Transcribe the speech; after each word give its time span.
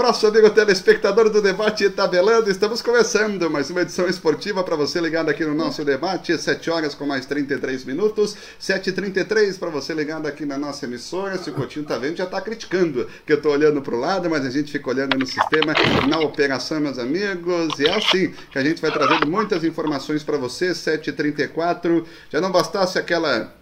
Abraço, 0.00 0.26
amigo 0.26 0.48
telespectador 0.48 1.28
do 1.28 1.42
Debate 1.42 1.90
Tabelando. 1.90 2.50
Estamos 2.50 2.80
começando 2.80 3.50
mais 3.50 3.68
uma 3.68 3.82
edição 3.82 4.08
esportiva 4.08 4.64
para 4.64 4.74
você 4.74 4.98
ligado 4.98 5.28
aqui 5.28 5.44
no 5.44 5.54
nosso 5.54 5.84
debate. 5.84 6.38
7 6.38 6.70
horas 6.70 6.94
com 6.94 7.04
mais 7.04 7.26
33 7.26 7.84
minutos. 7.84 8.34
7h33 8.58 9.58
para 9.58 9.68
você 9.68 9.92
ligado 9.92 10.26
aqui 10.26 10.46
na 10.46 10.56
nossa 10.56 10.86
emissora. 10.86 11.36
Se 11.36 11.50
o 11.50 11.52
Coutinho 11.52 11.84
tá 11.84 11.98
vendo, 11.98 12.16
já 12.16 12.24
tá 12.24 12.40
criticando 12.40 13.06
que 13.26 13.32
eu 13.34 13.42
tô 13.42 13.50
olhando 13.50 13.82
pro 13.82 14.00
lado, 14.00 14.30
mas 14.30 14.46
a 14.46 14.50
gente 14.50 14.72
fica 14.72 14.88
olhando 14.88 15.18
no 15.18 15.26
sistema, 15.26 15.74
na 16.08 16.18
operação, 16.20 16.80
meus 16.80 16.98
amigos. 16.98 17.78
E 17.78 17.84
é 17.84 17.94
assim 17.94 18.32
que 18.50 18.58
a 18.58 18.64
gente 18.64 18.80
vai 18.80 18.90
trazendo 18.90 19.26
muitas 19.26 19.62
informações 19.64 20.22
para 20.22 20.38
você. 20.38 20.70
7h34. 20.70 22.06
Já 22.30 22.40
não 22.40 22.50
bastasse 22.50 22.98
aquela 22.98 23.52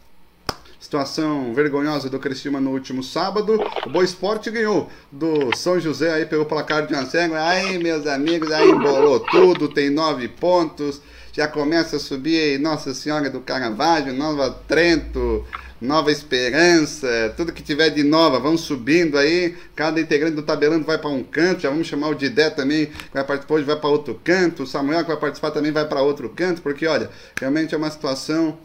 situação 0.79 1.53
vergonhosa 1.55 2.09
do 2.09 2.19
Criciúma 2.19 2.61
no 2.61 2.71
último 2.71 3.03
sábado. 3.03 3.61
O 3.87 3.91
Boa 3.91 4.05
Esporte 4.05 4.51
ganhou 4.51 4.89
do 5.11 5.55
São 5.57 5.81
José 5.81 6.13
aí 6.13 6.27
pelo 6.27 6.47
placar 6.47 6.87
de 6.87 7.11
cega. 7.11 7.45
Aí, 7.47 7.79
meus 7.79 8.07
amigos, 8.07 8.51
aí 8.53 8.69
embolou 8.69 9.21
tudo, 9.21 9.69
tem 9.69 9.91
nove 9.91 10.29
pontos. 10.29 11.01
Já 11.33 11.47
começa 11.47 11.97
a 11.97 12.01
subir 12.01 12.37
aí 12.37 12.59
Nossa 12.59 12.95
Senhora 12.95 13.31
do 13.31 13.41
Caravaggio, 13.41 14.13
Nova 14.13 14.51
Trento, 14.67 15.45
Nova 15.81 16.11
Esperança, 16.11 17.33
tudo 17.37 17.53
que 17.53 17.63
tiver 17.63 17.91
de 17.91 18.03
nova, 18.03 18.41
vamos 18.41 18.63
subindo 18.63 19.17
aí. 19.17 19.55
Cada 19.77 20.01
integrante 20.01 20.35
do 20.35 20.43
tabelando 20.43 20.85
vai 20.85 20.99
para 20.99 21.11
um 21.11 21.23
canto. 21.23 21.63
Já 21.63 21.71
vamos 21.71 21.87
chamar 21.87 22.09
o 22.09 22.15
Didé 22.15 22.51
também, 22.51 22.87
que 22.87 23.15
vai 23.15 23.23
participar 23.23 23.55
hoje, 23.55 23.65
vai 23.65 23.77
para 23.77 23.89
outro 23.89 24.21
canto. 24.25 24.65
O 24.65 24.67
Samuel, 24.67 25.03
que 25.03 25.09
vai 25.09 25.17
participar 25.17 25.53
também, 25.53 25.71
vai 25.71 25.87
para 25.87 26.03
outro 26.03 26.29
canto, 26.31 26.61
porque 26.63 26.87
olha, 26.87 27.09
realmente 27.39 27.75
é 27.75 27.79
uma 27.79 27.91
situação 27.91 28.59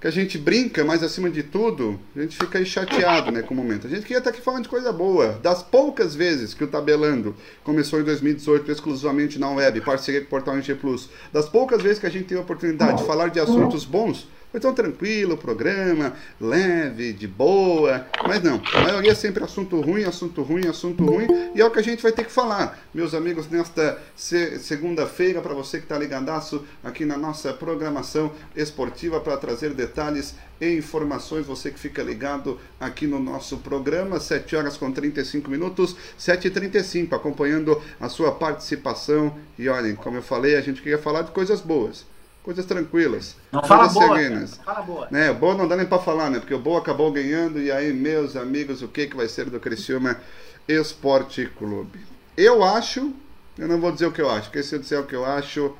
que 0.00 0.06
a 0.06 0.10
gente 0.10 0.38
brinca, 0.38 0.82
mas 0.82 1.02
acima 1.02 1.28
de 1.28 1.42
tudo, 1.42 2.00
a 2.16 2.22
gente 2.22 2.36
fica 2.36 2.64
chateado 2.64 3.30
né, 3.30 3.42
com 3.42 3.52
o 3.52 3.56
momento. 3.56 3.86
A 3.86 3.90
gente 3.90 4.02
queria 4.02 4.18
estar 4.18 4.30
aqui 4.30 4.40
falando 4.40 4.62
de 4.62 4.68
coisa 4.70 4.90
boa. 4.90 5.38
Das 5.42 5.62
poucas 5.62 6.14
vezes 6.14 6.54
que 6.54 6.64
o 6.64 6.66
Tabelando 6.66 7.34
começou 7.62 8.00
em 8.00 8.04
2018 8.04 8.72
exclusivamente 8.72 9.38
na 9.38 9.50
web, 9.50 9.80
parceria 9.82 10.20
com 10.22 10.26
o 10.26 10.30
Portal 10.30 10.56
NG 10.56 10.74
Plus, 10.74 11.10
das 11.30 11.48
poucas 11.48 11.82
vezes 11.82 11.98
que 11.98 12.06
a 12.06 12.10
gente 12.10 12.24
teve 12.24 12.40
a 12.40 12.42
oportunidade 12.42 12.98
de 12.98 13.04
falar 13.04 13.28
de 13.28 13.38
assuntos 13.38 13.84
bons, 13.84 14.26
foi 14.50 14.58
tão 14.58 14.74
tranquilo 14.74 15.34
o 15.34 15.38
programa, 15.38 16.14
leve, 16.40 17.12
de 17.12 17.28
boa. 17.28 18.06
Mas 18.26 18.42
não, 18.42 18.60
a 18.74 18.80
maioria 18.80 19.12
é 19.12 19.14
sempre 19.14 19.44
assunto 19.44 19.80
ruim, 19.80 20.04
assunto 20.04 20.42
ruim, 20.42 20.66
assunto 20.66 21.04
ruim. 21.04 21.28
E 21.54 21.60
é 21.60 21.64
o 21.64 21.70
que 21.70 21.78
a 21.78 21.82
gente 21.82 22.02
vai 22.02 22.10
ter 22.10 22.24
que 22.24 22.32
falar, 22.32 22.78
meus 22.92 23.14
amigos, 23.14 23.48
nesta 23.48 24.00
segunda-feira, 24.16 25.40
para 25.40 25.54
você 25.54 25.78
que 25.78 25.84
está 25.84 25.96
ligadaço 25.96 26.64
aqui 26.82 27.04
na 27.04 27.16
nossa 27.16 27.52
programação 27.52 28.32
esportiva, 28.56 29.20
para 29.20 29.36
trazer 29.36 29.72
detalhes 29.72 30.34
e 30.60 30.76
informações. 30.76 31.46
Você 31.46 31.70
que 31.70 31.78
fica 31.78 32.02
ligado 32.02 32.58
aqui 32.80 33.06
no 33.06 33.20
nosso 33.20 33.58
programa, 33.58 34.18
7 34.18 34.56
horas 34.56 34.76
com 34.76 34.90
35 34.90 35.48
minutos, 35.48 35.96
7h35, 36.18 37.12
acompanhando 37.12 37.80
a 38.00 38.08
sua 38.08 38.32
participação. 38.32 39.36
E 39.56 39.68
olhem, 39.68 39.94
como 39.94 40.16
eu 40.16 40.22
falei, 40.22 40.56
a 40.56 40.60
gente 40.60 40.82
queria 40.82 40.98
falar 40.98 41.22
de 41.22 41.30
coisas 41.30 41.60
boas 41.60 42.04
coisas 42.50 42.66
tranquilas. 42.66 43.36
Não 43.52 43.62
fala 43.62 43.86
boa, 43.86 44.16
serenas. 44.16 44.58
Não 44.58 44.64
fala 44.64 44.82
boa. 44.82 45.08
Né, 45.08 45.32
boa 45.32 45.54
não 45.54 45.68
dá 45.68 45.76
nem 45.76 45.86
para 45.86 46.02
falar, 46.02 46.30
né? 46.30 46.40
Porque 46.40 46.52
o 46.52 46.58
Boa 46.58 46.80
acabou 46.80 47.12
ganhando 47.12 47.60
e 47.60 47.70
aí, 47.70 47.92
meus 47.92 48.34
amigos, 48.34 48.82
o 48.82 48.88
que 48.88 49.06
que 49.06 49.16
vai 49.16 49.28
ser 49.28 49.48
do 49.48 49.60
Criciúma 49.60 50.20
Esporte 50.66 51.46
Clube? 51.56 52.00
Eu 52.36 52.64
acho, 52.64 53.14
eu 53.56 53.68
não 53.68 53.80
vou 53.80 53.92
dizer 53.92 54.06
o 54.06 54.12
que 54.12 54.20
eu 54.20 54.28
acho, 54.28 54.48
porque 54.48 54.64
se 54.64 54.74
eu 54.74 54.80
disser 54.80 54.98
o 54.98 55.06
que 55.06 55.14
eu 55.14 55.24
acho, 55.24 55.76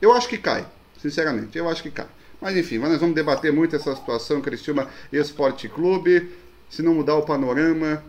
eu 0.00 0.14
acho 0.14 0.28
que 0.28 0.38
cai, 0.38 0.66
sinceramente, 0.98 1.58
eu 1.58 1.68
acho 1.68 1.82
que 1.82 1.90
cai. 1.90 2.08
Mas 2.40 2.56
enfim, 2.56 2.78
nós 2.78 2.98
vamos 2.98 3.14
debater 3.14 3.52
muito 3.52 3.76
essa 3.76 3.94
situação 3.94 4.40
Criciúma 4.40 4.88
Esporte 5.12 5.68
Clube, 5.68 6.30
se 6.70 6.80
não 6.80 6.94
mudar 6.94 7.16
o 7.16 7.22
panorama, 7.22 8.02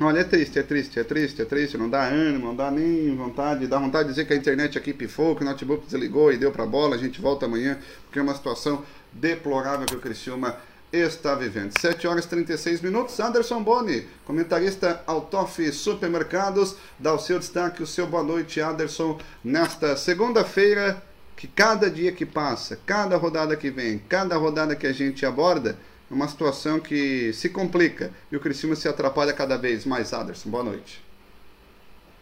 Olha, 0.00 0.20
é 0.20 0.24
triste, 0.24 0.58
é 0.58 0.62
triste, 0.62 1.00
é 1.00 1.04
triste, 1.04 1.42
é 1.42 1.44
triste, 1.44 1.76
não 1.76 1.90
dá 1.90 2.04
ânimo, 2.04 2.46
não 2.46 2.54
dá 2.54 2.70
nem 2.70 3.16
vontade, 3.16 3.66
dá 3.66 3.78
vontade 3.78 4.04
de 4.04 4.14
dizer 4.14 4.26
que 4.26 4.32
a 4.32 4.36
internet 4.36 4.78
aqui 4.78 4.92
pifou, 4.92 5.34
que 5.34 5.42
o 5.42 5.44
notebook 5.44 5.84
desligou 5.86 6.32
e 6.32 6.36
deu 6.36 6.52
pra 6.52 6.64
bola, 6.64 6.94
a 6.94 6.98
gente 6.98 7.20
volta 7.20 7.46
amanhã, 7.46 7.78
porque 8.04 8.18
é 8.18 8.22
uma 8.22 8.34
situação 8.34 8.84
deplorável 9.12 9.86
que 9.86 9.96
o 9.96 10.00
Criciúma 10.00 10.56
está 10.92 11.34
vivendo. 11.34 11.78
7 11.78 12.06
horas 12.06 12.24
e 12.24 12.28
36 12.28 12.80
minutos, 12.80 13.18
Anderson 13.20 13.62
Boni, 13.62 14.06
comentarista 14.24 15.02
Autof 15.06 15.72
Supermercados, 15.72 16.76
dá 16.98 17.12
o 17.12 17.18
seu 17.18 17.38
destaque, 17.38 17.82
o 17.82 17.86
seu 17.86 18.06
boa 18.06 18.22
noite, 18.22 18.60
Anderson, 18.60 19.18
nesta 19.44 19.96
segunda-feira, 19.96 21.02
que 21.36 21.46
cada 21.46 21.90
dia 21.90 22.10
que 22.10 22.26
passa, 22.26 22.78
cada 22.86 23.16
rodada 23.16 23.56
que 23.56 23.70
vem, 23.70 23.98
cada 24.08 24.36
rodada 24.36 24.74
que 24.74 24.86
a 24.86 24.92
gente 24.92 25.24
aborda, 25.24 25.76
uma 26.10 26.26
situação 26.26 26.80
que 26.80 27.32
se 27.32 27.50
complica 27.50 28.12
e 28.32 28.36
o 28.36 28.40
Criciúma 28.40 28.74
se 28.74 28.88
atrapalha 28.88 29.32
cada 29.32 29.58
vez 29.58 29.84
mais. 29.84 30.12
Aderson, 30.12 30.50
boa 30.50 30.64
noite. 30.64 31.04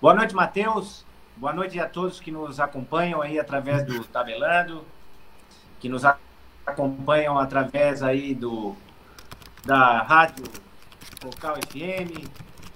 Boa 0.00 0.14
noite, 0.14 0.34
Matheus. 0.34 1.04
Boa 1.36 1.52
noite 1.52 1.78
a 1.78 1.88
todos 1.88 2.18
que 2.18 2.30
nos 2.30 2.58
acompanham 2.58 3.20
aí 3.20 3.38
através 3.38 3.84
do 3.84 4.02
Tabelando, 4.04 4.84
que 5.78 5.88
nos 5.88 6.02
acompanham 6.66 7.38
através 7.38 8.02
aí 8.02 8.34
do 8.34 8.74
da 9.64 10.02
Rádio 10.02 10.44
Local 11.22 11.56
FM, 11.56 12.26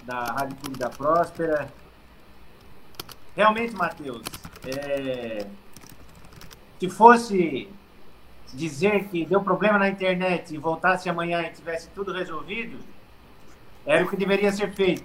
da 0.03 0.25
Rádio 0.25 0.57
Clube 0.57 0.77
da 0.77 0.89
Próspera. 0.89 1.67
Realmente, 3.35 3.73
Matheus, 3.73 4.23
é... 4.65 5.47
se 6.79 6.89
fosse 6.89 7.69
dizer 8.53 9.05
que 9.05 9.25
deu 9.25 9.41
problema 9.41 9.79
na 9.79 9.89
internet 9.89 10.53
e 10.53 10.57
voltasse 10.57 11.09
amanhã 11.09 11.41
e 11.41 11.51
tivesse 11.51 11.89
tudo 11.89 12.13
resolvido, 12.13 12.79
era 13.85 14.03
o 14.03 14.09
que 14.09 14.15
deveria 14.15 14.51
ser 14.51 14.73
feito. 14.73 15.03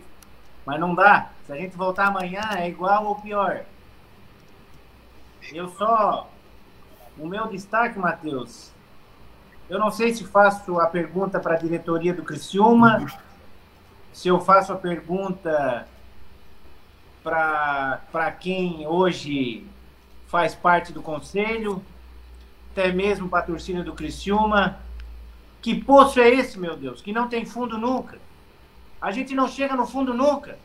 Mas 0.64 0.80
não 0.80 0.94
dá. 0.94 1.30
Se 1.46 1.52
a 1.52 1.56
gente 1.56 1.76
voltar 1.76 2.06
amanhã, 2.06 2.42
é 2.56 2.68
igual 2.68 3.06
ou 3.06 3.16
pior. 3.16 3.64
Eu 5.52 5.68
só. 5.68 6.28
O 7.16 7.26
meu 7.26 7.46
destaque, 7.46 7.98
Matheus, 7.98 8.72
eu 9.70 9.78
não 9.78 9.90
sei 9.90 10.14
se 10.14 10.24
faço 10.24 10.78
a 10.78 10.86
pergunta 10.86 11.40
para 11.40 11.54
a 11.54 11.58
diretoria 11.58 12.12
do 12.12 12.22
Criciúma, 12.22 13.06
se 14.12 14.28
eu 14.28 14.40
faço 14.40 14.72
a 14.72 14.76
pergunta 14.76 15.88
para 17.22 18.32
quem 18.38 18.86
hoje 18.86 19.66
faz 20.28 20.54
parte 20.54 20.92
do 20.92 21.02
conselho, 21.02 21.82
até 22.76 22.92
mesmo 22.92 23.30
torcida 23.46 23.82
do 23.82 23.94
Criciúma. 23.94 24.78
Que 25.62 25.74
poço 25.74 26.20
é 26.20 26.28
esse, 26.28 26.58
meu 26.58 26.76
Deus, 26.76 27.00
que 27.00 27.10
não 27.10 27.26
tem 27.26 27.46
fundo 27.46 27.78
nunca? 27.78 28.18
A 29.00 29.10
gente 29.10 29.34
não 29.34 29.48
chega 29.48 29.74
no 29.74 29.86
fundo 29.86 30.12
nunca. 30.12 30.58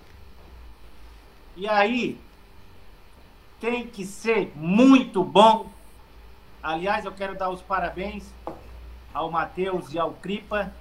E 1.55 1.67
aí, 1.67 2.19
tem 3.61 3.87
que 3.87 4.05
ser 4.05 4.51
muito 4.55 5.23
bom. 5.23 5.71
Aliás, 6.61 7.05
eu 7.05 7.13
quero 7.13 7.37
dar 7.37 7.49
os 7.49 7.61
parabéns 7.61 8.25
ao 9.13 9.31
Matheus 9.31 9.93
e 9.93 9.97
ao 9.97 10.11
Cripa 10.13 10.73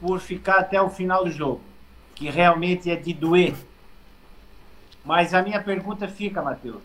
por 0.00 0.20
ficar 0.20 0.58
até 0.58 0.80
o 0.80 0.88
final 0.88 1.24
do 1.24 1.30
jogo, 1.30 1.60
que 2.14 2.30
realmente 2.30 2.90
é 2.90 2.96
de 2.96 3.12
doer. 3.12 3.54
Mas 5.04 5.34
a 5.34 5.42
minha 5.42 5.62
pergunta 5.62 6.08
fica, 6.08 6.42
Matheus: 6.42 6.82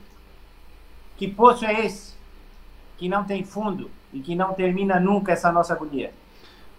que 1.17 1.27
poço 1.27 1.65
é 1.65 1.85
esse? 1.85 2.13
Que 3.03 3.09
não 3.09 3.25
tem 3.25 3.43
fundo 3.43 3.91
e 4.13 4.21
que 4.21 4.33
não 4.33 4.53
termina 4.53 4.97
nunca 4.97 5.33
essa 5.33 5.51
nossa 5.51 5.73
agonia. 5.73 6.11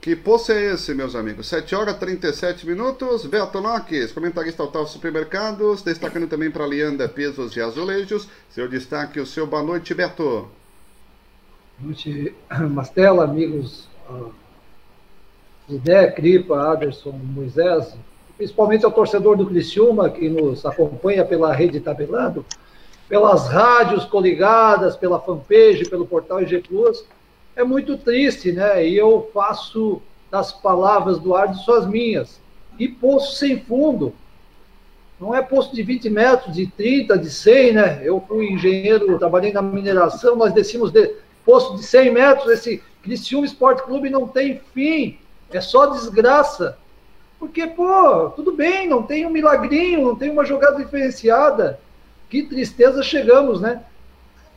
Que 0.00 0.16
poço 0.16 0.52
é 0.52 0.72
esse, 0.72 0.94
meus 0.94 1.14
amigos? 1.14 1.46
7 1.48 1.74
horas 1.74 1.96
e 1.96 1.98
37 1.98 2.66
minutos. 2.66 3.26
Beto 3.26 3.58
Lopes, 3.58 4.10
comentarista 4.10 4.62
Altal 4.62 4.86
Supermercados, 4.86 5.82
destacando 5.82 6.26
também 6.26 6.50
para 6.50 6.64
a 6.64 6.66
Lianda 6.66 7.06
Pesos 7.10 7.54
e 7.54 7.60
Azulejos. 7.60 8.26
Seu 8.48 8.66
destaque, 8.66 9.20
o 9.20 9.26
seu 9.26 9.46
boa 9.46 9.62
noite, 9.62 9.92
Beto. 9.92 10.24
Boa 10.24 10.48
noite, 11.82 12.34
Mastela, 12.70 13.24
amigos 13.24 13.86
uh, 14.08 14.32
Zé, 15.84 16.10
Cripa, 16.10 16.72
Aderson, 16.72 17.12
Moisés, 17.12 17.94
principalmente 18.38 18.86
ao 18.86 18.92
torcedor 18.92 19.36
do 19.36 19.44
Criciúma, 19.44 20.08
que 20.08 20.30
nos 20.30 20.64
acompanha 20.64 21.22
pela 21.22 21.52
rede 21.52 21.80
Tabelando 21.80 22.46
pelas 23.08 23.48
rádios 23.48 24.04
coligadas, 24.04 24.96
pela 24.96 25.20
fanpage, 25.20 25.88
pelo 25.88 26.06
portal 26.06 26.42
IG 26.42 26.60
Plus, 26.60 27.04
é 27.54 27.62
muito 27.62 27.96
triste, 27.96 28.52
né? 28.52 28.86
E 28.86 28.96
eu 28.96 29.30
faço 29.32 30.02
das 30.30 30.52
palavras 30.52 31.18
do 31.18 31.34
Ardo 31.34 31.56
suas 31.58 31.86
minhas. 31.86 32.40
E 32.78 32.88
poço 32.88 33.36
sem 33.36 33.60
fundo. 33.60 34.12
Não 35.20 35.34
é 35.34 35.40
poço 35.40 35.74
de 35.74 35.82
20 35.82 36.10
metros, 36.10 36.54
de 36.54 36.66
30, 36.66 37.16
de 37.16 37.30
100, 37.30 37.72
né? 37.72 38.00
Eu 38.02 38.22
fui 38.26 38.46
engenheiro, 38.46 39.18
trabalhei 39.18 39.52
na 39.52 39.62
mineração, 39.62 40.34
nós 40.34 40.52
descemos 40.52 40.90
de 40.90 41.14
poço 41.44 41.76
de 41.76 41.84
100 41.84 42.10
metros. 42.10 42.50
Esse 42.50 42.82
Criciúma 43.02 43.46
Esporte 43.46 43.82
Clube 43.84 44.10
não 44.10 44.26
tem 44.26 44.60
fim, 44.72 45.18
é 45.52 45.60
só 45.60 45.86
desgraça. 45.86 46.76
Porque, 47.38 47.66
pô, 47.66 48.30
tudo 48.30 48.52
bem, 48.52 48.88
não 48.88 49.02
tem 49.02 49.24
um 49.24 49.30
milagrinho, 49.30 50.02
não 50.02 50.16
tem 50.16 50.30
uma 50.30 50.44
jogada 50.44 50.78
diferenciada 50.78 51.78
que 52.34 52.42
tristeza 52.42 53.00
chegamos, 53.00 53.60
né? 53.60 53.84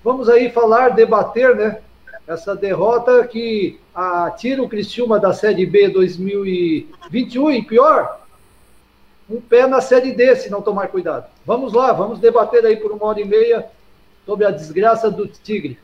Vamos 0.03 0.27
aí 0.27 0.50
falar, 0.50 0.89
debater, 0.89 1.56
né? 1.56 1.79
Essa 2.25 2.56
derrota 2.56 3.25
que 3.27 3.79
a, 3.94 4.31
tira 4.31 4.63
o 4.63 4.68
Criciúma 4.68 5.19
da 5.19 5.31
Série 5.31 5.63
B 5.63 5.88
2021 5.89 7.51
e 7.51 7.62
pior, 7.63 8.25
um 9.29 9.39
pé 9.39 9.68
na 9.68 9.79
Série 9.79 10.12
D 10.12 10.35
se 10.35 10.50
não 10.50 10.59
tomar 10.59 10.88
cuidado. 10.88 11.27
Vamos 11.45 11.71
lá, 11.71 11.94
vamos 11.94 12.18
debater 12.18 12.65
aí 12.65 12.77
por 12.77 12.91
uma 12.91 13.06
hora 13.06 13.21
e 13.21 13.25
meia 13.25 13.68
sobre 14.25 14.45
a 14.45 14.51
desgraça 14.51 15.12
do 15.12 15.27
Tigre. 15.27 15.77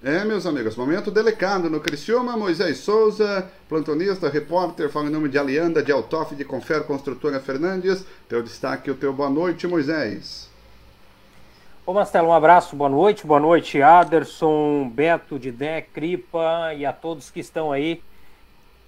É, 0.00 0.24
meus 0.24 0.46
amigos, 0.46 0.76
momento 0.76 1.10
delicado 1.10 1.68
no 1.68 1.80
Criciúma, 1.80 2.36
Moisés 2.36 2.78
Souza, 2.78 3.50
plantonista, 3.68 4.28
repórter, 4.28 4.88
fala 4.90 5.08
em 5.08 5.10
nome 5.10 5.28
de 5.28 5.38
Alianda, 5.38 5.82
de 5.82 5.90
Altoff, 5.90 6.36
de 6.36 6.44
Confer 6.44 6.84
Construtora 6.84 7.40
Fernandes. 7.40 8.04
Teu 8.28 8.42
destaque, 8.44 8.92
o 8.92 8.94
teu 8.94 9.12
boa 9.12 9.30
noite, 9.30 9.66
Moisés. 9.66 10.51
Ô 11.92 11.94
Marcelo, 11.94 12.28
um 12.28 12.32
abraço, 12.32 12.74
boa 12.74 12.88
noite, 12.88 13.26
boa 13.26 13.38
noite, 13.38 13.82
Aderson, 13.82 14.88
Beto, 14.88 15.38
Didé, 15.38 15.82
Cripa 15.82 16.72
e 16.74 16.86
a 16.86 16.90
todos 16.90 17.30
que 17.30 17.38
estão 17.38 17.70
aí 17.70 18.02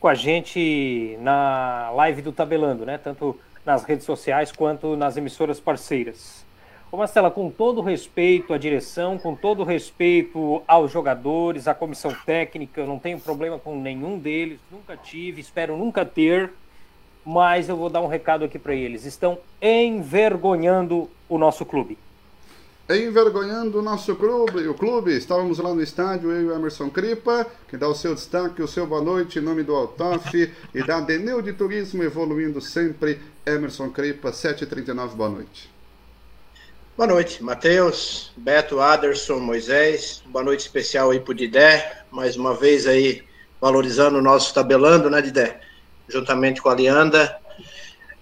com 0.00 0.08
a 0.08 0.14
gente 0.14 1.14
na 1.20 1.90
live 1.90 2.22
do 2.22 2.32
Tabelando, 2.32 2.86
né? 2.86 2.96
Tanto 2.96 3.38
nas 3.62 3.84
redes 3.84 4.06
sociais 4.06 4.50
quanto 4.50 4.96
nas 4.96 5.18
emissoras 5.18 5.60
parceiras. 5.60 6.46
Ô 6.90 6.96
Marcela, 6.96 7.30
com 7.30 7.50
todo 7.50 7.82
respeito 7.82 8.54
à 8.54 8.56
direção, 8.56 9.18
com 9.18 9.36
todo 9.36 9.64
respeito 9.64 10.62
aos 10.66 10.90
jogadores, 10.90 11.68
à 11.68 11.74
comissão 11.74 12.16
técnica, 12.24 12.80
eu 12.80 12.86
não 12.86 12.98
tenho 12.98 13.20
problema 13.20 13.58
com 13.58 13.78
nenhum 13.78 14.18
deles, 14.18 14.58
nunca 14.72 14.96
tive, 14.96 15.42
espero 15.42 15.76
nunca 15.76 16.06
ter, 16.06 16.50
mas 17.22 17.68
eu 17.68 17.76
vou 17.76 17.90
dar 17.90 18.00
um 18.00 18.08
recado 18.08 18.46
aqui 18.46 18.58
para 18.58 18.74
eles. 18.74 19.04
Estão 19.04 19.38
envergonhando 19.60 21.10
o 21.28 21.36
nosso 21.36 21.66
clube 21.66 21.98
envergonhando 22.88 23.78
o 23.78 23.82
nosso 23.82 24.14
clube, 24.14 24.68
o 24.68 24.74
clube. 24.74 25.16
Estávamos 25.16 25.58
lá 25.58 25.74
no 25.74 25.82
estádio, 25.82 26.30
eu 26.30 26.42
e 26.42 26.44
o 26.46 26.54
Emerson 26.54 26.90
Cripa, 26.90 27.46
que 27.68 27.76
dá 27.76 27.88
o 27.88 27.94
seu 27.94 28.14
destaque, 28.14 28.62
o 28.62 28.68
seu 28.68 28.86
boa 28.86 29.02
noite 29.02 29.38
em 29.38 29.42
nome 29.42 29.62
do 29.62 29.74
Altaf 29.74 30.52
e 30.74 30.82
da 30.82 31.00
Deneu 31.00 31.40
de 31.40 31.52
Turismo, 31.52 32.02
evoluindo 32.02 32.60
sempre. 32.60 33.20
Emerson 33.46 33.90
Cripa, 33.90 34.30
7h39, 34.30 35.08
boa 35.10 35.30
noite. 35.30 35.72
Boa 36.96 37.08
noite, 37.08 37.42
Matheus, 37.42 38.32
Beto, 38.36 38.80
Aderson, 38.80 39.40
Moisés. 39.40 40.22
Boa 40.26 40.44
noite 40.44 40.60
especial 40.60 41.10
aí 41.10 41.18
pro 41.18 41.34
Didé, 41.34 42.04
mais 42.10 42.36
uma 42.36 42.54
vez 42.54 42.86
aí 42.86 43.24
valorizando 43.60 44.18
o 44.18 44.22
nosso 44.22 44.54
tabelando, 44.54 45.10
né, 45.10 45.20
Didé? 45.20 45.60
Juntamente 46.08 46.62
com 46.62 46.68
a 46.68 46.74
Leanda. 46.74 47.43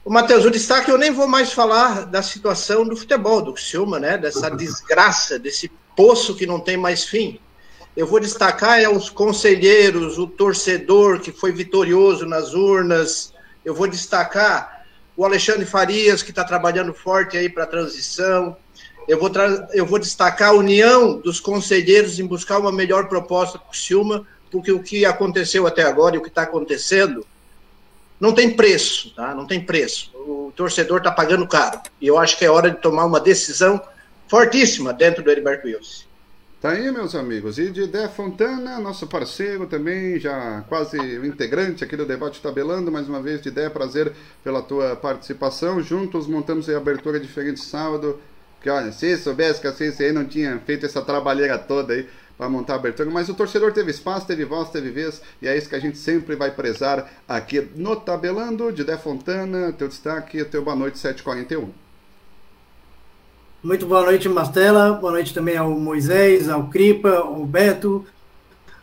O 0.05 0.11
Matheus, 0.11 0.45
o 0.45 0.51
destaque 0.51 0.91
eu 0.91 0.99
nem 0.99 1.13
vou 1.13 1.29
mais 1.29 1.53
falar 1.53 2.07
da 2.07 2.23
situação 2.23 2.85
do 2.85 2.97
futebol, 2.97 3.41
do 3.41 3.53
Criciúma, 3.53 4.01
né? 4.01 4.19
Dessa 4.19 4.51
desgraça, 4.57 5.39
desse 5.39 5.71
poço 5.97 6.35
que 6.35 6.45
não 6.45 6.59
tem 6.59 6.77
mais 6.77 7.05
fim. 7.05 7.39
Eu 7.97 8.07
vou 8.07 8.19
destacar 8.19 8.81
é 8.81 8.89
os 8.89 9.09
conselheiros, 9.09 10.19
o 10.19 10.27
torcedor 10.27 11.21
que 11.21 11.31
foi 11.31 11.53
vitorioso 11.53 12.27
nas 12.27 12.53
urnas. 12.53 13.33
Eu 13.65 13.75
vou 13.75 13.87
destacar 13.87 14.85
o 15.17 15.25
Alexandre 15.25 15.67
Farias, 15.67 16.23
que 16.23 16.31
está 16.31 16.43
trabalhando 16.43 16.93
forte 16.93 17.37
aí 17.37 17.49
para 17.49 17.63
a 17.63 17.67
transição. 17.67 18.57
Eu 19.07 19.21
vou, 19.21 19.31
eu 19.73 19.87
vou 19.87 20.01
destacar 20.01 20.49
a 20.49 20.55
união 20.55 21.21
dos 21.21 21.39
conselheiros 21.39 22.19
em 22.19 22.27
buscar 22.27 22.59
uma 22.59 22.73
melhor 22.73 23.09
proposta 23.09 23.57
para 23.57 23.69
o 23.69 23.71
Criciúma, 23.71 24.27
porque 24.51 24.73
o 24.73 24.83
que 24.83 25.05
aconteceu 25.05 25.65
até 25.65 25.85
agora 25.85 26.17
e 26.17 26.19
o 26.19 26.23
que 26.23 26.29
está 26.29 26.43
acontecendo 26.43 27.25
não 28.23 28.33
tem 28.33 28.55
preço, 28.55 29.13
tá? 29.17 29.35
Não 29.35 29.45
tem 29.45 29.61
preço. 29.61 30.13
O 30.15 30.53
torcedor 30.55 30.99
está 30.99 31.11
pagando 31.11 31.45
caro. 31.45 31.81
E 32.01 32.07
eu 32.07 32.17
acho 32.17 32.39
que 32.39 32.45
é 32.45 32.49
hora 32.49 32.71
de 32.71 32.77
tomar 32.77 33.05
uma 33.05 33.19
decisão 33.19 33.83
fortíssima 34.29 34.93
dentro 34.93 35.25
do 35.25 35.29
Heriberto 35.29 35.67
Wilson. 35.67 36.05
Tá 36.61 36.71
aí, 36.71 36.89
meus 36.93 37.17
amigos. 37.17 37.59
E 37.59 37.69
de 37.69 37.85
Dé 37.89 38.09
Fontana, 38.09 38.79
nosso 38.79 39.09
parceiro 39.09 39.67
também, 39.67 40.21
já 40.21 40.65
quase 40.69 40.97
integrante 41.27 41.83
aqui 41.83 41.97
do 41.97 42.07
Debate 42.07 42.41
Tabelando. 42.41 42.93
Mais 42.93 43.09
uma 43.09 43.21
vez, 43.21 43.43
de 43.43 43.51
Dé, 43.51 43.69
prazer 43.69 44.13
pela 44.45 44.63
tua 44.63 44.95
participação. 44.95 45.83
Juntos 45.83 46.29
montamos 46.29 46.69
a 46.69 46.77
abertura 46.77 47.19
diferente 47.19 47.59
sábado. 47.59 48.21
Que 48.61 48.71
olha, 48.71 48.93
se 48.93 49.17
soubesse 49.17 49.61
que 49.61 49.67
a 49.67 49.75
aí 49.99 50.13
não 50.13 50.25
tinha 50.25 50.61
feito 50.65 50.87
essa 50.87 51.03
trabalheira 51.03 51.59
toda 51.59 51.95
aí, 51.95 52.09
para 52.43 52.49
montar 52.49 52.73
a 52.73 52.77
abertura, 52.77 53.09
mas 53.09 53.29
o 53.29 53.35
torcedor 53.35 53.71
teve 53.71 53.93
espaço, 53.93 54.27
teve 54.27 54.45
voz, 54.45 54.69
teve 54.69 54.91
vez, 54.91 55.23
e 55.41 55.47
é 55.47 55.57
isso 55.57 55.69
que 55.69 55.77
a 55.77 55.79
gente 55.79 55.97
sempre 55.97 56.35
vai 56.35 56.51
prezar 56.51 57.09
aqui 57.29 57.69
no 57.77 57.95
Tabelando, 57.95 58.73
de 58.73 58.83
Dé 58.83 58.99
Fontana, 58.99 59.73
teu 59.73 59.87
destaque, 59.87 60.45
teu 60.47 60.61
boa 60.61 60.75
noite, 60.75 60.99
7h41. 60.99 61.69
Muito 63.63 63.87
boa 63.87 64.03
noite, 64.03 64.29
Mastela, 64.29 64.95
boa 64.95 65.13
noite 65.13 65.33
também 65.33 65.57
ao 65.57 65.71
Moisés, 65.71 66.49
ao 66.49 66.67
Cripa, 66.67 67.11
ao 67.11 67.47
Beto, 67.47 68.05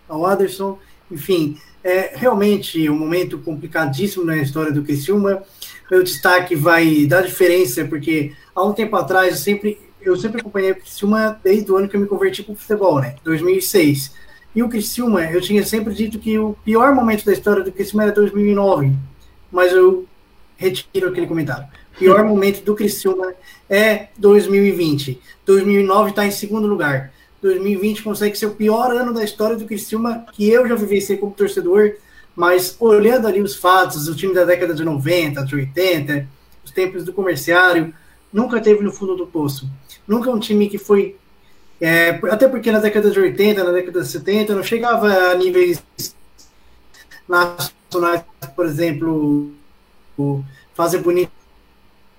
ao 0.08 0.26
Aderson, 0.26 0.80
enfim, 1.12 1.60
é 1.84 2.14
realmente 2.16 2.90
um 2.90 2.98
momento 2.98 3.40
complicadíssimo 3.40 4.24
na 4.24 4.38
história 4.38 4.72
do 4.72 4.84
Criciúma, 4.84 5.44
meu 5.92 6.02
destaque 6.02 6.56
vai 6.56 7.06
dar 7.06 7.24
diferença, 7.24 7.84
porque 7.84 8.32
há 8.56 8.64
um 8.64 8.72
tempo 8.72 8.96
atrás 8.96 9.32
eu 9.32 9.38
sempre 9.38 9.78
eu 10.02 10.16
sempre 10.16 10.42
acompanhei 10.42 10.72
o 10.72 10.76
Criciúma 10.76 11.40
desde 11.44 11.72
o 11.72 11.78
ano 11.78 11.88
que 11.88 11.96
eu 11.96 12.00
me 12.00 12.08
converti 12.08 12.44
para 12.44 12.54
o 12.54 12.56
futebol, 12.56 13.00
né? 13.00 13.16
2006. 13.24 14.14
E 14.56 14.64
o 14.64 14.70
Criciúma, 14.70 15.26
eu 15.26 15.42
tinha 15.42 15.64
sempre 15.64 15.94
dito 15.94 16.18
que 16.20 16.38
o 16.38 16.56
pior 16.66 16.94
momento 16.94 17.26
da 17.26 17.34
história 17.34 17.64
do 17.64 17.72
Criciúma 17.72 18.04
era 18.04 18.12
2009, 18.12 18.94
mas 19.52 19.72
eu 19.72 20.08
retiro 20.58 21.10
aquele 21.10 21.28
comentário. 21.28 21.68
O 21.96 22.00
pior 22.00 22.24
momento 22.26 22.64
do 22.64 22.76
Criciúma 22.76 23.34
é 23.70 24.08
2020. 24.18 25.22
2009 25.46 26.10
está 26.10 26.26
em 26.26 26.32
segundo 26.32 26.68
lugar. 26.68 27.12
2020 27.42 28.04
consegue 28.04 28.38
ser 28.38 28.48
o 28.48 28.56
pior 28.56 28.92
ano 28.92 29.14
da 29.14 29.24
história 29.24 29.56
do 29.56 29.66
Criciúma 29.66 30.26
que 30.34 30.50
eu 30.50 30.68
já 30.68 30.76
vivenciei 30.76 31.18
como 31.18 31.32
torcedor, 31.32 31.94
mas 32.36 32.76
olhando 32.80 33.28
ali 33.28 33.42
os 33.42 33.56
fatos, 33.56 34.08
o 34.08 34.16
time 34.16 34.34
da 34.34 34.44
década 34.44 34.74
de 34.74 34.84
90, 34.84 35.46
de 35.46 35.56
80, 35.56 36.28
os 36.64 36.72
tempos 36.72 37.04
do 37.04 37.14
comerciário, 37.14 37.94
nunca 38.32 38.60
teve 38.60 38.84
no 38.84 38.92
fundo 38.92 39.16
do 39.16 39.28
poço. 39.28 39.70
Nunca 40.10 40.32
um 40.32 40.40
time 40.40 40.68
que 40.68 40.80
foi. 40.80 41.16
É, 41.80 42.20
até 42.32 42.48
porque 42.48 42.72
na 42.72 42.80
década 42.80 43.12
de 43.12 43.20
80, 43.20 43.64
na 43.64 43.72
década 43.72 44.02
de 44.02 44.08
70, 44.08 44.56
não 44.56 44.64
chegava 44.64 45.08
a 45.08 45.36
níveis 45.36 45.84
nacionais, 47.28 48.24
por 48.56 48.66
exemplo, 48.66 49.52
fazer 50.74 50.98
bonito 50.98 51.32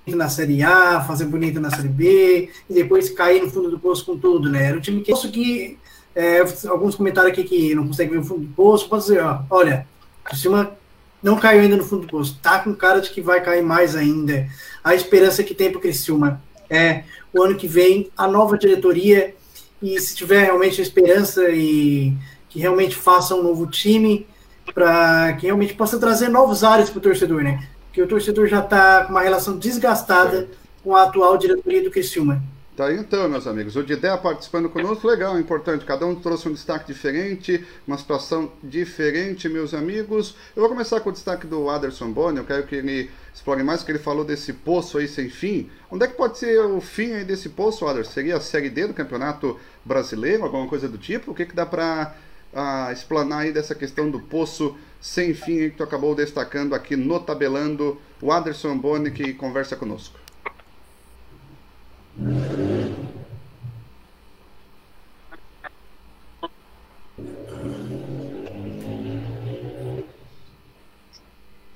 na 0.06 0.28
Série 0.28 0.62
A, 0.62 1.00
fazer 1.00 1.24
bonito 1.24 1.58
na 1.58 1.68
Série 1.68 1.88
B, 1.88 2.48
e 2.70 2.74
depois 2.74 3.10
cair 3.10 3.42
no 3.42 3.50
fundo 3.50 3.68
do 3.68 3.78
poço 3.80 4.06
com 4.06 4.16
tudo, 4.16 4.48
né? 4.48 4.66
Era 4.66 4.78
um 4.78 4.80
time 4.80 5.00
que. 5.02 5.12
que 5.28 5.78
é, 6.14 6.40
alguns 6.68 6.94
comentários 6.94 7.32
aqui 7.32 7.42
que 7.44 7.74
não 7.74 7.88
consegue 7.88 8.12
ver 8.12 8.18
o 8.18 8.24
fundo 8.24 8.46
do 8.46 8.54
poço, 8.54 8.88
pode 8.88 9.02
dizer, 9.02 9.22
ó, 9.22 9.42
olha, 9.50 9.86
o 10.32 10.36
cima 10.36 10.76
não 11.22 11.38
caiu 11.38 11.62
ainda 11.62 11.76
no 11.76 11.84
fundo 11.84 12.02
do 12.02 12.08
poço, 12.08 12.38
tá 12.40 12.60
com 12.60 12.74
cara 12.74 13.00
de 13.00 13.10
que 13.10 13.20
vai 13.20 13.42
cair 13.42 13.62
mais 13.62 13.96
ainda. 13.96 14.48
A 14.82 14.94
esperança 14.94 15.42
que 15.42 15.54
tem 15.54 15.70
para 15.70 15.78
o 15.78 15.80
Criciúma 15.80 16.40
é 16.70 17.04
o 17.32 17.42
ano 17.42 17.56
que 17.56 17.66
vem 17.66 18.10
a 18.16 18.26
nova 18.26 18.56
diretoria 18.56 19.34
e 19.82 19.98
se 20.00 20.14
tiver 20.14 20.44
realmente 20.44 20.80
a 20.80 20.84
esperança 20.84 21.50
e 21.50 22.14
que 22.48 22.58
realmente 22.58 22.94
faça 22.94 23.34
um 23.34 23.42
novo 23.42 23.66
time 23.66 24.26
para 24.72 25.32
que 25.34 25.46
realmente 25.46 25.74
possa 25.74 25.98
trazer 25.98 26.28
novos 26.28 26.62
ares 26.62 26.88
para 26.88 26.98
o 26.98 27.02
torcedor, 27.02 27.42
né? 27.42 27.66
Porque 27.86 28.02
o 28.02 28.06
torcedor 28.06 28.46
já 28.46 28.60
está 28.60 29.04
com 29.04 29.12
uma 29.12 29.22
relação 29.22 29.58
desgastada 29.58 30.48
com 30.82 30.94
a 30.94 31.04
atual 31.04 31.36
diretoria 31.36 31.82
do 31.82 31.90
Criciúma. 31.90 32.42
Tá 32.76 32.86
aí 32.86 32.96
então, 32.96 33.28
meus 33.28 33.46
amigos. 33.46 33.76
O 33.76 33.82
Didé 33.82 34.16
participando 34.16 34.70
conosco, 34.70 35.06
legal, 35.06 35.38
importante. 35.38 35.84
Cada 35.84 36.06
um 36.06 36.14
trouxe 36.14 36.48
um 36.48 36.52
destaque 36.52 36.86
diferente, 36.86 37.62
uma 37.86 37.98
situação 37.98 38.50
diferente, 38.62 39.48
meus 39.48 39.74
amigos. 39.74 40.34
Eu 40.56 40.62
vou 40.62 40.70
começar 40.70 41.00
com 41.00 41.10
o 41.10 41.12
destaque 41.12 41.46
do 41.46 41.68
Aderson 41.68 42.10
Boni. 42.10 42.38
Eu 42.38 42.44
quero 42.44 42.66
que 42.66 42.76
ele 42.76 43.10
explore 43.32 43.62
mais, 43.62 43.80
porque 43.80 43.92
ele 43.92 43.98
falou 43.98 44.24
desse 44.24 44.52
poço 44.52 44.98
aí 44.98 45.08
sem 45.08 45.28
fim. 45.28 45.70
Onde 45.90 46.04
é 46.04 46.08
que 46.08 46.14
pode 46.14 46.38
ser 46.38 46.58
o 46.60 46.80
fim 46.80 47.12
aí 47.12 47.24
desse 47.24 47.48
poço, 47.50 47.86
Aderson? 47.86 48.10
Seria 48.10 48.36
a 48.36 48.40
Série 48.40 48.70
D 48.70 48.88
do 48.88 48.94
Campeonato 48.94 49.58
Brasileiro, 49.84 50.44
alguma 50.44 50.66
coisa 50.66 50.88
do 50.88 50.98
tipo? 50.98 51.30
O 51.30 51.34
que, 51.34 51.46
que 51.46 51.54
dá 51.54 51.64
para 51.64 52.14
uh, 52.52 52.92
explanar 52.92 53.40
aí 53.40 53.52
dessa 53.52 53.74
questão 53.74 54.10
do 54.10 54.20
poço 54.20 54.76
sem 55.00 55.32
fim 55.34 55.70
que 55.70 55.76
tu 55.76 55.82
acabou 55.82 56.14
destacando 56.14 56.74
aqui 56.74 56.96
no 56.96 57.20
Tabelando? 57.20 58.00
O 58.20 58.30
Aderson 58.32 58.76
Boni 58.76 59.10
que 59.10 59.32
conversa 59.32 59.76
conosco. 59.76 60.18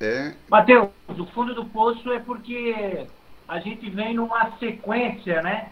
É. 0.04 0.34
Mateus, 0.50 0.90
o 1.08 1.26
fundo 1.26 1.54
do 1.54 1.64
poço 1.64 2.12
é 2.12 2.18
porque 2.18 3.06
a 3.48 3.58
gente 3.58 3.88
vem 3.88 4.14
numa 4.14 4.50
sequência, 4.58 5.40
né? 5.42 5.70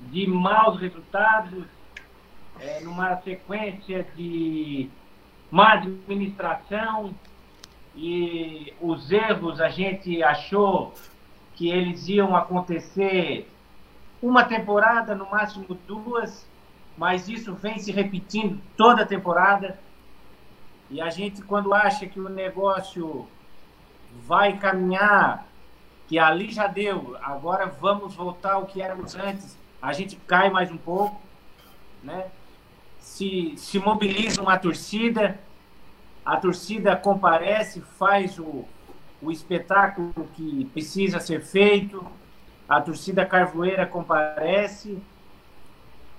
De 0.00 0.26
maus 0.26 0.80
resultados, 0.80 1.64
é, 2.60 2.80
numa 2.80 3.16
sequência 3.20 4.06
de 4.16 4.88
má 5.50 5.74
administração 5.74 7.14
e 7.94 8.72
os 8.80 9.10
erros 9.10 9.60
a 9.60 9.68
gente 9.68 10.22
achou 10.22 10.94
que 11.54 11.70
eles 11.70 12.08
iam 12.08 12.36
acontecer 12.36 13.48
uma 14.20 14.44
temporada, 14.44 15.14
no 15.14 15.30
máximo 15.30 15.66
duas, 15.86 16.46
mas 16.96 17.28
isso 17.28 17.54
vem 17.54 17.78
se 17.78 17.92
repetindo 17.92 18.60
toda 18.76 19.02
a 19.02 19.06
temporada. 19.06 19.78
E 20.90 21.00
a 21.00 21.10
gente, 21.10 21.42
quando 21.42 21.74
acha 21.74 22.06
que 22.06 22.20
o 22.20 22.28
negócio 22.28 23.26
vai 24.26 24.58
caminhar 24.58 25.46
que 26.08 26.18
ali 26.18 26.50
já 26.50 26.66
deu, 26.66 27.16
agora 27.20 27.66
vamos 27.66 28.14
voltar 28.14 28.52
ao 28.52 28.66
que 28.66 28.80
éramos 28.80 29.14
antes. 29.14 29.58
A 29.82 29.92
gente 29.92 30.16
cai 30.26 30.50
mais 30.50 30.70
um 30.70 30.76
pouco, 30.76 31.20
né? 32.02 32.26
Se, 33.00 33.54
se 33.56 33.78
mobiliza 33.78 34.40
uma 34.40 34.58
torcida, 34.58 35.38
a 36.24 36.36
torcida 36.36 36.96
comparece, 36.96 37.80
faz 37.80 38.38
o, 38.38 38.64
o 39.20 39.30
espetáculo 39.30 40.28
que 40.34 40.64
precisa 40.72 41.20
ser 41.20 41.40
feito, 41.40 42.04
a 42.68 42.80
torcida 42.80 43.24
carvoeira 43.24 43.86
comparece, 43.86 44.98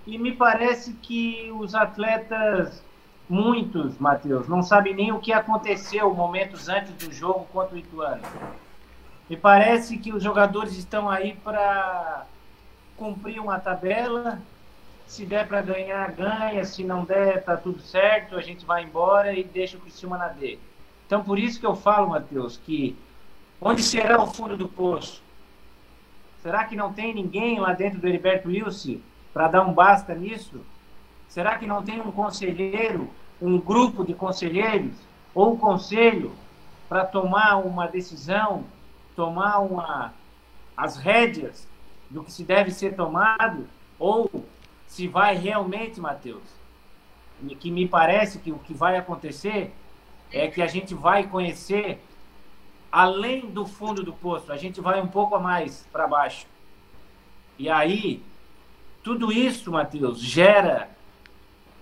e 0.05 0.17
me 0.17 0.31
parece 0.31 0.93
que 0.93 1.51
os 1.51 1.75
atletas, 1.75 2.81
muitos, 3.29 3.97
Matheus, 3.97 4.47
não 4.47 4.61
sabem 4.61 4.93
nem 4.93 5.11
o 5.11 5.19
que 5.19 5.33
aconteceu 5.33 6.13
momentos 6.13 6.69
antes 6.69 6.93
do 6.93 7.11
jogo 7.13 7.45
contra 7.51 7.75
o 7.75 7.77
Ituano. 7.77 8.21
Me 9.29 9.35
parece 9.35 9.97
que 9.97 10.13
os 10.13 10.23
jogadores 10.23 10.77
estão 10.77 11.09
aí 11.09 11.35
para 11.43 12.25
cumprir 12.95 13.39
uma 13.39 13.59
tabela. 13.59 14.39
Se 15.05 15.25
der 15.25 15.47
para 15.47 15.61
ganhar, 15.61 16.11
ganha. 16.11 16.63
Se 16.63 16.83
não 16.83 17.03
der, 17.03 17.43
tá 17.43 17.57
tudo 17.57 17.81
certo. 17.81 18.35
A 18.35 18.41
gente 18.41 18.65
vai 18.65 18.83
embora 18.83 19.33
e 19.33 19.43
deixa 19.43 19.77
o 19.77 19.81
Criciúma 19.81 20.17
na 20.17 20.29
D. 20.29 20.57
Então, 21.05 21.23
por 21.23 21.37
isso 21.37 21.59
que 21.59 21.65
eu 21.65 21.75
falo, 21.75 22.09
Matheus, 22.09 22.57
que 22.57 22.97
onde 23.59 23.83
será 23.83 24.21
o 24.21 24.27
fundo 24.27 24.55
do 24.55 24.67
poço? 24.67 25.21
Será 26.41 26.63
que 26.63 26.75
não 26.75 26.93
tem 26.93 27.13
ninguém 27.13 27.59
lá 27.59 27.73
dentro 27.73 27.99
do 27.99 28.07
Heriberto 28.07 28.47
Wilson 28.47 28.99
para 29.33 29.49
dar 29.49 29.61
um 29.63 29.73
basta 29.73 30.15
nisso? 30.15 30.61
Será 31.37 31.55
que 31.55 31.67
não 31.67 31.83
tem 31.83 32.01
um 32.01 32.11
conselheiro, 32.11 33.07
um 33.39 33.59
grupo 33.59 34.03
de 34.03 34.15
conselheiros 34.15 34.95
ou 35.35 35.53
um 35.53 35.55
conselho 35.55 36.35
para 36.89 37.05
tomar 37.05 37.57
uma 37.57 37.85
decisão, 37.85 38.63
tomar 39.15 39.59
uma, 39.59 40.15
as 40.75 40.97
rédeas 40.97 41.67
do 42.09 42.23
que 42.23 42.31
se 42.31 42.43
deve 42.43 42.71
ser 42.71 42.95
tomado? 42.95 43.67
Ou 43.99 44.47
se 44.87 45.07
vai 45.07 45.35
realmente, 45.35 46.01
Mateus, 46.01 46.41
que 47.59 47.69
me 47.69 47.87
parece 47.87 48.39
que 48.39 48.51
o 48.51 48.57
que 48.57 48.73
vai 48.73 48.97
acontecer 48.97 49.71
é 50.31 50.47
que 50.47 50.59
a 50.59 50.67
gente 50.67 50.95
vai 50.95 51.27
conhecer 51.27 52.03
além 52.91 53.45
do 53.45 53.63
fundo 53.63 54.01
do 54.01 54.11
poço, 54.11 54.51
a 54.51 54.57
gente 54.57 54.81
vai 54.81 54.99
um 54.99 55.07
pouco 55.07 55.35
a 55.35 55.39
mais 55.39 55.87
para 55.91 56.07
baixo. 56.07 56.47
E 57.59 57.69
aí 57.69 58.23
tudo 59.03 59.31
isso, 59.31 59.71
Matheus, 59.71 60.19
gera 60.19 60.96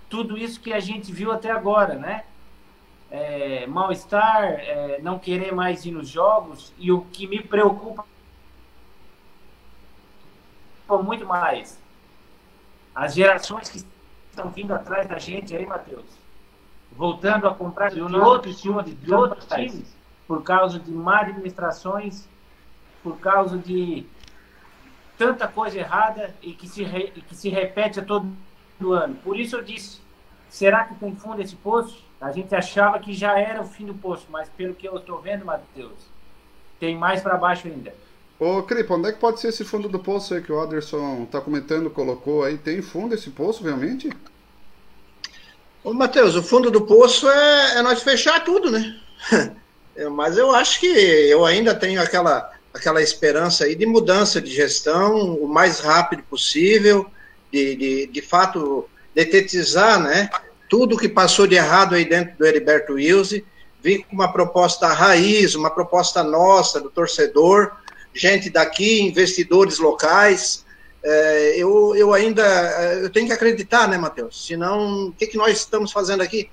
tudo 0.10 0.38
isso 0.38 0.60
que 0.60 0.74
a 0.74 0.80
gente 0.80 1.12
viu 1.12 1.32
até 1.32 1.52
agora, 1.52 1.96
né? 1.96 2.24
É, 3.12 3.68
Mal-estar, 3.68 4.44
é, 4.44 5.00
não 5.02 5.20
querer 5.20 5.54
mais 5.54 5.86
ir 5.86 5.92
nos 5.92 6.08
jogos, 6.08 6.74
e 6.78 6.92
o 6.92 7.02
que 7.02 7.28
me 7.28 7.42
preocupa 7.42 8.06
muito 11.04 11.26
mais, 11.26 11.80
as 12.94 13.14
gerações 13.14 13.70
que 13.70 13.84
estão 14.30 14.50
vindo 14.50 14.74
atrás 14.74 15.08
da 15.08 15.18
gente 15.18 15.56
aí, 15.56 15.66
Matheus, 15.66 16.06
voltando 16.92 17.48
a 17.48 17.54
comprar 17.54 17.92
de 17.92 18.02
outros 18.02 18.62
times, 18.62 19.00
de 19.00 19.14
outros 19.14 19.46
times, 19.46 19.96
por 20.28 20.44
causa 20.44 20.80
de 20.80 20.92
má 20.92 21.22
administrações, 21.22 22.28
por 23.04 23.20
causa 23.20 23.58
de 23.58 24.06
tanta 25.18 25.48
coisa 25.48 25.78
errada 25.78 26.36
e 26.42 26.54
que 26.54 26.68
se, 26.68 26.84
re, 26.84 27.12
que 27.12 27.36
se 27.36 27.50
repete 27.50 28.00
a 28.00 28.06
todo 28.06 28.32
ano. 28.84 29.16
Por 29.24 29.40
isso 29.40 29.56
eu 29.56 29.64
disse, 29.64 30.00
será 30.50 30.84
que 30.84 30.96
tem 30.96 31.16
fundo 31.16 31.42
esse 31.42 31.56
poço? 31.56 32.04
A 32.20 32.32
gente 32.32 32.54
achava 32.56 33.00
que 33.00 33.14
já 33.14 33.40
era 33.40 33.62
o 33.62 33.68
fim 33.68 33.86
do 33.86 33.94
poço, 33.94 34.26
mas 34.30 34.50
pelo 34.50 34.74
que 34.74 34.88
eu 34.88 34.98
estou 34.98 35.20
vendo, 35.22 35.46
Matheus, 35.46 35.94
tem 36.80 36.98
mais 36.98 37.22
para 37.22 37.38
baixo 37.38 37.68
ainda. 37.68 37.94
Ô, 38.40 38.62
Cripo, 38.64 38.96
onde 38.96 39.10
é 39.10 39.12
que 39.14 39.20
pode 39.20 39.40
ser 39.40 39.50
esse 39.50 39.64
fundo 39.64 39.88
do 39.88 40.00
poço 40.00 40.34
aí 40.34 40.42
que 40.42 40.52
o 40.52 40.60
Anderson 40.60 41.24
está 41.24 41.40
comentando, 41.40 41.90
colocou 41.90 42.44
aí? 42.44 42.58
Tem 42.58 42.82
fundo 42.82 43.16
esse 43.16 43.30
poço, 43.30 43.64
realmente? 43.64 44.10
Ô, 45.84 45.94
Matheus, 45.94 46.36
o 46.36 46.44
fundo 46.44 46.70
do 46.70 46.82
poço 46.82 47.30
é, 47.30 47.78
é 47.78 47.82
nós 47.82 48.04
fechar 48.04 48.44
tudo, 48.44 48.72
né? 48.72 49.00
Mas 50.12 50.38
eu 50.38 50.52
acho 50.54 50.82
que 50.82 50.88
eu 50.88 51.46
ainda 51.46 51.74
tenho 51.74 52.02
aquela 52.02 52.54
aquela 52.76 53.02
esperança 53.02 53.64
aí 53.64 53.74
de 53.74 53.86
mudança 53.86 54.42
de 54.42 54.52
gestão 54.52 55.36
o 55.36 55.48
mais 55.48 55.80
rápido 55.80 56.22
possível, 56.24 57.10
de, 57.56 57.76
de, 57.76 58.08
de 58.08 58.22
fato 58.22 58.90
detetizar 59.14 59.98
né, 60.02 60.30
tudo 60.68 60.98
que 60.98 61.08
passou 61.08 61.48
de 61.48 61.56
errado 61.56 61.96
aí 61.96 62.04
dentro 62.04 62.36
do 62.38 62.46
Heriberto 62.46 62.94
Wilson, 62.94 63.40
vir 63.82 64.04
com 64.04 64.14
uma 64.14 64.32
proposta 64.32 64.88
raiz, 64.90 65.56
uma 65.56 65.70
proposta 65.70 66.22
nossa, 66.22 66.82
do 66.82 66.90
torcedor, 66.90 67.72
gente 68.14 68.50
daqui, 68.50 69.02
investidores 69.02 69.80
locais. 69.80 70.66
É, 71.02 71.56
eu, 71.56 71.96
eu 71.96 72.14
ainda 72.14 72.44
eu 73.02 73.10
tenho 73.10 73.28
que 73.28 73.34
acreditar, 73.34 73.88
né, 73.88 73.98
Matheus? 73.98 74.46
Senão, 74.46 75.08
o 75.08 75.12
que, 75.14 75.28
que 75.28 75.38
nós 75.38 75.58
estamos 75.58 75.94
fazendo 75.94 76.22
aqui? 76.22 76.50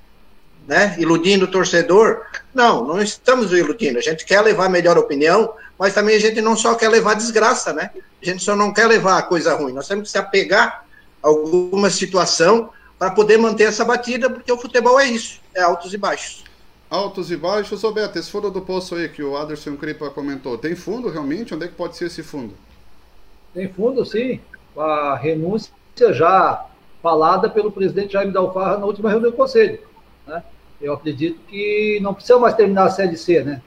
Né? 0.69 0.95
Iludindo 1.01 1.47
o 1.47 1.51
torcedor? 1.51 2.27
Não, 2.55 2.87
não 2.87 3.03
estamos 3.03 3.51
iludindo. 3.51 3.99
A 3.99 4.03
gente 4.03 4.25
quer 4.25 4.41
levar 4.41 4.69
melhor 4.69 4.97
opinião, 4.97 5.53
mas 5.77 5.95
também 5.95 6.15
a 6.15 6.21
gente 6.21 6.41
não 6.41 6.57
só 6.57 6.77
quer 6.77 6.89
levar 6.89 7.15
desgraça, 7.15 7.73
né? 7.73 7.91
A 8.23 8.25
gente 8.25 8.45
só 8.45 8.55
não 8.55 8.73
quer 8.73 8.87
levar 8.87 9.21
coisa 9.23 9.55
ruim. 9.55 9.73
Nós 9.73 9.89
temos 9.89 10.05
que 10.05 10.13
se 10.13 10.19
apegar 10.19 10.82
alguma 11.23 11.91
situação 11.91 12.71
para 12.99 13.11
poder 13.11 13.39
manter 13.39 13.65
essa 13.65 13.85
batida, 13.85 14.29
porque 14.29 14.51
o 14.51 14.59
futebol 14.59 14.99
é 14.99 15.07
isso, 15.07 15.41
é 15.55 15.63
altos 15.63 15.93
e 15.95 15.99
baixos. 15.99 16.45
Altos 16.91 17.31
e 17.31 17.37
baixos, 17.37 17.83
Roberto, 17.83 18.17
esse 18.19 18.31
fundo 18.31 18.51
do 18.51 18.61
poço 18.61 18.95
aí 18.95 19.09
que 19.09 19.23
o 19.23 19.37
Aderson 19.37 19.77
Cripa 19.77 20.11
comentou, 20.11 20.59
tem 20.59 20.77
fundo 20.77 21.09
realmente? 21.09 21.55
Onde 21.55 21.65
é 21.65 21.69
que 21.69 21.75
pode 21.75 21.97
ser 21.97 22.07
esse 22.07 22.23
fundo? 22.23 22.55
Tem 23.55 23.69
fundo, 23.69 24.05
sim. 24.05 24.41
A 24.77 25.17
renúncia 25.17 25.73
já 26.11 26.67
falada 27.03 27.49
pelo 27.49 27.73
presidente 27.73 28.13
Jaime 28.13 28.33
Dalfarra 28.33 28.79
na 28.79 28.87
última 28.87 29.11
reunião 29.11 29.31
do 29.31 29.37
Conselho. 29.37 29.81
Né? 30.27 30.43
Eu 30.81 30.95
acredito 30.95 31.39
que 31.49 31.99
não 32.03 32.15
precisa 32.15 32.39
mais 32.39 32.55
terminar 32.55 32.85
a 32.85 32.91
Série 32.91 33.17
C, 33.17 33.43
né? 33.43 33.63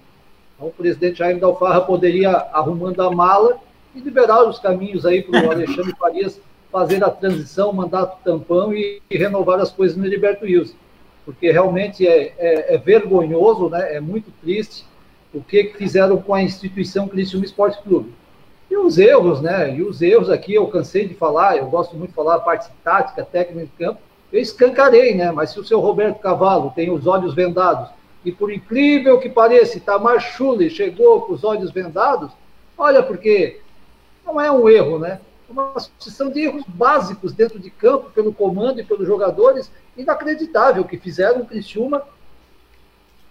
Então, 0.55 0.67
o 0.67 0.71
presidente 0.71 1.19
Jair 1.19 1.39
Dalfarra 1.39 1.81
poderia, 1.81 2.31
arrumando 2.31 3.01
a 3.01 3.11
mala, 3.11 3.57
e 3.93 3.99
liberar 3.99 4.43
os 4.47 4.59
caminhos 4.59 5.05
aí 5.05 5.21
para 5.21 5.45
o 5.45 5.51
Alexandre 5.51 5.93
Farias 5.97 6.39
fazer 6.71 7.03
a 7.03 7.09
transição, 7.09 7.71
mandato 7.71 8.23
tampão 8.23 8.73
e, 8.73 9.01
e, 9.09 9.17
renovar 9.17 9.59
as 9.59 9.71
coisas 9.71 9.95
no 9.97 10.05
Heriberto 10.05 10.45
Wilson. 10.45 10.75
Porque 11.23 11.51
realmente 11.51 12.07
é, 12.07 12.33
é, 12.37 12.75
é, 12.75 12.77
vergonhoso, 12.77 13.69
né? 13.69 13.95
é 13.95 13.99
muito 13.99 14.31
triste 14.41 14.85
o 15.33 15.41
que 15.41 15.73
fizeram 15.77 16.21
com 16.21 16.33
a 16.33 16.41
instituição 16.41 17.07
Criciúma 17.07 17.45
Esporte 17.45 17.81
Clube. 17.81 18.13
E 18.69 18.77
os 18.77 18.97
erros, 18.97 19.41
né? 19.41 19.75
E 19.75 19.81
os 19.81 20.01
erros 20.01 20.29
aqui, 20.29 20.53
eu 20.53 20.67
cansei 20.67 21.07
de 21.07 21.13
falar, 21.13 21.57
eu 21.57 21.67
gosto 21.67 21.95
muito 21.95 22.09
de 22.09 22.15
falar 22.15 22.35
a 22.35 22.39
parte 22.39 22.69
tática, 22.83 23.23
técnica 23.23 23.65
de 23.65 23.85
campo, 23.85 23.99
eu 24.31 24.39
escancarei, 24.39 25.13
né? 25.13 25.31
Mas 25.31 25.51
se 25.51 25.59
o 25.59 25.65
seu 25.65 25.79
Roberto 25.79 26.19
Cavalo 26.19 26.71
tem 26.75 26.89
os 26.89 27.05
olhos 27.05 27.33
vendados 27.33 27.89
e 28.25 28.31
por 28.31 28.51
incrível 28.51 29.19
que 29.19 29.29
pareça, 29.29 29.77
Itamar 29.77 30.19
Schulli 30.19 30.69
chegou 30.69 31.21
com 31.21 31.33
os 31.33 31.43
olhos 31.43 31.69
vendados, 31.69 32.31
olha, 32.75 33.03
porque 33.03 33.61
não 34.25 34.41
é 34.41 34.51
um 34.51 34.67
erro, 34.67 34.97
né? 34.97 35.21
Uma 35.55 35.79
sucessão 35.79 36.29
de 36.29 36.41
erros 36.41 36.65
básicos 36.67 37.31
dentro 37.31 37.57
de 37.57 37.69
campo, 37.69 38.09
pelo 38.09 38.33
comando 38.33 38.81
e 38.81 38.83
pelos 38.83 39.07
jogadores, 39.07 39.71
inacreditável, 39.95 40.83
que 40.83 40.97
fizeram 40.97 41.41
o 41.41 41.45
Criciúma, 41.45 42.03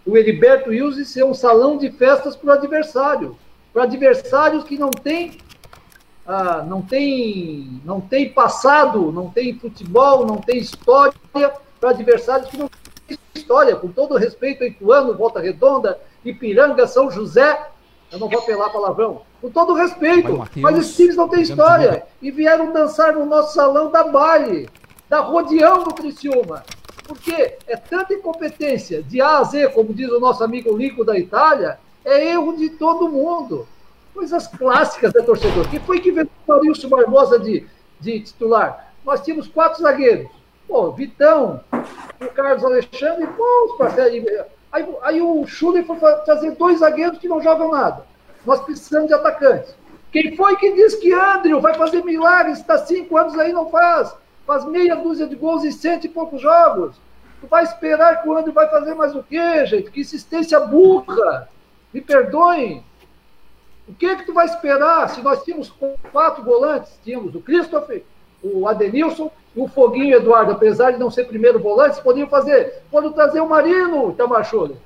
o 0.07 0.17
Heriberto 0.17 0.71
Wilson 0.71 1.05
ser 1.05 1.25
um 1.25 1.35
salão 1.35 1.77
de 1.77 1.91
festas 1.91 2.35
para 2.35 2.49
o 2.49 2.53
adversário. 2.53 3.37
Para 3.75 3.83
adversários 3.83 4.65
que 4.65 4.79
não 4.79 4.91
têm 4.91 5.39
ah, 6.27 6.65
não 6.67 6.81
tem 6.81 7.83
não 7.85 8.01
tem 8.01 8.33
passado, 8.33 9.13
não 9.13 9.29
tem 9.29 9.59
futebol, 9.59 10.27
não 10.27 10.39
tem 10.39 10.59
história, 10.59 11.13
para 11.31 11.91
adversários 11.91 12.49
que 12.49 12.57
não 12.57 12.71
história, 13.35 13.77
com 13.77 13.89
todo 13.89 14.17
respeito 14.17 14.65
a 14.65 14.67
Ituano, 14.67 15.17
Volta 15.17 15.39
Redonda, 15.39 16.01
Ipiranga, 16.25 16.87
São 16.87 17.11
José, 17.11 17.71
eu 18.15 18.21
não 18.21 18.29
vou 18.29 18.39
apelar 18.39 18.71
palavrão, 18.71 19.23
com 19.41 19.51
todo 19.51 19.75
respeito, 19.75 20.49
mas 20.57 20.79
esses 20.79 20.97
times 20.97 21.17
não 21.17 21.29
têm 21.29 21.43
história, 21.43 22.07
e 22.23 22.31
vieram 22.31 22.73
dançar 22.73 23.13
no 23.13 23.27
nosso 23.27 23.55
salão 23.55 23.91
da 23.91 24.05
baile, 24.05 24.71
da 25.09 25.19
rodeão 25.19 25.83
do 25.83 25.93
Criciúma, 25.93 26.65
porque 27.09 27.57
é 27.67 27.77
tanta 27.77 28.15
incompetência, 28.15 29.03
de 29.03 29.21
A 29.21 29.39
a 29.39 29.43
Z, 29.43 29.69
como 29.71 29.93
diz 29.93 30.09
o 30.11 30.21
nosso 30.21 30.45
amigo 30.45 30.77
Lico 30.77 31.05
da 31.05 31.19
Itália, 31.19 31.79
é 32.05 32.31
erro 32.31 32.57
de 32.57 32.71
todo 32.71 33.09
mundo. 33.09 33.67
Coisas 34.15 34.47
clássicas 34.47 35.13
da 35.13 35.23
torcedor. 35.23 35.69
Quem 35.69 35.81
foi 35.81 35.99
que 35.99 36.11
inventou 36.11 36.33
o 36.47 36.51
Maurício 36.53 36.89
Barbosa 36.89 37.37
de, 37.39 37.67
de 37.99 38.21
titular? 38.21 38.95
Nós 39.05 39.23
tínhamos 39.23 39.49
quatro 39.49 39.83
zagueiros. 39.83 40.31
Pô, 40.69 40.93
Vitão, 40.93 41.61
o 42.21 42.27
Carlos 42.29 42.65
Alexandre, 42.65 43.27
bons 43.27 43.77
parceiros. 43.77 44.47
Aí, 44.75 44.85
aí 45.03 45.23
o 45.23 45.47
Schuller 45.47 45.87
foi 45.87 45.97
trazer 46.25 46.51
dois 46.57 46.81
zagueiros 46.81 47.21
que 47.21 47.29
não 47.29 47.41
jogam 47.41 47.71
nada. 47.71 48.05
Nós 48.45 48.61
precisamos 48.61 49.07
de 49.07 49.15
atacantes. 49.15 49.73
Quem 50.11 50.35
foi 50.35 50.57
que 50.57 50.73
disse 50.73 50.99
que 50.99 51.13
Andrew 51.13 51.61
vai 51.61 51.75
fazer 51.75 52.03
milagres? 52.03 52.59
Está 52.59 52.77
cinco 52.79 53.17
anos 53.17 53.39
aí 53.39 53.53
não 53.53 53.71
faz. 53.71 54.13
Faz 54.45 54.65
meia 54.65 54.97
dúzia 54.97 55.29
de 55.29 55.37
gols 55.37 55.63
em 55.63 55.71
cento 55.71 56.07
e 56.07 56.09
poucos 56.09 56.43
jogos. 56.43 56.97
Tu 57.41 57.47
vai 57.47 57.63
esperar 57.63 58.21
que 58.21 58.29
o 58.29 58.37
Andrew 58.37 58.53
vai 58.53 58.69
fazer 58.69 58.97
mais 58.97 59.15
o 59.15 59.23
quê, 59.23 59.65
gente? 59.65 59.93
Que 59.93 60.01
insistência 60.01 60.59
burra. 60.59 61.49
Me 61.93 62.01
perdoem. 62.01 62.85
O 63.87 63.95
que 63.95 64.07
é 64.07 64.17
que 64.17 64.27
tu 64.27 64.35
vai 64.35 64.47
esperar 64.47 65.09
se 65.09 65.23
nós 65.23 65.45
tínhamos 65.45 65.73
quatro 66.11 66.43
volantes? 66.43 66.99
Tínhamos 67.05 67.33
o 67.33 67.41
Christopher, 67.41 68.03
o 68.43 68.67
Adenilson 68.67 69.31
e 69.57 69.61
o 69.61 69.69
Foguinho 69.69 70.17
Eduardo, 70.17 70.53
apesar 70.53 70.91
de 70.91 70.99
não 70.99 71.11
ser 71.11 71.25
primeiro 71.25 71.61
volante, 71.61 72.03
podiam 72.03 72.29
fazer. 72.29 72.83
Podem 72.91 73.13
trazer 73.13 73.41
o 73.41 73.49
Marino, 73.49 74.11
Itamachule. 74.11 74.77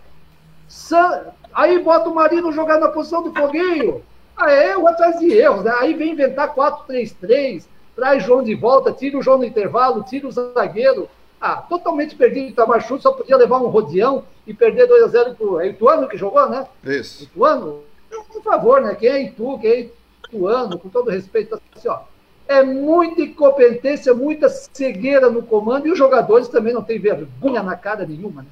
Aí 1.55 1.83
bota 1.83 2.11
o 2.11 2.15
Marino 2.15 2.53
jogar 2.53 2.79
na 2.79 2.89
posição 2.89 3.23
do 3.23 3.33
Foguinho. 3.33 4.03
Ah, 4.37 4.53
é 4.53 4.71
erro 4.71 4.87
atrás 4.87 5.19
de 5.19 5.33
erros. 5.33 5.65
Né? 5.65 5.73
Aí 5.79 5.95
vem 5.95 6.13
inventar 6.13 6.55
4-3-3, 6.55 7.65
traz 7.97 8.23
João 8.23 8.43
de 8.43 8.55
volta, 8.55 8.93
tira 8.93 9.19
o 9.19 9.23
João 9.23 9.39
no 9.39 9.45
intervalo, 9.45 10.05
tira 10.05 10.29
o 10.29 10.31
zagueiro. 10.31 11.09
Ah, 11.41 11.57
totalmente 11.57 12.15
perdido. 12.15 12.49
Itamachule 12.49 13.01
só 13.01 13.13
podia 13.13 13.37
levar 13.37 13.59
um 13.59 13.69
rodeão 13.69 14.25
e 14.47 14.53
perder 14.53 14.89
2x0 14.89 15.35
pro. 15.35 15.61
É 15.61 15.69
Ituano 15.69 16.09
que 16.09 16.19
jogou, 16.19 16.49
né? 16.49 16.67
Isso. 16.85 17.25
Ituano? 17.25 17.83
Por 18.11 18.43
favor, 18.43 18.83
né? 18.83 18.95
Quem 18.95 19.09
é 19.09 19.23
Itu, 19.23 19.59
quem 19.61 19.71
é 19.71 19.89
Ituano, 20.27 20.79
com 20.79 20.89
todo 20.89 21.11
respeito, 21.11 21.59
assim, 21.75 21.89
ó 21.89 22.01
é 22.49 22.63
muita 22.63 23.21
incompetência, 23.21 24.15
muita 24.15 24.49
cegueira 24.49 25.31
no 25.31 25.43
comando 25.43 25.87
e 25.87 25.93
os 25.93 25.99
jogadores 25.99 26.49
também 26.49 26.73
não 26.73 26.83
têm 26.83 26.99
vergonha 26.99 27.63
na 27.63 27.77
cara 27.77 28.07
nenhuma. 28.07 28.43
Né? 28.43 28.49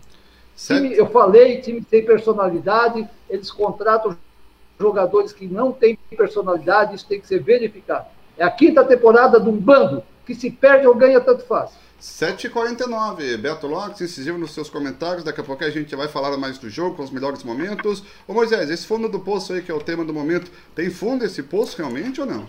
Time, 0.55 0.95
eu 0.95 1.07
falei, 1.07 1.61
time 1.63 1.83
sem 1.89 2.05
personalidade, 2.05 3.09
eles 3.29 3.51
contratam 3.51 4.17
jogadores 4.79 5.33
que 5.33 5.47
não 5.47 5.73
têm 5.73 5.99
personalidade, 6.15 6.95
isso 6.95 7.09
tem 7.09 7.21
que 7.21 7.27
ser 7.27 7.43
verificado. 7.43 8.07
É 8.37 8.45
a 8.45 8.51
quinta 8.51 8.85
temporada 8.85 9.41
de 9.41 9.49
um 9.49 9.57
bando 9.57 10.03
que 10.27 10.35
se 10.35 10.51
perde 10.51 10.87
ou 10.87 10.95
ganha 10.95 11.21
tanto 11.21 11.45
faz. 11.45 11.71
7h49, 12.01 13.39
Beto 13.39 13.67
Lopes, 13.67 14.03
incisivo 14.03 14.37
nos 14.37 14.53
seus 14.53 14.69
comentários. 14.69 15.25
Daqui 15.25 15.41
a 15.41 15.45
pouco 15.45 15.65
a 15.65 15.71
gente 15.71 15.97
vai 15.97 16.09
falar 16.09 16.37
mais 16.37 16.59
do 16.59 16.69
jogo, 16.69 16.97
com 16.97 17.03
os 17.03 17.11
melhores 17.11 17.43
momentos. 17.43 18.05
Ô 18.29 18.35
Moisés, 18.35 18.69
esse 18.69 18.87
fundo 18.87 19.09
do 19.09 19.21
poço 19.21 19.55
aí, 19.55 19.63
que 19.63 19.71
é 19.71 19.75
o 19.75 19.81
tema 19.81 20.05
do 20.05 20.13
momento, 20.13 20.51
tem 20.75 20.91
fundo 20.91 21.25
esse 21.25 21.43
poço 21.43 21.79
realmente 21.79 22.21
ou 22.21 22.27
não? 22.27 22.47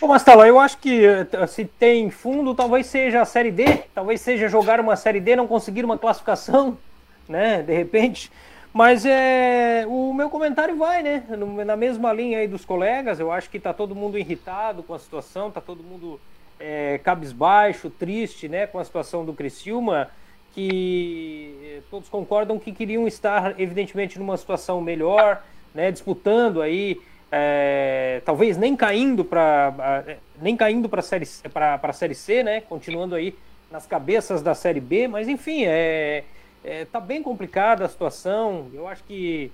Ô 0.00 0.06
Mastela, 0.06 0.48
eu 0.48 0.58
acho 0.58 0.78
que 0.78 1.04
eh, 1.04 1.46
se 1.46 1.66
tem 1.66 2.08
fundo, 2.08 2.54
talvez 2.54 2.86
seja 2.86 3.20
a 3.20 3.26
Série 3.26 3.50
D, 3.50 3.84
talvez 3.94 4.22
seja 4.22 4.48
jogar 4.48 4.80
uma 4.80 4.96
Série 4.96 5.20
D, 5.20 5.36
não 5.36 5.46
conseguir 5.46 5.84
uma 5.84 5.98
classificação, 5.98 6.78
né, 7.28 7.62
de 7.62 7.74
repente. 7.74 8.32
Mas 8.72 9.04
é, 9.04 9.84
o 9.86 10.14
meu 10.14 10.30
comentário 10.30 10.74
vai, 10.74 11.02
né, 11.02 11.24
na 11.66 11.76
mesma 11.76 12.14
linha 12.14 12.38
aí 12.38 12.48
dos 12.48 12.64
colegas, 12.64 13.20
eu 13.20 13.30
acho 13.30 13.50
que 13.50 13.60
tá 13.60 13.74
todo 13.74 13.94
mundo 13.94 14.16
irritado 14.16 14.82
com 14.82 14.94
a 14.94 14.98
situação, 14.98 15.50
tá 15.50 15.60
todo 15.60 15.82
mundo 15.82 16.18
é, 16.58 16.98
cabisbaixo, 17.04 17.90
triste, 17.90 18.48
né, 18.48 18.66
com 18.66 18.78
a 18.78 18.84
situação 18.84 19.22
do 19.22 19.34
Criciúma, 19.34 20.08
que 20.54 21.82
todos 21.90 22.08
concordam 22.08 22.58
que 22.58 22.72
queriam 22.72 23.06
estar, 23.06 23.60
evidentemente, 23.60 24.18
numa 24.18 24.38
situação 24.38 24.80
melhor, 24.80 25.42
né, 25.74 25.92
disputando 25.92 26.62
aí 26.62 26.98
é, 27.30 28.20
talvez 28.24 28.56
nem 28.56 28.74
caindo 28.74 29.24
para 29.24 30.04
nem 30.40 30.56
caindo 30.56 30.88
para 30.88 31.02
série 31.02 31.26
para 31.52 31.92
série 31.92 32.14
C, 32.14 32.42
né? 32.42 32.60
Continuando 32.62 33.14
aí 33.14 33.34
nas 33.70 33.86
cabeças 33.86 34.42
da 34.42 34.54
série 34.54 34.80
B, 34.80 35.06
mas 35.06 35.28
enfim, 35.28 35.64
é, 35.64 36.24
é 36.64 36.84
tá 36.86 36.98
bem 36.98 37.22
complicada 37.22 37.84
a 37.84 37.88
situação. 37.88 38.68
Eu 38.74 38.88
acho 38.88 39.04
que 39.04 39.52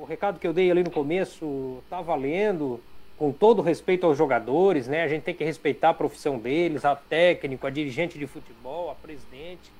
o 0.00 0.04
recado 0.04 0.38
que 0.38 0.46
eu 0.46 0.52
dei 0.52 0.70
ali 0.70 0.82
no 0.82 0.90
começo 0.90 1.82
tá 1.88 2.00
valendo, 2.00 2.80
com 3.18 3.32
todo 3.32 3.62
respeito 3.62 4.06
aos 4.06 4.18
jogadores, 4.18 4.86
né? 4.86 5.02
A 5.02 5.08
gente 5.08 5.22
tem 5.22 5.34
que 5.34 5.44
respeitar 5.44 5.90
a 5.90 5.94
profissão 5.94 6.38
deles, 6.38 6.84
a 6.84 6.94
técnico, 6.94 7.66
a 7.66 7.70
dirigente 7.70 8.18
de 8.18 8.26
futebol, 8.26 8.90
a 8.90 8.94
presidente, 8.94 9.70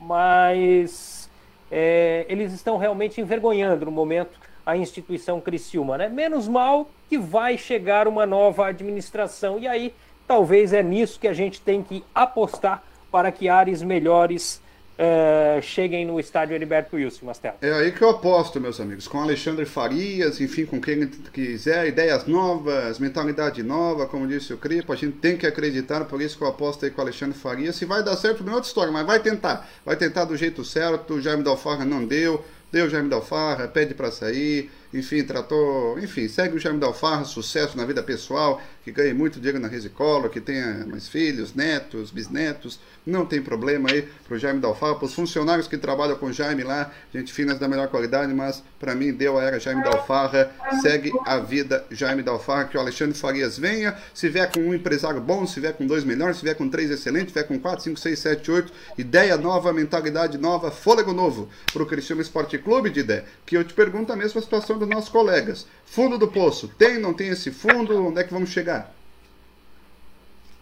mas 0.00 1.28
é, 1.70 2.24
eles 2.28 2.52
estão 2.52 2.76
realmente 2.78 3.20
envergonhando 3.20 3.84
no 3.86 3.90
momento 3.90 4.38
a 4.66 4.76
instituição 4.76 5.40
Criciúma, 5.40 5.96
né? 5.96 6.08
Menos 6.08 6.48
mal 6.48 6.90
que 7.08 7.16
vai 7.16 7.56
chegar 7.56 8.08
uma 8.08 8.26
nova 8.26 8.66
administração 8.66 9.58
e 9.60 9.68
aí 9.68 9.94
talvez 10.26 10.72
é 10.72 10.82
nisso 10.82 11.20
que 11.20 11.28
a 11.28 11.32
gente 11.32 11.60
tem 11.60 11.82
que 11.82 12.04
apostar 12.12 12.82
para 13.10 13.30
que 13.30 13.48
áreas 13.48 13.80
melhores 13.80 14.60
uh, 14.96 15.62
cheguem 15.62 16.04
no 16.04 16.18
estádio 16.18 16.54
Heriberto 16.54 16.96
Wilson, 16.96 17.26
Mastel. 17.26 17.54
É 17.60 17.72
aí 17.72 17.92
que 17.92 18.02
eu 18.02 18.10
aposto, 18.10 18.60
meus 18.60 18.80
amigos, 18.80 19.06
com 19.06 19.20
Alexandre 19.20 19.64
Farias, 19.64 20.40
enfim, 20.40 20.66
com 20.66 20.80
quem 20.80 21.06
quiser, 21.32 21.86
ideias 21.86 22.26
novas, 22.26 22.98
mentalidade 22.98 23.62
nova, 23.62 24.06
como 24.06 24.26
disse 24.26 24.52
o 24.52 24.58
Cripo, 24.58 24.92
a 24.92 24.96
gente 24.96 25.18
tem 25.18 25.36
que 25.36 25.46
acreditar, 25.46 26.04
por 26.06 26.20
isso 26.20 26.36
que 26.36 26.42
eu 26.42 26.48
aposto 26.48 26.84
aí 26.84 26.90
com 26.90 27.00
Alexandre 27.00 27.38
Farias. 27.38 27.76
Se 27.76 27.84
vai 27.84 28.02
dar 28.02 28.16
certo, 28.16 28.42
não 28.42 28.52
é 28.52 28.56
outra 28.56 28.68
história, 28.68 28.92
mas 28.92 29.06
vai 29.06 29.20
tentar. 29.20 29.68
Vai 29.84 29.96
tentar 29.96 30.24
do 30.24 30.36
jeito 30.36 30.64
certo, 30.64 31.14
o 31.14 31.20
Jaime 31.20 31.42
Dalfarra 31.42 31.84
não 31.84 32.04
deu, 32.04 32.44
o 32.82 32.90
Jaime 32.90 33.08
Dalfarra, 33.08 33.68
pede 33.68 33.94
para 33.94 34.10
sair, 34.10 34.70
enfim, 34.98 35.22
tratou, 35.22 35.98
enfim, 35.98 36.28
segue 36.28 36.56
o 36.56 36.58
Jaime 36.58 36.78
Dalfarra, 36.78 37.24
sucesso 37.24 37.76
na 37.76 37.84
vida 37.84 38.02
pessoal, 38.02 38.60
que 38.82 38.90
ganhe 38.90 39.12
muito 39.12 39.38
dinheiro 39.38 39.58
na 39.58 39.68
Resicola, 39.68 40.28
que 40.28 40.40
tenha 40.40 40.86
mais 40.86 41.08
filhos, 41.08 41.54
netos, 41.54 42.10
bisnetos, 42.10 42.78
não 43.04 43.24
tem 43.24 43.40
problema 43.40 43.90
aí 43.90 44.08
pro 44.26 44.38
Jaime 44.38 44.60
Dalfarra, 44.60 44.96
para 44.96 45.06
os 45.06 45.14
funcionários 45.14 45.68
que 45.68 45.76
trabalham 45.76 46.16
com 46.16 46.26
o 46.26 46.32
Jaime 46.32 46.64
lá, 46.64 46.90
gente 47.12 47.32
finas 47.32 47.58
da 47.58 47.68
melhor 47.68 47.88
qualidade, 47.88 48.32
mas 48.34 48.62
para 48.80 48.94
mim 48.94 49.12
deu 49.12 49.38
a 49.38 49.42
era 49.44 49.60
Jaime 49.60 49.82
Dalfarra, 49.82 50.50
segue 50.82 51.12
a 51.24 51.38
vida 51.38 51.84
Jaime 51.90 52.22
Dalfarra, 52.22 52.64
que 52.64 52.76
o 52.76 52.80
Alexandre 52.80 53.16
Farias 53.16 53.58
venha, 53.58 53.96
se 54.12 54.28
vier 54.28 54.50
com 54.50 54.60
um 54.60 54.74
empresário 54.74 55.20
bom, 55.20 55.46
se 55.46 55.60
vier 55.60 55.74
com 55.74 55.86
dois 55.86 56.04
melhores, 56.04 56.38
se 56.38 56.42
vier 56.42 56.56
com 56.56 56.68
três 56.68 56.90
excelentes, 56.90 57.28
se 57.28 57.34
vier 57.34 57.46
com 57.46 57.58
quatro, 57.58 57.84
cinco, 57.84 57.98
seis, 57.98 58.18
sete, 58.18 58.50
oito, 58.50 58.72
ideia 58.98 59.36
nova, 59.36 59.72
mentalidade 59.72 60.38
nova, 60.38 60.70
fôlego 60.70 61.12
novo 61.12 61.48
pro 61.72 61.86
Cristiano 61.86 62.22
Esporte 62.22 62.58
Clube, 62.58 62.90
ideia, 62.98 63.24
que 63.44 63.56
eu 63.56 63.64
te 63.64 63.74
pergunto 63.74 64.12
a 64.12 64.16
mesma 64.16 64.40
situação 64.40 64.78
dos 64.86 64.94
nossos 64.94 65.10
colegas. 65.10 65.66
Fundo 65.84 66.18
do 66.18 66.28
poço, 66.28 66.68
tem, 66.78 66.98
não 66.98 67.14
tem 67.14 67.28
esse 67.28 67.50
fundo? 67.50 68.06
Onde 68.06 68.20
é 68.20 68.24
que 68.24 68.32
vamos 68.32 68.50
chegar? 68.50 68.94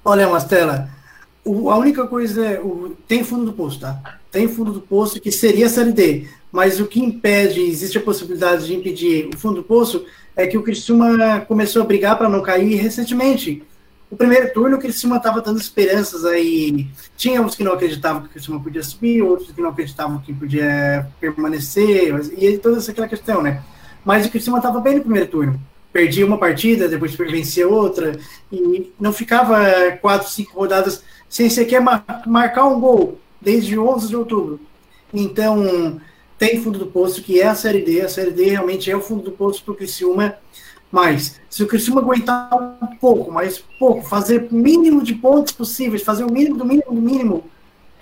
Olha, 0.04 0.28
Mastela, 0.28 0.90
o, 1.44 1.70
a 1.70 1.76
única 1.76 2.06
coisa 2.06 2.44
é. 2.44 2.60
O, 2.60 2.96
tem 3.06 3.24
fundo 3.24 3.46
do 3.46 3.52
poço, 3.52 3.80
tá? 3.80 4.18
Tem 4.30 4.48
fundo 4.48 4.72
do 4.72 4.80
poço 4.80 5.20
que 5.20 5.30
seria 5.30 5.66
a 5.66 5.70
série 5.70 5.92
D. 5.92 6.28
Mas 6.50 6.78
o 6.78 6.87
que 6.87 7.00
impede, 7.00 7.60
existe 7.60 7.98
a 7.98 8.02
possibilidade 8.02 8.66
de 8.66 8.74
impedir 8.74 9.28
o 9.34 9.37
fundo 9.37 9.56
do 9.56 9.62
poço, 9.64 10.04
é 10.37 10.46
que 10.46 10.56
o 10.56 10.62
Criciúma 10.62 11.40
começou 11.40 11.82
a 11.82 11.84
brigar 11.84 12.16
para 12.16 12.28
não 12.28 12.42
cair 12.42 12.76
recentemente. 12.76 13.62
O 14.10 14.16
primeiro 14.16 14.52
turno, 14.52 14.76
o 14.76 14.78
Criciúma 14.80 15.16
estava 15.16 15.40
dando 15.40 15.58
esperanças 15.58 16.24
aí. 16.24 16.87
Tinha 17.16 17.42
uns 17.42 17.56
que 17.56 17.64
não 17.64 17.72
acreditavam 17.72 18.22
que 18.22 18.28
o 18.28 18.30
Criciúma 18.30 18.60
podia 18.62 18.82
subir, 18.82 19.22
outros 19.22 19.50
que 19.50 19.60
não 19.60 19.70
acreditavam 19.70 20.20
que 20.20 20.32
podia 20.32 21.08
permanecer, 21.18 22.14
e 22.38 22.58
toda 22.58 22.78
essa 22.78 22.92
aquela 22.92 23.08
questão, 23.08 23.42
né? 23.42 23.62
Mas 24.04 24.26
o 24.26 24.30
Criciúma 24.30 24.58
estava 24.58 24.80
bem 24.80 24.96
no 24.96 25.00
primeiro 25.00 25.28
turno 25.28 25.60
perdia 25.94 26.26
uma 26.26 26.36
partida, 26.36 26.88
depois 26.88 27.14
vencia 27.14 27.68
outra, 27.68 28.18
e 28.50 28.92
não 28.98 29.12
ficava 29.12 29.56
quatro, 30.02 30.28
cinco 30.28 30.58
rodadas 30.58 31.04
sem 31.28 31.48
sequer 31.48 31.80
marcar 32.26 32.64
um 32.66 32.80
gol, 32.80 33.16
desde 33.40 33.78
11 33.78 34.08
de 34.08 34.16
outubro. 34.16 34.60
Então, 35.12 36.00
tem 36.36 36.60
fundo 36.60 36.80
do 36.80 36.86
poço, 36.88 37.22
que 37.22 37.40
é 37.40 37.46
a 37.46 37.54
Série 37.54 37.80
D, 37.80 38.00
a 38.00 38.08
Série 38.08 38.32
D 38.32 38.46
realmente 38.46 38.90
é 38.90 38.96
o 38.96 39.00
fundo 39.00 39.22
do 39.22 39.30
poço 39.30 39.62
para 39.62 39.70
o 39.70 39.76
Criciúma, 39.76 40.34
mas 40.90 41.40
se 41.48 41.62
o 41.62 41.66
Criciúma 41.68 42.00
aguentar 42.00 42.50
um 42.82 42.96
pouco, 42.96 43.30
mais 43.30 43.58
pouco, 43.78 44.02
fazer 44.02 44.48
o 44.50 44.54
mínimo 44.54 45.00
de 45.00 45.14
pontos 45.14 45.52
possíveis, 45.52 46.02
fazer 46.02 46.24
o 46.24 46.32
mínimo 46.32 46.56
do 46.56 46.64
mínimo 46.64 46.92
do 46.92 47.00
mínimo, 47.00 47.44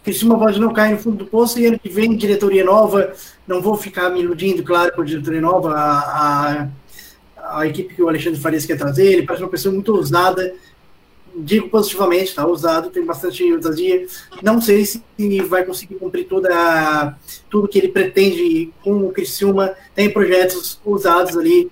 Criciúma 0.02 0.38
pode 0.38 0.60
não 0.60 0.72
cair 0.72 0.92
no 0.92 0.98
fundo 0.98 1.18
do 1.18 1.26
poço 1.26 1.58
e 1.58 1.66
ano 1.66 1.78
que 1.78 1.88
vem 1.88 2.16
diretoria 2.16 2.64
nova, 2.64 3.12
não 3.46 3.62
vou 3.62 3.76
ficar 3.76 4.10
me 4.10 4.20
iludindo, 4.20 4.62
claro, 4.64 4.92
com 4.94 5.02
a 5.02 5.04
diretoria 5.04 5.40
nova, 5.40 5.74
a, 5.74 6.62
a 6.62 6.68
a 7.42 7.66
equipe 7.66 7.94
que 7.94 8.02
o 8.02 8.08
Alexandre 8.08 8.40
Farias 8.40 8.64
quer 8.64 8.78
trazer, 8.78 9.12
ele 9.12 9.26
parece 9.26 9.42
uma 9.42 9.50
pessoa 9.50 9.74
muito 9.74 9.94
ousada, 9.94 10.54
digo 11.34 11.68
positivamente, 11.68 12.34
tá 12.34 12.46
ousado, 12.46 12.90
tem 12.90 13.04
bastante 13.04 13.42
ousadia. 13.52 14.06
Não 14.42 14.60
sei 14.60 14.84
se 14.84 15.02
vai 15.48 15.64
conseguir 15.64 15.96
cumprir 15.96 16.24
toda 16.24 17.16
tudo 17.50 17.68
que 17.68 17.78
ele 17.78 17.88
pretende 17.88 18.72
com 18.82 19.06
o 19.06 19.12
Criciúma. 19.12 19.74
Tem 19.94 20.10
projetos 20.10 20.80
ousados 20.84 21.36
ali, 21.36 21.70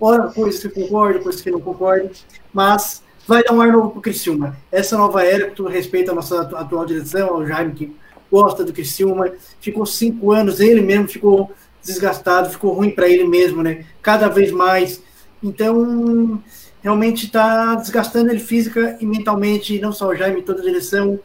ora 0.00 0.28
coisas 0.32 0.60
que 0.62 0.68
concordo, 0.68 1.20
coisas 1.20 1.40
que 1.40 1.50
não 1.50 1.60
concordo, 1.60 2.10
mas 2.52 2.99
vai 3.26 3.42
dar 3.42 3.52
um 3.52 3.60
ar 3.60 3.72
novo 3.72 3.90
para 3.90 3.98
o 3.98 4.02
Criciúma. 4.02 4.56
Essa 4.70 4.96
nova 4.96 5.24
era, 5.24 5.48
com 5.48 5.54
todo 5.54 5.68
respeito 5.68 6.10
à 6.10 6.14
nossa 6.14 6.40
atual 6.40 6.84
direção, 6.84 7.28
ao 7.28 7.46
Jaime, 7.46 7.72
que 7.72 7.96
gosta 8.30 8.64
do 8.64 8.72
Criciúma, 8.72 9.32
ficou 9.60 9.84
cinco 9.86 10.32
anos, 10.32 10.60
ele 10.60 10.80
mesmo 10.80 11.08
ficou 11.08 11.50
desgastado, 11.82 12.50
ficou 12.50 12.72
ruim 12.72 12.90
para 12.90 13.08
ele 13.08 13.24
mesmo, 13.24 13.62
né? 13.62 13.84
Cada 14.02 14.28
vez 14.28 14.50
mais 14.52 15.02
então, 15.42 16.42
realmente 16.82 17.26
está 17.26 17.74
desgastando 17.74 18.30
ele 18.30 18.40
física 18.40 18.96
e 19.00 19.06
mentalmente, 19.06 19.80
não 19.80 19.92
só 19.92 20.08
o 20.08 20.14
Jaime, 20.14 20.42
toda 20.42 20.60
a 20.60 20.64
direção. 20.64 21.18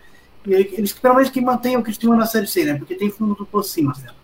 Eles, 0.47 0.93
pelo 0.93 1.15
menos, 1.15 1.29
que 1.29 1.41
mantenham 1.41 1.81
o 1.81 1.83
Cristiano 1.83 2.15
na 2.15 2.25
Série 2.25 2.47
C, 2.47 2.63
né? 2.63 2.75
Porque 2.75 2.95
tem 2.95 3.09
fundo 3.09 3.35
do 3.35 3.45
poço 3.45 3.69
sim, 3.69 3.81
Marcelo. 3.81 4.15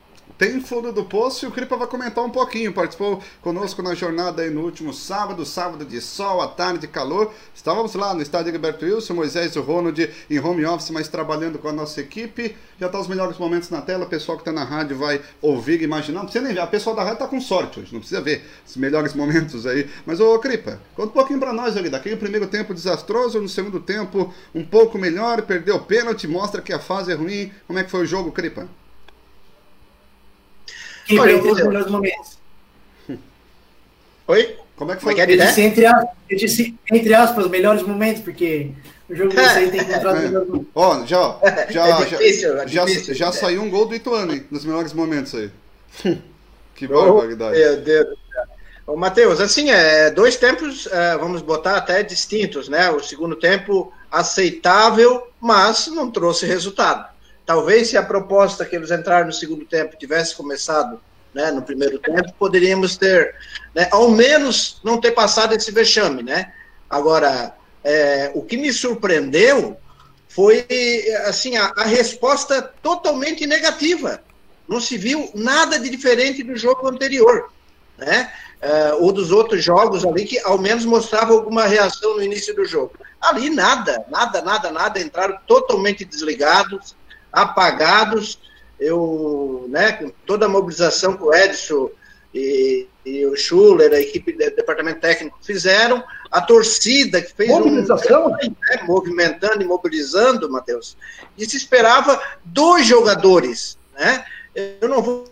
Tem 0.42 0.60
fundo 0.60 0.92
do 0.92 1.06
poço 1.06 1.46
e 1.46 1.48
o 1.48 1.52
Cripa 1.52 1.78
vai 1.78 1.86
comentar 1.86 2.24
um 2.24 2.30
pouquinho. 2.32 2.74
Participou 2.74 3.22
conosco 3.44 3.84
na 3.84 3.94
jornada 3.94 4.42
aí 4.42 4.50
no 4.50 4.62
último 4.62 4.92
sábado, 4.92 5.46
sábado 5.46 5.86
de 5.86 6.02
sol, 6.02 6.42
à 6.42 6.48
tarde, 6.48 6.88
calor. 6.88 7.32
Estávamos 7.54 7.94
lá 7.94 8.12
no 8.16 8.24
estádio 8.24 8.52
Gilberto 8.52 8.84
Wilson, 8.84 9.14
Moisés 9.14 9.56
e 9.56 9.60
o 9.60 9.62
Ronald 9.62 10.10
em 10.28 10.40
home 10.40 10.66
office, 10.66 10.90
mas 10.90 11.08
trabalhando 11.08 11.60
com 11.60 11.68
a 11.68 11.72
nossa 11.72 12.02
equipe. 12.02 12.56
Já 12.80 12.90
tá 12.90 13.00
os 13.00 13.08
melhores 13.08 13.38
momentos 13.38 13.70
na 13.70 13.84
tela, 13.84 14.06
o 14.06 14.10
pessoal 14.10 14.36
que 14.36 14.42
está 14.42 14.52
na 14.52 14.64
rádio 14.64 14.98
vai 14.98 15.22
ouvir 15.44 15.84
imaginar. 15.84 16.22
Não 16.22 16.26
precisa 16.26 16.44
nem 16.44 16.56
ver, 16.56 16.62
a 16.62 16.66
pessoal 16.66 16.96
da 16.96 17.04
rádio 17.04 17.20
tá 17.20 17.28
com 17.28 17.40
sorte 17.40 17.80
hoje, 17.80 17.94
não 17.94 18.00
precisa 18.00 18.20
ver 18.20 18.44
os 18.68 18.76
melhores 18.76 19.14
momentos 19.14 19.68
aí. 19.68 19.88
Mas, 20.08 20.20
ô 20.20 20.40
Cripa, 20.40 20.82
conta 20.96 21.10
um 21.10 21.14
pouquinho 21.14 21.40
para 21.40 21.54
nós 21.54 21.78
ali, 21.78 21.88
daquele 21.88 22.16
primeiro 22.16 22.48
tempo 22.48 22.74
desastroso, 22.74 23.40
no 23.40 23.48
segundo 23.48 23.80
tempo 23.80 24.34
um 24.56 24.66
pouco 24.66 24.98
melhor, 24.98 25.44
perdeu 25.44 25.76
o 25.76 25.82
pênalti, 25.82 26.28
mostra 26.28 26.64
que 26.64 26.74
a 26.74 26.80
fase 26.80 27.12
é 27.12 27.16
ruim. 27.16 27.52
Como 27.68 27.78
é 27.78 27.84
que 27.84 27.92
foi 27.92 28.02
o 28.02 28.08
jogo, 28.08 28.32
Cripa? 28.32 28.81
Que 31.12 31.20
Olha, 31.20 31.44
os 31.44 31.58
melhores 31.58 31.92
momentos. 31.92 32.38
Oi? 34.28 34.56
Como 34.78 34.94
é 34.94 34.96
que 34.96 35.02
foi? 35.02 35.20
Eu 35.20 35.26
disse, 35.28 35.62
entre, 35.62 35.86
aspas, 35.86 36.10
eu 36.30 36.38
disse, 36.38 36.76
entre 36.90 37.14
aspas, 37.14 37.48
melhores 37.50 37.84
momentos, 37.84 38.22
porque 38.22 38.72
o 39.10 39.16
jogo 39.16 39.34
você 39.34 39.42
aí 39.42 39.70
tem 39.70 39.82
encontrado 39.82 40.16
é. 40.18 40.22
melhores 40.22 40.48
momentos. 40.48 40.72
Ó, 40.74 41.06
já, 41.06 41.40
já, 41.70 41.88
é 41.88 42.06
difícil, 42.06 42.54
já, 42.56 42.62
é 42.62 42.86
difícil, 42.86 43.14
já, 43.14 43.26
já 43.26 43.30
é. 43.30 43.32
saiu 43.34 43.62
um 43.62 43.70
gol 43.70 43.86
do 43.86 43.94
Ituano, 43.94 44.34
hein, 44.34 44.46
nos 44.50 44.64
melhores 44.64 44.94
momentos 44.94 45.36
aí. 45.36 45.52
que 46.76 46.88
barbaridade. 46.88 47.60
Meu 47.60 47.82
Deus 47.82 48.18
Ô, 48.88 48.96
Matheus, 48.96 49.40
assim, 49.40 49.70
é, 49.70 50.10
dois 50.10 50.38
tempos, 50.38 50.88
é, 50.88 51.18
vamos 51.18 51.42
botar 51.42 51.76
até 51.76 52.02
distintos, 52.02 52.68
né? 52.68 52.90
O 52.90 53.00
segundo 53.02 53.36
tempo 53.36 53.94
aceitável, 54.10 55.28
mas 55.40 55.88
não 55.88 56.10
trouxe 56.10 56.46
resultado. 56.46 57.11
Talvez 57.52 57.90
se 57.90 57.98
a 57.98 58.02
proposta 58.02 58.64
que 58.64 58.78
eles 58.78 58.92
entraram 58.92 59.28
no 59.28 59.34
segundo 59.34 59.66
tempo 59.66 59.98
tivesse 59.98 60.34
começado 60.34 61.02
né, 61.34 61.52
no 61.52 61.62
primeiro 61.62 62.00
tempo, 62.00 62.34
poderíamos 62.40 62.96
ter, 62.96 63.36
né, 63.76 63.90
ao 63.92 64.10
menos, 64.10 64.80
não 64.86 65.02
ter 65.02 65.12
passado 65.12 65.54
esse 65.54 65.70
vexame, 65.70 66.24
né? 66.24 66.54
Agora, 66.90 67.54
é, 67.84 68.32
o 68.34 68.42
que 68.42 68.56
me 68.56 68.72
surpreendeu 68.72 69.76
foi, 70.30 70.66
assim, 71.26 71.58
a, 71.58 71.74
a, 71.76 71.84
resposta 71.84 72.62
totalmente 72.82 73.46
negativa. 73.46 74.24
Não 74.66 74.80
se 74.80 74.98
viu 74.98 75.30
nada 75.36 75.78
de 75.78 75.90
diferente 75.90 76.44
do 76.44 76.56
jogo 76.56 76.88
anterior, 76.88 77.52
né? 77.98 78.32
É, 78.62 78.94
ou 78.94 79.12
dos 79.12 79.30
outros 79.30 79.62
jogos 79.62 80.06
ali 80.06 80.24
que 80.24 80.40
ao 80.40 80.58
menos 80.58 80.86
mostrava 80.86 81.34
alguma 81.34 81.66
reação 81.66 82.16
no 82.16 82.24
início 82.24 82.56
do 82.56 82.64
jogo. 82.64 82.94
Ali 83.20 83.50
nada, 83.50 84.06
nada, 84.08 84.42
nada, 84.42 84.72
nada, 84.72 85.02
entraram 85.02 85.38
totalmente 85.46 86.06
desligados, 86.06 86.96
apagados. 87.32 88.40
Eu, 88.80 89.68
né, 89.70 89.92
com 89.92 90.10
toda 90.26 90.48
a 90.48 90.50
mobilização 90.50 91.16
que 91.16 91.24
o 91.24 91.34
Edson 91.34 91.92
e, 92.34 92.88
e 93.06 93.26
o 93.26 93.36
Schuller, 93.36 93.92
a 93.92 94.00
equipe 94.00 94.32
do 94.32 94.38
departamento 94.38 95.02
técnico 95.02 95.38
fizeram, 95.42 96.04
a 96.32 96.42
torcida 96.42 97.22
que 97.22 97.34
fez 97.34 97.50
mobilização, 97.50 98.28
um, 98.28 98.30
né, 98.32 98.84
movimentando 98.88 99.62
e 99.62 99.66
mobilizando, 99.66 100.50
Matheus, 100.50 100.98
e 101.38 101.46
se 101.46 101.58
esperava 101.58 102.22
dois 102.46 102.86
jogadores, 102.86 103.78
né? 103.94 104.26
Eu 104.56 104.88
não 104.88 105.02
vou, 105.02 105.26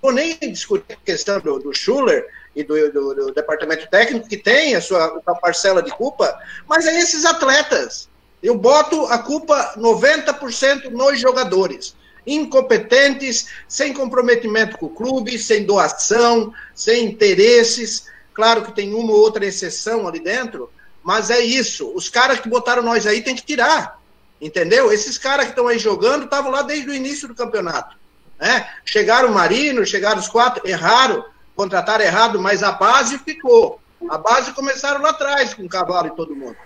vou 0.00 0.12
nem 0.12 0.38
discutir 0.40 0.92
a 0.92 1.04
questão 1.04 1.40
do, 1.40 1.58
do 1.58 1.74
Schuller 1.74 2.26
e 2.54 2.62
do, 2.62 2.92
do, 2.92 3.14
do, 3.14 3.32
departamento 3.32 3.88
técnico 3.88 4.28
que 4.28 4.36
tem 4.36 4.74
a 4.74 4.80
sua 4.80 5.20
a 5.26 5.34
parcela 5.34 5.82
de 5.82 5.90
culpa, 5.90 6.38
mas 6.68 6.86
é 6.86 6.98
esses 6.98 7.24
atletas. 7.24 8.08
Eu 8.44 8.58
boto 8.58 9.06
a 9.06 9.16
culpa 9.16 9.72
90% 9.74 10.90
nos 10.90 11.18
jogadores. 11.18 11.96
Incompetentes, 12.26 13.48
sem 13.66 13.94
comprometimento 13.94 14.76
com 14.76 14.84
o 14.84 14.90
clube, 14.90 15.38
sem 15.38 15.64
doação, 15.64 16.52
sem 16.74 17.06
interesses. 17.06 18.06
Claro 18.34 18.60
que 18.60 18.72
tem 18.72 18.92
uma 18.92 19.12
ou 19.12 19.18
outra 19.18 19.46
exceção 19.46 20.06
ali 20.06 20.20
dentro, 20.20 20.70
mas 21.02 21.30
é 21.30 21.40
isso. 21.40 21.90
Os 21.94 22.10
caras 22.10 22.38
que 22.38 22.46
botaram 22.46 22.82
nós 22.82 23.06
aí 23.06 23.22
tem 23.22 23.34
que 23.34 23.46
tirar. 23.46 23.98
Entendeu? 24.38 24.92
Esses 24.92 25.16
caras 25.16 25.46
que 25.46 25.52
estão 25.52 25.66
aí 25.66 25.78
jogando 25.78 26.24
estavam 26.24 26.50
lá 26.50 26.60
desde 26.60 26.90
o 26.90 26.94
início 26.94 27.26
do 27.26 27.34
campeonato. 27.34 27.96
Né? 28.38 28.68
Chegaram 28.84 29.30
o 29.30 29.34
Marino, 29.34 29.86
chegaram 29.86 30.20
os 30.20 30.28
quatro, 30.28 30.68
erraram, 30.68 31.24
contrataram 31.56 32.04
errado, 32.04 32.38
mas 32.38 32.62
a 32.62 32.72
base 32.72 33.16
ficou. 33.20 33.80
A 34.10 34.18
base 34.18 34.52
começaram 34.52 35.00
lá 35.00 35.10
atrás 35.10 35.54
com 35.54 35.62
o 35.62 35.68
Cavalo 35.68 36.08
e 36.08 36.16
todo 36.16 36.36
mundo. 36.36 36.56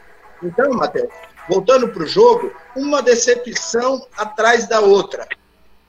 Então, 0.42 0.72
Matheus, 0.72 1.12
voltando 1.48 1.88
para 1.88 2.02
o 2.02 2.06
jogo, 2.06 2.52
uma 2.76 3.02
decepção 3.02 4.06
atrás 4.16 4.68
da 4.68 4.80
outra. 4.80 5.26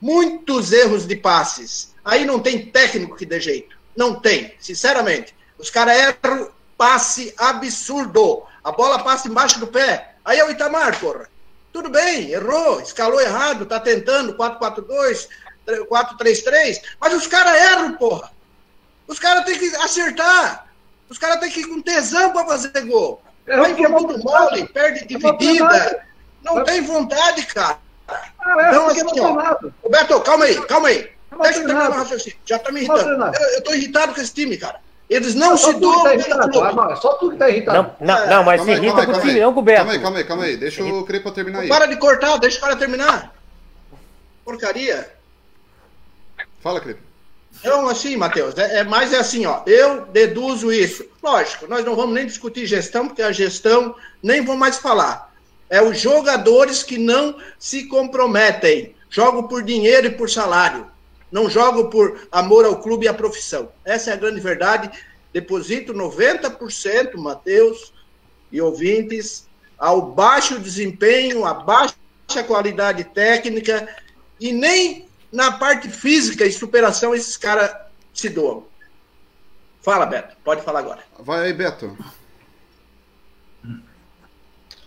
Muitos 0.00 0.72
erros 0.72 1.06
de 1.06 1.16
passes. 1.16 1.94
Aí 2.04 2.24
não 2.24 2.40
tem 2.40 2.66
técnico 2.66 3.16
que 3.16 3.26
dê 3.26 3.40
jeito. 3.40 3.76
Não 3.96 4.14
tem, 4.18 4.54
sinceramente. 4.58 5.34
Os 5.58 5.68
caras 5.68 5.96
erram 5.96 6.50
passe 6.76 7.34
absurdo. 7.36 8.42
A 8.64 8.72
bola 8.72 9.02
passa 9.02 9.28
embaixo 9.28 9.60
do 9.60 9.66
pé. 9.66 10.14
Aí 10.24 10.38
é 10.38 10.44
o 10.44 10.50
Itamar, 10.50 10.98
porra. 10.98 11.28
Tudo 11.72 11.88
bem, 11.88 12.30
errou, 12.30 12.80
escalou 12.80 13.20
errado, 13.20 13.66
tá 13.66 13.78
tentando 13.78 14.34
4-4-2, 14.34 15.28
4-3-3, 15.66 16.82
mas 16.98 17.14
os 17.14 17.26
caras 17.26 17.54
erram, 17.54 17.94
porra. 17.94 18.32
Os 19.06 19.18
caras 19.18 19.44
têm 19.44 19.58
que 19.58 19.74
acertar. 19.76 20.66
Os 21.08 21.18
caras 21.18 21.38
têm 21.40 21.50
que 21.50 21.60
ir 21.60 21.66
com 21.66 21.80
tesão 21.80 22.32
para 22.32 22.46
fazer 22.46 22.80
gol. 22.86 23.22
Vai 23.56 23.74
que 23.74 23.84
é 23.84 23.88
muito 23.88 24.18
mole, 24.18 24.68
perde 24.68 25.06
dividida. 25.06 26.04
Não 26.42 26.64
tem 26.64 26.80
vontade, 26.82 27.44
cara. 27.46 27.78
Ah, 28.08 28.56
é, 28.58 28.68
então, 28.68 28.86
assim, 28.88 29.20
ó, 29.20 29.56
Roberto, 29.82 30.20
calma 30.20 30.44
aí, 30.44 30.60
calma 30.66 30.88
aí. 30.88 31.10
Deixa 31.42 31.60
eu 31.60 31.66
terminar 31.66 31.90
o 31.90 31.92
raciocínio. 31.92 32.38
Já 32.44 32.58
tá 32.58 32.72
me 32.72 32.80
irritando. 32.80 33.24
Eu, 33.24 33.48
eu 33.54 33.62
tô 33.62 33.72
irritado 33.72 34.14
com 34.14 34.20
esse 34.20 34.34
time, 34.34 34.56
cara. 34.56 34.80
Eles 35.08 35.34
não 35.34 35.56
se 35.56 35.72
doam. 35.74 36.04
Tá 36.04 36.96
só 36.96 37.14
tu 37.14 37.30
que 37.30 37.36
tá 37.36 37.48
irritado. 37.48 37.94
Não, 38.00 38.14
não, 38.16 38.26
não 38.28 38.44
mas 38.44 38.62
se 38.62 38.70
irrita 38.70 39.06
com 39.06 39.12
o 39.12 39.20
time, 39.20 39.40
não 39.40 39.54
com 39.54 39.60
o 39.60 39.62
Beto. 39.62 39.78
Calma 39.78 39.92
aí, 39.92 40.00
calma 40.00 40.18
aí, 40.18 40.24
calma 40.24 40.44
aí. 40.44 40.56
Deixa 40.56 40.84
o 40.84 41.04
Crepa 41.04 41.30
terminar 41.32 41.60
aí. 41.60 41.68
Para 41.68 41.86
de 41.86 41.96
cortar, 41.96 42.36
deixa 42.38 42.58
o 42.58 42.60
cara 42.60 42.76
terminar. 42.76 43.34
Porcaria. 44.44 45.10
Fala, 46.60 46.80
Crepa. 46.80 47.09
Então, 47.60 47.88
assim, 47.88 48.16
Matheus, 48.16 48.56
é, 48.56 48.78
é 48.78 48.84
mais 48.84 49.12
é 49.12 49.18
assim, 49.18 49.44
ó. 49.44 49.62
Eu 49.66 50.06
deduzo 50.06 50.72
isso. 50.72 51.04
Lógico, 51.22 51.68
nós 51.68 51.84
não 51.84 51.94
vamos 51.94 52.14
nem 52.14 52.26
discutir 52.26 52.66
gestão, 52.66 53.06
porque 53.06 53.22
a 53.22 53.32
gestão 53.32 53.94
nem 54.22 54.42
vou 54.42 54.56
mais 54.56 54.78
falar. 54.78 55.30
É 55.68 55.80
os 55.82 56.00
jogadores 56.00 56.82
que 56.82 56.96
não 56.96 57.36
se 57.58 57.86
comprometem. 57.86 58.94
Jogam 59.10 59.46
por 59.46 59.62
dinheiro 59.62 60.06
e 60.06 60.10
por 60.10 60.30
salário. 60.30 60.86
Não 61.30 61.48
jogam 61.50 61.90
por 61.90 62.26
amor 62.32 62.64
ao 62.64 62.80
clube 62.80 63.04
e 63.04 63.08
à 63.08 63.14
profissão. 63.14 63.70
Essa 63.84 64.10
é 64.10 64.12
a 64.14 64.16
grande 64.16 64.40
verdade. 64.40 64.90
Deposito 65.32 65.92
90%, 65.92 67.16
Matheus 67.16 67.92
e 68.50 68.60
ouvintes, 68.60 69.46
ao 69.78 70.02
baixo 70.02 70.58
desempenho, 70.58 71.44
à 71.44 71.54
baixa 71.54 71.94
qualidade 72.46 73.04
técnica 73.04 73.88
e 74.40 74.52
nem 74.52 75.08
na 75.32 75.52
parte 75.52 75.88
física 75.88 76.44
e 76.44 76.52
superação, 76.52 77.14
esses 77.14 77.36
caras 77.36 77.74
se 78.12 78.28
doam. 78.28 78.64
Fala, 79.82 80.06
Beto. 80.06 80.36
Pode 80.44 80.62
falar 80.62 80.80
agora. 80.80 81.00
Vai 81.18 81.46
aí, 81.46 81.52
Beto. 81.52 81.96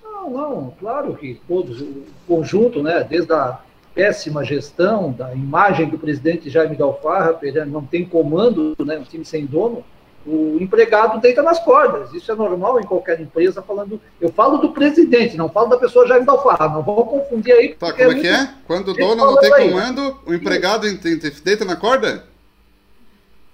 Não, 0.04 0.30
não, 0.30 0.74
claro 0.80 1.16
que 1.16 1.42
todos, 1.48 1.82
o 1.82 2.06
conjunto, 2.28 2.82
né, 2.82 3.04
desde 3.04 3.34
a 3.34 3.60
péssima 3.94 4.44
gestão, 4.44 5.12
da 5.12 5.34
imagem 5.34 5.90
do 5.90 6.00
presidente 6.00 6.50
Jaime 6.50 6.76
Galfarra, 6.76 7.40
não 7.68 7.86
tem 7.86 8.06
comando, 8.06 8.76
né, 8.80 8.98
um 8.98 9.04
time 9.04 9.26
sem 9.26 9.46
dono, 9.46 9.84
o 10.26 10.58
empregado 10.62 11.20
deita 11.20 11.42
nas 11.42 11.60
cordas. 11.60 12.14
Isso 12.14 12.32
é 12.32 12.36
normal 12.36 12.80
em 12.80 12.84
qualquer 12.84 13.20
empresa, 13.20 13.62
falando. 13.62 14.00
Eu 14.22 14.32
falo 14.32 14.58
do 14.58 14.70
presidente, 14.70 15.36
não 15.36 15.50
falo 15.50 15.70
da 15.70 15.78
pessoa 15.78 16.08
já 16.08 16.18
Dalfarra. 16.20 16.70
Não 16.70 16.82
vou 16.82 17.06
confundir 17.06 17.54
aí. 17.54 17.76
Tá, 17.76 17.92
como 17.92 18.12
é 18.12 18.16
que 18.16 18.28
é? 18.28 18.50
Quando 18.66 18.90
o 18.90 18.94
dono 18.94 19.16
não 19.16 19.38
tem 19.38 19.70
comando, 19.70 20.20
o 20.26 20.34
empregado 20.34 20.88
deita 21.44 21.66
na 21.66 21.76
corda? 21.76 22.26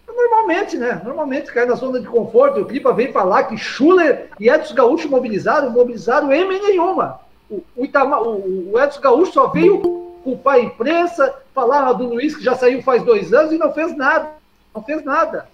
Normalmente, 0.08 0.77
né? 0.77 1.01
Normalmente 1.03 1.51
cai 1.51 1.65
na 1.65 1.75
zona 1.75 1.99
de 1.99 2.08
conforto. 2.08 2.62
O 2.62 2.65
Clipa 2.65 2.93
vem 2.93 3.12
falar 3.12 3.43
que 3.43 3.58
Schuller 3.58 4.29
e 4.39 4.49
Edson 4.49 4.75
Gaúcho 4.75 5.10
mobilizaram, 5.10 5.71
mobilizaram 5.71 6.32
M 6.32 6.60
nenhuma. 6.60 7.19
O, 7.49 7.63
o, 7.75 7.86
Itama, 7.86 8.19
o, 8.21 8.73
o 8.73 8.79
Edson 8.79 9.01
Gaúcho 9.01 9.34
só 9.34 9.47
veio 9.47 9.79
culpar 10.23 10.55
a 10.55 10.60
imprensa, 10.60 11.34
falar 11.53 11.93
do 11.93 12.05
Luiz 12.05 12.36
que 12.36 12.43
já 12.43 12.55
saiu 12.55 12.84
faz 12.84 13.01
dois 13.03 13.34
anos 13.34 13.51
e 13.51 13.58
não 13.58 13.73
fez 13.73 13.95
nada. 13.95 14.34
Não 14.75 14.84
fez 14.84 15.03
nada. 15.03 15.47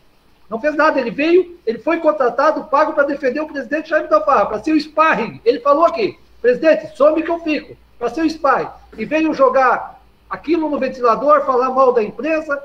Não 0.49 0.59
fez 0.59 0.75
nada, 0.75 0.99
ele 0.99 1.11
veio, 1.11 1.57
ele 1.65 1.79
foi 1.79 1.97
contratado, 1.99 2.65
pago 2.65 2.93
para 2.93 3.05
defender 3.05 3.39
o 3.39 3.47
presidente 3.47 3.89
Jaime 3.89 4.07
Dalfarra, 4.07 4.45
para 4.45 4.63
ser 4.63 4.73
o 4.73 4.79
sparring. 4.79 5.41
Ele 5.43 5.59
falou 5.59 5.85
aqui, 5.85 6.19
presidente, 6.41 6.95
some 6.95 7.23
que 7.23 7.31
eu 7.31 7.39
fico, 7.39 7.75
para 7.97 8.09
ser 8.09 8.21
o 8.21 8.29
sparring. 8.29 8.69
E 8.97 9.05
veio 9.05 9.33
jogar 9.33 9.99
aquilo 10.29 10.69
no 10.69 10.79
ventilador, 10.79 11.45
falar 11.45 11.69
mal 11.71 11.93
da 11.93 12.03
imprensa, 12.03 12.61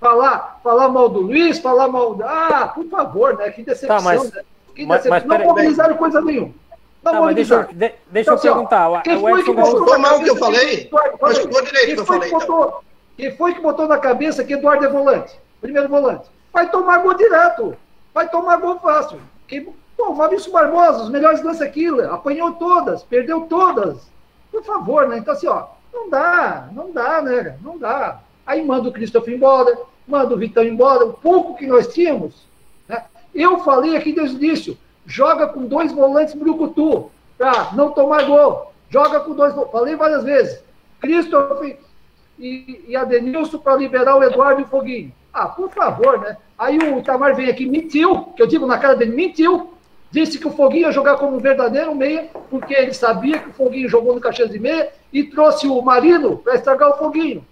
falar, 0.00 0.60
falar 0.64 0.88
mal 0.88 1.08
do 1.08 1.20
Luiz, 1.20 1.58
falar 1.60 1.86
mal 1.86 2.14
da... 2.14 2.26
Ah, 2.28 2.68
por 2.68 2.86
favor, 2.86 3.36
né? 3.36 3.50
Que 3.50 3.62
decepção, 3.62 3.98
tá, 3.98 4.02
mas, 4.02 4.32
né? 4.32 4.42
Que 4.74 4.84
mas, 4.84 5.02
decepção. 5.02 5.28
Mas, 5.28 5.38
não 5.38 5.46
mobilizaram 5.46 5.96
coisa 5.96 6.20
nenhuma. 6.20 6.52
Não, 7.04 7.12
tá, 7.12 7.20
mas 7.20 7.34
deixa, 7.34 7.54
eu, 7.54 7.64
de, 7.64 7.74
deixa 7.74 7.94
então, 8.10 8.32
eu 8.32 8.34
assim, 8.34 8.48
perguntar. 8.48 9.02
Quem 9.02 9.20
foi 9.20 9.42
que 9.42 9.52
botou 9.52 9.98
mal 9.98 10.18
o 10.18 10.22
que 10.22 10.30
eu 10.30 10.36
falei? 10.36 10.90
Mas 11.20 11.38
ficou 11.38 11.62
direito 11.62 11.94
que 11.94 12.00
eu 12.00 12.06
falei. 12.06 12.28
Então. 12.32 12.74
Quem 13.16 13.36
foi 13.36 13.54
que 13.54 13.60
botou 13.60 13.86
na 13.86 13.98
cabeça 13.98 14.44
que 14.44 14.54
Eduardo 14.54 14.84
é 14.84 14.88
volante? 14.88 15.38
Primeiro 15.60 15.88
volante. 15.88 16.28
Vai 16.52 16.70
tomar 16.70 16.98
gol 16.98 17.14
direto. 17.14 17.76
Vai 18.12 18.28
tomar 18.28 18.56
gol 18.58 18.78
fácil. 18.78 19.18
Quem... 19.48 19.72
Pô, 19.96 20.14
Maurício 20.14 20.50
Barbosa, 20.50 21.02
os 21.02 21.10
melhores 21.10 21.42
lances 21.42 21.62
aquilo, 21.62 22.02
apanhou 22.12 22.52
todas, 22.52 23.02
perdeu 23.02 23.42
todas. 23.42 24.10
Por 24.50 24.64
favor, 24.64 25.08
né? 25.08 25.18
Então, 25.18 25.34
assim, 25.34 25.46
ó, 25.46 25.66
não 25.92 26.08
dá, 26.08 26.68
não 26.72 26.90
dá, 26.90 27.22
né? 27.22 27.56
Não 27.62 27.78
dá. 27.78 28.20
Aí 28.46 28.64
manda 28.64 28.88
o 28.88 28.92
Christopher 28.92 29.34
embora, 29.34 29.78
manda 30.06 30.34
o 30.34 30.38
Vitão 30.38 30.64
embora, 30.64 31.06
o 31.06 31.12
pouco 31.12 31.56
que 31.56 31.66
nós 31.66 31.92
tínhamos. 31.92 32.46
Né? 32.88 33.04
Eu 33.34 33.60
falei 33.60 33.96
aqui 33.96 34.12
desde 34.12 34.36
o 34.36 34.42
início, 34.42 34.78
joga 35.06 35.46
com 35.46 35.66
dois 35.66 35.92
volantes 35.92 36.34
Brucutu, 36.34 37.10
para 37.38 37.72
não 37.72 37.92
tomar 37.92 38.24
gol. 38.24 38.72
Joga 38.90 39.20
com 39.20 39.32
dois, 39.32 39.54
falei 39.70 39.96
várias 39.96 40.24
vezes. 40.24 40.62
Christopher 41.00 41.78
e, 42.38 42.84
e 42.88 42.96
Adenilson 42.96 43.58
para 43.58 43.76
liberar 43.76 44.16
o 44.16 44.22
Eduardo 44.22 44.60
e 44.60 44.64
o 44.64 44.68
Foguinho. 44.68 45.12
Ah, 45.32 45.46
por 45.46 45.70
favor, 45.70 46.20
né? 46.20 46.36
Aí 46.58 46.78
o 46.78 46.98
Itamar 46.98 47.34
vem 47.34 47.48
aqui, 47.48 47.66
mentiu, 47.66 48.26
que 48.36 48.42
eu 48.42 48.46
digo 48.46 48.66
na 48.66 48.78
cara 48.78 48.94
dele, 48.94 49.14
mentiu. 49.16 49.72
Disse 50.10 50.38
que 50.38 50.46
o 50.46 50.50
Foguinho 50.50 50.88
ia 50.88 50.92
jogar 50.92 51.16
como 51.16 51.36
um 51.36 51.40
verdadeiro 51.40 51.94
meia, 51.94 52.28
porque 52.50 52.74
ele 52.74 52.92
sabia 52.92 53.38
que 53.38 53.48
o 53.48 53.52
Foguinho 53.52 53.88
jogou 53.88 54.14
no 54.14 54.20
Caxias 54.20 54.50
de 54.50 54.58
Meia 54.58 54.92
e 55.10 55.24
trouxe 55.24 55.66
o 55.66 55.80
Marino 55.80 56.36
para 56.36 56.54
estragar 56.54 56.90
o 56.90 56.98
Foguinho. 56.98 57.42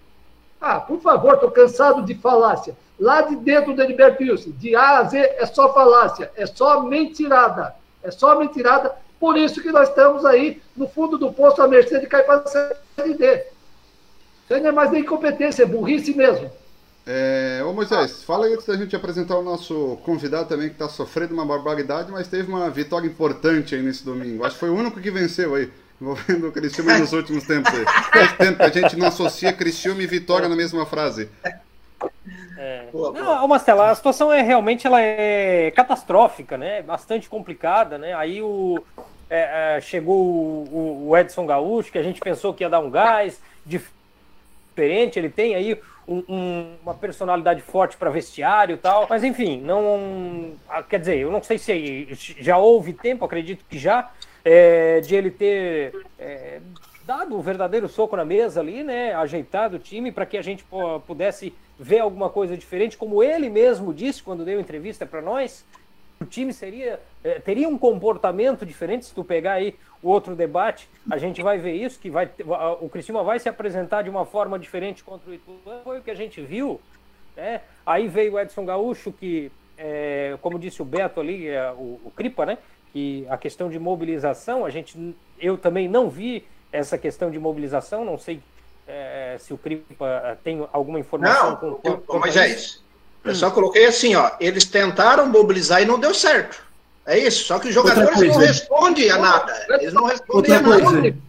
Ah, 0.61 0.79
por 0.79 1.01
favor, 1.01 1.33
estou 1.33 1.49
cansado 1.49 2.03
de 2.03 2.13
falácia. 2.13 2.77
Lá 2.99 3.23
de 3.23 3.35
dentro 3.35 3.79
Heriberto 3.81 4.21
Wilson, 4.21 4.51
de 4.51 4.75
A 4.75 4.99
a 4.99 5.03
Z 5.05 5.17
é 5.17 5.45
só 5.47 5.73
falácia, 5.73 6.31
é 6.35 6.45
só 6.45 6.83
mentirada. 6.83 7.73
É 8.03 8.11
só 8.11 8.37
mentirada. 8.37 8.95
Por 9.19 9.35
isso 9.35 9.59
que 9.59 9.71
nós 9.71 9.89
estamos 9.89 10.23
aí 10.23 10.61
no 10.77 10.87
fundo 10.87 11.17
do 11.17 11.33
poço 11.33 11.63
à 11.63 11.67
mercê 11.67 11.99
de 11.99 12.05
cair 12.05 12.25
para 12.25 12.41
a 12.41 12.45
Série 12.45 13.15
D. 13.15 13.43
Isso 14.43 14.59
não 14.59 14.69
é 14.69 14.71
mais 14.71 14.91
nem 14.91 15.01
incompetência, 15.01 15.63
é 15.63 15.65
burrice 15.65 16.13
mesmo. 16.15 16.51
É, 17.05 17.63
ô 17.65 17.73
Moisés, 17.73 18.23
fala 18.23 18.45
aí 18.45 18.53
antes 18.53 18.65
da 18.65 18.77
gente 18.77 18.95
apresentar 18.95 19.37
o 19.37 19.41
nosso 19.41 19.97
convidado 20.03 20.47
também 20.47 20.67
que 20.67 20.75
está 20.75 20.87
sofrendo 20.87 21.33
uma 21.33 21.45
barbaridade, 21.45 22.11
mas 22.11 22.27
teve 22.27 22.47
uma 22.47 22.69
vitória 22.69 23.07
importante 23.07 23.73
aí 23.73 23.81
nesse 23.81 24.05
domingo. 24.05 24.45
Acho 24.45 24.53
que 24.53 24.59
foi 24.59 24.69
o 24.69 24.75
único 24.75 25.01
que 25.01 25.09
venceu 25.09 25.55
aí, 25.55 25.71
envolvendo 25.99 26.47
o 26.47 26.51
Criciúma 26.51 26.97
nos 26.99 27.11
últimos 27.11 27.43
tempos 27.45 27.73
aí. 27.73 27.85
Faz 27.85 28.37
tempo 28.37 28.57
que 28.57 28.63
a 28.63 28.81
gente 28.81 28.95
não 28.95 29.07
associa 29.07 29.51
Criciúma 29.51 30.03
e 30.03 30.07
vitória 30.07 30.47
na 30.47 30.55
mesma 30.55 30.85
frase. 30.85 31.27
É. 32.57 32.87
Não, 32.93 33.47
Marcela, 33.47 33.89
a 33.89 33.95
situação 33.95 34.31
é 34.31 34.43
realmente 34.43 34.85
ela 34.85 35.01
é 35.01 35.71
catastrófica, 35.71 36.57
né? 36.57 36.83
Bastante 36.83 37.27
complicada, 37.27 37.97
né? 37.97 38.13
Aí 38.13 38.43
o, 38.43 38.83
é, 39.27 39.77
é, 39.77 39.81
chegou 39.81 40.17
o, 40.17 41.07
o 41.09 41.17
Edson 41.17 41.47
Gaúcho, 41.47 41.91
que 41.91 41.97
a 41.97 42.03
gente 42.03 42.19
pensou 42.19 42.53
que 42.53 42.63
ia 42.63 42.69
dar 42.69 42.79
um 42.79 42.91
gás 42.91 43.41
diferente, 43.65 45.17
ele 45.17 45.29
tem 45.29 45.55
aí 45.55 45.79
um, 46.07 46.23
um, 46.27 46.75
uma 46.81 46.93
personalidade 46.93 47.61
forte 47.61 47.97
para 47.97 48.09
vestiário 48.09 48.75
e 48.75 48.77
tal. 48.77 49.07
Mas 49.09 49.23
enfim, 49.23 49.61
não. 49.61 50.53
Ah, 50.69 50.83
quer 50.83 50.99
dizer, 50.99 51.17
eu 51.17 51.31
não 51.31 51.41
sei 51.41 51.57
se 51.57 52.07
já 52.39 52.57
houve 52.57 52.93
tempo, 52.93 53.25
acredito 53.25 53.65
que 53.69 53.77
já, 53.77 54.11
é, 54.43 54.99
de 55.01 55.15
ele 55.15 55.31
ter 55.31 56.05
é, 56.19 56.59
dado 57.05 57.37
um 57.37 57.41
verdadeiro 57.41 57.87
soco 57.87 58.15
na 58.15 58.25
mesa 58.25 58.59
ali, 58.59 58.83
né? 58.83 59.13
Ajeitado 59.13 59.77
o 59.77 59.79
time 59.79 60.11
para 60.11 60.25
que 60.25 60.37
a 60.37 60.41
gente 60.41 60.65
pudesse 61.05 61.53
ver 61.79 61.99
alguma 61.99 62.29
coisa 62.29 62.55
diferente, 62.55 62.97
como 62.97 63.23
ele 63.23 63.49
mesmo 63.49 63.93
disse 63.93 64.21
quando 64.21 64.45
deu 64.45 64.59
entrevista 64.59 65.05
para 65.05 65.21
nós 65.21 65.65
o 66.21 66.25
time 66.25 66.53
seria 66.53 66.99
é, 67.23 67.39
teria 67.39 67.67
um 67.67 67.77
comportamento 67.77 68.65
diferente 68.65 69.05
se 69.05 69.13
tu 69.13 69.23
pegar 69.23 69.53
aí 69.53 69.75
o 70.01 70.09
outro 70.09 70.35
debate 70.35 70.89
a 71.09 71.17
gente 71.17 71.41
vai 71.41 71.57
ver 71.57 71.73
isso 71.73 71.99
que 71.99 72.09
vai 72.09 72.29
o 72.79 72.89
Criciúma 72.89 73.23
vai 73.23 73.39
se 73.39 73.47
apresentar 73.47 74.01
de 74.01 74.09
uma 74.09 74.25
forma 74.25 74.57
diferente 74.57 75.03
contra 75.03 75.29
o 75.29 75.33
Ituano 75.33 75.81
foi 75.83 75.99
o 75.99 76.01
que 76.01 76.11
a 76.11 76.15
gente 76.15 76.41
viu 76.41 76.79
né? 77.35 77.61
aí 77.85 78.07
veio 78.07 78.33
o 78.33 78.39
Edson 78.39 78.65
Gaúcho 78.65 79.11
que 79.11 79.51
é, 79.77 80.37
como 80.41 80.59
disse 80.59 80.81
o 80.81 80.85
Beto 80.85 81.19
ali 81.19 81.47
é, 81.47 81.71
o, 81.71 81.99
o 82.03 82.11
Cripa 82.15 82.45
né 82.45 82.57
que 82.91 83.25
a 83.29 83.37
questão 83.37 83.69
de 83.69 83.79
mobilização 83.79 84.65
a 84.65 84.69
gente 84.69 85.15
eu 85.39 85.57
também 85.57 85.87
não 85.87 86.09
vi 86.09 86.45
essa 86.71 86.97
questão 86.97 87.29
de 87.29 87.39
mobilização 87.39 88.03
não 88.03 88.17
sei 88.17 88.41
é, 88.87 89.37
se 89.39 89.53
o 89.53 89.57
Cripa 89.57 90.37
tem 90.43 90.67
alguma 90.73 90.99
informação 90.99 91.51
não, 91.51 91.75
com, 91.75 91.97
com, 91.97 92.19
mas 92.19 92.35
é 92.35 92.47
isso 92.49 92.81
eu 93.23 93.35
só 93.35 93.51
coloquei 93.51 93.85
assim, 93.85 94.15
ó. 94.15 94.31
Eles 94.39 94.65
tentaram 94.65 95.27
mobilizar 95.27 95.81
e 95.81 95.85
não 95.85 95.99
deu 95.99 96.13
certo. 96.13 96.63
É 97.05 97.17
isso. 97.17 97.45
Só 97.45 97.59
que 97.59 97.69
os 97.69 97.73
jogadores 97.73 98.19
não 98.27 98.37
respondem 98.37 99.09
a 99.09 99.17
nada. 99.17 99.65
Eles 99.69 99.93
não 99.93 100.05
respondem 100.05 100.55
a 100.55 100.61
nada. 100.61 101.07
Ele 101.07 101.19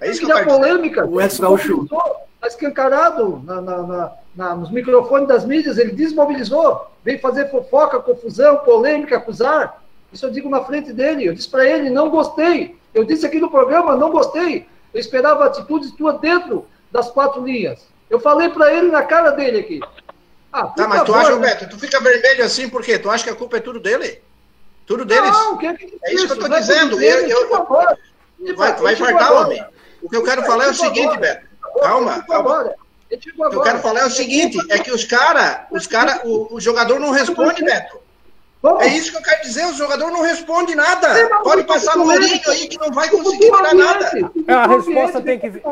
é 0.00 0.10
isso 0.10 0.24
que 0.24 0.32
a 0.32 0.44
polêmica. 0.44 1.06
O 1.06 1.20
Edson 1.20 1.42
Gaúcho. 1.42 1.84
Está 1.84 2.48
escancarado 2.48 3.40
na, 3.44 3.60
na, 3.60 4.12
na, 4.34 4.54
nos 4.56 4.70
microfones 4.70 5.28
das 5.28 5.44
mídias. 5.44 5.78
Ele 5.78 5.92
desmobilizou. 5.92 6.90
Veio 7.04 7.20
fazer 7.20 7.50
fofoca, 7.50 8.00
confusão, 8.00 8.58
polêmica, 8.58 9.16
acusar. 9.16 9.82
Isso 10.12 10.26
eu 10.26 10.30
digo 10.30 10.48
na 10.48 10.64
frente 10.64 10.92
dele. 10.92 11.26
Eu 11.26 11.34
disse 11.34 11.48
para 11.48 11.64
ele: 11.66 11.88
não 11.88 12.10
gostei. 12.10 12.76
Eu 12.92 13.04
disse 13.04 13.24
aqui 13.24 13.38
no 13.38 13.50
programa: 13.50 13.96
não 13.96 14.10
gostei. 14.10 14.66
Eu 14.92 15.00
esperava 15.00 15.46
atitudes 15.46 15.92
tuas 15.92 16.20
dentro 16.20 16.66
das 16.90 17.10
quatro 17.10 17.44
linhas. 17.44 17.80
Eu 18.10 18.20
falei 18.20 18.50
para 18.50 18.72
ele 18.74 18.90
na 18.90 19.02
cara 19.02 19.30
dele 19.30 19.60
aqui. 19.60 19.80
Ah, 20.52 20.66
tá, 20.66 20.86
mas 20.86 21.02
tu 21.04 21.14
acha, 21.14 21.34
Beto, 21.36 21.68
tu 21.70 21.78
fica 21.78 21.98
vermelho 21.98 22.44
assim 22.44 22.68
por 22.68 22.82
quê? 22.82 22.98
Tu 22.98 23.08
acha 23.08 23.24
que 23.24 23.30
a 23.30 23.34
culpa 23.34 23.56
é 23.56 23.60
tudo 23.60 23.80
dele? 23.80 24.20
Tudo 24.86 25.04
deles? 25.04 25.30
Não, 25.30 25.56
que 25.56 25.66
é, 25.66 25.74
que 25.74 25.98
é 26.04 26.14
isso 26.14 26.26
que 26.26 26.32
eu 26.32 26.38
tô 26.38 26.48
dizendo. 26.48 27.00
Eu, 27.00 27.28
eu, 27.28 27.66
eu, 28.40 28.56
vai, 28.56 28.72
vai 28.74 28.92
infartar, 28.94 29.32
homem. 29.32 29.64
O 30.02 30.08
que 30.08 30.16
eu 30.16 30.24
quero 30.24 30.42
falar 30.42 30.66
é 30.66 30.70
o 30.70 30.74
seguinte, 30.74 31.16
Beto. 31.18 31.46
Calma, 31.80 32.24
calma. 32.26 32.74
O 33.10 33.18
que 33.18 33.56
eu 33.56 33.62
quero 33.62 33.78
falar 33.78 34.00
é 34.00 34.06
o 34.06 34.10
seguinte, 34.10 34.58
é 34.70 34.78
que 34.78 34.90
os 34.90 35.04
caras, 35.04 35.60
os 35.70 35.86
cara, 35.86 36.22
o, 36.24 36.56
o 36.56 36.60
jogador 36.60 36.98
não 36.98 37.10
responde, 37.10 37.62
Beto. 37.62 38.00
É 38.80 38.86
isso 38.86 39.10
que 39.10 39.18
eu 39.18 39.22
quero 39.22 39.42
dizer, 39.42 39.66
o 39.66 39.74
jogador 39.74 40.10
não 40.10 40.22
responde 40.22 40.74
nada. 40.74 41.28
Pode 41.42 41.64
passar 41.64 41.96
no 41.96 42.04
Mourinho 42.04 42.40
aí 42.46 42.68
que 42.68 42.78
não 42.78 42.92
vai 42.92 43.08
conseguir 43.08 43.50
tirar 43.50 43.74
nada. 43.74 44.10
A 44.46 44.66
resposta 44.68 45.20
tem 45.20 45.38
que 45.38 45.50
vir. 45.50 45.62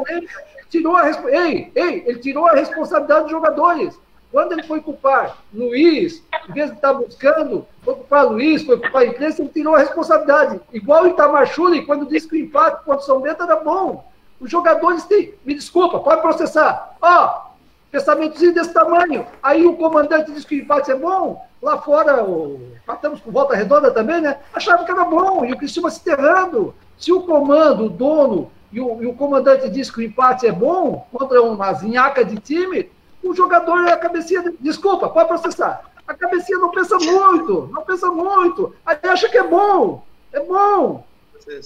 Tirou 0.69 0.97
a, 0.97 1.09
ei, 1.29 1.71
ei, 1.75 2.05
ele 2.07 2.19
tirou 2.19 2.47
a 2.47 2.53
responsabilidade 2.53 3.23
dos 3.23 3.31
jogadores. 3.31 3.99
Quando 4.33 4.53
ele 4.53 4.63
foi 4.63 4.81
culpar 4.81 5.39
Luiz, 5.53 6.23
em 6.49 6.53
vez 6.53 6.71
de 6.71 6.77
estar 6.77 6.93
buscando, 6.93 7.67
foi 7.83 7.95
culpar 7.95 8.29
Luiz, 8.29 8.63
foi 8.63 8.79
culpar 8.79 9.03
a 9.03 9.07
imprensa, 9.07 9.43
ele 9.43 9.51
tirou 9.51 9.75
a 9.75 9.79
responsabilidade. 9.79 10.61
Igual 10.73 11.05
o 11.05 11.09
Itamar 11.09 11.47
Schulli, 11.47 11.85
quando 11.85 12.07
disse 12.07 12.29
que 12.29 12.37
o 12.37 12.39
empate 12.39 12.85
contra 12.85 13.01
o 13.01 13.07
São 13.07 13.21
Bento 13.21 13.43
era 13.43 13.57
bom. 13.57 14.05
Os 14.41 14.51
jogadores 14.51 15.05
têm. 15.05 15.35
Me 15.45 15.55
desculpa, 15.55 15.99
pode 15.99 16.23
processar. 16.23 16.97
Ó, 17.03 17.27
oh, 17.27 17.51
pensamentozinho 17.91 18.55
desse 18.55 18.73
tamanho. 18.73 19.27
Aí 19.43 19.67
o 19.67 19.77
comandante 19.77 20.33
disse 20.33 20.47
que 20.47 20.57
o 20.57 20.63
empate 20.63 20.93
é 20.93 20.95
bom. 20.95 21.45
Lá 21.61 21.79
fora, 21.79 22.25
o... 22.25 22.61
com 22.87 23.31
volta 23.31 23.55
redonda 23.55 23.91
também, 23.91 24.21
né? 24.21 24.39
Achavam 24.55 24.85
que 24.85 24.93
era 24.93 25.05
bom. 25.05 25.45
E 25.45 25.53
o 25.53 25.57
Cristiano 25.59 25.91
se 25.91 26.01
enterrando. 26.01 26.75
Se 26.97 27.13
o 27.13 27.23
comando, 27.23 27.87
o 27.87 27.91
dono 27.91 28.51
e 28.73 28.81
o, 28.81 29.03
e 29.03 29.07
o 29.07 29.15
comandante 29.15 29.69
diz 29.69 29.91
que 29.91 29.99
o 29.99 30.03
empate 30.03 30.47
é 30.47 30.53
bom 30.53 31.07
contra 31.13 31.43
uma 31.43 31.73
zinhaca 31.75 32.25
de 32.25 32.37
time, 32.37 32.91
o 33.23 33.35
jogador, 33.35 33.87
a 33.89 33.97
cabecinha, 33.97 34.53
desculpa, 34.61 35.09
pode 35.09 35.29
processar. 35.29 35.83
A 36.07 36.15
cabecinha 36.15 36.59
não 36.59 36.71
pensa 36.71 36.97
muito, 36.99 37.69
não 37.73 37.83
pensa 37.83 38.09
muito. 38.09 38.75
Aí 38.85 38.99
acha 39.05 39.29
que 39.29 39.39
é 39.39 39.43
bom, 39.43 40.05
é 40.33 40.41
bom. 40.41 41.05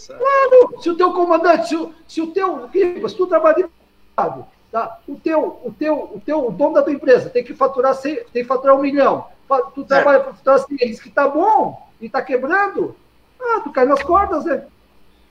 Claro, 0.07 0.81
se 0.81 0.90
o 0.90 0.97
teu 0.97 1.12
comandante, 1.12 1.69
se 1.69 1.77
o, 1.77 1.95
se 2.07 2.21
o 2.21 2.29
teu, 2.29 2.69
se 2.73 3.17
tu 3.17 3.27
trabalha 3.27 3.57
de 3.57 3.67
tá? 4.71 4.99
o 5.07 5.17
teu, 5.17 5.61
o 5.64 5.73
teu, 5.73 5.95
o 6.14 6.23
teu, 6.25 6.47
o 6.49 6.51
dono 6.51 6.75
da 6.75 6.83
tua 6.83 6.93
empresa 6.93 7.31
tem 7.31 7.45
que 7.45 7.55
faturar, 7.55 7.97
tem 7.97 8.25
que 8.33 8.45
faturar 8.45 8.77
um 8.77 8.81
milhão. 8.83 9.27
Tu 9.75 9.85
trabalha 9.85 10.21
para 10.21 10.35
faturar 10.35 10.61
assim, 10.61 10.77
ele 10.81 10.90
diz 10.90 11.01
que 11.01 11.11
tá 11.11 11.29
bom 11.29 11.87
e 12.01 12.09
tá 12.09 12.23
quebrando. 12.23 12.97
Ah, 13.40 13.61
tu 13.61 13.71
cai 13.73 13.85
nas 13.85 14.03
cordas, 14.03 14.45
né? 14.45 14.64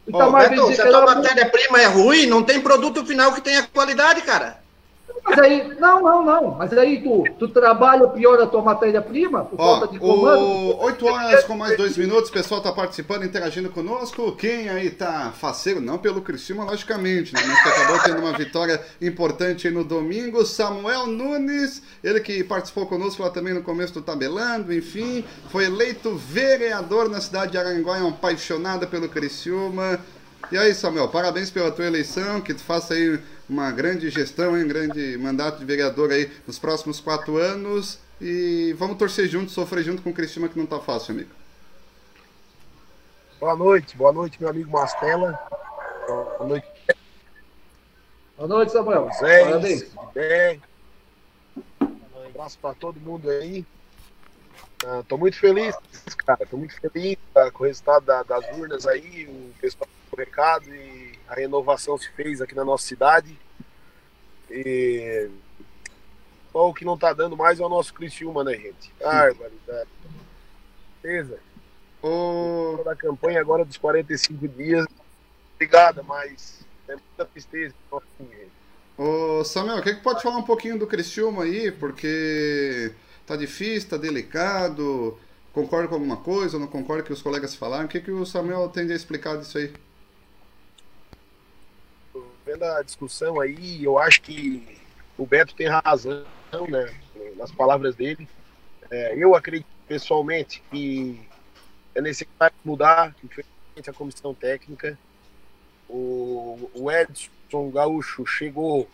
Então, 0.08 0.32
Beto, 0.32 0.74
se 0.74 0.82
a 0.82 0.88
tua 0.88 1.06
matéria-prima 1.06 1.82
é 1.82 1.86
ruim, 1.86 2.26
não 2.26 2.44
tem 2.44 2.62
produto 2.62 3.06
final 3.06 3.34
que 3.34 3.42
tenha 3.42 3.66
qualidade, 3.68 4.22
cara. 4.22 4.63
Mas 5.26 5.40
aí, 5.40 5.76
não, 5.80 6.02
não, 6.02 6.26
não. 6.26 6.52
Mas 6.52 6.74
aí 6.74 7.02
tu, 7.02 7.24
tu 7.40 7.48
trabalha 7.48 8.08
pior 8.10 8.42
a 8.42 8.46
tua 8.46 8.62
matéria-prima 8.62 9.46
por 9.46 9.60
Ó, 9.60 9.86
de 9.86 9.98
comando. 9.98 10.78
8 10.80 11.06
horas 11.06 11.44
com 11.46 11.56
mais 11.56 11.78
dois 11.78 11.98
minutos, 11.98 12.30
o 12.30 12.34
pessoal 12.34 12.62
tá 12.62 12.72
participando, 12.74 13.24
interagindo 13.24 13.70
conosco. 13.70 14.36
Quem 14.36 14.70
aí 14.70 14.90
tá 14.92 15.32
faceiro? 15.32 15.80
Não 15.80 15.98
pelo 15.98 16.22
Criciúma, 16.22 16.66
logicamente, 16.66 17.34
né? 17.34 17.42
Mas 17.46 17.64
que 17.64 17.70
acabou 17.70 18.00
tendo 18.00 18.20
uma 18.20 18.34
vitória 18.34 18.82
importante 19.02 19.68
aí 19.68 19.74
no 19.74 19.84
domingo. 19.84 20.46
Samuel 20.46 21.08
Nunes, 21.08 21.82
ele 22.04 22.20
que 22.20 22.44
participou 22.44 22.86
conosco 22.86 23.24
lá 23.24 23.30
também 23.30 23.54
no 23.54 23.64
começo 23.64 23.94
do 23.94 24.02
Tabelando, 24.02 24.74
enfim. 24.74 25.24
Foi 25.50 25.66
eleito 25.66 26.16
vereador 26.16 27.08
na 27.08 27.22
cidade 27.22 27.54
de 27.54 27.58
Aranguá, 27.58 27.98
é 27.98 28.04
um 28.04 28.10
apaixonado 28.10 28.88
pelo 28.88 29.08
Criciúma. 29.08 30.00
E 30.52 30.58
aí, 30.58 30.74
Samuel, 30.74 31.08
parabéns 31.08 31.50
pela 31.50 31.72
tua 31.72 31.86
eleição, 31.86 32.42
que 32.42 32.54
tu 32.54 32.62
faça 32.62 32.94
aí 32.94 33.20
uma 33.50 33.72
grande 33.72 34.10
gestão, 34.10 34.54
um 34.54 34.68
grande 34.68 35.18
mandato 35.18 35.60
de 35.60 35.66
vereador 35.66 36.12
aí 36.12 36.32
nos 36.48 36.58
próximos 36.58 37.00
quatro 37.00 37.38
anos. 37.38 38.00
E 38.22 38.74
vamos 38.78 38.98
torcer 38.98 39.28
junto, 39.28 39.52
sofrer 39.52 39.84
junto 39.84 40.02
com 40.02 40.12
o 40.12 40.14
Cristina, 40.14 40.48
que 40.48 40.58
não 40.58 40.66
está 40.66 40.80
fácil, 40.80 41.14
amigo. 41.14 41.30
Boa 43.40 43.56
noite, 43.56 43.98
boa 43.98 44.14
noite, 44.14 44.38
meu 44.40 44.50
amigo 44.50 44.72
Mastela. 44.72 45.38
Boa 46.08 46.48
noite. 46.48 46.68
Boa 48.38 48.48
noite, 48.48 48.72
Samuel. 48.72 49.10
Parabéns. 49.20 49.92
Bem, 50.14 50.62
Um 51.82 52.28
abraço 52.28 52.58
para 52.60 52.74
todo 52.76 53.00
mundo 53.00 53.30
aí. 53.30 53.66
Uh, 54.86 55.04
tô 55.08 55.18
muito 55.18 55.38
feliz, 55.38 55.76
cara. 56.26 56.46
Tô 56.46 56.58
muito 56.58 56.74
feliz 56.80 57.18
uh, 57.36 57.52
com 57.52 57.64
o 57.64 57.68
resultado 57.68 58.06
da, 58.06 58.24
das 58.24 58.46
urnas 58.58 58.86
aí, 58.88 59.26
o 59.28 59.54
pessoal 59.60 59.90
do 60.12 60.18
recado 60.18 60.74
e 60.74 61.13
a 61.28 61.36
renovação 61.36 61.98
se 61.98 62.10
fez 62.12 62.42
aqui 62.42 62.56
na 62.56 62.66
nossa 62.66 62.86
cidade. 62.86 63.38
E 64.50 65.30
só 66.52 66.70
o 66.70 66.74
que 66.74 66.86
não 66.86 66.98
tá 66.98 67.12
dando 67.14 67.36
mais 67.36 67.60
é 67.60 67.66
o 67.66 67.70
nosso 67.70 67.94
Criciúma, 67.94 68.44
né, 68.44 68.54
gente? 68.54 68.94
Barbaridade. 69.00 69.90
Beleza. 71.02 71.40
Ô, 72.02 72.76
Toda 72.78 72.92
a 72.92 72.96
campanha 72.96 73.42
agora 73.42 73.66
dos 73.66 73.78
45 73.78 74.48
dias. 74.50 74.86
Obrigada, 75.56 76.04
mas 76.04 76.60
é 76.88 76.94
muita 76.94 77.26
tristeza. 77.26 77.74
Assim, 77.92 78.30
gente. 78.30 78.52
ô, 78.98 79.44
Samuel, 79.44 79.78
o 79.78 79.82
que, 79.82 79.96
que 79.96 80.02
pode 80.04 80.22
falar 80.22 80.38
um 80.38 80.44
pouquinho 80.44 80.78
do 80.78 80.86
Criciúma 80.86 81.44
aí? 81.44 81.72
Porque 81.72 82.94
tá 83.26 83.36
difícil, 83.36 83.90
tá 83.90 83.98
delicado. 83.98 85.18
Concorda 85.54 85.88
com 85.88 85.96
alguma 85.96 86.18
coisa, 86.18 86.60
não 86.60 86.68
concorda 86.68 87.04
o 87.04 87.06
que 87.06 87.14
os 87.14 87.22
colegas 87.22 87.56
falaram? 87.56 87.86
O 87.86 87.88
que, 87.88 88.02
que 88.02 88.12
o 88.12 88.26
Samuel 88.26 88.70
tem 88.70 88.92
a 88.92 88.96
explicar 88.96 89.38
disso 89.38 89.58
aí? 89.58 89.72
Vendo 92.54 92.66
a 92.66 92.84
discussão 92.84 93.40
aí, 93.40 93.84
eu 93.84 93.98
acho 93.98 94.22
que 94.22 94.80
o 95.18 95.26
Beto 95.26 95.56
tem 95.56 95.68
razão, 95.68 96.24
né, 96.70 96.94
nas 97.36 97.52
palavras 97.52 97.96
dele. 97.96 98.28
É, 98.92 99.16
eu 99.18 99.36
acredito 99.36 99.68
pessoalmente 99.88 100.62
que 100.70 101.20
é 101.96 102.02
necessário 102.02 102.56
mudar, 102.64 103.16
infelizmente, 103.24 103.90
a 103.90 103.94
comissão 103.94 104.34
técnica. 104.34 104.98
O, 105.90 106.70
o 106.76 106.92
Edson 106.92 107.70
Gaúcho 107.72 108.26
chegou, 108.26 108.88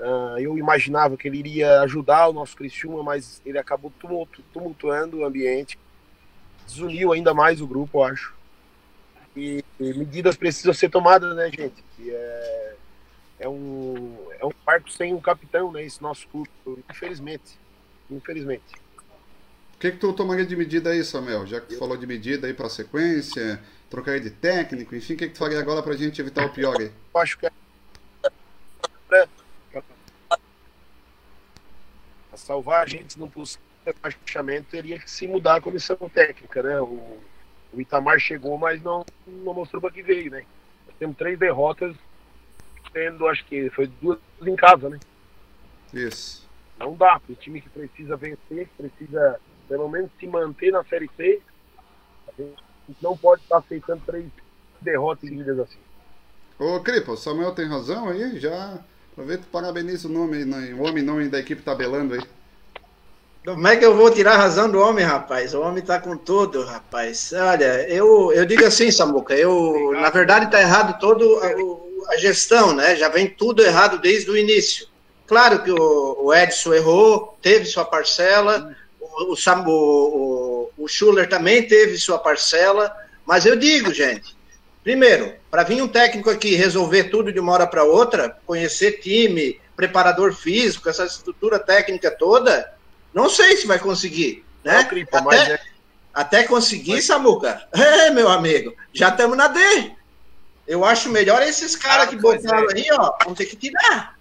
ah, 0.00 0.36
eu 0.38 0.58
imaginava 0.58 1.16
que 1.16 1.28
ele 1.28 1.38
iria 1.38 1.80
ajudar 1.82 2.28
o 2.28 2.32
nosso 2.32 2.56
Criciúma, 2.56 3.02
mas 3.02 3.40
ele 3.46 3.58
acabou 3.58 3.92
tumultu, 4.00 4.42
tumultuando 4.52 5.18
o 5.18 5.24
ambiente, 5.24 5.78
desuniu 6.66 7.12
ainda 7.12 7.32
mais 7.32 7.60
o 7.60 7.66
grupo, 7.66 7.98
eu 7.98 8.04
acho. 8.04 8.34
E, 9.36 9.64
e 9.80 9.94
medidas 9.94 10.36
precisam 10.36 10.72
ser 10.72 10.88
tomadas, 10.88 11.34
né, 11.34 11.50
gente? 11.50 11.83
É, 12.10 12.74
é 13.40 13.48
um 13.48 14.16
é 14.38 14.44
um 14.44 14.52
barco 14.64 14.90
sem 14.90 15.14
um 15.14 15.20
capitão, 15.20 15.72
né? 15.72 15.84
Esse 15.84 16.02
nosso 16.02 16.26
clube, 16.28 16.50
infelizmente, 16.90 17.58
infelizmente. 18.10 18.74
O 19.74 19.78
que, 19.78 19.92
que 19.92 19.98
tu 19.98 20.12
tomaria 20.12 20.46
de 20.46 20.56
medida 20.56 20.90
aí, 20.90 21.04
Samuel? 21.04 21.46
Já 21.46 21.60
que 21.60 21.68
tu 21.68 21.78
falou 21.78 21.96
de 21.96 22.06
medida 22.06 22.46
aí 22.46 22.54
pra 22.54 22.68
sequência, 22.68 23.62
trocaria 23.90 24.20
de 24.20 24.30
técnico, 24.30 24.94
enfim, 24.94 25.14
o 25.14 25.16
que, 25.16 25.28
que 25.28 25.34
tu 25.34 25.38
faria 25.38 25.58
agora 25.58 25.82
pra 25.82 25.94
gente 25.94 26.20
evitar 26.20 26.46
o 26.46 26.52
pior 26.52 26.80
aí? 26.80 26.90
Eu 27.14 27.20
acho 27.20 27.38
que 27.38 27.46
é 27.46 27.52
pra, 29.08 29.28
pra 29.70 29.82
salvar 32.36 32.82
a 32.82 32.86
gente 32.86 33.18
no 33.18 33.28
possível 33.28 33.64
rebaixamento 33.84 34.70
teria 34.70 34.98
que 34.98 35.10
se 35.10 35.26
mudar 35.26 35.56
a 35.56 35.60
comissão 35.60 35.96
técnica, 36.12 36.62
né? 36.62 36.80
O, 36.80 37.18
o 37.72 37.80
Itamar 37.80 38.18
chegou, 38.18 38.56
mas 38.56 38.82
não, 38.82 39.04
não 39.26 39.52
mostrou 39.52 39.80
para 39.80 39.90
que 39.90 40.02
veio, 40.02 40.30
né? 40.30 40.44
Temos 40.98 41.16
três 41.16 41.38
derrotas, 41.38 41.94
tendo, 42.92 43.26
acho 43.26 43.44
que 43.46 43.70
foi 43.70 43.86
duas 44.00 44.18
em 44.42 44.56
casa, 44.56 44.88
né? 44.88 44.98
Isso. 45.92 46.48
Não 46.78 46.94
dá, 46.94 47.20
o 47.28 47.34
time 47.34 47.60
que 47.60 47.68
precisa 47.68 48.16
vencer, 48.16 48.68
precisa 48.76 49.40
pelo 49.68 49.88
menos 49.88 50.10
se 50.18 50.26
manter 50.26 50.70
na 50.70 50.84
Série 50.84 51.10
C, 51.16 51.40
a 52.28 52.42
gente 52.42 53.02
não 53.02 53.16
pode 53.16 53.42
estar 53.42 53.58
aceitando 53.58 54.02
três 54.04 54.26
derrotas 54.80 55.28
seguidas 55.28 55.58
assim. 55.58 55.78
Ô, 56.58 56.80
Cripa, 56.80 57.12
o 57.12 57.16
Samuel 57.16 57.54
tem 57.54 57.66
razão 57.66 58.08
aí, 58.08 58.38
já 58.38 58.78
aproveita 59.12 59.44
e 59.44 59.50
parabeniza 59.50 60.08
o 60.08 60.10
nome, 60.10 60.44
né? 60.44 60.74
o 60.74 60.82
homem 60.82 61.02
nome 61.02 61.28
da 61.28 61.38
equipe 61.38 61.62
tabelando 61.62 62.14
aí. 62.14 62.22
Como 63.44 63.68
é 63.68 63.76
que 63.76 63.84
eu 63.84 63.94
vou 63.94 64.10
tirar 64.10 64.36
a 64.36 64.38
razão 64.38 64.70
do 64.70 64.80
homem, 64.80 65.04
rapaz? 65.04 65.52
O 65.52 65.60
homem 65.60 65.84
tá 65.84 66.00
com 66.00 66.16
tudo, 66.16 66.64
rapaz. 66.64 67.30
Olha, 67.34 67.86
eu, 67.90 68.32
eu 68.32 68.46
digo 68.46 68.64
assim, 68.64 68.90
Samuca, 68.90 69.34
eu, 69.34 69.92
na 69.92 70.08
verdade, 70.08 70.50
tá 70.50 70.58
errado 70.58 70.98
todo 70.98 71.40
a, 71.42 72.14
a 72.14 72.16
gestão, 72.16 72.74
né? 72.74 72.96
Já 72.96 73.10
vem 73.10 73.28
tudo 73.28 73.62
errado 73.62 73.98
desde 73.98 74.30
o 74.30 74.36
início. 74.36 74.86
Claro 75.26 75.62
que 75.62 75.70
o, 75.70 76.24
o 76.24 76.34
Edson 76.34 76.72
errou, 76.72 77.36
teve 77.42 77.66
sua 77.66 77.84
parcela, 77.84 78.74
o, 78.98 79.34
o, 79.34 79.68
o, 79.68 80.70
o 80.78 80.88
Schuller 80.88 81.28
também 81.28 81.68
teve 81.68 81.98
sua 81.98 82.18
parcela, 82.18 82.90
mas 83.26 83.44
eu 83.44 83.56
digo, 83.56 83.92
gente, 83.92 84.34
primeiro, 84.82 85.34
para 85.50 85.64
vir 85.64 85.82
um 85.82 85.88
técnico 85.88 86.30
aqui 86.30 86.54
resolver 86.54 87.04
tudo 87.04 87.30
de 87.30 87.40
uma 87.40 87.52
hora 87.52 87.66
para 87.66 87.84
outra, 87.84 88.38
conhecer 88.46 89.00
time, 89.02 89.60
preparador 89.76 90.32
físico, 90.32 90.88
essa 90.88 91.04
estrutura 91.04 91.58
técnica 91.58 92.10
toda, 92.10 92.73
não 93.14 93.30
sei 93.30 93.56
se 93.56 93.66
vai 93.66 93.78
conseguir, 93.78 94.44
né? 94.64 94.82
Não, 94.82 94.88
Cripa, 94.88 95.20
mas 95.22 95.40
até, 95.40 95.52
é- 95.54 95.60
até 96.12 96.44
conseguir, 96.44 97.00
Samuca, 97.00 97.66
é, 97.72 98.10
meu 98.10 98.28
amigo, 98.28 98.74
já 98.92 99.08
estamos 99.08 99.36
na 99.36 99.48
D. 99.48 99.92
Eu 100.66 100.84
acho 100.84 101.10
melhor 101.10 101.42
esses 101.42 101.76
caras 101.76 102.08
que 102.08 102.16
pois 102.16 102.42
botaram 102.42 102.70
é. 102.70 102.74
aí, 102.74 102.86
ó, 102.92 103.12
vão 103.24 103.34
ter 103.34 103.46
que 103.46 103.56
tirar. 103.56 104.18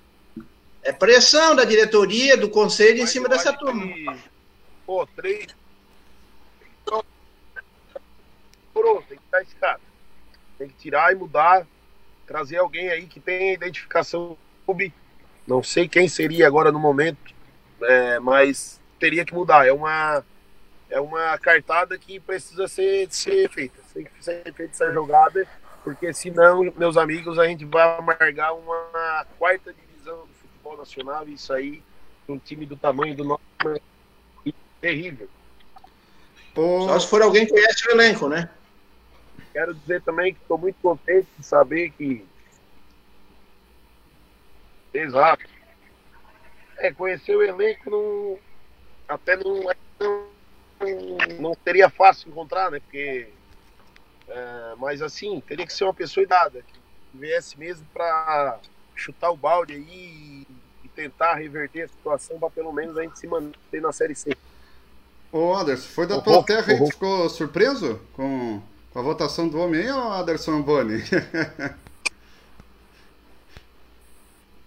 É 0.83 0.91
pressão 0.91 1.55
da 1.55 1.63
diretoria, 1.63 2.35
do 2.35 2.49
conselho 2.49 2.97
em 2.97 3.01
Mas 3.01 3.09
cima 3.09 3.25
eu 3.25 3.29
dessa 3.29 3.53
turma. 3.53 3.87
que, 3.87 4.05
pô, 4.85 5.07
três. 5.15 5.47
Pronto, 8.73 9.03
tem 9.07 9.17
que 9.17 9.23
tirar 9.23 9.41
esse 9.41 9.55
cara. 9.55 9.79
Tem 10.57 10.67
que 10.67 10.75
tirar 10.75 11.11
e 11.13 11.15
mudar. 11.15 11.65
Trazer 12.27 12.57
alguém 12.57 12.89
aí 12.89 13.05
que 13.05 13.19
tenha 13.19 13.53
identificação. 13.53 14.37
Não 15.45 15.61
sei 15.61 15.87
quem 15.87 16.07
seria 16.07 16.47
agora 16.47 16.71
no 16.71 16.79
momento, 16.79 17.17
é, 17.81 18.17
mas 18.19 18.79
teria 19.03 19.25
que 19.25 19.33
mudar. 19.33 19.67
É 19.67 19.73
uma, 19.73 20.23
é 20.89 21.01
uma 21.01 21.37
cartada 21.37 21.97
que 21.97 22.21
precisa 22.21 22.69
ser, 22.69 23.11
ser 23.11 23.49
feita. 23.49 23.77
Tem 23.93 24.05
que 24.05 24.23
ser 24.23 24.41
feita 24.53 24.63
essa 24.63 24.93
jogada, 24.93 25.45
porque 25.83 26.13
senão, 26.13 26.71
meus 26.77 26.95
amigos, 26.95 27.37
a 27.37 27.45
gente 27.45 27.65
vai 27.65 27.97
amargar 27.97 28.55
uma 28.55 29.25
quarta 29.37 29.73
divisão 29.73 30.19
do 30.19 30.33
futebol 30.35 30.77
nacional. 30.77 31.27
E 31.27 31.33
isso 31.33 31.51
aí, 31.51 31.83
um 32.29 32.39
time 32.39 32.65
do 32.65 32.77
tamanho 32.77 33.13
do 33.13 33.25
nosso, 33.25 33.41
é 33.65 34.53
terrível. 34.79 35.27
Só 36.55 36.99
se 36.99 37.07
for 37.09 37.21
alguém 37.21 37.45
que 37.45 37.51
conhece 37.51 37.85
o 37.89 37.91
elenco, 37.91 38.29
né? 38.29 38.49
Quero 39.51 39.73
dizer 39.73 40.01
também 40.03 40.33
que 40.33 40.39
estou 40.39 40.57
muito 40.57 40.77
contente 40.81 41.27
de 41.37 41.45
saber 41.45 41.89
que. 41.91 42.25
Exato. 44.93 45.43
É, 46.77 46.93
conhecer 46.93 47.35
o 47.35 47.43
elenco 47.43 47.89
não. 47.89 48.52
Até 49.13 49.35
não, 49.35 49.63
não, 49.99 50.27
não 51.39 51.57
seria 51.63 51.89
fácil 51.89 52.29
encontrar, 52.29 52.71
né? 52.71 52.79
Porque. 52.79 53.27
é, 54.27 54.73
mas 54.77 55.01
assim, 55.01 55.41
teria 55.41 55.65
que 55.65 55.73
ser 55.73 55.83
uma 55.83 55.93
pessoa 55.93 56.23
idada, 56.23 56.61
que 56.61 56.79
viesse 57.13 57.57
mesmo 57.59 57.85
para 57.93 58.59
chutar 58.95 59.31
o 59.31 59.37
balde 59.37 59.73
aí 59.73 60.47
e 60.83 60.87
tentar 60.95 61.35
reverter 61.35 61.83
a 61.83 61.87
situação 61.87 62.39
para 62.39 62.49
pelo 62.49 62.71
menos 62.71 62.97
a 62.97 63.03
gente 63.03 63.19
se 63.19 63.27
manter 63.27 63.81
na 63.81 63.91
Série 63.91 64.15
C. 64.15 64.35
ô 65.31 65.55
Anderson, 65.55 65.87
foi 65.89 66.07
da 66.07 66.21
tua 66.21 66.43
terra 66.43 66.73
aí 66.73 66.79
que 66.79 66.91
ficou 66.91 67.29
surpreso 67.29 67.99
com, 68.13 68.61
com 68.91 68.99
a 68.99 69.01
votação 69.01 69.47
do 69.47 69.59
homem 69.59 69.81
aí, 69.81 69.89
Anderson 69.89 70.61
Boni? 70.61 71.03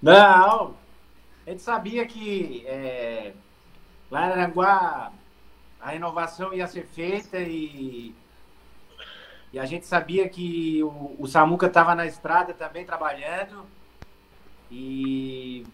Não, 0.02 0.76
a 1.46 1.50
gente 1.50 1.62
sabia 1.62 2.06
que 2.06 2.64
é, 2.66 3.32
lá 4.10 4.28
em 4.28 4.32
Aranguá 4.32 5.12
a 5.80 5.90
renovação 5.90 6.52
ia 6.52 6.66
ser 6.66 6.86
feita 6.86 7.38
e, 7.38 8.14
e 9.52 9.58
a 9.58 9.64
gente 9.64 9.86
sabia 9.86 10.28
que 10.28 10.82
o, 10.82 11.16
o 11.18 11.26
Samuca 11.26 11.66
estava 11.66 11.94
na 11.94 12.06
estrada 12.06 12.52
também 12.54 12.84
trabalhando 12.84 13.64
e 14.70 15.64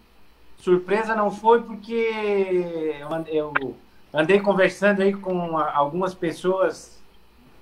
surpresa 0.57 1.15
não 1.15 1.31
foi 1.31 1.63
porque 1.63 2.95
eu 2.99 3.09
eu 3.27 3.77
andei 4.13 4.39
conversando 4.39 5.01
aí 5.01 5.13
com 5.13 5.57
algumas 5.57 6.13
pessoas 6.13 7.01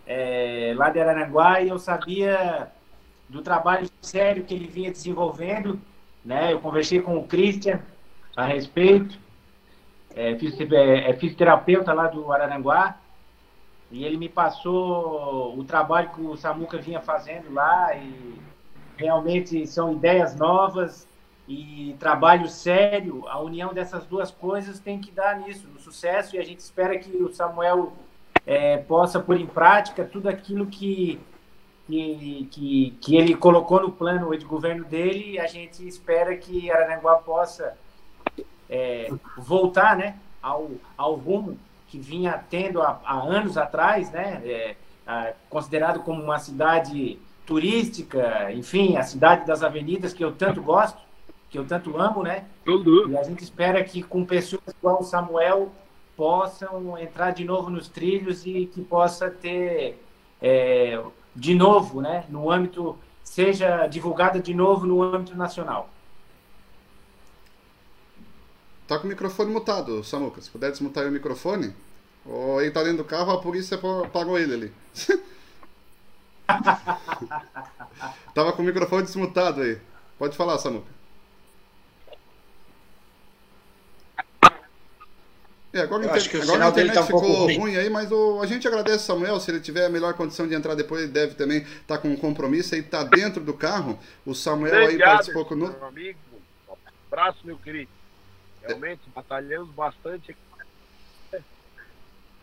é, 0.06 0.74
lá 0.76 0.90
de 0.90 1.00
Araranguá 1.00 1.62
e 1.62 1.70
eu 1.70 1.80
sabia 1.80 2.72
do 3.30 3.42
trabalho 3.42 3.90
sério 4.02 4.44
que 4.44 4.54
ele 4.54 4.68
vinha 4.68 4.92
desenvolvendo 4.92 5.80
né? 6.24 6.54
Eu 6.54 6.60
conversei 6.60 7.02
com 7.02 7.18
o 7.18 7.28
Christian 7.28 7.80
a 8.36 8.46
respeito, 8.46 9.18
é, 10.16 10.32
é, 10.32 11.10
é 11.10 11.14
fisioterapeuta 11.14 11.94
lá 11.94 12.08
do 12.08 12.32
Araranguá, 12.32 12.98
e 13.92 14.06
ele 14.06 14.18
me 14.18 14.30
passou 14.30 15.58
o 15.58 15.64
trabalho 15.64 16.12
que 16.12 16.22
o 16.22 16.38
Samuca 16.38 16.78
vinha 16.78 17.02
fazendo 17.02 17.54
lá, 17.54 17.96
e 17.96 18.36
realmente 18.98 19.66
são 19.68 19.92
ideias 19.94 20.36
novas 20.36 21.08
e 21.48 21.96
trabalho 22.00 22.48
sério. 22.48 23.28
A 23.28 23.40
união 23.40 23.74
dessas 23.74 24.06
duas 24.06 24.32
coisas 24.32 24.80
tem 24.80 25.00
que 25.00 25.12
dar 25.12 25.40
nisso, 25.40 25.68
no 25.68 25.80
sucesso, 25.80 26.36
e 26.36 26.40
a 26.40 26.44
gente 26.44 26.60
espera 26.60 26.98
que 26.98 27.18
o 27.18 27.34
Samuel 27.34 27.92
é, 28.46 28.78
possa 28.78 29.20
pôr 29.20 29.38
em 29.38 29.46
prática 29.46 30.06
tudo 30.06 30.30
aquilo 30.30 30.66
que 30.68 31.20
que, 31.88 32.48
que, 32.52 32.98
que 33.02 33.16
ele 33.18 33.36
colocou 33.36 33.82
no 33.82 33.92
plano 33.92 34.36
de 34.38 34.46
governo 34.46 34.86
dele 34.86 35.40
a 35.40 35.48
gente 35.48 35.86
espera 35.86 36.38
que 36.38 36.72
Araranguá 36.72 37.16
possa 37.18 37.76
é, 38.72 39.12
voltar 39.38 39.98
né, 39.98 40.16
ao, 40.42 40.72
ao 40.98 41.16
rumo 41.16 41.58
que 41.90 42.00
vinha 42.00 42.42
tendo 42.50 42.82
há, 42.82 43.02
há 43.04 43.22
anos 43.22 43.58
atrás, 43.58 44.10
né, 44.12 44.42
é, 44.46 44.76
a, 45.06 45.34
considerado 45.50 46.00
como 46.00 46.24
uma 46.24 46.40
cidade 46.40 47.20
turística, 47.46 48.52
enfim, 48.54 48.96
a 48.96 49.04
cidade 49.04 49.46
das 49.46 49.62
avenidas 49.62 50.14
que 50.14 50.24
eu 50.24 50.32
tanto 50.32 50.62
gosto, 50.62 50.98
que 51.50 51.58
eu 51.60 51.66
tanto 51.66 51.98
amo, 51.98 52.24
né? 52.24 52.46
E 53.10 53.18
a 53.18 53.24
gente 53.24 53.44
espera 53.44 53.84
que 53.84 54.02
com 54.02 54.24
pessoas 54.24 54.74
igual 54.80 55.02
o 55.02 55.04
Samuel 55.04 55.70
possam 56.16 56.98
entrar 56.98 57.32
de 57.32 57.44
novo 57.44 57.70
nos 57.70 57.90
trilhos 57.90 58.46
e 58.46 58.68
que 58.68 58.82
possa 58.82 59.30
ter 59.30 60.02
é, 60.42 61.02
de 61.36 61.54
novo, 61.54 62.00
né, 62.00 62.24
no 62.30 62.50
âmbito 62.50 62.98
seja 63.24 63.86
divulgada 63.88 64.40
de 64.40 64.54
novo 64.54 64.86
no 64.86 65.02
âmbito 65.02 65.36
nacional. 65.36 65.90
Tá 68.92 69.00
com 69.00 69.06
o 69.06 69.10
microfone 69.10 69.50
mutado, 69.50 70.04
Samuca. 70.04 70.42
Se 70.42 70.50
puder 70.50 70.70
desmutar 70.70 71.08
o 71.08 71.12
microfone. 71.12 71.74
Ou 72.26 72.62
ele 72.62 72.72
tá 72.72 72.84
dentro 72.84 72.98
do 72.98 73.06
carro, 73.06 73.32
a 73.32 73.40
polícia 73.40 73.78
pagou 73.78 74.38
ele 74.38 74.54
ali. 74.54 74.74
Tava 78.36 78.52
com 78.52 78.62
o 78.62 78.66
microfone 78.66 79.04
desmutado 79.04 79.62
aí. 79.62 79.80
Pode 80.20 80.36
falar, 80.36 80.58
Samuca. 80.58 80.88
É, 85.72 85.80
agora, 85.80 86.04
inter... 86.04 86.18
acho 86.18 86.30
que 86.30 86.36
o 86.36 86.42
agora 86.42 86.66
a 86.66 86.70
internet 86.70 86.94
tá 86.94 87.00
um 87.00 87.06
ficou 87.06 87.22
ruim. 87.22 87.58
ruim 87.58 87.78
aí, 87.78 87.90
mas 87.90 88.12
o... 88.12 88.42
a 88.42 88.46
gente 88.46 88.68
agradece 88.68 89.06
Samuel, 89.06 89.40
se 89.40 89.52
ele 89.52 89.62
tiver 89.62 89.86
a 89.86 89.90
melhor 89.90 90.16
condição 90.16 90.46
de 90.46 90.54
entrar 90.54 90.76
depois, 90.76 91.04
ele 91.04 91.14
deve 91.14 91.36
também 91.36 91.60
estar 91.60 91.96
tá 91.96 91.98
com 91.98 92.10
um 92.10 92.18
compromisso 92.18 92.76
e 92.76 92.84
tá 92.84 93.06
dentro 93.06 93.42
do 93.42 93.54
carro. 93.54 93.98
O 94.26 94.36
Samuel 94.36 94.90
aí 94.90 95.00
participou 95.00 95.46
conosco. 95.46 95.80
Meu 95.80 95.88
amigo, 95.88 96.20
um 96.68 96.76
abraço, 97.08 97.40
meu 97.46 97.56
querido. 97.56 98.01
Realmente, 98.64 99.02
batalhamos 99.14 99.70
bastante 99.72 100.36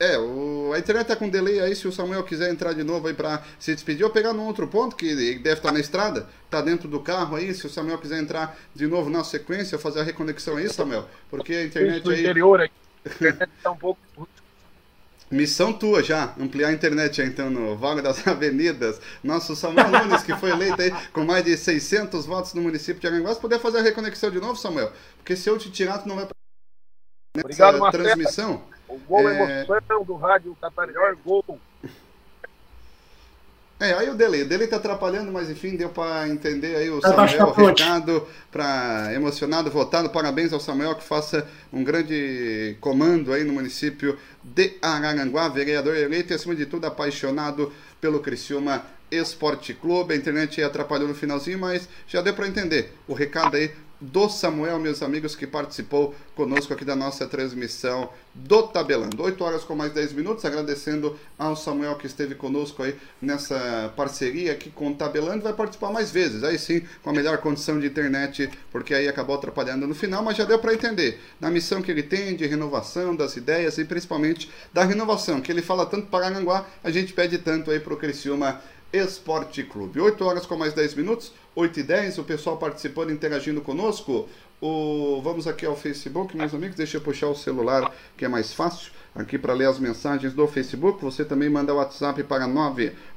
é, 0.01 0.17
o, 0.17 0.73
a 0.73 0.79
internet 0.79 1.09
tá 1.09 1.17
com 1.17 1.29
delay 1.29 1.59
aí, 1.59 1.75
se 1.75 1.89
o 1.89 1.93
Samuel 1.93 2.23
quiser 2.23 2.51
entrar 2.51 2.73
de 2.73 2.85
novo 2.85 3.09
aí 3.09 3.15
para 3.15 3.43
se 3.59 3.75
despedir, 3.75 4.05
ou 4.05 4.11
pegar 4.11 4.33
num 4.33 4.47
outro 4.47 4.69
ponto, 4.69 4.95
que 4.95 5.07
ele 5.07 5.39
deve 5.41 5.57
estar 5.57 5.71
tá 5.71 5.73
na 5.73 5.81
estrada, 5.81 6.29
tá 6.49 6.61
dentro 6.63 6.89
do 6.89 7.01
carro 7.01 7.35
aí, 7.35 7.53
se 7.53 7.67
o 7.67 7.71
Samuel 7.71 7.99
quiser 7.99 8.21
entrar 8.21 8.57
de 8.75 8.87
novo 8.87 9.11
na 9.11 9.25
sequência, 9.25 9.77
fazer 9.77 10.01
a 10.01 10.05
reconexão 10.05 10.57
aí, 10.57 10.69
Samuel, 10.69 11.09
porque 11.29 11.53
a 11.53 11.65
internet 11.65 12.09
aí... 12.09 12.21
interior 12.21 12.61
aqui, 12.61 12.75
a 13.05 13.09
internet 13.09 13.51
tá 13.61 13.71
um 13.73 13.77
pouco... 13.77 14.01
Missão 15.31 15.73
tua 15.73 16.03
já, 16.03 16.35
ampliar 16.39 16.69
a 16.69 16.73
internet 16.73 17.21
então 17.21 17.51
no 17.51 17.77
Vale 17.77 18.01
das 18.01 18.25
Avenidas. 18.27 19.01
Nosso 19.23 19.55
Samuel 19.55 19.91
Nunes, 19.91 20.23
que 20.23 20.35
foi 20.37 20.51
eleito 20.51 20.81
aí 20.81 20.91
com 21.13 21.25
mais 21.25 21.45
de 21.45 21.57
600 21.57 22.25
votos 22.27 22.55
no 22.55 22.63
município 22.63 23.01
de 23.01 23.07
Aranguá, 23.07 23.35
se 23.35 23.41
puder 23.41 23.61
fazer 23.61 23.79
a 23.79 23.83
reconexão 23.83 24.31
de 24.31 24.41
novo, 24.41 24.57
Samuel, 24.57 24.93
porque 25.17 25.37
se 25.37 25.49
eu 25.49 25.59
te 25.59 25.71
tirar, 25.71 25.99
tu 25.99 26.09
não 26.09 26.17
vai... 26.17 26.29
Obrigado, 27.37 27.91
transmissão. 27.91 28.65
O 28.89 28.99
gol 28.99 29.29
é... 29.29 29.63
emoção 29.65 30.03
do 30.03 30.15
rádio 30.17 30.57
Catarinhar, 30.61 31.15
gol. 31.25 31.45
É, 33.81 33.93
aí 33.93 34.11
o 34.11 34.15
delay. 34.15 34.43
O 34.43 34.49
delay 34.49 34.67
tá 34.67 34.77
atrapalhando, 34.77 35.31
mas 35.31 35.49
enfim, 35.49 35.77
deu 35.77 35.89
para 35.89 36.29
entender 36.29 36.75
aí 36.75 36.91
o 36.91 37.01
Samuel, 37.01 37.47
o 37.47 37.53
recado 37.53 38.27
para 38.51 39.13
emocionado, 39.15 39.71
votado. 39.71 40.11
Parabéns 40.11 40.53
ao 40.53 40.59
Samuel 40.59 40.97
que 40.97 41.05
faça 41.05 41.47
um 41.73 41.85
grande 41.85 42.77
comando 42.81 43.33
aí 43.33 43.45
no 43.45 43.53
município 43.53 44.19
de 44.43 44.73
Araranguá, 44.83 45.49
vereador 45.49 45.97
eleito 45.97 46.33
e 46.33 46.35
acima 46.35 46.57
de 46.57 46.67
tudo 46.67 46.87
apaixonado 46.87 47.73
pelo 48.01 48.19
Criciúma 48.19 48.85
Esporte 49.13 49.73
Clube. 49.75 50.13
A 50.13 50.17
internet 50.17 50.61
atrapalhou 50.61 51.07
no 51.07 51.15
finalzinho, 51.15 51.61
mas 51.61 51.89
já 52.09 52.21
deu 52.21 52.35
para 52.35 52.49
entender 52.49 52.93
o 53.07 53.15
recado 53.15 53.57
aí 53.57 53.71
do 54.01 54.29
Samuel, 54.29 54.79
meus 54.79 55.03
amigos, 55.03 55.35
que 55.35 55.47
participou 55.47 56.15
conosco 56.37 56.73
aqui 56.73 56.85
da 56.85 56.95
nossa 56.95 57.27
transmissão 57.27 58.11
do 58.33 58.63
Tabelando. 58.63 59.23
8 59.23 59.43
horas 59.43 59.65
com 59.65 59.75
mais 59.75 59.93
10 59.93 60.13
minutos, 60.13 60.45
agradecendo 60.45 61.19
ao 61.37 61.57
Samuel 61.57 61.97
que 61.97 62.07
esteve 62.07 62.35
conosco 62.37 62.83
aí 62.83 62.95
nessa 63.21 63.93
parceria 63.97 64.53
aqui 64.53 64.71
com 64.71 64.91
o 64.91 64.95
Tabelando, 64.95 65.43
vai 65.43 65.53
participar 65.53 65.91
mais 65.91 66.11
vezes, 66.13 66.45
aí 66.45 66.59
sim, 66.59 66.83
com 67.03 67.11
a 67.11 67.13
melhor 67.13 67.39
condição 67.39 67.81
de 67.81 67.87
internet, 67.87 68.49
porque 68.71 68.95
aí 68.95 69.09
acabou 69.09 69.35
atrapalhando 69.35 69.87
no 69.87 69.95
final, 69.95 70.23
mas 70.23 70.37
já 70.37 70.45
deu 70.45 70.59
para 70.59 70.75
entender, 70.75 71.21
na 71.41 71.51
missão 71.51 71.83
que 71.83 71.91
ele 71.91 72.03
tem 72.03 72.37
de 72.37 72.47
renovação 72.47 73.17
das 73.17 73.37
ideias 73.37 73.79
e 73.79 73.85
principalmente 73.85 74.51
da 74.73 74.85
renovação, 74.85 75.41
que 75.41 75.51
ele 75.51 75.63
fala 75.63 75.85
tanto 75.85 76.07
para 76.07 76.27
Aranguá, 76.27 76.67
a 76.85 76.91
gente 76.91 77.13
pede 77.13 77.39
tanto 77.39 77.71
aí 77.71 77.81
para 77.81 77.95
o 77.95 77.97
Criciúma 77.97 78.61
Esporte 78.93 79.63
Clube. 79.65 80.01
8 80.01 80.25
horas 80.25 80.47
com 80.47 80.57
mais 80.57 80.73
10 80.73 80.95
minutos, 80.95 81.33
8 81.59 81.81
e 81.81 81.83
10, 81.83 82.21
o 82.21 82.25
pessoal 82.25 82.57
participando, 82.57 83.11
interagindo 83.11 83.61
conosco. 83.61 84.29
O, 84.61 85.21
vamos 85.23 85.47
aqui 85.47 85.65
ao 85.65 85.77
Facebook, 85.77 86.37
meus 86.37 86.53
amigos, 86.53 86.75
deixa 86.75 86.97
eu 86.97 87.01
puxar 87.01 87.29
o 87.29 87.35
celular 87.35 87.93
que 88.17 88.25
é 88.25 88.29
mais 88.29 88.53
fácil 88.53 88.91
aqui 89.15 89.39
para 89.39 89.53
ler 89.53 89.67
as 89.67 89.79
mensagens 89.79 90.33
do 90.33 90.49
Facebook. 90.49 91.01
Você 91.03 91.25
também 91.25 91.49
manda 91.49 91.73
o 91.73 91.77
WhatsApp 91.77 92.25
para 92.25 92.49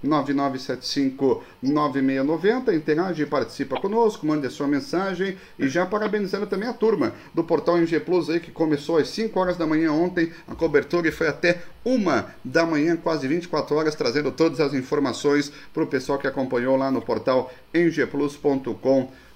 999759690. 0.04 2.76
Interage 2.76 3.24
e 3.24 3.26
participa 3.26 3.80
conosco, 3.80 4.24
mande 4.26 4.46
a 4.46 4.52
sua 4.52 4.68
mensagem. 4.68 5.36
E 5.58 5.68
já 5.68 5.84
parabenizando 5.86 6.46
também 6.46 6.70
a 6.70 6.74
turma 6.74 7.14
do 7.34 7.44
portal 7.44 7.78
MG 7.78 8.00
Plus 8.02 8.30
aí, 8.30 8.40
que 8.40 8.52
começou 8.52 8.98
às 8.98 9.10
5 9.10 9.40
horas 9.40 9.58
da 9.58 9.66
manhã 9.66 9.92
ontem, 9.92 10.32
a 10.48 10.54
cobertura 10.54 11.08
e 11.08 11.12
foi 11.12 11.28
até 11.28 11.64
uma 11.84 12.36
da 12.44 12.66
manhã, 12.66 12.96
quase 12.96 13.28
24 13.28 13.76
horas, 13.76 13.96
trazendo 13.96 14.32
todas 14.32 14.60
as 14.60 14.76
informações 14.76 15.52
para 15.74 15.84
o 15.84 15.88
pessoal 15.88 16.20
que 16.20 16.28
acompanhou 16.28 16.78
lá 16.78 16.92
no 16.92 17.02
portal 17.02 17.52
mgplus.com.br 17.74 19.31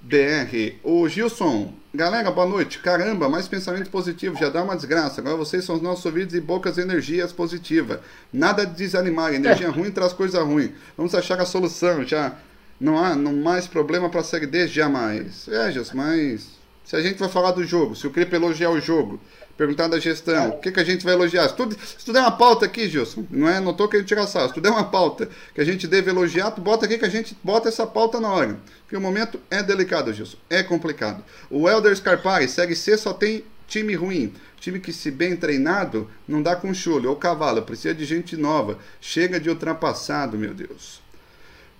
br 0.00 0.74
O 0.82 1.08
Gilson, 1.08 1.72
galera, 1.94 2.30
boa 2.30 2.46
noite. 2.46 2.80
Caramba, 2.80 3.28
mais 3.28 3.46
pensamento 3.46 3.88
positivo, 3.88 4.36
já 4.36 4.48
dá 4.48 4.62
uma 4.62 4.74
desgraça. 4.74 5.20
Agora 5.20 5.36
vocês 5.36 5.64
são 5.64 5.76
os 5.76 5.82
nossos 5.82 6.04
ouvidos 6.04 6.34
e 6.34 6.40
bocas 6.40 6.76
energias 6.76 7.32
positivas. 7.32 8.00
Nada 8.32 8.66
de 8.66 8.74
desanimar, 8.74 9.32
energia 9.32 9.68
é. 9.68 9.70
ruim 9.70 9.90
traz 9.90 10.12
coisa 10.12 10.42
ruim. 10.42 10.72
Vamos 10.96 11.14
achar 11.14 11.40
a 11.40 11.46
solução, 11.46 12.04
já. 12.04 12.36
Não 12.80 12.98
há 12.98 13.14
não 13.14 13.34
mais 13.34 13.66
problema 13.66 14.08
para 14.08 14.20
a 14.20 14.24
Série 14.24 14.46
D, 14.46 14.66
jamais. 14.66 15.48
É, 15.48 15.70
Gilson, 15.70 15.96
mas 15.96 16.48
se 16.84 16.96
a 16.96 17.00
gente 17.00 17.18
vai 17.18 17.28
falar 17.28 17.52
do 17.52 17.62
jogo, 17.62 17.94
se 17.94 18.06
o 18.06 18.10
Cripe 18.10 18.34
elogiar 18.34 18.70
o 18.70 18.80
jogo, 18.80 19.20
perguntar 19.58 19.88
da 19.88 19.98
gestão, 19.98 20.50
o 20.50 20.58
que, 20.60 20.70
que 20.70 20.78
a 20.78 20.84
gente 20.84 21.04
vai 21.04 21.14
elogiar? 21.14 21.48
Se 21.48 21.56
tu, 21.56 21.68
se 21.72 22.04
tu 22.04 22.12
der 22.12 22.20
uma 22.20 22.30
pauta 22.30 22.64
aqui, 22.64 22.88
Gilson, 22.88 23.26
não 23.28 23.48
é, 23.48 23.58
não 23.58 23.74
tô 23.74 23.88
querendo 23.88 24.06
tirar 24.06 24.28
sal, 24.28 24.46
se 24.46 24.54
tu 24.54 24.60
der 24.60 24.70
uma 24.70 24.84
pauta 24.84 25.28
que 25.52 25.60
a 25.60 25.64
gente 25.64 25.88
deve 25.88 26.08
elogiar, 26.08 26.52
tu 26.52 26.60
bota 26.60 26.86
aqui 26.86 26.96
que 26.96 27.04
a 27.04 27.10
gente 27.10 27.36
bota 27.42 27.68
essa 27.68 27.84
pauta 27.84 28.20
na 28.20 28.28
hora. 28.28 28.56
Porque 28.82 28.96
o 28.96 29.00
momento 29.00 29.40
é 29.50 29.60
delicado, 29.60 30.12
Gilson, 30.12 30.38
é 30.48 30.62
complicado. 30.62 31.24
O 31.50 31.68
Elder 31.68 31.94
Scarpari, 31.94 32.48
segue 32.48 32.76
C, 32.76 32.96
só 32.96 33.12
tem 33.12 33.44
time 33.66 33.94
ruim. 33.96 34.32
Time 34.60 34.78
que, 34.78 34.92
se 34.92 35.10
bem 35.10 35.36
treinado, 35.36 36.08
não 36.26 36.40
dá 36.40 36.56
com 36.56 36.72
chulho. 36.72 37.10
Ou 37.10 37.16
cavalo, 37.16 37.62
precisa 37.62 37.94
de 37.94 38.04
gente 38.04 38.36
nova. 38.36 38.78
Chega 39.00 39.38
de 39.38 39.50
ultrapassado, 39.50 40.38
meu 40.38 40.54
Deus. 40.54 41.00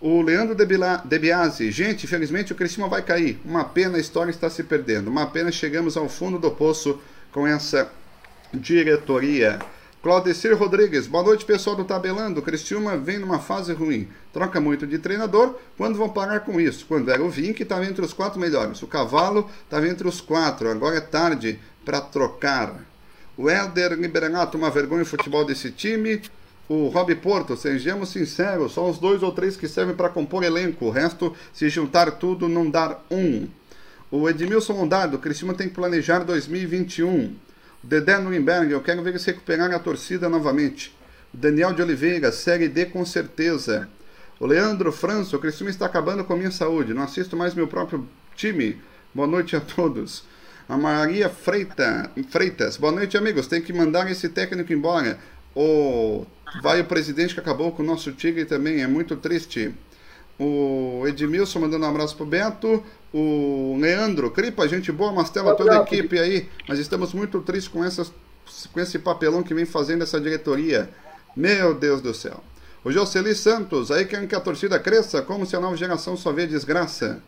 O 0.01 0.23
Leandro 0.23 0.55
Debiase, 0.55 1.73
gente, 1.73 2.05
infelizmente 2.05 2.53
o 2.53 2.57
Criciúma 2.57 2.89
vai 2.89 3.03
cair. 3.03 3.41
Uma 3.45 3.65
pena 3.65 3.97
a 3.97 4.01
história 4.01 4.31
está 4.31 4.49
se 4.49 4.63
perdendo. 4.63 5.09
Uma 5.09 5.27
pena 5.27 5.51
chegamos 5.51 5.97
ao 5.97 6.09
fundo 6.09 6.39
do 6.39 6.51
poço 6.53 7.01
com 7.39 7.47
essa 7.47 7.89
diretoria. 8.53 9.61
Claudecir 10.03 10.57
Rodrigues, 10.57 11.07
boa 11.07 11.23
noite 11.23 11.45
pessoal 11.45 11.77
do 11.77 11.85
Tabelando. 11.85 12.43
Criciúma 12.43 12.97
vem 12.97 13.21
numa 13.21 13.39
fase 13.39 13.73
ruim. 13.73 14.09
Troca 14.33 14.61
muito 14.61 14.85
de 14.89 14.99
treinador. 14.99 15.55
Quando 15.77 15.97
vão 15.97 16.09
parar 16.09 16.41
com 16.41 16.61
isso? 16.61 16.85
Quando 16.87 17.13
era 17.13 17.23
o 17.23 17.31
Vink, 17.31 17.63
estava 17.63 17.87
entre 17.87 18.05
os 18.05 18.13
quatro 18.13 18.41
melhores. 18.41 18.83
O 18.83 18.89
Cavalo 18.89 19.49
estava 19.63 19.87
entre 19.87 20.09
os 20.09 20.21
quatro. 20.21 20.69
Agora 20.69 20.97
é 20.97 21.01
tarde 21.01 21.61
para 21.85 22.01
trocar. 22.01 22.75
O 23.37 23.49
Helder 23.49 23.93
Liberato, 23.93 24.59
uma 24.59 24.69
vergonha 24.69 25.05
o 25.05 25.07
futebol 25.07 25.45
desse 25.45 25.71
time. 25.71 26.21
O 26.69 26.89
Rob 26.89 27.15
Porto, 27.15 27.57
sejamos 27.57 28.09
sinceros, 28.09 28.73
só 28.73 28.91
os 28.91 28.99
dois 28.99 29.23
ou 29.23 29.31
três 29.31 29.57
que 29.57 29.69
servem 29.69 29.95
para 29.95 30.09
compor 30.09 30.43
elenco. 30.43 30.87
O 30.87 30.91
resto, 30.91 31.33
se 31.53 31.69
juntar 31.69 32.11
tudo, 32.19 32.49
não 32.49 32.69
dar 32.69 33.07
um. 33.09 33.47
O 34.11 34.27
Edmilson 34.27 34.73
Mondado, 34.73 35.17
o 35.17 35.21
Criciúma 35.21 35.53
tem 35.53 35.69
que 35.69 35.75
planejar 35.75 36.21
2021. 36.21 37.27
O 37.85 37.87
Dedé 37.87 38.19
Nuremberg, 38.19 38.73
eu 38.73 38.81
quero 38.81 39.03
ver 39.03 39.11
eles 39.11 39.25
recuperar 39.25 39.71
a 39.71 39.79
torcida 39.79 40.31
novamente. 40.31 40.97
O 41.33 41.37
Daniel 41.37 41.75
de 41.75 41.83
Oliveira, 41.83 42.33
Série 42.33 42.69
D 42.69 42.87
com 42.87 43.05
certeza. 43.05 43.87
O 44.41 44.47
Leandro 44.47 44.91
Franço, 44.93 45.37
o 45.37 45.39
Criciúma 45.39 45.71
está 45.71 45.85
acabando 45.85 46.25
com 46.25 46.33
a 46.33 46.37
minha 46.37 46.51
saúde. 46.51 46.95
Não 46.95 47.03
assisto 47.03 47.37
mais 47.37 47.55
meu 47.55 47.69
próprio 47.69 48.09
time. 48.35 48.81
Boa 49.13 49.29
noite 49.29 49.55
a 49.55 49.61
todos. 49.61 50.25
A 50.67 50.79
Maria 50.79 51.29
Freita, 51.29 52.11
Freitas, 52.31 52.79
boa 52.79 52.93
noite 52.93 53.17
amigos. 53.17 53.47
Tem 53.47 53.61
que 53.61 53.75
mandar 53.75 54.11
esse 54.11 54.31
técnico 54.31 54.73
embora. 54.73 55.19
O 55.55 56.25
vai 56.63 56.81
o 56.81 56.85
presidente 56.85 57.35
que 57.35 57.41
acabou 57.41 57.73
com 57.73 57.83
o 57.83 57.87
nosso 57.87 58.13
Tigre 58.13 58.47
também, 58.47 58.83
é 58.83 58.87
muito 58.87 59.17
triste. 59.17 59.75
O 60.39 61.03
Edmilson 61.07 61.59
mandando 61.59 61.85
um 61.85 61.89
abraço 61.89 62.17
pro 62.17 62.25
Beto. 62.25 62.83
O 63.13 63.77
Leandro, 63.81 64.31
Cripa, 64.31 64.69
gente 64.69 64.93
boa, 64.93 65.13
Mastela, 65.13 65.55
toda 65.55 65.79
a 65.79 65.83
equipe 65.83 66.19
aí. 66.19 66.49
Mas 66.69 66.79
estamos 66.79 67.15
muito 67.15 67.41
tristes 67.41 67.73
com, 67.73 67.83
essas, 67.85 68.13
com 68.73 68.81
esse 68.81 68.99
papelão 68.99 69.43
que 69.43 69.55
vem 69.55 69.65
fazendo 69.65 70.03
essa 70.03 70.21
diretoria. 70.21 70.91
Meu 71.35 71.75
Deus 71.75 72.03
do 72.03 72.13
céu. 72.13 72.43
O 72.85 72.93
Jocely 72.93 73.35
Santos, 73.35 73.91
aí 73.91 74.05
querem 74.05 74.29
que 74.29 74.35
a 74.35 74.41
torcida 74.41 74.79
cresça, 74.79 75.23
como 75.23 75.47
se 75.47 75.57
a 75.57 75.61
nova 75.61 75.77
geração 75.77 76.17
só 76.17 76.33
vê 76.33 76.47
desgraça. 76.47 77.23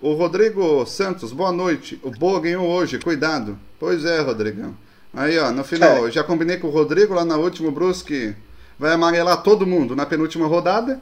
O 0.00 0.14
Rodrigo 0.14 0.84
Santos, 0.86 1.30
boa 1.32 1.52
noite. 1.52 2.00
O 2.02 2.10
Boa 2.10 2.40
ganhou 2.40 2.66
hoje, 2.66 2.98
cuidado. 2.98 3.56
Pois 3.78 4.04
é, 4.04 4.20
Rodrigão. 4.20 4.74
Aí, 5.14 5.38
ó, 5.38 5.52
no 5.52 5.62
final, 5.62 6.08
É. 6.08 6.10
já 6.10 6.24
combinei 6.24 6.56
com 6.56 6.66
o 6.66 6.70
Rodrigo 6.70 7.14
lá 7.14 7.24
na 7.24 7.36
última 7.36 7.70
Brusque. 7.70 8.34
Vai 8.78 8.92
amarelar 8.94 9.42
todo 9.42 9.66
mundo 9.66 9.94
na 9.94 10.04
penúltima 10.06 10.46
rodada. 10.46 11.00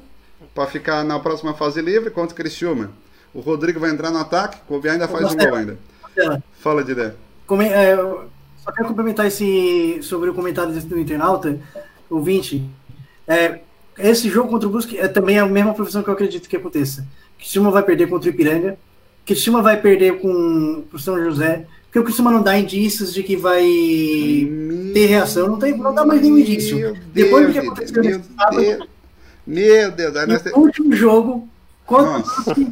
Pra 0.54 0.66
ficar 0.66 1.04
na 1.04 1.18
próxima 1.18 1.54
fase 1.54 1.80
livre 1.80 2.10
contra 2.10 2.34
o 2.34 2.36
Criciúma. 2.36 2.90
O 3.32 3.40
Rodrigo 3.40 3.78
vai 3.78 3.90
entrar 3.90 4.10
no 4.10 4.18
ataque, 4.18 4.58
o 4.58 4.66
Kobe 4.66 4.88
ainda 4.88 5.06
faz 5.06 5.24
um 5.24 5.28
Marcelo. 5.28 5.50
gol 5.50 5.58
ainda. 5.58 5.78
Marcelo, 6.02 6.42
Fala, 6.60 6.84
Didé. 6.84 7.14
Come- 7.46 7.68
é, 7.68 7.96
só 8.64 8.72
quero 8.72 8.88
complementar 8.88 9.26
esse 9.26 10.00
sobre 10.02 10.30
o 10.30 10.34
comentário 10.34 10.72
do 10.72 10.98
internauta, 10.98 11.58
ouvinte. 12.08 12.64
É, 13.26 13.60
esse 13.98 14.28
jogo 14.28 14.48
contra 14.48 14.68
o 14.68 14.70
Brusque 14.70 14.98
é 14.98 15.06
também 15.08 15.38
a 15.38 15.46
mesma 15.46 15.74
profissão 15.74 16.02
que 16.02 16.08
eu 16.08 16.14
acredito 16.14 16.48
que 16.48 16.56
aconteça. 16.56 17.06
Criciúma 17.38 17.70
vai 17.70 17.82
perder 17.82 18.08
contra 18.08 18.28
o 18.28 18.32
Ipiranga, 18.32 18.76
Criciúma 19.24 19.62
vai 19.62 19.80
perder 19.80 20.20
com 20.20 20.84
o 20.92 20.98
São 20.98 21.22
José, 21.22 21.66
porque 21.84 21.98
o 21.98 22.04
Criciúma 22.04 22.30
não 22.30 22.42
dá 22.42 22.58
indícios 22.58 23.14
de 23.14 23.22
que 23.22 23.36
vai 23.36 23.62
ter 24.92 25.06
reação, 25.06 25.48
não, 25.48 25.58
tem, 25.58 25.76
não 25.76 25.94
dá 25.94 26.04
mais 26.04 26.20
nenhum 26.20 26.38
indício. 26.38 26.76
Meu 26.78 26.96
Depois 27.12 27.46
do 27.46 27.52
que 27.52 27.60
Deus, 27.60 27.72
aconteceu 27.72 28.02
meu 28.02 28.18
nesse 28.18 28.30
sábado, 28.34 28.56
Deus. 28.60 28.88
Meu 29.46 29.90
Deus, 29.92 30.14
no 30.52 30.58
último 30.58 30.92
jogo 30.94 31.48
contra 31.86 32.18
Nossa. 32.18 32.52
o 32.52 32.66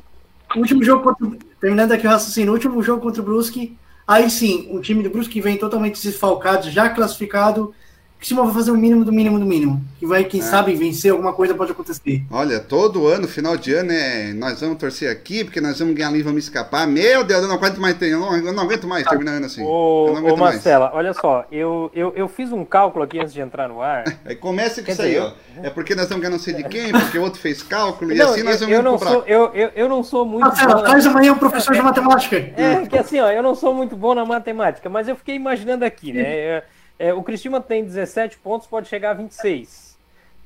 último 0.57 0.83
jogo 0.83 1.03
contra, 1.03 1.39
terminando 1.61 1.93
aqui 1.93 2.07
o 2.07 2.11
raciocínio, 2.11 2.53
último 2.53 2.83
jogo 2.83 3.03
contra 3.03 3.21
o 3.21 3.25
Brusque, 3.25 3.77
aí 4.07 4.31
sim, 4.31 4.69
o 4.73 4.81
time 4.81 5.03
do 5.03 5.11
Brusque 5.11 5.41
vem 5.41 5.57
totalmente 5.57 6.03
desfalcado, 6.03 6.71
já 6.71 6.89
classificado, 6.89 7.75
que 8.19 8.27
Criciúma 8.27 8.45
vai 8.45 8.53
fazer 8.53 8.73
o 8.73 8.77
mínimo 8.77 9.05
do 9.05 9.13
mínimo 9.13 9.39
do 9.39 9.47
mínimo, 9.47 9.81
que 9.99 10.05
vai, 10.05 10.25
quem 10.25 10.43
sabe, 10.43 10.75
vencer 10.75 11.13
alguma 11.13 11.33
coisa 11.33 11.55
pode 11.55 11.71
acontecer. 11.71 12.25
Olha, 12.31 12.59
todo 12.59 13.07
ano, 13.07 13.29
final 13.29 13.57
de 13.57 13.73
ano, 13.73 13.93
é, 13.93 14.33
nós 14.33 14.61
vamos 14.61 14.77
torcer 14.77 15.09
aqui, 15.09 15.45
porque 15.45 15.61
nós 15.61 15.79
vamos 15.79 15.95
ganhar 15.95 16.09
ali 16.09 16.19
e 16.19 16.23
vamos 16.23 16.43
escapar. 16.43 16.87
Meu 16.89 17.23
Deus, 17.23 17.43
eu 17.43 17.49
não 17.49 17.55
aguento 17.55 17.81
mais, 17.81 17.97
eu 18.03 18.19
não, 18.19 18.37
eu 18.37 18.53
não 18.53 18.65
aguento 18.65 18.89
mais 18.89 19.07
terminar 19.07 19.33
ano 19.35 19.47
assim. 19.47 19.63
eu 19.63 19.69
Ô, 19.69 20.07
não 20.09 20.15
ô 20.15 20.17
aguento 20.19 20.39
mais. 20.39 20.55
Marcela, 20.57 20.91
olha 20.95 21.15
só, 21.15 21.47
eu, 21.51 21.93
eu, 21.95 22.13
eu 22.17 22.27
fiz 22.27 22.51
um 22.51 22.65
cálculo 22.65 23.05
aqui 23.05 23.21
antes 23.21 23.33
de 23.33 23.41
entrar 23.41 23.69
no 23.69 23.81
ar. 23.81 24.05
Aí 24.27 24.35
começa 24.35 24.81
com 24.81 24.87
Quer 24.87 24.93
isso 24.93 25.03
aí, 25.03 25.19
ó. 25.19 25.33
É 25.63 25.71
porque 25.71 25.95
nós 25.95 26.09
vamos 26.09 26.23
ganhar 26.23 26.33
não 26.33 26.41
sei 26.43 26.55
de 26.55 26.65
quem, 26.65 26.91
porque 26.91 27.19
o 27.19 27.23
outro 27.23 27.41
fez 27.41 27.63
cálculo, 27.63 28.13
e 28.13 28.17
Não, 28.17 28.31
assim 28.31 28.43
nós 28.43 28.61
eu, 28.61 28.69
vamos 28.69 28.75
eu 28.75 28.83
não 28.83 28.99
sou, 28.99 29.25
eu, 29.27 29.55
eu, 29.55 29.71
eu 29.77 29.89
não 29.89 30.03
sou 30.03 30.27
muito 30.27 30.47
Marcelo, 30.47 30.75
bom. 30.75 30.83
traz 30.83 31.07
amanhã 31.07 31.33
um 31.33 31.39
professor 31.39 31.73
de 31.73 31.83
matemática. 31.83 32.37
É, 32.37 32.85
que 32.87 32.99
assim, 32.99 33.21
ó, 33.21 33.31
eu 33.31 33.43
não 33.43 33.55
sou 33.55 33.73
muito 33.73 33.97
bom 33.97 34.15
na 34.15 34.25
matemática, 34.25 34.89
mas 34.89 35.07
eu 35.07 35.15
fiquei 35.15 35.37
imaginando 35.37 35.85
aqui, 35.85 36.13
né? 36.13 36.23
É, 36.23 36.65
é, 36.99 37.13
o 37.15 37.23
Cristiúma 37.23 37.61
tem 37.61 37.85
17 37.85 38.39
pontos, 38.39 38.67
pode 38.67 38.89
chegar 38.89 39.11
a 39.11 39.15
26, 39.15 39.97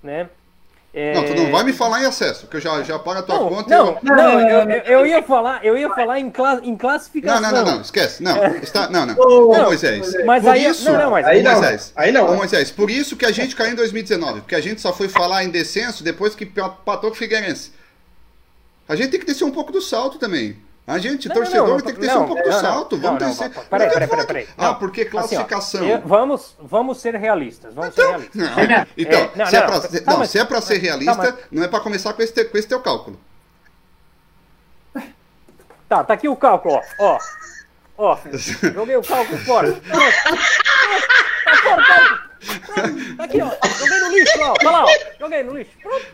né? 0.03 0.29
É, 0.95 1.15
Não, 1.15 1.25
tu 1.25 1.35
não 1.35 1.51
vai 1.51 1.65
me 1.65 1.73
falar 1.73 2.03
em 2.03 2.05
acesso, 2.05 2.47
que 2.47 2.57
eu 2.59 2.61
já, 2.61 2.83
já 2.83 2.99
pago 2.99 3.21
a 3.21 3.23
tua 3.23 3.37
Não, 3.37 3.49
conta 3.49 3.71
não, 3.75 3.99
e 4.03 4.05
não, 4.05 4.15
Não, 4.15 4.41
eu, 4.41 4.67
não, 4.67 4.75
eu, 4.75 4.83
eu 5.01 5.07
ia 5.07 5.23
falar, 5.23 5.65
eu 5.65 5.79
ia 5.79 5.89
falar 5.89 6.21
em, 6.21 6.31
cla 6.31 6.57
em 6.63 6.65
eu... 6.67 6.71
Não, 6.73 6.77
classificação. 6.77 7.41
não, 7.41 7.51
não, 7.51 7.65
não, 7.65 7.81
esquece. 7.81 8.23
Não, 8.23 8.45
está, 8.57 8.91
não, 8.91 9.07
não. 9.07 9.15
Ô, 9.19 9.49
Ô, 9.53 9.57
não, 9.57 9.65
Moisés, 9.65 10.13
mas 10.27 10.43
por 10.43 10.51
aí- 10.51 10.67
isso... 10.67 10.85
não, 10.85 10.99
não, 10.99 11.11
mas 11.13 11.27
aí 11.27 11.43
não, 11.43 11.53
Moisés, 11.53 11.93
aí 11.97 12.13
não. 12.13 12.31
Ô, 12.31 12.37
Moisés, 12.37 12.71
por 12.71 12.91
isso 12.91 13.17
que 13.17 13.25
a 13.25 13.33
gente 13.33 13.57
caiu 13.57 13.73
em 13.73 13.75
2019, 13.75 14.43
porque 14.43 14.55
a 14.55 14.61
gente 14.61 14.83
só 14.83 14.93
foi 14.93 15.09
falar 15.09 15.43
em 15.45 15.49
descenso 15.49 16.05
depois 16.05 16.35
que 16.35 16.45
patou 16.45 17.09
com 17.11 17.17
o 17.17 17.19
Figueirense. 17.19 17.73
A 18.87 18.95
gente 18.95 19.13
tem 19.13 19.21
que 19.21 19.25
descer 19.25 19.45
um 19.45 19.51
pouco 19.51 19.73
do 19.73 19.81
salto 19.81 20.19
também. 20.19 20.59
A 20.85 20.99
gente, 20.99 21.29
Não, 21.29 21.35
torcedor, 21.37 21.69
não, 21.69 21.75
não, 21.77 21.81
tem 21.81 21.95
que 21.95 22.07
não, 22.07 22.25
um 22.25 22.27
pouco 22.27 22.43
do 22.43 22.53
salto. 22.53 22.99
Vamos 22.99 23.25
descer. 23.25 23.51
peraí, 23.71 23.89
peraí, 23.89 24.09
peraí, 24.09 24.27
peraí. 24.27 24.49
Ah, 24.59 24.75
porque 24.75 25.03
Assim, 25.03 25.09
ó, 25.09 25.11
classificação. 25.13 25.85
eu- 25.85 26.01
vamos, 26.01 26.57
vamos 26.61 27.01
ser 27.01 27.15
realistas, 27.15 27.73
vamos 27.73 27.95
ser 27.95 28.05
realistas. 28.05 28.35
Não, 28.35 28.49
então, 28.99 29.31
É, 29.37 29.47
se, 29.47 29.57
é 29.57 29.61
pra, 29.63 29.81
tá, 29.81 29.89
se- 29.89 30.05
não, 30.05 30.19
mas- 30.19 30.31
se 30.31 30.39
é 30.41 30.45
pra 30.45 30.61
ser 30.61 30.79
realista, 30.79 31.15
mas- 31.15 31.35
não 31.53 31.63
é 31.63 31.69
pra 31.69 31.79
começar 31.81 32.13
com 32.13 32.21
esse, 32.23 32.45
com 32.45 32.59
esse 32.59 32.67
teu 32.67 32.81
cálculo. 32.81 33.19
Tá, 35.89 36.03
tá 36.03 36.15
aqui 36.15 36.29
o 36.29 36.35
cálculo, 36.35 36.81
ó. 36.99 37.19
Ó, 37.99 38.13
ó 38.15 38.19
joguei 38.75 38.97
o 38.97 39.03
cálculo 39.03 39.39
fora. 39.39 39.73
Tá 39.73 41.57
fora 41.63 42.23
Tá 43.17 43.25
aqui, 43.25 43.41
ó. 43.41 43.51
Joguei 43.79 44.01
no 44.01 44.09
lixo, 44.11 44.39
ó. 44.41 44.55
Tá 44.55 44.71
lá, 44.71 44.85
ó. 44.85 44.89
Joguei 45.21 45.43
no 45.45 45.57
lixo. 45.57 45.71
Pronto. 45.81 46.07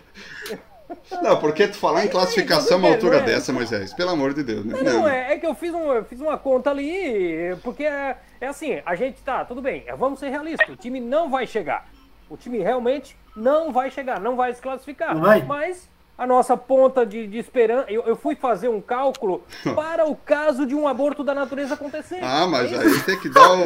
Não, 1.22 1.38
porque 1.38 1.68
tu 1.68 1.76
falar 1.76 2.04
em 2.04 2.08
classificação 2.08 2.76
a 2.76 2.80
uma 2.80 2.88
É, 2.88 2.92
altura 2.92 3.18
é. 3.18 3.22
dessa, 3.22 3.52
Moisés, 3.52 3.92
pelo 3.92 4.10
amor 4.10 4.34
de 4.34 4.42
Deus. 4.42 4.64
Né? 4.64 4.80
Não, 4.82 5.06
é, 5.08 5.32
é 5.34 5.38
que 5.38 5.46
eu 5.46 5.54
fiz, 5.54 5.72
um, 5.74 5.92
eu 5.92 6.04
fiz 6.04 6.20
uma 6.20 6.38
conta 6.38 6.70
ali, 6.70 7.56
porque 7.62 7.84
é, 7.84 8.16
é 8.40 8.46
assim, 8.46 8.80
a 8.84 8.94
gente 8.94 9.20
tá, 9.22 9.44
tudo 9.44 9.60
bem, 9.60 9.84
é, 9.86 9.94
vamos 9.94 10.18
ser 10.18 10.28
realistas, 10.30 10.68
o 10.68 10.76
time 10.76 11.00
não 11.00 11.30
vai 11.30 11.46
chegar. 11.46 11.88
O 12.30 12.36
time 12.36 12.58
realmente 12.58 13.16
não 13.34 13.72
vai 13.72 13.90
chegar, 13.90 14.20
não 14.20 14.36
vai 14.36 14.52
se 14.54 14.60
classificar. 14.60 15.14
Não 15.14 15.22
vai? 15.22 15.42
Mas 15.42 15.88
a 16.18 16.26
nossa 16.26 16.56
ponta 16.56 17.06
de, 17.06 17.26
de 17.28 17.38
esperança, 17.38 17.86
eu, 17.88 18.02
eu 18.04 18.16
fui 18.16 18.34
fazer 18.34 18.68
um 18.68 18.80
cálculo 18.80 19.42
para 19.76 20.04
o 20.04 20.16
caso 20.16 20.66
de 20.66 20.74
um 20.74 20.88
aborto 20.88 21.22
da 21.22 21.32
natureza 21.32 21.74
acontecer. 21.74 22.18
Ah, 22.20 22.46
mas 22.46 22.72
É 22.72 22.78
aí 22.78 23.00
tem 23.02 23.18
que 23.18 23.28
dar 23.28 23.52
o. 23.52 23.64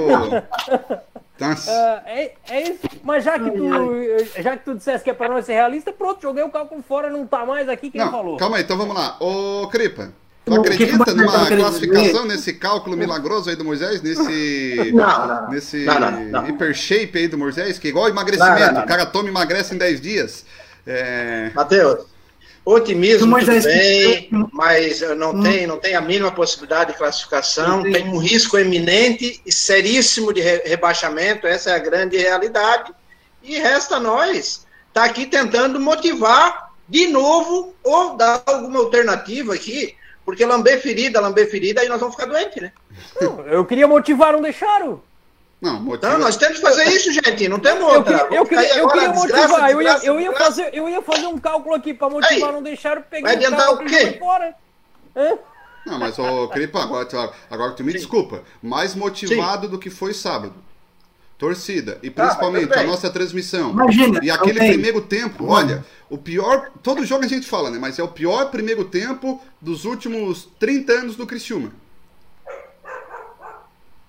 Ah, 1.45 2.03
é, 2.07 2.35
é 2.51 2.63
isso, 2.71 2.79
mas 3.03 3.25
já 3.25 3.37
que 3.37 3.51
tu, 3.51 3.69
já 4.41 4.57
que 4.57 4.65
tu 4.65 4.75
dissesse 4.77 5.03
que 5.03 5.11
é 5.11 5.15
para 5.15 5.29
nós 5.29 5.45
ser 5.45 5.55
realista, 5.55 5.93
pronto, 5.93 6.23
joguei 6.23 6.45
o 6.45 6.51
cálculo 6.51 6.85
fora, 6.87 7.11
não 7.11 7.27
tá 7.27 7.45
mais 7.45 7.69
aqui, 7.69 7.91
quem 7.91 8.01
Não, 8.01 8.13
falou? 8.13 8.37
calma 8.37 8.59
aí, 8.59 8.63
então 8.63 8.77
vamos 8.79 8.95
lá. 8.95 9.17
Ô, 9.19 9.67
Cripa, 9.67 10.13
tu 10.45 10.63
que 10.63 10.69
acredita 10.69 11.13
numa 11.15 11.47
classificação, 11.49 12.27
nesse 12.27 12.53
cálculo 12.53 12.97
milagroso 12.97 13.51
aí 13.51 13.57
do 13.57 13.65
Moisés? 13.65 14.01
Nesse. 14.03 14.93
Não, 14.95 15.27
não. 15.27 15.51
Nesse 15.51 15.85
Não, 15.85 15.99
não, 15.99 16.11
não. 16.27 16.49
hiper 16.49 16.73
shape 16.75 17.19
aí 17.19 17.27
do 17.27 17.37
Moisés, 17.39 17.77
que 17.77 17.89
é 17.89 17.91
igual 17.91 18.09
emagrecimento. 18.09 18.61
Não, 18.61 18.67
não, 18.67 18.75
não. 18.75 18.83
O 18.85 18.87
cara 18.87 19.05
toma 19.05 19.25
e 19.25 19.33
emagrece 19.33 19.75
em 19.75 19.79
10 19.79 20.01
dias. 20.01 20.45
É. 20.87 21.51
Matheus, 21.55 22.07
otimismo 22.65 23.37
é 23.39 23.45
bem, 23.45 24.23
que- 24.23 24.29
mas 24.53 25.03
eh, 25.03 25.15
não, 25.15 25.31
Hum. 25.33 25.43
tem, 25.43 25.67
não 25.67 25.79
tem 25.79 25.95
a 25.95 26.01
mínima 26.01 26.31
possibilidade 26.31 26.93
de 26.93 26.99
classificação, 26.99 27.83
tem. 27.83 28.09
um 28.09 28.19
risco 28.19 28.57
eminente 28.59 29.41
e 29.45 29.53
seríssimo 29.53 30.33
de 30.33 30.41
re- 30.41 30.63
rebaixamento, 30.65 31.47
essa 31.47 31.71
é 31.71 31.75
a 31.75 31.79
grande 31.79 32.17
realidade. 32.17 32.93
E 33.43 33.59
resta 33.59 33.97
a 33.97 34.01
nós 34.01 34.67
estar 34.89 35.05
aqui 35.05 35.27
tentando 35.27 35.81
motivar 35.81 36.71
de 36.89 37.09
novo 37.09 37.75
ou 37.83 38.17
dar 38.17 38.43
alguma 38.47 38.79
alternativa 38.79 39.55
aqui, 39.55 39.95
porque 40.25 40.45
lamber 40.45 40.81
ferida, 40.81 41.21
lamber 41.21 41.51
ferida, 41.51 41.81
aí 41.81 41.89
nós 41.89 41.99
vamos 41.99 42.15
ficar 42.15 42.27
doentes, 42.29 42.63
né? 42.63 42.71
Não, 43.21 43.41
eu 43.47 43.65
queria 43.65 43.89
motivar, 43.89 44.33
não 44.35 44.43
deixaram. 44.43 45.03
Não, 45.63 45.81
motiva. 45.81 46.09
Então, 46.09 46.19
nós 46.19 46.37
temos 46.37 46.57
que 46.59 46.63
fazer 46.63 46.85
isso, 46.89 47.13
gente, 47.13 47.49
não 47.49 47.61
temos 47.61 47.81
Eu 47.83 47.89
outra. 47.89 48.19
queria, 48.19 48.37
eu 48.37 48.45
Vamos 48.45 48.49
cair 48.51 48.67
queria, 48.67 48.79
eu 48.83 48.89
agora, 48.91 48.99
queria 48.99 49.13
desgraça, 49.15 49.49
motivar, 49.49 49.71
eu 49.71 49.81
ia, 49.83 49.93
desgraça, 49.93 50.07
eu, 50.07 50.21
ia 50.21 50.29
desgraça. 50.31 50.45
fazer, 50.45 50.71
eu 50.75 50.89
ia 50.89 51.03
fazer 51.03 51.27
um 51.29 51.39
cálculo 51.39 51.75
aqui 51.77 51.95
pra 51.95 52.11
motivar, 52.11 52.49
Aí. 52.49 52.53
não 52.55 52.63
deixaram 52.63 53.03
pegar 53.03 53.29
Vai 53.29 53.35
o 53.35 53.39
adiantar 53.39 53.71
o 53.73 53.79
quê? 53.85 54.17
fora. 54.19 54.55
Hã? 55.17 55.39
Não, 55.87 55.99
mas, 56.01 56.19
ô, 56.19 56.49
Cripa, 56.49 56.83
agora, 56.83 57.09
agora 57.51 57.73
tu 57.73 57.85
me 57.85 57.93
desculpa. 57.93 58.43
Mais 58.61 58.95
motivado 58.97 59.69
do 59.69 59.79
que 59.79 59.89
foi 59.89 60.13
sábado. 60.13 60.55
Torcida. 61.39 61.99
E 62.03 62.07
mas 62.07 62.15
principalmente 62.27 62.69
tudo 62.69 62.79
a 62.79 62.85
nossa 62.85 63.11
transmissão. 63.11 63.71
Imagina, 63.71 64.21
E 64.23 64.31
aquele 64.31 64.59
alguém- 64.61 64.73
primeiro 64.75 65.01
tempo, 65.01 65.47
olha, 65.49 65.85
o 66.09 66.17
pior. 66.17 66.71
Todo 66.85 67.05
jogo 67.05 67.25
a 67.25 67.29
gente 67.29 67.47
fala, 67.49 67.69
né? 67.69 67.79
Mas 67.81 67.99
é 67.99 68.03
o 68.03 68.09
pior 68.09 68.49
primeiro 68.51 68.85
tempo 68.85 69.41
dos 69.61 69.85
últimos 69.85 70.49
30 70.61 70.93
anos 70.93 71.17
do 71.17 71.27
Criciúma. 71.27 71.73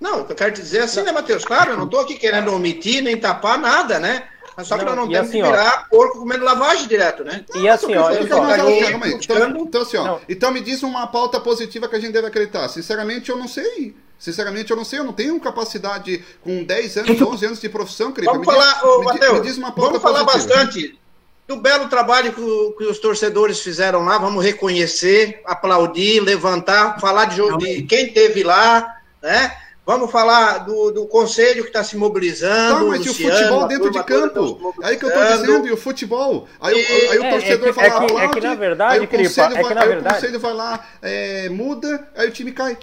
Não, 0.03 0.19
eu 0.27 0.35
quero 0.35 0.51
te 0.53 0.61
dizer 0.61 0.81
assim, 0.81 1.01
né, 1.01 1.13
Matheus? 1.13 1.45
Claro, 1.45 1.71
eu 1.71 1.77
não 1.77 1.85
estou 1.85 2.01
aqui 2.01 2.15
querendo 2.15 2.53
omitir 2.53 3.01
nem 3.01 3.15
tapar 3.15 3.57
nada, 3.57 3.99
né? 3.99 4.25
Mas 4.57 4.67
só 4.67 4.77
que 4.77 4.83
Não, 4.83 4.95
nós 4.95 5.05
não 5.05 5.11
temos 5.11 5.29
assim, 5.29 5.37
que 5.41 5.43
ó. 5.47 5.49
virar 5.49 5.87
porco 5.89 6.19
comendo 6.19 6.43
lavagem 6.43 6.87
direto, 6.87 7.23
né? 7.23 7.43
E 7.55 7.67
assim, 7.69 7.95
ó, 7.95 8.11
Então, 8.11 8.23
então, 8.25 8.37
só. 8.37 8.53
Então, 8.53 8.69
Então, 8.69 9.65
então, 9.65 9.81
assim, 9.81 9.97
ó. 9.97 10.03
Não. 10.03 10.21
Então 10.27 10.51
me 10.51 10.59
diz 10.61 10.83
uma 10.83 11.07
pauta 11.07 11.39
positiva 11.39 11.87
que 11.87 11.95
a 11.95 11.99
gente 11.99 12.11
deve 12.11 12.27
acreditar. 12.27 12.67
Sinceramente, 12.67 13.29
eu 13.31 13.37
não 13.37 13.47
sei. 13.47 13.95
Sinceramente, 14.19 14.69
eu 14.69 14.77
não 14.77 14.83
sei. 14.85 14.99
Eu 14.99 15.05
não 15.05 15.13
tenho 15.13 15.39
capacidade 15.39 16.23
com 16.41 16.63
10 16.65 16.97
anos, 16.97 17.21
11 17.21 17.45
anos 17.45 17.61
de 17.61 17.69
profissão, 17.69 18.11
Cripa. 18.11 18.31
Vamos 18.33 18.45
Me 18.45 18.53
diz- 18.53 18.63
falar, 18.63 18.85
ô, 18.85 18.99
me 18.99 19.39
me 19.39 19.41
diz 19.41 19.57
uma 19.57 19.71
pauta 19.71 19.97
vamos 19.97 20.01
falar 20.03 20.25
positiva. 20.25 20.55
bastante 20.55 20.99
do 21.47 21.55
belo 21.57 21.87
trabalho 21.87 22.31
que, 22.31 22.41
que 22.77 22.83
os 22.85 22.99
torcedores 22.99 23.59
fizeram 23.59 24.03
lá, 24.05 24.17
vamos 24.17 24.43
reconhecer, 24.43 25.41
aplaudir, 25.45 26.19
levantar, 26.19 26.99
falar 26.99 27.25
de, 27.25 27.37
jogo, 27.37 27.57
de 27.57 27.81
quem 27.83 28.13
teve 28.13 28.43
lá, 28.43 28.97
né? 29.21 29.57
Vamos 29.85 30.09
falar 30.11 30.59
do, 30.59 30.91
do 30.91 31.05
conselho 31.07 31.61
que 31.63 31.67
está 31.69 31.83
se 31.83 31.97
mobilizando. 31.97 32.79
Tá, 32.79 32.83
mas 32.85 33.05
e 33.05 33.09
o 33.09 33.11
Luciano, 33.11 33.35
futebol 33.37 33.67
dentro 33.67 33.91
de 33.91 33.97
tá 33.97 34.03
campo? 34.05 34.73
Aí 34.81 34.95
que 34.95 35.03
eu 35.05 35.09
tô 35.11 35.15
mobilizando. 35.19 35.45
dizendo, 35.47 35.67
e 35.67 35.71
o 35.73 35.77
futebol? 35.77 36.47
Aí, 36.61 36.73
o- 36.73 36.77
E- 36.77 37.09
aí 37.09 37.19
o 37.19 37.23
É, 37.25 37.29
torcedor 37.31 37.67
é 37.67 37.71
que- 37.71 37.79
vai 37.79 37.89
lá, 37.89 37.95
é 37.95 37.99
que- 37.99 38.03
é 38.05 38.07
que, 38.07 38.13
aplaude, 38.23 38.47
na 38.47 38.55
verdade, 38.55 38.93
aí 38.93 38.99
o 39.03 39.07
Cripa, 39.09 39.23
conselho 39.25 39.57
é 39.57 39.63
que 39.63 39.73
na 39.73 39.85
verdade- 39.85 40.07
o 40.15 40.21
conselho 40.21 40.39
vai 40.39 40.53
lá, 40.53 40.85
é, 41.01 41.49
muda, 41.49 42.07
aí 42.15 42.27
o 42.29 42.31
time 42.31 42.51
cai. 42.53 42.77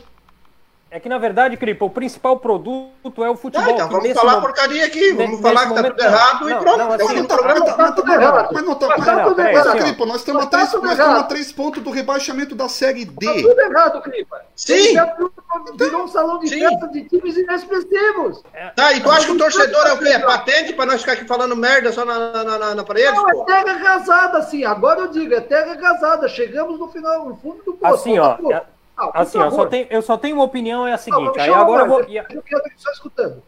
É 0.93 0.99
que 0.99 1.09
na 1.09 1.19
verdade, 1.19 1.57
Cripa, 1.57 1.85
o 1.85 1.91
principal 1.91 2.37
produto 2.39 3.23
é 3.25 3.31
o 3.31 3.37
futebol. 3.37 3.65
Ah, 3.69 3.71
então 3.75 3.89
vamos 3.89 4.13
falar 4.13 4.33
momento- 4.33 4.47
porcaria 4.47 4.85
aqui, 4.87 5.13
vamos 5.13 5.31
nesse 5.31 5.43
falar 5.43 5.61
que 5.61 5.69
tá 5.69 5.75
momento, 5.77 5.91
tudo 5.93 6.03
não, 6.03 6.11
errado 6.13 6.49
e 6.49 6.53
não, 6.53 6.61
pronto. 6.61 6.79
não, 6.79 6.85
é 6.85 6.89
o 6.89 6.93
assim, 7.07 7.25
tá- 7.25 7.35
programa. 7.37 7.61
mas 7.61 7.69
tá- 7.71 7.77
mas 7.79 7.87
tá- 7.91 7.93
tudo 7.95 8.13
errado. 8.13 8.49
mas 8.53 8.65
não 8.65 8.75
tá- 8.75 8.87
Mas 8.89 8.97
mas- 8.99 9.07
tá 9.07 9.15
não, 9.17 9.25
tudo 9.29 9.41
errado. 9.41 9.79
Cripa, 9.79 10.07
nós 10.07 10.17
estamos 10.17 10.43
a 10.43 10.47
tá 10.49 10.67
três, 10.67 11.01
a 11.01 11.23
três 11.23 11.53
pontos 11.53 11.81
do 11.83 11.91
rebaixamento 11.91 12.55
da 12.57 12.69
Série 12.69 13.07
Tá 13.07 13.13
D. 13.19 13.43
tudo 13.43 13.61
errado, 13.61 14.03
Cripa. 14.03 14.41
Sim. 14.57 14.97
Virou 15.79 16.03
um 16.05 16.09
salão 16.09 16.39
de 16.41 16.49
Sim. 16.49 16.59
festa 16.59 16.89
de 16.89 17.05
times 17.05 17.37
inexpressivos. 17.37 18.43
Tá, 18.75 18.93
e 18.93 19.01
tu 19.01 19.11
acha 19.13 19.27
que 19.27 19.33
o 19.33 19.39
torcedor 19.39 19.87
é 19.87 19.93
o 19.93 19.99
quê? 19.99 20.09
É 20.09 20.19
patente 20.19 20.73
pra 20.73 20.87
nós 20.87 21.01
ficar 21.03 21.13
aqui 21.13 21.25
falando 21.25 21.55
merda 21.55 21.93
só 21.93 22.05
na, 22.05 22.19
na, 22.45 22.59
na, 22.59 22.75
na 22.75 22.85
parede, 22.85 23.13
Não, 23.15 23.31
é 23.31 23.45
terra 23.45 23.73
arrasada, 23.77 24.43
sim. 24.43 24.65
Agora 24.65 25.03
eu 25.03 25.09
digo, 25.09 25.35
é 25.35 25.41
terra 25.41 25.73
arrasada. 25.73 26.29
Chegamos 26.29 26.81
no 26.81 26.89
final, 26.89 27.27
no 27.27 27.37
fundo 27.37 27.63
do 27.65 27.75
poço. 27.75 27.95
Assim, 27.95 28.19
ó, 28.19 28.37
é- 28.51 28.63
Ah, 29.15 29.21
assim, 29.23 29.39
eu 29.39 29.51
só, 29.51 29.67
tenho, 29.67 29.87
eu 29.91 30.03
só 30.03 30.17
tenho 30.17 30.37
uma 30.37 30.45
opinião, 30.45 30.87
é 30.87 30.93
a 30.93 30.99
seguinte. 30.99 31.37
Não, 31.37 31.43
aí 31.45 31.51
agora 31.51 31.83
eu 31.85 31.89
vou. 31.89 32.01
Eu 32.03 32.25
só 32.77 32.91
escutando. 32.93 33.43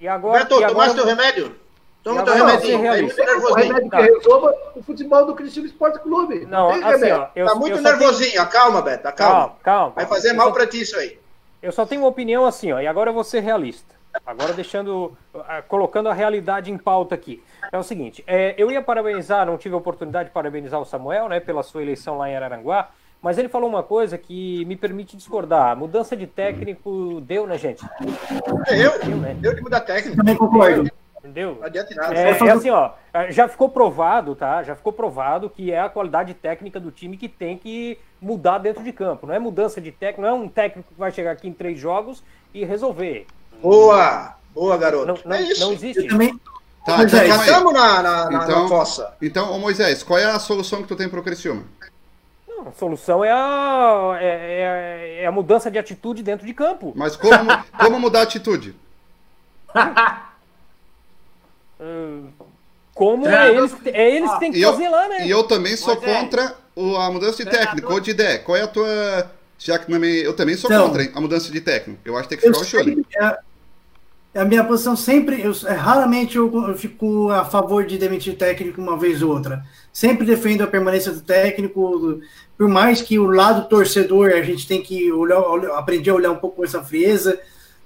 E 0.00 0.08
agora. 0.08 0.40
Beto, 0.40 0.54
e 0.54 0.64
agora 0.64 0.70
tomaste 0.70 0.96
teu 0.96 1.06
remédio? 1.06 1.56
Toma 2.02 2.22
teu 2.22 2.34
você 2.34 2.38
Tá 2.38 2.44
O 2.44 2.46
nervosinho. 2.46 2.78
remédio 2.82 3.88
Tá. 3.90 3.96
que 3.98 4.02
resolva 4.12 4.54
o 4.76 4.82
futebol 4.82 5.24
do 5.26 5.34
Cristiano 5.34 5.66
Esporte 5.68 5.98
Clube. 6.00 6.44
Não, 6.46 6.72
tem 6.72 6.82
assim, 6.84 6.90
remédio. 7.04 7.16
ó. 7.22 7.28
Eu, 7.34 7.46
Tá 7.46 7.52
eu 7.52 7.56
muito 7.58 7.76
só 7.76 7.82
tenho- 7.82 7.96
nervosinho. 7.98 8.42
Acalma, 8.42 8.82
Beto. 8.82 9.08
Acalma. 9.08 9.34
Calma, 9.38 9.56
calma. 9.62 9.92
Vai 9.96 10.06
fazer 10.06 10.30
Eu 10.30 10.34
mal 10.36 10.48
só- 10.48 10.52
pra 10.54 10.66
ti 10.66 10.80
isso 10.82 10.96
aí. 10.98 11.18
Eu 11.62 11.72
só 11.72 11.86
tenho 11.86 12.02
uma 12.02 12.08
opinião 12.08 12.44
assim, 12.44 12.72
ó, 12.72 12.80
e 12.80 12.86
agora 12.86 13.08
eu 13.10 13.14
vou 13.14 13.24
ser 13.24 13.40
realista. 13.40 13.94
Agora 14.26 14.52
deixando, 14.52 15.16
ah, 15.48 15.62
colocando 15.62 16.08
a 16.08 16.12
realidade 16.12 16.70
em 16.70 16.76
pauta 16.78 17.14
aqui. 17.14 17.42
É 17.72 17.78
o 17.78 17.82
seguinte, 17.82 18.22
é, 18.26 18.54
eu 18.58 18.70
ia 18.70 18.80
parabenizar, 18.82 19.44
não 19.46 19.56
tive 19.56 19.74
a 19.74 19.78
oportunidade 19.78 20.28
de 20.28 20.34
parabenizar 20.34 20.78
o 20.80 20.84
Samuel, 20.84 21.28
né, 21.28 21.40
pela 21.40 21.62
sua 21.64 21.82
eleição 21.82 22.18
lá 22.18 22.28
em 22.28 22.36
Araranguá, 22.36 22.90
mas 23.24 23.38
ele 23.38 23.48
falou 23.48 23.70
uma 23.70 23.82
coisa 23.82 24.18
que 24.18 24.66
me 24.66 24.76
permite 24.76 25.16
discordar. 25.16 25.72
A 25.72 25.74
mudança 25.74 26.14
de 26.14 26.26
técnico 26.26 27.22
deu, 27.22 27.46
né, 27.46 27.56
gente? 27.56 27.82
É 28.66 28.84
eu? 28.84 28.98
Deu, 29.02 29.16
né? 29.16 29.34
Eu 29.42 29.54
que 29.54 29.62
mudar 29.62 29.80
técnica. 29.80 30.18
Também 30.18 30.36
concordo. 30.36 30.90
Deu. 31.24 31.54
Não 31.54 31.64
adianta 31.64 31.94
nada. 31.94 32.14
É, 32.14 32.28
é 32.32 32.50
assim, 32.50 32.68
ó, 32.68 32.90
já 33.30 33.48
ficou 33.48 33.70
provado, 33.70 34.34
tá? 34.34 34.62
Já 34.62 34.76
ficou 34.76 34.92
provado 34.92 35.48
que 35.48 35.72
é 35.72 35.80
a 35.80 35.88
qualidade 35.88 36.34
técnica 36.34 36.78
do 36.78 36.90
time 36.90 37.16
que 37.16 37.26
tem 37.26 37.56
que 37.56 37.98
mudar 38.20 38.58
dentro 38.58 38.84
de 38.84 38.92
campo. 38.92 39.26
Não 39.26 39.32
é 39.32 39.38
mudança 39.38 39.80
de 39.80 39.90
técnico, 39.90 40.20
não 40.20 40.28
é 40.28 40.32
um 40.34 40.46
técnico 40.46 40.92
que 40.92 41.00
vai 41.00 41.10
chegar 41.10 41.30
aqui 41.30 41.48
em 41.48 41.52
três 41.54 41.80
jogos 41.80 42.22
e 42.52 42.62
resolver. 42.62 43.26
Boa! 43.62 44.34
Boa, 44.54 44.76
garoto. 44.76 45.06
Não, 45.06 45.18
não, 45.24 45.36
é 45.36 45.40
isso. 45.40 45.60
não 45.62 45.72
existe. 45.72 46.02
Eu 46.02 46.08
também. 46.08 46.38
Tá, 46.84 46.98
Mas 46.98 47.10
então 47.10 47.20
é. 47.22 47.46
Estamos 47.46 47.72
na, 47.72 48.02
na, 48.02 48.30
na, 48.30 48.44
Então- 48.44 48.62
na 48.64 48.68
fossa. 48.68 49.14
Então, 49.22 49.50
ô 49.50 49.58
Moisés, 49.58 50.02
qual 50.02 50.18
é 50.18 50.26
a 50.26 50.38
solução 50.38 50.82
que 50.82 50.88
tu 50.88 50.94
tem 50.94 51.08
pro 51.08 51.22
Criciúma? 51.22 51.64
Não, 52.64 52.70
a 52.70 52.72
solução 52.72 53.22
é 53.24 53.30
a, 53.30 54.16
é, 54.20 54.26
é- 54.26 55.22
é 55.22 55.26
a 55.26 55.32
mudança 55.32 55.70
de 55.70 55.78
atitude 55.78 56.22
dentro 56.22 56.46
de 56.46 56.54
campo. 56.54 56.92
Mas 56.96 57.14
como, 57.16 57.34
como 57.78 58.00
mudar 58.00 58.20
a 58.20 58.22
atitude? 58.22 58.74
Como 62.94 63.28
é 63.28 63.50
eles, 63.54 63.74
que- 63.74 63.90
é 63.90 64.16
eles 64.16 64.30
que 64.32 64.40
tem 64.40 64.52
que 64.52 64.58
E 64.58 64.62
eu, 64.62 64.72
fazer 64.72 64.88
lá, 64.88 65.08
né? 65.08 65.26
e 65.26 65.30
eu 65.30 65.42
também 65.44 65.76
sou 65.76 65.96
contra 65.96 66.54
o- 66.76 66.96
a 66.96 67.10
mudança 67.10 67.38
de 67.44 67.50
Treinador- 67.50 67.74
técnico. 67.74 67.92
Ô, 67.92 68.00
Didé, 68.00 68.38
qual 68.38 68.56
é 68.56 68.62
a 68.62 68.66
tua. 68.68 69.30
Já 69.58 69.78
que 69.78 69.86
também, 69.90 70.14
eu 70.16 70.34
também 70.34 70.56
sou 70.56 70.70
Então, 70.70 70.86
contra 70.86 71.02
hein, 71.02 71.12
a 71.14 71.20
mudança 71.20 71.50
de 71.50 71.60
técnico. 71.60 72.00
Eu 72.04 72.16
acho 72.16 72.28
que 72.28 72.36
tem 72.36 72.38
que 72.38 72.46
ficar 72.46 72.60
o 72.60 72.64
Chole. 72.68 73.06
É, 74.34 74.40
a 74.40 74.44
minha 74.44 74.64
posição 74.64 74.96
sempre, 74.96 75.40
eu, 75.40 75.52
é, 75.66 75.72
raramente 75.72 76.36
eu, 76.36 76.68
eu 76.68 76.76
fico 76.76 77.30
a 77.30 77.44
favor 77.44 77.86
de 77.86 77.96
demitir 77.96 78.36
técnico 78.36 78.80
uma 78.80 78.98
vez 78.98 79.22
ou 79.22 79.30
outra. 79.30 79.64
Sempre 79.92 80.26
defendo 80.26 80.62
a 80.62 80.66
permanência 80.66 81.12
do 81.12 81.20
técnico, 81.20 82.20
por 82.58 82.68
mais 82.68 83.00
que 83.00 83.18
o 83.18 83.26
lado 83.26 83.68
torcedor 83.68 84.30
a 84.32 84.42
gente 84.42 84.66
tem 84.66 84.82
que 84.82 85.12
olhar, 85.12 85.38
aprender 85.76 86.10
a 86.10 86.14
olhar 86.14 86.30
um 86.32 86.36
pouco 86.36 86.56
com 86.56 86.64
essa 86.64 86.82
frieza. 86.82 87.40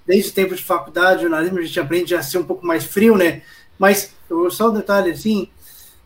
Desde 0.07 0.31
o 0.31 0.33
tempo 0.35 0.55
de 0.55 0.65
faculdade, 0.65 1.21
jornalismo, 1.21 1.59
a 1.59 1.63
gente 1.63 1.79
aprende 1.79 2.15
a 2.15 2.23
ser 2.23 2.39
um 2.39 2.45
pouco 2.45 2.67
mais 2.67 2.83
frio, 2.85 3.15
né? 3.15 3.43
Mas 3.79 4.15
só 4.51 4.71
um 4.71 4.75
detalhe 4.75 5.11
assim, 5.11 5.51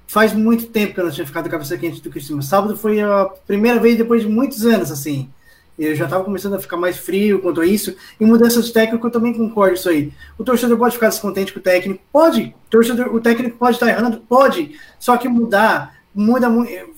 faz 0.08 0.32
muito 0.32 0.66
tempo 0.66 0.92
que 0.92 1.00
eu 1.00 1.04
não 1.04 1.12
tinha 1.12 1.26
ficado 1.26 1.46
a 1.46 1.50
cabeça 1.50 1.78
quente 1.78 2.02
do 2.02 2.10
Criciúma. 2.10 2.42
Sábado 2.42 2.76
foi 2.76 3.00
a 3.00 3.26
primeira 3.46 3.78
vez 3.78 3.96
depois 3.96 4.22
de 4.22 4.28
muitos 4.28 4.66
anos, 4.66 4.90
assim. 4.90 5.30
Eu 5.78 5.94
já 5.96 6.04
estava 6.04 6.22
começando 6.22 6.54
a 6.54 6.58
ficar 6.58 6.76
mais 6.76 6.98
frio 6.98 7.40
quanto 7.40 7.60
a 7.60 7.66
isso. 7.66 7.96
E 8.20 8.24
mudança 8.24 8.60
de 8.60 8.72
técnico, 8.72 9.06
eu 9.06 9.10
também 9.10 9.32
concordo 9.32 9.74
isso 9.74 9.88
aí. 9.88 10.12
O 10.36 10.44
torcedor 10.44 10.76
pode 10.78 10.94
ficar 10.94 11.08
descontente 11.08 11.52
com 11.52 11.60
o 11.60 11.62
técnico? 11.62 12.02
Pode. 12.12 12.54
O, 12.66 12.70
torcedor, 12.70 13.14
o 13.14 13.20
técnico 13.20 13.56
pode 13.56 13.76
estar 13.76 13.88
errando? 13.88 14.18
Pode. 14.28 14.78
Só 14.98 15.16
que 15.16 15.28
mudar, 15.28 15.94
muda. 16.14 16.48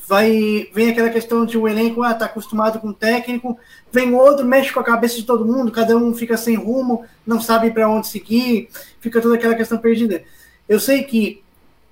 Vai, 0.07 0.69
vem 0.75 0.91
aquela 0.91 1.09
questão 1.09 1.47
de 1.47 1.57
o 1.57 1.67
elenco, 1.67 2.03
ah, 2.03 2.13
tá 2.13 2.27
acostumado 2.27 2.79
com 2.79 2.89
o 2.89 2.95
técnico, 2.95 3.59
vem 3.91 4.13
outro, 4.13 4.45
mexe 4.45 4.71
com 4.71 4.81
a 4.81 4.85
cabeça 4.85 5.17
de 5.17 5.23
todo 5.23 5.47
mundo, 5.47 5.73
cada 5.73 5.97
um 5.97 6.13
fica 6.13 6.37
sem 6.37 6.57
rumo, 6.57 7.07
não 7.27 7.41
sabe 7.41 7.71
para 7.71 7.89
onde 7.89 8.09
seguir, 8.09 8.69
fica 9.01 9.23
toda 9.23 9.37
aquela 9.37 9.55
questão 9.55 9.79
perdida. 9.79 10.23
Eu 10.69 10.79
sei 10.79 11.05
que 11.05 11.43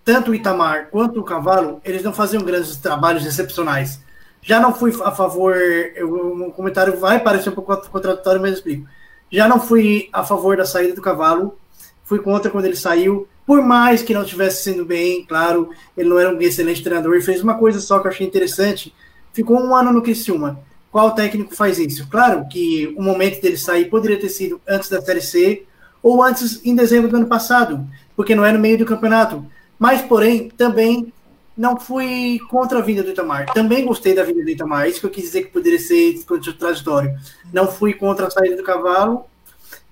tanto 0.04 0.32
o 0.32 0.34
Itamar 0.34 0.88
quanto 0.90 1.20
o 1.20 1.24
Cavalo, 1.24 1.80
eles 1.84 2.02
não 2.02 2.12
faziam 2.12 2.42
grandes 2.42 2.76
trabalhos 2.76 3.24
excepcionais. 3.24 4.00
Já 4.42 4.58
não 4.58 4.74
fui 4.74 4.92
a 5.04 5.12
favor, 5.12 5.56
eu, 5.56 6.34
um 6.34 6.50
comentário 6.50 6.98
vai 6.98 7.20
parecer 7.20 7.48
um 7.48 7.54
pouco 7.54 7.88
contraditório, 7.88 8.40
mas 8.40 8.50
eu 8.50 8.56
explico. 8.56 8.88
Já 9.30 9.48
não 9.48 9.60
fui 9.60 10.08
a 10.12 10.24
favor 10.24 10.56
da 10.56 10.64
saída 10.64 10.94
do 10.94 11.00
Cavalo, 11.00 11.56
fui 12.04 12.18
contra 12.18 12.50
quando 12.50 12.64
ele 12.64 12.76
saiu, 12.76 13.28
por 13.46 13.62
mais 13.62 14.02
que 14.02 14.12
não 14.12 14.22
estivesse 14.22 14.64
sendo 14.64 14.84
bem, 14.84 15.24
claro, 15.24 15.70
ele 15.96 16.08
não 16.08 16.18
era 16.18 16.34
um 16.34 16.40
excelente 16.40 16.82
treinador, 16.82 17.14
ele 17.14 17.22
fez 17.22 17.40
uma 17.40 17.54
coisa 17.54 17.80
só 17.80 18.00
que 18.00 18.08
eu 18.08 18.10
achei 18.10 18.26
interessante, 18.26 18.92
ficou 19.32 19.58
um 19.58 19.74
ano 19.74 19.92
no 19.92 20.02
Criciúma. 20.02 20.60
Qual 20.90 21.12
técnico 21.12 21.54
faz 21.54 21.78
isso? 21.78 22.06
Claro 22.08 22.46
que 22.50 22.94
o 22.98 23.02
momento 23.02 23.40
dele 23.40 23.56
sair 23.56 23.86
poderia 23.86 24.20
ter 24.20 24.28
sido 24.28 24.60
antes 24.68 24.90
da 24.90 25.00
Série 25.00 25.22
C, 25.22 25.64
ou 26.02 26.22
antes 26.22 26.60
em 26.66 26.74
dezembro 26.74 27.08
do 27.08 27.16
ano 27.16 27.26
passado, 27.26 27.86
porque 28.16 28.34
não 28.34 28.44
é 28.44 28.52
no 28.52 28.58
meio 28.58 28.76
do 28.76 28.84
campeonato. 28.84 29.46
Mas, 29.78 30.02
porém, 30.02 30.50
também 30.50 31.12
não 31.56 31.78
fui 31.78 32.38
contra 32.48 32.78
a 32.78 32.82
vinda 32.82 33.02
do 33.02 33.10
Itamar. 33.10 33.46
Também 33.52 33.84
gostei 33.84 34.14
da 34.14 34.22
vinda 34.22 34.42
do 34.42 34.50
Itamar. 34.50 34.88
Isso 34.88 35.00
que 35.00 35.06
eu 35.06 35.10
quis 35.10 35.24
dizer 35.24 35.42
que 35.42 35.50
poderia 35.52 35.78
ser 35.78 36.22
contraditório. 36.24 37.16
Não 37.52 37.66
fui 37.66 37.92
contra 37.94 38.26
a 38.26 38.30
saída 38.30 38.56
do 38.56 38.62
cavalo. 38.62 39.26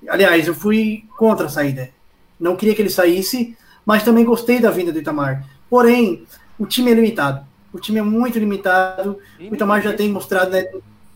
Aliás, 0.09 0.47
eu 0.47 0.55
fui 0.55 1.05
contra 1.17 1.47
a 1.47 1.49
saída. 1.51 1.91
Não 2.39 2.57
queria 2.57 2.75
que 2.75 2.81
ele 2.81 2.91
saísse, 2.91 3.57
mas 3.85 4.03
também 4.03 4.25
gostei 4.25 4.59
da 4.59 4.71
vinda 4.71 4.93
do 4.93 4.99
Itamar. 4.99 5.45
Porém, 5.69 6.25
o 6.59 6.67
time 6.67 6.91
é 6.91 6.95
limitado. 6.95 7.47
O 7.73 7.79
time 7.79 7.99
é 7.99 8.03
muito 8.03 8.39
limitado. 8.39 9.19
O 9.39 9.55
Itamar 9.55 9.83
já 9.83 9.93
tem 9.93 10.11
mostrado, 10.11 10.51
né? 10.51 10.67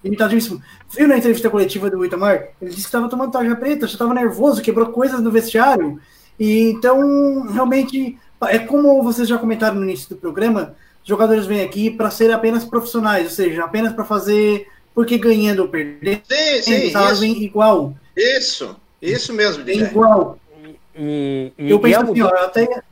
Limitadíssimo. 0.02 0.62
Viu 0.90 1.08
na 1.08 1.16
entrevista 1.16 1.48
coletiva 1.48 1.88
do 1.88 2.04
Itamar? 2.04 2.48
Ele 2.60 2.70
disse 2.70 2.82
que 2.82 2.88
estava 2.88 3.08
tomando 3.08 3.32
tarja 3.32 3.56
preta, 3.56 3.86
já 3.86 3.94
estava 3.94 4.12
nervoso, 4.12 4.60
quebrou 4.60 4.88
coisas 4.88 5.20
no 5.20 5.30
vestiário. 5.30 5.98
E 6.38 6.70
então, 6.70 7.46
realmente, 7.50 8.18
é 8.48 8.58
como 8.58 9.02
vocês 9.02 9.28
já 9.28 9.38
comentaram 9.38 9.76
no 9.76 9.84
início 9.84 10.08
do 10.08 10.16
programa, 10.16 10.74
jogadores 11.04 11.46
vêm 11.46 11.62
aqui 11.62 11.90
para 11.90 12.10
ser 12.10 12.32
apenas 12.32 12.64
profissionais, 12.64 13.24
ou 13.24 13.30
seja, 13.30 13.64
apenas 13.64 13.92
para 13.92 14.04
fazer 14.04 14.66
porque 14.94 15.18
ganhando 15.18 15.60
ou 15.62 15.68
perdendo, 15.68 16.22
Sim, 16.28 16.62
sim, 16.62 16.86
isso, 16.86 17.20
vem 17.20 17.42
igual. 17.42 17.94
isso, 18.16 18.76
isso 19.02 19.32
mesmo, 19.34 19.64
Didé. 19.64 19.88
igual. 19.88 20.38
E, 20.96 21.52
e, 21.58 21.70
Eu 21.70 21.80
penso 21.80 22.00
assim, 22.00 22.22
ó, 22.22 22.28
até, 22.28 22.82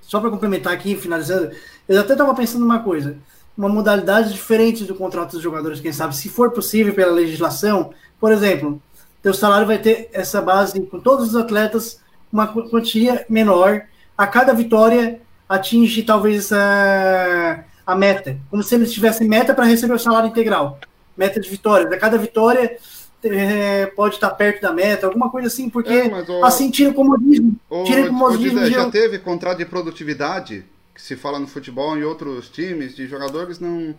só 0.00 0.20
para 0.20 0.30
complementar 0.30 0.72
aqui, 0.72 0.94
finalizando, 0.94 1.50
eu 1.88 2.00
até 2.00 2.12
estava 2.12 2.32
pensando 2.34 2.60
numa 2.60 2.78
coisa, 2.78 3.16
uma 3.58 3.68
modalidade 3.68 4.32
diferente 4.32 4.84
do 4.84 4.94
contrato 4.94 5.32
dos 5.32 5.42
jogadores, 5.42 5.80
quem 5.80 5.92
sabe, 5.92 6.14
se 6.14 6.28
for 6.28 6.52
possível 6.52 6.94
pela 6.94 7.12
legislação, 7.12 7.92
por 8.20 8.30
exemplo, 8.30 8.80
teu 9.20 9.34
salário 9.34 9.66
vai 9.66 9.78
ter 9.78 10.08
essa 10.12 10.40
base 10.40 10.80
com 10.82 11.00
todos 11.00 11.30
os 11.30 11.36
atletas, 11.36 12.00
uma 12.32 12.46
quantia 12.46 13.26
menor, 13.28 13.82
a 14.16 14.26
cada 14.26 14.52
vitória 14.52 15.20
atinge 15.48 16.02
talvez 16.02 16.52
a, 16.52 17.64
a 17.86 17.94
meta, 17.94 18.38
como 18.50 18.62
se 18.62 18.74
eles 18.74 18.92
tivessem 18.92 19.28
meta 19.28 19.54
para 19.54 19.64
receber 19.64 19.94
o 19.94 19.98
salário 19.98 20.28
integral, 20.28 20.78
meta 21.16 21.40
de 21.40 21.48
vitórias, 21.48 21.92
a 21.92 21.98
cada 21.98 22.18
vitória 22.18 22.78
é, 23.24 23.86
pode 23.86 24.14
estar 24.14 24.30
perto 24.30 24.62
da 24.62 24.72
meta, 24.72 25.06
alguma 25.06 25.30
coisa 25.30 25.48
assim, 25.48 25.68
porque 25.68 25.92
É, 25.92 26.08
mas, 26.08 26.28
assim 26.44 26.70
tira 26.70 26.90
o 26.90 26.94
comodismo, 26.94 27.56
Ô, 27.68 27.84
tira 27.84 28.02
o 28.02 28.08
comodismo 28.08 28.66
já 28.66 28.90
teve 28.90 29.18
contrato 29.18 29.58
de 29.58 29.64
produtividade 29.64 30.64
que 30.94 31.02
se 31.02 31.16
fala 31.16 31.38
no 31.38 31.46
futebol 31.46 31.96
em 31.96 32.02
outros 32.02 32.48
times 32.48 32.94
de 32.94 33.06
jogadores 33.06 33.58
não 33.58 33.94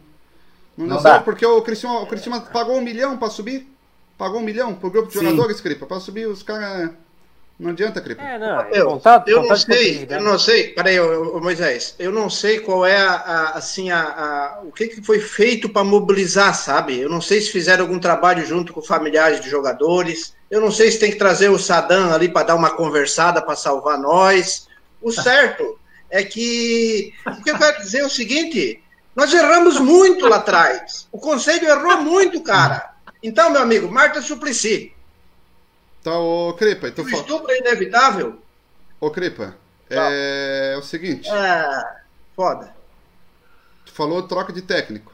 não, 0.77 0.85
Não 0.85 1.01
dá. 1.01 1.19
porque 1.19 1.43
o 1.45 1.59
Cristiano, 1.63 2.03
o 2.03 2.05
Cristiano 2.05 2.39
pagou 2.53 2.77
um 2.77 2.81
milhão 2.81 3.17
para 3.17 3.31
subir? 3.31 3.67
Pagou 4.15 4.39
um 4.39 4.43
milhão 4.43 4.75
pro 4.75 4.91
grupo 4.91 5.07
de 5.07 5.17
Sim. 5.17 5.25
jogadores 5.25 5.59
Cripa 5.59 5.87
para 5.87 5.99
subir 5.99 6.27
os 6.27 6.43
caras 6.43 6.91
não 7.59 7.71
adianta 7.71 7.99
Cripa 8.01 8.21
É, 8.21 8.37
não, 8.37 8.61
é 8.61 8.69
Eu, 8.73 8.85
contato, 8.87 9.27
eu 9.29 9.43
não 9.43 9.55
sei, 9.55 10.07
eu 10.09 10.21
não 10.21 10.37
sei, 10.37 10.67
peraí, 10.69 10.99
ô, 10.99 11.37
ô, 11.37 11.41
Moisés, 11.41 11.95
eu 11.97 12.11
não 12.11 12.29
sei 12.29 12.59
qual 12.59 12.85
é 12.85 12.97
a, 12.97 13.11
a- 13.13 13.49
assim, 13.57 13.89
a, 13.89 13.99
a- 14.01 14.61
o 14.63 14.71
que, 14.71 14.87
que 14.87 15.01
foi 15.01 15.19
feito 15.19 15.67
para 15.69 15.83
mobilizar, 15.83 16.53
sabe? 16.55 16.99
Eu 16.99 17.09
não 17.09 17.19
sei 17.19 17.41
se 17.41 17.51
fizeram 17.51 17.85
algum 17.85 17.99
trabalho 17.99 18.45
junto 18.45 18.71
com 18.73 18.81
familiares 18.81 19.41
de 19.41 19.49
jogadores, 19.49 20.35
eu 20.51 20.61
não 20.61 20.71
sei 20.71 20.91
se 20.91 20.99
tem 20.99 21.11
que 21.11 21.17
trazer 21.17 21.49
o 21.49 21.57
Sadam 21.57 22.13
ali 22.13 22.29
para 22.29 22.47
dar 22.47 22.55
uma 22.55 22.69
conversada 22.75 23.41
para 23.41 23.55
salvar 23.55 23.97
nós. 23.97 24.67
O 25.01 25.11
certo 25.11 25.79
é 26.09 26.23
que, 26.23 27.11
o 27.25 27.43
que 27.43 27.49
eu 27.49 27.57
quero 27.57 27.77
dizer 27.79 27.99
é 27.99 28.05
o 28.05 28.09
seguinte, 28.09 28.79
nós 29.15 29.33
erramos 29.33 29.79
muito 29.79 30.27
lá 30.27 30.37
atrás, 30.37 31.07
o 31.11 31.19
Conselho 31.19 31.67
errou 31.67 32.01
muito, 32.01 32.39
cara. 32.41 32.91
Então, 33.21 33.49
meu 33.49 33.61
amigo, 33.61 33.91
Marta 33.91 34.21
Suplicy, 34.21 34.93
Tá, 36.07 36.17
ô 36.17 36.53
Cripa, 36.53 36.89
tu 36.89 37.01
o 37.01 37.09
estupro 37.09 37.51
é 37.51 37.57
inevitável? 37.59 38.41
ô 38.97 39.11
Cripa, 39.11 39.57
é... 39.89 40.71
é 40.73 40.77
o 40.77 40.81
seguinte, 40.81 41.29
É, 41.29 41.83
foda. 42.33 42.73
tu 43.85 43.91
falou 43.91 44.23
troca 44.23 44.53
de 44.53 44.61
técnico. 44.61 45.11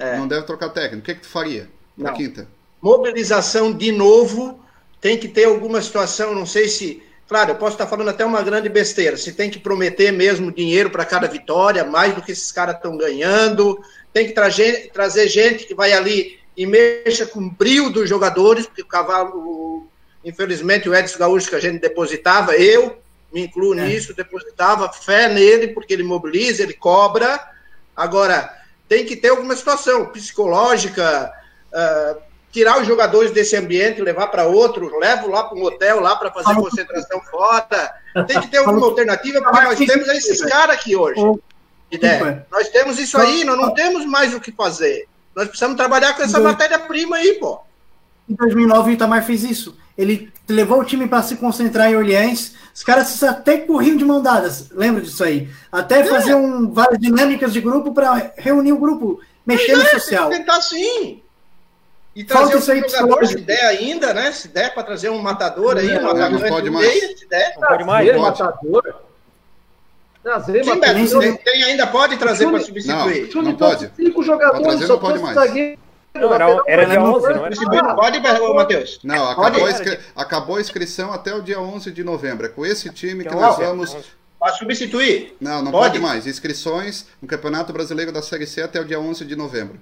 É. 0.00 0.16
Não 0.16 0.26
deve 0.26 0.44
trocar 0.46 0.70
técnico. 0.70 0.98
O 0.98 1.02
que 1.02 1.14
que 1.14 1.20
tu 1.20 1.28
faria 1.28 1.70
Não. 1.96 2.12
quinta? 2.12 2.48
mobilização 2.82 3.72
de 3.72 3.92
novo, 3.92 4.60
tem 5.00 5.16
que 5.16 5.28
ter 5.28 5.44
alguma 5.44 5.80
situação, 5.80 6.34
não 6.34 6.44
sei 6.44 6.68
se. 6.68 7.00
Claro, 7.28 7.52
eu 7.52 7.56
posso 7.56 7.74
estar 7.74 7.86
falando 7.86 8.08
até 8.10 8.24
uma 8.24 8.42
grande 8.42 8.68
besteira. 8.68 9.16
Se 9.16 9.32
tem 9.32 9.48
que 9.48 9.60
prometer 9.60 10.12
mesmo 10.12 10.50
dinheiro 10.50 10.90
para 10.90 11.04
cada 11.04 11.28
vitória, 11.28 11.84
mais 11.84 12.14
do 12.14 12.22
que 12.22 12.32
esses 12.32 12.50
caras 12.50 12.76
estão 12.76 12.96
ganhando, 12.96 13.80
tem 14.12 14.26
que 14.26 14.32
trazer, 14.32 14.90
trazer 14.92 15.28
gente 15.28 15.66
que 15.66 15.74
vai 15.74 15.92
ali 15.92 16.38
e 16.56 16.66
mexa 16.66 17.26
com 17.26 17.40
o 17.40 17.50
brilho 17.50 17.90
dos 17.90 18.08
jogadores, 18.08 18.66
porque 18.66 18.82
o 18.82 18.86
cavalo, 18.86 19.86
infelizmente, 20.24 20.88
o 20.88 20.94
Edson 20.94 21.18
Gaúcho 21.18 21.50
que 21.50 21.54
a 21.54 21.60
gente 21.60 21.80
depositava, 21.80 22.56
eu 22.56 22.96
me 23.32 23.42
incluo 23.42 23.78
é. 23.78 23.86
nisso, 23.86 24.14
depositava 24.14 24.90
fé 24.90 25.28
nele, 25.28 25.68
porque 25.68 25.92
ele 25.92 26.02
mobiliza, 26.02 26.62
ele 26.62 26.72
cobra. 26.72 27.38
Agora, 27.94 28.54
tem 28.88 29.04
que 29.04 29.16
ter 29.16 29.28
alguma 29.28 29.54
situação 29.54 30.06
psicológica, 30.06 31.30
uh, 31.72 32.22
tirar 32.50 32.80
os 32.80 32.86
jogadores 32.86 33.30
desse 33.32 33.54
ambiente, 33.56 34.00
levar 34.00 34.28
para 34.28 34.46
outro, 34.46 34.98
levo 34.98 35.28
lá 35.28 35.44
para 35.44 35.58
um 35.58 35.62
hotel 35.62 36.00
lá 36.00 36.16
para 36.16 36.32
fazer 36.32 36.54
concentração 36.54 37.20
fora. 37.20 37.94
Tem 38.26 38.40
que 38.40 38.48
ter 38.48 38.58
alguma 38.58 38.86
alternativa, 38.86 39.42
porque 39.42 39.60
nós 39.60 39.78
temos 39.78 40.08
esses 40.08 40.40
caras 40.42 40.76
aqui 40.76 40.96
hoje. 40.96 41.20
Ideia. 41.90 42.46
Nós 42.50 42.68
temos 42.70 42.98
isso 42.98 43.18
aí, 43.18 43.44
nós 43.44 43.58
não 43.58 43.74
temos 43.74 44.06
mais 44.06 44.32
o 44.32 44.40
que 44.40 44.50
fazer. 44.50 45.06
Nós 45.36 45.48
precisamos 45.48 45.76
trabalhar 45.76 46.14
com 46.14 46.22
essa 46.22 46.40
matéria-prima 46.40 47.16
aí, 47.16 47.34
pô. 47.34 47.60
Em 48.26 48.34
2009 48.34 48.90
o 48.90 48.92
Itamar 48.94 49.22
fez 49.22 49.44
isso. 49.44 49.76
Ele 49.96 50.32
levou 50.48 50.80
o 50.80 50.84
time 50.84 51.06
para 51.06 51.22
se 51.22 51.36
concentrar 51.36 51.90
em 51.90 51.96
Orleans. 51.96 52.54
Os 52.74 52.82
caras 52.82 53.22
até 53.22 53.58
corriam 53.58 53.96
de 53.96 54.04
mão 54.04 54.22
dadas. 54.22 54.70
Lembra 54.70 55.02
disso 55.02 55.22
aí? 55.22 55.50
Até 55.70 56.00
é. 56.00 56.04
fazer 56.04 56.34
um, 56.34 56.72
várias 56.72 56.98
dinâmicas 56.98 57.52
de 57.52 57.60
grupo 57.60 57.92
para 57.92 58.32
reunir 58.38 58.72
o 58.72 58.78
grupo, 58.78 59.20
mexer 59.44 59.76
no 59.76 59.82
é, 59.82 59.90
social. 59.90 60.30
Tentar 60.30 60.60
sim. 60.62 61.22
E 62.14 62.24
trazer 62.24 62.58
Falta 62.58 62.86
um 62.86 62.88
jogador, 62.88 63.26
se 63.26 63.36
der 63.36 63.66
ainda, 63.66 64.14
né? 64.14 64.32
Se 64.32 64.48
der 64.48 64.72
para 64.72 64.84
trazer 64.84 65.10
um 65.10 65.20
matador 65.20 65.76
aí, 65.76 65.98
um 65.98 66.08
atacante 66.08 66.48
pode 66.48 66.70
mais. 66.70 66.88
Meio, 66.88 67.18
se 67.18 67.28
der. 67.28 67.54
Não 67.58 67.68
pode 67.68 67.84
mais, 67.84 68.08
pode. 68.08 68.20
matador. 68.20 69.02
Trazer 70.26 70.64
Sim, 70.64 70.80
Beto, 70.80 71.20
tem, 71.20 71.36
tem, 71.36 71.62
ainda 71.62 71.86
pode 71.86 72.16
trazer 72.16 72.50
para 72.50 72.58
substituir. 72.58 73.32
Não, 73.32 73.42
não 73.42 73.54
pode. 73.54 73.88
Cinco 73.94 74.24
jogadores, 74.24 74.66
trazer, 74.66 74.88
não 74.88 74.98
pode 74.98 75.20
mais. 75.20 75.36
Não, 76.16 76.34
era, 76.34 76.62
era 76.66 76.86
dia 76.86 77.00
11, 77.00 77.28
não 77.28 77.46
era? 77.46 77.94
Pode, 77.94 78.20
Matheus? 78.52 78.98
Não, 79.04 79.28
acabou, 79.28 79.70
inscri... 79.70 79.98
acabou 80.16 80.56
a 80.56 80.60
inscrição 80.60 81.12
até 81.12 81.32
o 81.32 81.40
dia 81.40 81.60
11 81.60 81.92
de 81.92 82.02
novembro. 82.02 82.46
É 82.46 82.48
com 82.48 82.66
esse 82.66 82.90
time 82.90 83.24
que 83.24 83.32
nós 83.36 83.56
vamos... 83.56 83.96
Pode 84.36 84.58
substituir? 84.58 85.36
Não, 85.40 85.62
não 85.62 85.70
pode? 85.70 85.90
pode 85.92 86.00
mais. 86.00 86.26
Inscrições 86.26 87.06
no 87.22 87.28
Campeonato 87.28 87.72
Brasileiro 87.72 88.10
da 88.10 88.20
Série 88.20 88.48
C 88.48 88.62
até 88.62 88.80
o 88.80 88.84
dia 88.84 88.98
11 88.98 89.24
de 89.24 89.36
novembro. 89.36 89.78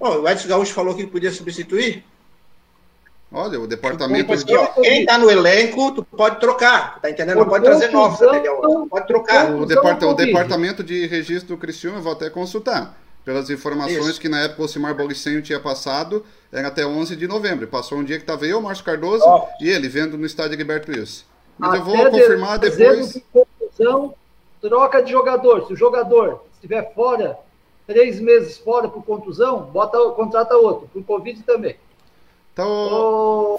Oh, 0.00 0.08
o 0.08 0.28
Edson 0.30 0.48
Gaúcho 0.48 0.72
falou 0.72 0.94
que 0.94 1.06
podia 1.06 1.30
substituir. 1.30 2.02
Olha, 3.32 3.60
o 3.60 3.66
departamento. 3.66 4.32
quem 4.80 5.00
está 5.00 5.18
no 5.18 5.30
elenco, 5.30 5.92
tu 5.92 6.04
pode 6.04 6.38
trocar, 6.38 7.00
tá 7.00 7.10
entendendo? 7.10 7.38
Não 7.38 7.48
pode 7.48 7.64
trazer 7.64 7.90
novos 7.90 8.20
material, 8.20 8.86
pode 8.88 9.06
trocar. 9.06 9.52
O, 9.52 9.66
depart 9.66 10.02
o 10.02 10.14
departamento 10.14 10.82
de 10.82 11.06
registro 11.06 11.56
do 11.56 11.60
Cristiano, 11.60 11.98
eu 11.98 12.02
vou 12.02 12.12
até 12.12 12.30
consultar. 12.30 12.96
Pelas 13.24 13.50
informações 13.50 14.06
Isso. 14.06 14.20
que 14.20 14.28
na 14.28 14.42
época 14.42 14.62
o 14.62 14.68
Simar 14.68 14.94
Bolicenho 14.94 15.42
tinha 15.42 15.58
passado, 15.58 16.24
era 16.52 16.68
até 16.68 16.86
11 16.86 17.16
de 17.16 17.26
novembro. 17.26 17.66
Passou 17.66 17.98
um 17.98 18.04
dia 18.04 18.18
que 18.18 18.22
estava 18.22 18.46
eu, 18.46 18.60
Márcio 18.60 18.84
Cardoso 18.84 19.24
oh. 19.26 19.48
e 19.60 19.68
ele 19.68 19.88
vendo 19.88 20.16
no 20.16 20.24
estádio 20.24 20.56
Gilberto 20.56 20.92
Wilson. 20.92 21.24
Mas 21.58 21.70
até 21.70 21.78
eu 21.80 21.84
vou 21.84 22.10
confirmar 22.10 22.58
depois. 22.60 23.14
De 23.14 23.24
confusão, 23.32 24.14
troca 24.60 25.02
de 25.02 25.10
jogador. 25.10 25.66
Se 25.66 25.72
o 25.72 25.76
jogador 25.76 26.44
estiver 26.54 26.94
fora, 26.94 27.36
três 27.84 28.20
meses 28.20 28.58
fora 28.58 28.88
por 28.88 29.04
contusão, 29.04 29.62
bota, 29.62 29.98
contrata 30.10 30.56
outro, 30.56 30.88
por 30.92 31.02
Covid 31.02 31.42
também. 31.42 31.74
Então. 32.56 33.58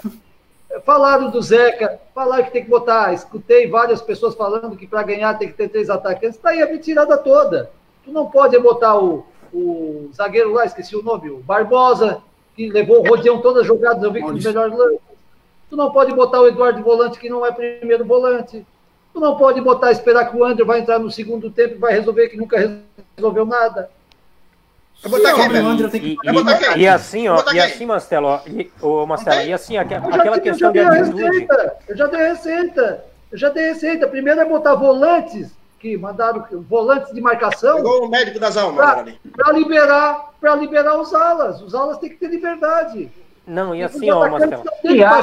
falaram 0.84 1.30
do 1.30 1.40
Zeca, 1.40 2.00
falaram 2.12 2.44
que 2.44 2.50
tem 2.50 2.64
que 2.64 2.70
botar. 2.70 3.14
Escutei 3.14 3.68
várias 3.68 4.02
pessoas 4.02 4.34
falando 4.34 4.76
que 4.76 4.88
para 4.88 5.04
ganhar 5.04 5.38
tem 5.38 5.46
que 5.46 5.54
ter 5.54 5.68
três 5.68 5.88
atacantes. 5.88 6.36
Está 6.36 6.50
aí 6.50 6.60
a 6.60 6.66
mentirada 6.66 7.16
toda. 7.16 7.70
Tu 8.04 8.10
não 8.10 8.26
pode 8.26 8.58
botar 8.58 8.98
o, 8.98 9.24
o 9.54 10.10
zagueiro 10.12 10.52
lá, 10.52 10.64
esqueci 10.64 10.96
o 10.96 11.02
nome, 11.02 11.30
o 11.30 11.38
Barbosa, 11.38 12.20
que 12.56 12.68
levou 12.70 12.98
o 12.98 13.08
rodeão 13.08 13.40
todas 13.40 13.62
as 13.62 13.68
jogadas, 13.68 14.02
eu 14.02 14.10
vi 14.10 14.20
que 14.20 14.30
os 14.30 14.44
melhores 14.44 14.76
lances. 14.76 14.98
Tu 15.70 15.76
não 15.76 15.92
pode 15.92 16.12
botar 16.12 16.40
o 16.40 16.48
Eduardo 16.48 16.82
Volante, 16.82 17.20
que 17.20 17.28
não 17.28 17.46
é 17.46 17.52
primeiro 17.52 18.04
volante. 18.04 18.66
Tu 19.12 19.20
não 19.20 19.36
pode 19.36 19.60
botar, 19.60 19.92
esperar 19.92 20.30
que 20.30 20.36
o 20.36 20.44
André 20.44 20.64
vai 20.64 20.80
entrar 20.80 20.98
no 20.98 21.10
segundo 21.10 21.50
tempo 21.50 21.74
e 21.74 21.78
vai 21.78 21.92
resolver, 21.92 22.28
que 22.28 22.36
nunca 22.36 22.82
resolveu 23.16 23.44
nada. 23.44 23.90
Vai 25.02 25.12
botar 25.12 25.34
quem, 25.90 26.00
e, 26.02 26.16
e, 26.76 26.80
e, 26.80 26.88
assim, 26.88 27.28
ó, 27.28 27.44
e 27.52 27.60
assim, 27.60 27.86
Marcelo, 27.86 28.26
ó, 28.26 28.40
e, 28.46 28.68
ô, 28.82 29.06
Marcelo, 29.06 29.42
e 29.42 29.52
assim, 29.52 29.76
aquela, 29.76 30.08
aquela 30.08 30.40
questão 30.40 30.72
de 30.72 30.80
atitude. 30.80 31.46
Eu 31.88 31.96
já 31.96 32.06
dei 32.08 32.20
receita, 32.20 33.04
eu 33.30 33.38
já 33.38 33.48
dei 33.48 33.68
receita. 33.68 34.08
Primeiro 34.08 34.40
é 34.40 34.44
botar 34.44 34.74
volantes, 34.74 35.52
que 35.78 35.96
mandaram 35.96 36.44
volantes 36.68 37.14
de 37.14 37.20
marcação. 37.20 37.76
Pegou 37.76 38.06
o 38.06 38.10
médico 38.10 38.40
das 38.40 38.56
almas 38.56 39.14
Para 39.36 39.52
liberar, 39.52 40.30
para 40.40 40.56
liberar 40.56 40.98
os 40.98 41.14
alas. 41.14 41.62
Os 41.62 41.76
alas 41.76 41.98
têm 41.98 42.10
que 42.10 42.16
ter 42.16 42.28
liberdade. 42.28 43.08
Não, 43.46 43.74
e 43.74 43.84
assim, 43.84 44.10
ó, 44.10 44.28
Marcelo. 44.28 44.64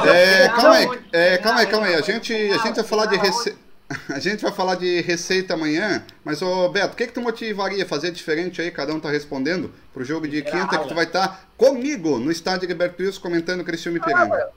É, 0.08 0.48
calma 0.48 0.74
aí, 0.74 0.88
é, 1.12 1.38
calma 1.38 1.60
aí, 1.60 1.66
calma 1.66 1.86
aí. 1.86 1.94
A 1.96 2.00
gente, 2.00 2.32
a 2.32 2.58
gente 2.58 2.76
vai 2.76 2.84
falar 2.84 3.06
de 3.06 3.16
receita. 3.16 3.65
A 4.08 4.18
gente 4.18 4.42
vai 4.42 4.50
falar 4.50 4.74
de 4.74 5.00
receita 5.02 5.54
amanhã, 5.54 6.04
mas 6.24 6.42
ô 6.42 6.68
Beto, 6.68 6.94
o 6.94 6.96
que, 6.96 7.06
que 7.06 7.12
tu 7.12 7.20
motivaria 7.20 7.84
a 7.84 7.86
fazer 7.86 8.10
diferente 8.10 8.60
aí? 8.60 8.70
Cada 8.70 8.92
um 8.92 8.98
tá 8.98 9.10
respondendo 9.10 9.70
pro 9.94 10.04
jogo 10.04 10.26
de 10.26 10.42
quinta 10.42 10.78
que 10.78 10.88
tu 10.88 10.94
vai 10.94 11.04
estar 11.04 11.28
tá 11.28 11.40
comigo 11.56 12.18
no 12.18 12.32
estádio 12.32 12.66
Gilberto 12.66 13.00
Wilson 13.00 13.20
comentando 13.20 13.64
Cristiano 13.64 13.98
Ipiranga. 13.98 14.36
Ah, 14.36 14.48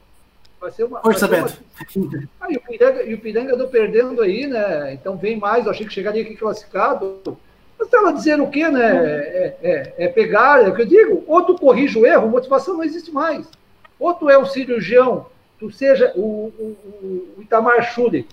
vai 0.59 0.71
ser 0.71 0.83
uma. 0.83 0.99
Força, 1.01 1.27
Beto. 1.27 1.53
Uma... 1.95 2.27
Ah, 2.41 2.47
e 2.49 2.57
o 2.57 2.61
Piranga, 2.61 3.03
e 3.03 3.13
o 3.13 3.19
Piranga 3.19 3.53
andou 3.53 3.67
perdendo 3.67 4.21
aí, 4.21 4.47
né? 4.47 4.93
Então 4.93 5.15
vem 5.15 5.37
mais, 5.37 5.65
eu 5.65 5.71
achei 5.71 5.85
que 5.85 5.93
chegaria 5.93 6.23
aqui 6.23 6.35
classificado. 6.35 7.21
Mas 7.77 7.87
estava 7.87 8.11
dizendo 8.11 8.43
o 8.43 8.49
quê, 8.49 8.67
né? 8.67 8.97
É, 8.97 9.57
é, 9.61 9.93
é, 9.99 10.07
pegar, 10.07 10.63
é 10.63 10.69
o 10.69 10.75
que 10.75 10.81
eu 10.81 10.87
digo, 10.87 11.23
ou 11.27 11.45
tu 11.45 11.55
corrige 11.55 11.99
o 11.99 12.05
erro, 12.05 12.27
motivação 12.27 12.73
não 12.73 12.83
existe 12.83 13.11
mais. 13.11 13.45
Ou 13.99 14.13
tu 14.13 14.27
é 14.29 14.39
um 14.39 14.45
cirurgião, 14.45 15.27
tu 15.59 15.71
seja 15.71 16.11
o, 16.15 16.51
o, 16.57 16.77
o 17.37 17.41
Itamar 17.41 17.93
Schulli, 17.93 18.27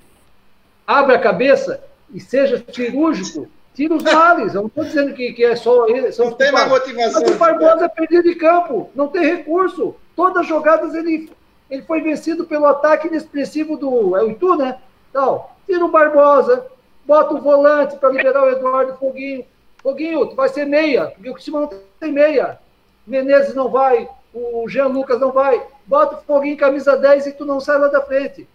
abre 0.87 1.15
a 1.15 1.19
cabeça 1.19 1.83
e 2.13 2.21
seja 2.21 2.65
cirúrgico, 2.73 3.49
tira 3.75 3.95
os 3.95 4.03
males. 4.03 4.55
Eu 4.55 4.63
não 4.63 4.69
estou 4.69 4.85
dizendo 4.85 5.15
que, 5.15 5.33
que 5.33 5.45
é 5.45 5.57
só 5.57 5.89
ele. 5.89 6.09
Não 6.19 6.33
tem 6.33 6.53
mais 6.53 6.69
motivação. 6.69 7.23
Mas 7.23 7.31
o 7.31 7.39
Barbosa 7.39 7.85
é 7.85 7.89
perdido 7.89 8.23
de 8.23 8.35
campo, 8.35 8.91
não 8.95 9.09
tem 9.09 9.25
recurso. 9.25 9.97
Todas 10.15 10.43
as 10.43 10.47
jogadas 10.47 10.95
ele, 10.95 11.31
ele 11.71 11.83
foi 11.83 12.01
vencido 12.01 12.47
pelo 12.47 12.67
ataque 12.67 13.09
inexpressivo 13.09 13.77
do. 13.77 14.17
É 14.17 14.23
o 14.23 14.31
Itu, 14.31 14.55
né? 14.57 14.79
Então, 15.11 15.47
tira 15.67 15.85
o 15.85 15.91
Barbosa, 15.91 16.67
bota 17.05 17.35
o 17.35 17.41
volante 17.41 17.97
para 17.97 18.11
liberar 18.11 18.45
o 18.45 18.51
Eduardo 18.51 18.97
Foguinho. 18.97 19.45
Foguinho, 19.83 20.27
tu 20.27 20.35
vai 20.35 20.49
ser 20.49 20.67
meia, 20.67 21.07
porque 21.09 21.31
o 21.31 21.33
Cristiano 21.35 21.61
não 21.61 21.81
tem 22.01 22.13
meia. 22.13 22.59
Menezes 23.07 23.55
não 23.55 23.69
vai, 23.69 24.09
o 24.35 24.69
Jean 24.69 24.89
Lucas 24.89 25.21
não 25.21 25.31
vai. 25.31 25.63
Bota 25.87 26.17
o 26.17 26.21
Foguinho 26.23 26.57
camisa 26.57 26.97
10 26.97 27.27
e 27.27 27.33
tu 27.33 27.45
não 27.45 27.61
sai 27.61 27.79
lá 27.79 27.89
da 27.89 28.01
frente. 28.01 28.49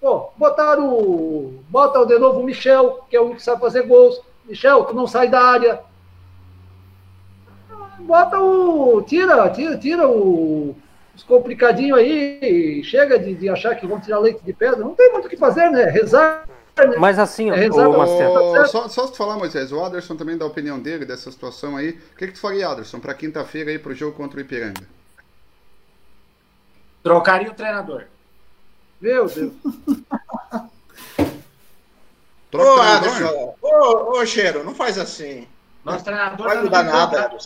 Pô, 0.00 0.30
botaram 0.36 0.92
o. 0.92 1.62
Bota 1.68 2.04
de 2.06 2.18
novo 2.18 2.40
o 2.40 2.44
Michel, 2.44 3.04
que 3.08 3.16
é 3.16 3.20
o 3.20 3.24
único 3.24 3.38
que 3.38 3.44
sabe 3.44 3.60
fazer 3.60 3.82
gols. 3.82 4.20
Michel, 4.44 4.84
tu 4.84 4.94
não 4.94 5.06
sai 5.06 5.28
da 5.28 5.42
área. 5.42 5.80
Bota 8.00 8.38
o. 8.38 9.02
Tira, 9.02 9.48
tira, 9.50 9.78
tira 9.78 10.08
o, 10.08 10.76
os 11.16 11.22
complicadinhos 11.22 11.98
aí. 11.98 12.82
Chega 12.84 13.18
de, 13.18 13.34
de 13.34 13.48
achar 13.48 13.74
que 13.74 13.86
vão 13.86 14.00
tirar 14.00 14.18
leite 14.18 14.44
de 14.44 14.52
pedra. 14.52 14.80
Não 14.80 14.94
tem 14.94 15.10
muito 15.12 15.26
o 15.26 15.30
que 15.30 15.36
fazer, 15.36 15.70
né? 15.70 15.84
Rezar. 15.84 16.46
Né? 16.76 16.96
Mas 16.98 17.18
assim, 17.20 17.50
é 17.50 17.54
rezar, 17.54 17.88
o, 17.88 17.96
Marcelo, 17.96 18.66
só, 18.66 18.88
só 18.88 19.06
se 19.06 19.16
falar, 19.16 19.36
Moisés, 19.36 19.70
o 19.70 19.82
Aderson 19.82 20.16
também 20.16 20.36
dá 20.36 20.44
a 20.44 20.48
opinião 20.48 20.78
dele 20.80 21.04
dessa 21.04 21.30
situação 21.30 21.76
aí. 21.76 21.90
O 21.90 22.16
que, 22.16 22.26
que 22.26 22.32
tu 22.32 22.40
faria, 22.40 22.68
Aderson, 22.68 22.98
para 22.98 23.14
quinta-feira 23.14 23.70
aí 23.70 23.78
pro 23.78 23.94
jogo 23.94 24.16
contra 24.16 24.38
o 24.38 24.40
Ipiranga? 24.40 24.82
Trocaria 27.02 27.50
o 27.50 27.54
treinador. 27.54 28.06
Meu 29.04 29.26
Deus. 29.26 29.52
ô, 32.54 32.80
Anderson, 32.80 33.54
ô, 33.60 34.18
ô, 34.18 34.24
Cheiro, 34.24 34.64
não 34.64 34.74
faz 34.74 34.96
assim. 34.98 35.46
Nosso 35.84 36.02
treinador 36.02 36.38
não 36.38 36.46
vai 36.46 36.56
tá 36.56 36.62
mudar 36.62 36.82
nada, 36.84 37.28
tá? 37.28 37.36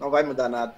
Não 0.00 0.10
vai 0.10 0.24
mudar 0.24 0.48
nada. 0.48 0.74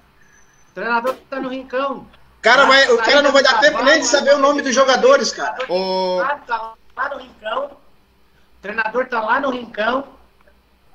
O 0.69 0.73
treinador 0.75 1.15
tá 1.27 1.39
no 1.39 1.49
rincão. 1.49 2.05
Cara 2.43 2.67
vai, 2.67 2.91
o 2.91 2.97
cara 2.99 3.23
não 3.23 3.31
vai 3.31 3.41
dar 3.41 3.59
tempo 3.59 3.81
nem 3.81 4.01
de 4.01 4.05
saber 4.05 4.35
o 4.35 4.37
nome 4.37 4.61
dos 4.61 4.75
jogadores, 4.75 5.31
cara. 5.31 5.65
O 5.67 6.21
tá 6.45 6.75
lá 6.95 7.09
no 7.09 7.17
rincão. 7.17 7.65
O 7.65 7.77
treinador 8.61 9.07
tá 9.07 9.21
lá 9.21 9.39
no 9.39 9.49
rincão. 9.49 10.09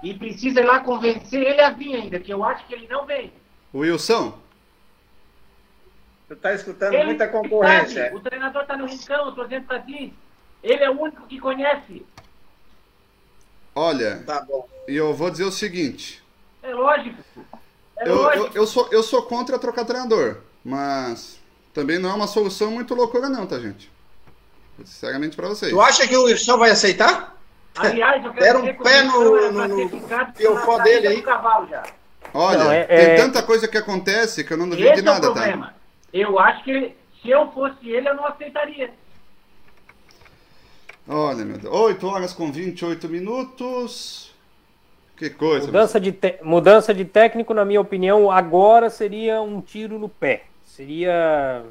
E 0.00 0.14
precisa 0.14 0.60
ir 0.60 0.64
lá 0.64 0.78
convencer 0.78 1.42
ele 1.42 1.60
a 1.60 1.70
vir 1.70 1.96
ainda, 1.96 2.20
que 2.20 2.32
eu 2.32 2.44
acho 2.44 2.64
que 2.66 2.74
ele 2.74 2.86
não 2.86 3.04
vem. 3.04 3.32
Wilson? 3.74 4.43
Tu 6.28 6.36
tá 6.36 6.54
escutando 6.54 6.94
ele 6.94 7.04
muita 7.04 7.28
concorrência. 7.28 8.04
Sabe, 8.04 8.16
o 8.16 8.20
treinador 8.20 8.64
tá 8.64 8.76
no 8.76 8.86
rincão, 8.86 9.26
eu 9.26 9.32
tô 9.32 9.44
dizendo 9.44 9.66
pra 9.66 9.80
ti. 9.80 10.12
Ele 10.62 10.82
é 10.82 10.90
o 10.90 11.00
único 11.00 11.26
que 11.26 11.38
conhece. 11.38 12.04
Olha, 13.74 14.22
tá 14.24 14.46
e 14.88 14.96
eu 14.96 15.12
vou 15.12 15.30
dizer 15.30 15.44
o 15.44 15.52
seguinte. 15.52 16.22
É 16.62 16.72
lógico. 16.72 17.22
É 17.98 18.08
eu, 18.08 18.14
lógico. 18.14 18.46
Eu, 18.46 18.52
eu, 18.54 18.66
sou, 18.66 18.88
eu 18.90 19.02
sou 19.02 19.22
contra 19.22 19.58
trocar 19.58 19.84
treinador, 19.84 20.38
mas 20.64 21.38
também 21.74 21.98
não 21.98 22.10
é 22.10 22.14
uma 22.14 22.26
solução 22.26 22.70
muito 22.70 22.94
loucura 22.94 23.28
não, 23.28 23.46
tá, 23.46 23.58
gente? 23.58 23.92
Sinceramente 24.78 25.36
pra 25.36 25.48
vocês. 25.48 25.72
Tu 25.72 25.80
acha 25.80 26.06
que 26.06 26.16
o 26.16 26.24
Wilson 26.24 26.56
vai 26.56 26.70
aceitar? 26.70 27.36
Aliás, 27.76 28.24
eu 28.24 28.32
quero 28.32 28.46
Era 28.46 28.58
um 28.58 28.74
pé 28.82 29.02
no, 29.02 29.52
no, 29.52 29.68
no, 29.68 29.68
no 29.68 30.84
dele 30.84 31.08
aí. 31.08 31.22
Cavalo 31.22 31.68
já. 31.68 31.82
Olha, 32.32 32.64
Não, 32.64 32.72
é- 32.72 32.84
tem 32.84 32.96
é- 32.96 33.16
tanta 33.16 33.42
coisa 33.42 33.68
que 33.68 33.76
acontece 33.76 34.42
que 34.42 34.52
eu 34.52 34.56
não 34.56 34.68
duvido 34.68 34.88
Esse 34.88 35.02
de 35.02 35.08
é 35.08 35.10
o 35.10 35.14
nada, 35.14 35.34
tá? 35.34 35.74
Eu 36.14 36.38
acho 36.38 36.62
que 36.62 36.94
se 37.20 37.28
eu 37.28 37.50
fosse 37.50 37.90
ele, 37.90 38.08
eu 38.08 38.14
não 38.14 38.24
aceitaria. 38.24 38.88
Olha, 41.08 41.44
meu 41.44 41.58
Deus. 41.58 41.74
8 41.74 42.06
horas 42.06 42.32
com 42.32 42.52
28 42.52 43.08
minutos. 43.08 44.32
Que 45.16 45.28
coisa. 45.28 45.66
Mudança 45.66 45.98
de, 45.98 46.12
te- 46.12 46.38
mudança 46.42 46.94
de 46.94 47.04
técnico, 47.04 47.52
na 47.52 47.64
minha 47.64 47.80
opinião, 47.80 48.30
agora 48.30 48.88
seria 48.88 49.40
um 49.42 49.60
tiro 49.60 49.98
no 49.98 50.08
pé. 50.08 50.44
Seria. 50.64 51.64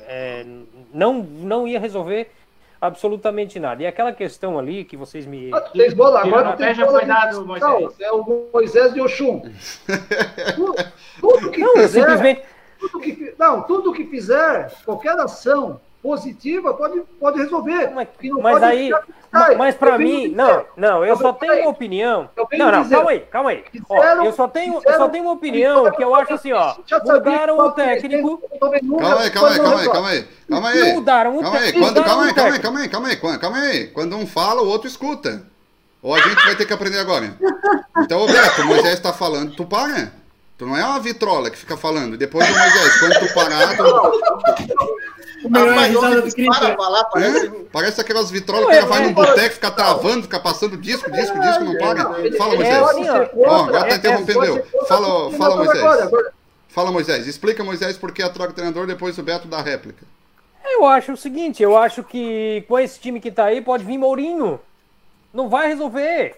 é, 0.00 0.44
não, 0.92 1.14
não 1.22 1.66
ia 1.66 1.80
resolver 1.80 2.30
absolutamente 2.78 3.58
nada. 3.58 3.82
E 3.82 3.86
aquela 3.86 4.12
questão 4.12 4.58
ali 4.58 4.84
que 4.84 4.96
vocês 4.98 5.24
me. 5.26 5.50
Ah, 5.52 5.60
tu 5.62 5.72
fez 5.72 5.94
bola, 5.94 6.20
agora 6.20 6.52
tem 6.56 6.66
pé 6.68 6.74
já 6.74 6.84
bola 6.84 6.98
foi 6.98 7.08
dado, 7.08 7.46
Moisés. 7.46 8.00
É 8.00 8.12
o 8.12 8.48
Moisés 8.52 8.92
de 8.94 9.00
Oxum. 9.00 9.40
tudo, 10.54 10.74
tudo 11.20 11.50
que 11.50 11.60
Não, 11.60 11.74
eu 11.76 11.82
fizer, 11.82 12.00
simplesmente. 12.00 12.42
Tudo 12.88 13.00
que, 13.00 13.34
não, 13.38 13.62
tudo 13.62 13.92
que 13.92 14.04
fizer, 14.04 14.72
qualquer 14.84 15.18
ação 15.18 15.80
positiva 16.02 16.72
pode, 16.72 17.00
pode 17.18 17.38
resolver. 17.38 17.90
Mas, 17.92 18.06
mas 18.20 18.52
pode 18.52 18.64
aí. 18.64 18.90
Mas 19.58 19.74
Eu 19.74 19.78
para 19.78 19.98
mim, 19.98 20.22
dizer, 20.30 20.36
não, 20.36 20.64
não, 20.76 20.98
eu 21.04 21.06
eu 21.10 21.16
só 21.16 21.32
tenho 21.32 21.60
uma 21.62 21.70
opinião. 21.70 22.30
eu 22.36 22.46
Não, 22.56 22.70
não, 22.72 22.82
dizer, 22.82 22.94
calma 22.94 23.10
aí, 23.10 23.20
calma 23.20 23.50
aí. 23.50 23.64
Ó, 23.88 23.94
fizeram- 23.96 24.24
eu 24.24 24.32
só 24.32 24.48
tenho, 24.48 24.74
eu 24.74 24.80
fizeram- 24.80 24.98
só 24.98 25.08
tenho 25.08 25.24
uma 25.24 25.32
opinião 25.32 25.90
que 25.90 26.02
eu 26.04 26.14
acho 26.14 26.32
assim, 26.34 26.52
ó. 26.52 26.74
Mudaram 27.04 27.58
o 27.58 27.70
técnico. 27.72 28.40
Calma 28.60 29.20
aí, 29.22 29.30
calma 29.30 29.48
aí, 29.50 29.58
calma 29.58 29.80
aí, 29.80 29.88
calma 29.90 30.08
aí. 30.10 30.28
Calma 30.48 30.68
aí. 30.70 30.92
Mudaram 30.94 31.36
o 31.36 31.42
Calma 31.42 31.58
aí, 31.58 31.64
técnico. 31.64 31.86
quando, 31.86 32.04
calma 32.04 32.24
aí, 32.24 32.34
calma 32.34 32.50
aí, 32.54 32.60
calma 32.60 32.78
aí, 32.80 32.88
calma 32.88 33.08
aí, 33.08 33.38
calma- 33.38 33.58
aí. 33.58 33.86
Quando 33.88 34.16
um 34.16 34.26
fala, 34.26 34.62
o 34.62 34.68
outro 34.68 34.86
escuta. 34.88 35.42
Ou 36.02 36.14
a 36.14 36.20
gente 36.20 36.44
vai 36.44 36.54
ter 36.54 36.66
que 36.66 36.72
aprender 36.72 37.00
agora. 37.00 37.34
Então, 37.98 38.20
ô 38.20 38.26
Beto, 38.26 38.62
o 38.62 38.66
Moisés 38.66 39.00
tá 39.00 39.12
falando, 39.12 39.56
tu 39.56 39.66
para. 39.66 40.12
Tu 40.58 40.64
não 40.64 40.76
é 40.76 40.84
uma 40.84 40.98
vitrola 41.00 41.50
que 41.50 41.58
fica 41.58 41.76
falando. 41.76 42.14
E 42.14 42.16
Depois 42.16 42.46
do 42.48 42.54
Moisés, 42.58 42.98
quando 42.98 43.18
tu 43.28 43.34
parar, 43.34 43.76
tu... 43.76 43.82
O 45.44 45.50
melhor 45.50 45.66
é 45.68 45.70
a 45.70 45.74
Rapaz, 45.74 45.88
risada 45.94 46.22
do 46.22 46.32
Cripa. 46.32 46.54
param 46.60 46.76
falar, 46.76 47.04
parece... 47.04 47.46
Hã? 47.46 47.52
Parece 47.70 48.00
aquelas 48.00 48.30
vitrolas 48.30 48.66
que 48.66 48.72
é- 48.72 48.78
ela 48.78 48.86
vai 48.86 49.02
é- 49.02 49.06
num 49.06 49.12
boteco, 49.12 49.54
fica 49.54 49.70
travando, 49.70 50.22
fica 50.22 50.40
passando 50.40 50.76
disco, 50.78 51.10
disco, 51.12 51.38
disco, 51.38 51.62
não 51.64 51.76
para. 51.76 52.04
Fala, 52.38 52.54
É 52.54 52.56
Moisés. 52.56 52.78
pode 52.80 53.00
assim, 53.00 53.04
ser 53.04 53.30
ó. 53.46 53.54
agora 53.64 53.80
tá 53.84 53.88
é- 53.88 53.92
é- 53.92 53.96
interrompendo 53.96 54.44
eu. 54.44 54.66
Fala, 54.88 55.26
o 55.26 55.32
fala, 55.32 55.56
Moisés. 55.56 56.10
Fala, 56.68 56.90
Moisés. 56.92 57.26
Explica, 57.26 57.62
Moisés, 57.62 57.96
por 57.98 58.12
que 58.12 58.22
a 58.22 58.28
troca 58.30 58.48
de 58.48 58.54
treinador 58.54 58.86
depois 58.86 59.14
do 59.14 59.22
Beto 59.22 59.46
da 59.46 59.60
réplica. 59.60 60.04
Eu 60.64 60.84
acho 60.86 61.12
o 61.12 61.16
seguinte, 61.16 61.62
eu 61.62 61.76
acho 61.76 62.02
que 62.02 62.64
com 62.66 62.78
esse 62.78 62.98
time 62.98 63.20
que 63.20 63.30
tá 63.30 63.44
aí 63.44 63.60
pode 63.60 63.84
vir 63.84 63.98
Mourinho. 63.98 64.58
Não 65.36 65.50
vai 65.50 65.68
resolver. 65.68 66.36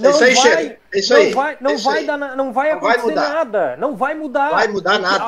Não 0.00 0.10
isso 0.10 0.24
aí, 0.24 0.34
vai, 0.34 0.42
chefe. 0.42 0.78
Isso 0.94 1.12
não 1.12 1.20
aí. 1.20 1.32
vai, 1.34 1.56
não 1.60 1.74
isso 1.74 1.84
vai 1.84 1.98
aí. 1.98 2.06
dar, 2.06 2.16
não 2.16 2.52
vai 2.52 2.70
vai 2.70 2.78
acontecer 2.78 3.08
mudar. 3.08 3.28
nada. 3.28 3.76
Não 3.76 3.94
vai 3.94 4.14
mudar. 4.14 4.50
Vai 4.50 4.68
mudar 4.68 4.98
nada. 4.98 5.26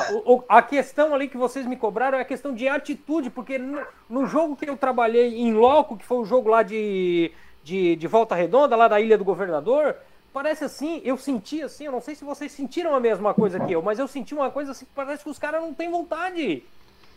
A, 0.49 0.59
a 0.59 0.63
questão 0.63 1.15
ali 1.15 1.29
que 1.29 1.37
vocês 1.37 1.67
me 1.67 1.77
cobraram 1.77 2.17
é 2.17 2.23
a 2.23 2.25
questão 2.25 2.55
de 2.55 2.67
atitude, 2.67 3.29
porque 3.29 3.59
no, 3.59 3.83
no 4.09 4.27
jogo 4.27 4.57
que 4.57 4.69
eu 4.69 4.79
trabalhei 4.79 5.39
em 5.39 5.53
loco, 5.53 5.97
que 5.97 6.07
foi 6.07 6.17
o 6.17 6.25
jogo 6.25 6.49
lá 6.49 6.63
de, 6.63 7.31
de, 7.63 7.97
de 7.97 8.07
Volta 8.07 8.35
Redonda, 8.35 8.75
lá 8.75 8.89
da 8.89 8.99
Ilha 8.99 9.19
do 9.19 9.25
Governador, 9.25 9.95
parece 10.33 10.65
assim, 10.65 11.03
eu 11.05 11.19
senti 11.19 11.63
assim, 11.63 11.85
eu 11.85 11.93
não 11.93 12.01
sei 12.01 12.15
se 12.15 12.25
vocês 12.25 12.51
sentiram 12.51 12.95
a 12.95 13.01
mesma 13.01 13.35
coisa 13.35 13.61
que 13.61 13.73
eu, 13.73 13.83
mas 13.83 13.99
eu 13.99 14.09
senti 14.09 14.35
uma 14.35 14.51
coisa 14.51 14.73
assim, 14.73 14.87
que 14.87 14.93
parece 14.95 15.23
que 15.23 15.31
os 15.31 15.39
caras 15.39 15.61
não 15.61 15.75
têm 15.75 15.91
vontade. 15.91 16.65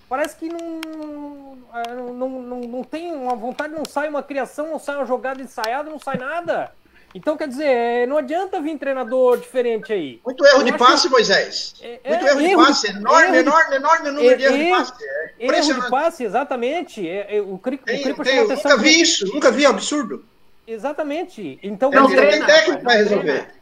Parece 0.09 0.35
que 0.35 0.49
não, 0.49 1.57
ah, 1.71 1.93
não, 1.93 2.13
não, 2.13 2.29
não, 2.41 2.59
não 2.61 2.83
tem 2.83 3.13
uma 3.13 3.35
vontade, 3.35 3.73
não 3.73 3.85
sai 3.85 4.09
uma 4.09 4.23
criação, 4.23 4.67
não 4.71 4.79
sai 4.79 4.95
uma 4.95 5.05
jogada 5.05 5.41
ensaiada, 5.41 5.89
não 5.89 5.99
sai 5.99 6.17
nada. 6.17 6.71
Então, 7.13 7.35
quer 7.37 7.47
dizer, 7.47 7.65
é, 7.65 8.05
não 8.05 8.17
adianta 8.17 8.59
vir 8.61 8.77
treinador 8.77 9.37
diferente 9.37 9.91
aí. 9.93 10.19
Muito 10.25 10.45
erro 10.45 10.59
Eu 10.61 10.63
de 10.63 10.77
passe, 10.77 11.09
Moisés. 11.09 11.73
É- 11.81 11.87
Muito 12.07 12.25
é 12.25 12.29
erro 12.29 12.39
de 12.39 12.45
erro 12.45 12.61
de- 12.61 12.67
passe. 12.67 12.87
Enorme, 12.89 13.23
erro 13.25 13.31
de- 13.33 13.39
enorme, 13.49 13.75
enorme 13.75 14.11
número 14.11 14.37
de 14.37 14.43
É- 14.43 14.47
erro 14.47 14.57
de 14.57 14.63
erro- 14.63 14.77
passe. 14.77 15.03
É 15.03 15.05
Erro 15.07 15.37
de 15.37 15.43
impressionante. 15.45 15.89
passe, 15.89 16.23
exatamente. 16.23 17.07
É, 17.09 17.37
é, 17.37 17.41
o 17.41 17.57
Cri- 17.57 17.75
o 17.81 17.85
Tem, 17.85 18.01
Cripa 18.03 18.23
tem, 18.23 18.47
nunca 18.47 18.77
vi 18.77 18.83
que- 18.83 19.01
isso, 19.01 19.25
nunca 19.33 19.51
vi, 19.51 19.65
é 19.65 19.67
um 19.69 19.71
absurdo. 19.73 20.23
Exatamente. 20.67 21.59
Então, 21.63 21.89
Não 21.89 22.03
Não 22.03 22.09
quer 22.09 22.15
tem 22.19 22.27
treina, 22.29 22.45
técnico 22.45 22.83
não 22.83 22.91
resolver. 22.91 23.23
treina. 23.23 23.58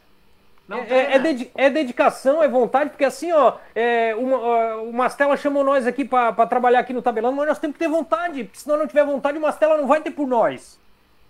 Não 0.68 0.80
É, 0.80 1.14
é 1.14 1.18
dedi- 1.18 1.50
é 1.54 1.70
dedicação, 1.70 2.42
é 2.42 2.46
vontade, 2.48 2.90
porque 2.90 3.04
assim, 3.06 3.32
ó, 3.32 3.54
é, 3.74 4.14
uma, 4.14 4.76
o 4.82 4.92
Mastela 4.92 5.34
chamou 5.34 5.64
nós 5.64 5.86
aqui 5.86 6.04
pra 6.04 6.30
pra 6.30 6.46
trabalhar 6.46 6.80
aqui 6.80 6.92
no 6.92 7.00
tabelão, 7.00 7.32
mas 7.32 7.48
nós 7.48 7.58
temos 7.58 7.74
que 7.74 7.82
ter 7.82 7.88
vontade, 7.88 8.44
porque 8.44 8.58
se 8.58 8.68
nós 8.68 8.78
não 8.78 8.86
tiver 8.86 9.04
vontade, 9.04 9.38
o 9.38 9.40
Mastela 9.40 9.78
não 9.78 9.86
vai 9.86 10.02
ter 10.02 10.10
por 10.10 10.28
nós. 10.28 10.78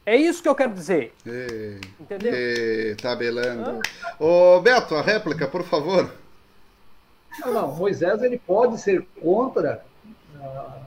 É 0.04 0.16
isso 0.16 0.42
que 0.42 0.48
eu 0.48 0.54
quero 0.54 0.72
dizer, 0.72 1.14
Ê, 1.24 1.78
entendeu? 2.00 2.32
ê, 2.34 2.96
tabelando. 3.00 3.80
Ô, 4.18 4.58
Beto, 4.60 4.96
a 4.96 5.02
réplica, 5.02 5.46
por 5.46 5.62
favor. 5.62 6.10
Não, 7.44 7.52
não, 7.52 7.74
Moisés 7.76 8.20
ele 8.22 8.38
pode 8.38 8.80
ser 8.80 9.06
contra 9.22 9.84
a, 10.42 10.78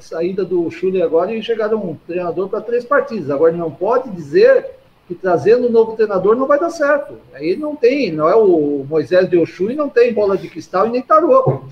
saída 0.00 0.44
do 0.44 0.70
Chule 0.70 1.02
agora 1.02 1.34
e 1.34 1.42
chegar 1.42 1.74
um 1.74 1.96
treinador 2.06 2.48
para 2.48 2.60
três 2.62 2.84
partidas. 2.84 3.28
Agora 3.30 3.50
ele 3.52 3.60
não 3.60 3.70
pode 3.72 4.08
dizer 4.10 4.77
que 5.08 5.14
trazendo 5.14 5.66
um 5.66 5.70
novo 5.70 5.96
treinador 5.96 6.36
não 6.36 6.46
vai 6.46 6.60
dar 6.60 6.68
certo. 6.68 7.14
Aí 7.32 7.56
não 7.56 7.74
tem, 7.74 8.12
não 8.12 8.28
é 8.28 8.36
o 8.36 8.84
Moisés 8.86 9.26
de 9.28 9.38
Oxum 9.38 9.70
e 9.70 9.74
não 9.74 9.88
tem 9.88 10.12
bola 10.12 10.36
de 10.36 10.48
cristal 10.48 10.86
e 10.86 10.90
nem 10.90 11.00
tarô. 11.00 11.62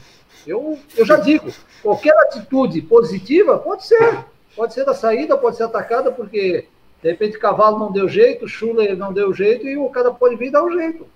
Eu, 0.46 0.78
eu 0.96 1.04
já 1.04 1.16
digo, 1.16 1.52
qualquer 1.82 2.16
atitude 2.20 2.80
positiva 2.80 3.58
pode 3.58 3.86
ser. 3.86 4.24
Pode 4.56 4.72
ser 4.72 4.86
da 4.86 4.94
saída, 4.94 5.36
pode 5.36 5.58
ser 5.58 5.64
atacada, 5.64 6.10
porque 6.10 6.66
de 7.02 7.10
repente 7.10 7.36
o 7.36 7.40
cavalo 7.40 7.78
não 7.78 7.92
deu 7.92 8.08
jeito, 8.08 8.46
o 8.46 8.48
Schuller 8.48 8.96
não 8.96 9.12
deu 9.12 9.34
jeito 9.34 9.66
e 9.66 9.76
o 9.76 9.90
cara 9.90 10.10
pode 10.10 10.34
vir 10.36 10.46
e 10.46 10.50
dar 10.50 10.64
um 10.64 10.72
jeito. 10.72 11.06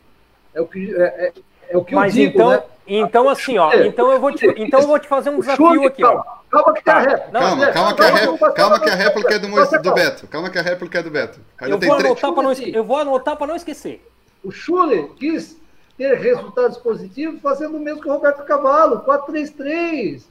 É 0.54 0.60
o 0.60 0.66
que, 0.66 0.94
é, 0.94 1.02
é- 1.02 1.32
é 1.70 1.76
o 1.78 1.82
que 1.82 1.94
Mas 1.94 2.14
eu 2.14 2.24
digo, 2.24 2.34
então, 2.34 2.50
né? 2.50 2.62
Então 2.98 3.28
assim, 3.28 3.56
ó, 3.58 3.72
então 3.74 4.10
eu 4.10 4.18
vou 4.20 4.32
te, 4.32 4.46
então 4.56 4.80
eu 4.80 4.86
vou 4.86 4.98
te 4.98 5.06
fazer 5.08 5.30
um 5.30 5.38
desafio 5.40 5.86
aqui, 5.86 6.02
ó. 6.04 6.08
calma, 6.22 6.24
calma 6.50 6.72
que 6.74 6.82
tem 6.84 6.92
a 6.92 6.96
Tá, 6.96 7.02
réplica. 7.10 7.30
Calma, 7.38 7.64
é, 7.64 7.72
calma, 7.72 7.94
que 7.94 8.02
a, 8.02 8.10
ré- 8.14 8.24
vamos 8.26 8.40
passar 8.40 8.54
calma 8.54 8.80
que 8.80 8.90
a 8.90 8.94
réplica 8.94 9.34
é 9.34 9.38
do. 9.38 9.48
Moisés, 9.48 9.82
do. 9.82 9.94
Beto. 9.94 10.26
Calma 10.26 10.50
que 10.50 10.58
a 10.58 10.62
réplica 10.62 10.98
é 10.98 11.02
do 11.02 11.10
Beto. 11.10 11.40
Ainda 11.60 11.74
Eu 11.76 11.80
vou, 11.80 11.98
anotar 11.98 12.32
pra 12.32 12.42
não, 12.42 12.52
eu 12.52 12.84
vou 12.84 12.96
anotar 12.96 13.36
para 13.36 13.46
não 13.46 13.56
esquecer. 13.56 14.06
O 14.42 14.50
Schuller 14.50 15.08
quis 15.18 15.60
ter 15.98 16.14
resultados 16.18 16.78
positivos 16.78 17.40
fazendo 17.42 17.76
o 17.76 17.80
mesmo 17.80 18.00
que 18.00 18.08
o 18.08 18.12
Roberto 18.12 18.42
Cavalo, 18.44 19.00
4-3-3. 19.04 20.22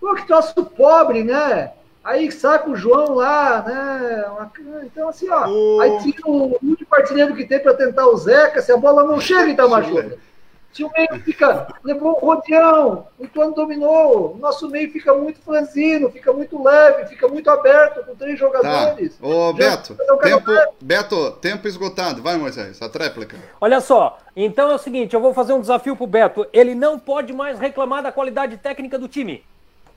Pô, 0.00 0.14
que 0.14 0.26
troço 0.26 0.64
pobre, 0.64 1.22
né? 1.24 1.70
Aí 2.04 2.30
saca 2.32 2.68
o 2.68 2.74
João 2.74 3.14
lá, 3.14 3.62
né? 3.64 4.24
Então, 4.84 5.08
assim, 5.08 5.28
ó. 5.30 5.46
O- 5.48 5.80
Aí 5.80 5.98
tira 6.02 6.22
o 6.26 6.58
único 6.60 6.92
artilheiro 6.94 7.34
que 7.36 7.44
tem 7.46 7.60
para 7.60 7.74
tentar 7.74 8.06
o 8.08 8.16
Zeca, 8.16 8.60
se 8.60 8.72
a 8.72 8.76
bola 8.76 9.04
não 9.04 9.20
chega 9.20 9.48
em 9.48 9.52
Itamajura. 9.52 10.18
Se 10.72 10.82
o 10.82 10.90
meio 10.96 11.20
fica, 11.22 11.66
levou 11.84 12.12
o 12.12 12.26
rodeão, 12.26 13.06
o 13.18 13.24
Ituano 13.24 13.54
dominou, 13.54 14.34
o 14.34 14.38
nosso 14.38 14.70
meio 14.70 14.90
fica 14.90 15.12
muito 15.12 15.38
franzino, 15.42 16.10
fica 16.10 16.32
muito 16.32 16.62
leve, 16.62 17.06
fica 17.08 17.28
muito 17.28 17.50
aberto 17.50 18.02
com 18.06 18.14
três 18.14 18.38
Tá. 18.40 18.46
jogadores. 18.46 19.18
Ô, 19.20 19.48
Já- 19.48 19.52
Beto, 19.52 19.94
tempo. 20.22 20.50
Beto, 20.80 21.30
tempo 21.32 21.68
esgotado. 21.68 22.22
Vai, 22.22 22.36
Moisés, 22.38 22.80
a 22.80 22.86
réplica. 22.98 23.36
Olha 23.60 23.80
só, 23.82 24.18
então 24.34 24.70
é 24.70 24.74
o 24.74 24.78
seguinte, 24.78 25.12
eu 25.14 25.20
vou 25.20 25.34
fazer 25.34 25.52
um 25.52 25.60
desafio 25.60 25.94
pro 25.94 26.06
Beto. 26.06 26.46
Ele 26.54 26.74
não 26.74 26.98
pode 26.98 27.34
mais 27.34 27.58
reclamar 27.58 28.02
da 28.02 28.10
qualidade 28.10 28.56
técnica 28.56 28.98
do 28.98 29.08
time. 29.08 29.44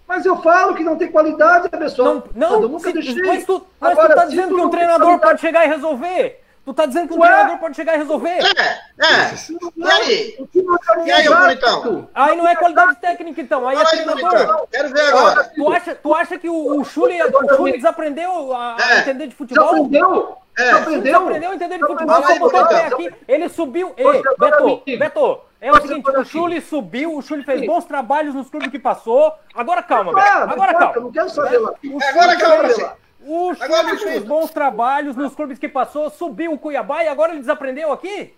Mas 0.08 0.26
eu 0.26 0.36
falo 0.42 0.76
que 0.76 0.84
não 0.84 0.98
tem 0.98 1.10
qualidade, 1.10 1.70
pessoal. 1.70 2.16
Não, 2.36 2.50
não, 2.50 2.62
eu 2.64 2.70
nunca 2.70 2.90
se- 2.92 2.94
deixei. 2.94 3.16
mas 3.24 3.46
tu, 3.46 3.66
mas 3.80 3.94
Agora, 3.94 4.10
tu 4.14 4.16
tá 4.18 4.26
dizendo 4.26 4.50
tu 4.50 4.56
que 4.56 4.62
um 4.62 4.64
não 4.66 4.70
tem 4.70 4.80
treinador 4.80 5.06
qualidade- 5.08 5.32
pode 5.32 5.42
chegar 5.42 5.66
e 5.66 5.70
resolver. 5.70 6.42
Tu 6.66 6.74
tá 6.74 6.88
dizendo 6.88 7.08
que 7.10 7.14
um 7.14 7.20
Ué? 7.20 7.28
treinador 7.28 7.58
pode 7.60 7.76
chegar 7.76 7.94
e 7.94 7.98
resolver. 8.00 8.40
É, 8.40 8.62
é. 9.06 9.36
E 9.78 9.88
aí? 9.92 10.36
O 10.40 11.06
E 11.06 11.12
aí, 11.12 11.30
bonitão? 11.30 12.10
Aí 12.14 12.36
não 12.36 12.48
é 12.48 12.56
qualidade 12.56 12.96
técnica, 12.96 13.40
então. 13.40 13.68
Aí 13.68 13.78
é 13.78 13.86
Fala 13.86 13.90
aí, 13.92 14.04
treinador. 14.04 14.68
Quero 14.72 14.90
ver 14.90 15.02
agora. 15.02 15.44
Tu 15.56 15.72
acha, 15.72 15.96
tu 15.96 16.16
acha 16.16 16.38
que 16.40 16.50
o, 16.50 16.54
o 16.56 16.82
o 16.82 16.84
Schulli 16.84 17.74
desaprendeu 17.74 18.52
a, 18.56 18.78
É. 18.80 19.00
entender 19.02 19.28
de 19.28 19.32
Já 19.32 19.38
futebol? 19.38 19.70
aprendeu? 19.70 20.38
É. 20.58 20.70
Já 20.72 20.78
aprendeu? 20.80 21.02
Desaprendeu 21.04 21.52
a 21.52 21.56
entender 21.56 21.78
de 21.78 21.86
futebol, 21.86 22.24
só 22.24 22.40
botou 22.40 22.62
o 22.64 22.68
pé 22.68 22.86
aqui. 22.88 23.14
Ele 23.28 23.48
subiu. 23.50 23.94
Ei, 23.96 24.24
Beto. 24.40 24.82
Beto, 24.98 25.42
é 25.62 25.72
o 25.72 25.82
seguinte, 25.82 26.10
o 26.10 26.18
mim. 26.18 26.26
Schulli 26.26 26.62
subiu, 26.62 27.16
o 27.16 27.22
Schulli 27.22 27.44
fez 27.44 27.64
bons 27.66 27.86
trabalhos 27.86 28.34
nos 28.34 28.50
clubes 28.50 28.70
que 28.72 28.80
passou. 28.80 29.32
Agora 29.54 29.84
calma, 29.84 30.14
Beto. 30.14 30.28
Agora 30.30 30.74
calma. 30.74 31.00
Não 31.00 31.12
quero 31.12 31.30
saber 31.30 31.60
lá. 31.60 31.72
O 31.84 32.04
Agora 32.10 32.36
calma, 32.38 32.68
você. 32.70 32.90
O 33.28 33.52
me 33.52 33.98
fez 33.98 34.24
bons 34.24 34.52
trabalhos 34.52 35.16
nos 35.16 35.34
clubes 35.34 35.58
que 35.58 35.68
passou, 35.68 36.10
subiu 36.12 36.54
o 36.54 36.60
Cuiabá 36.60 37.04
e 37.04 37.08
agora 37.08 37.32
ele 37.32 37.42
desaprendeu 37.42 37.92
aqui? 37.92 38.34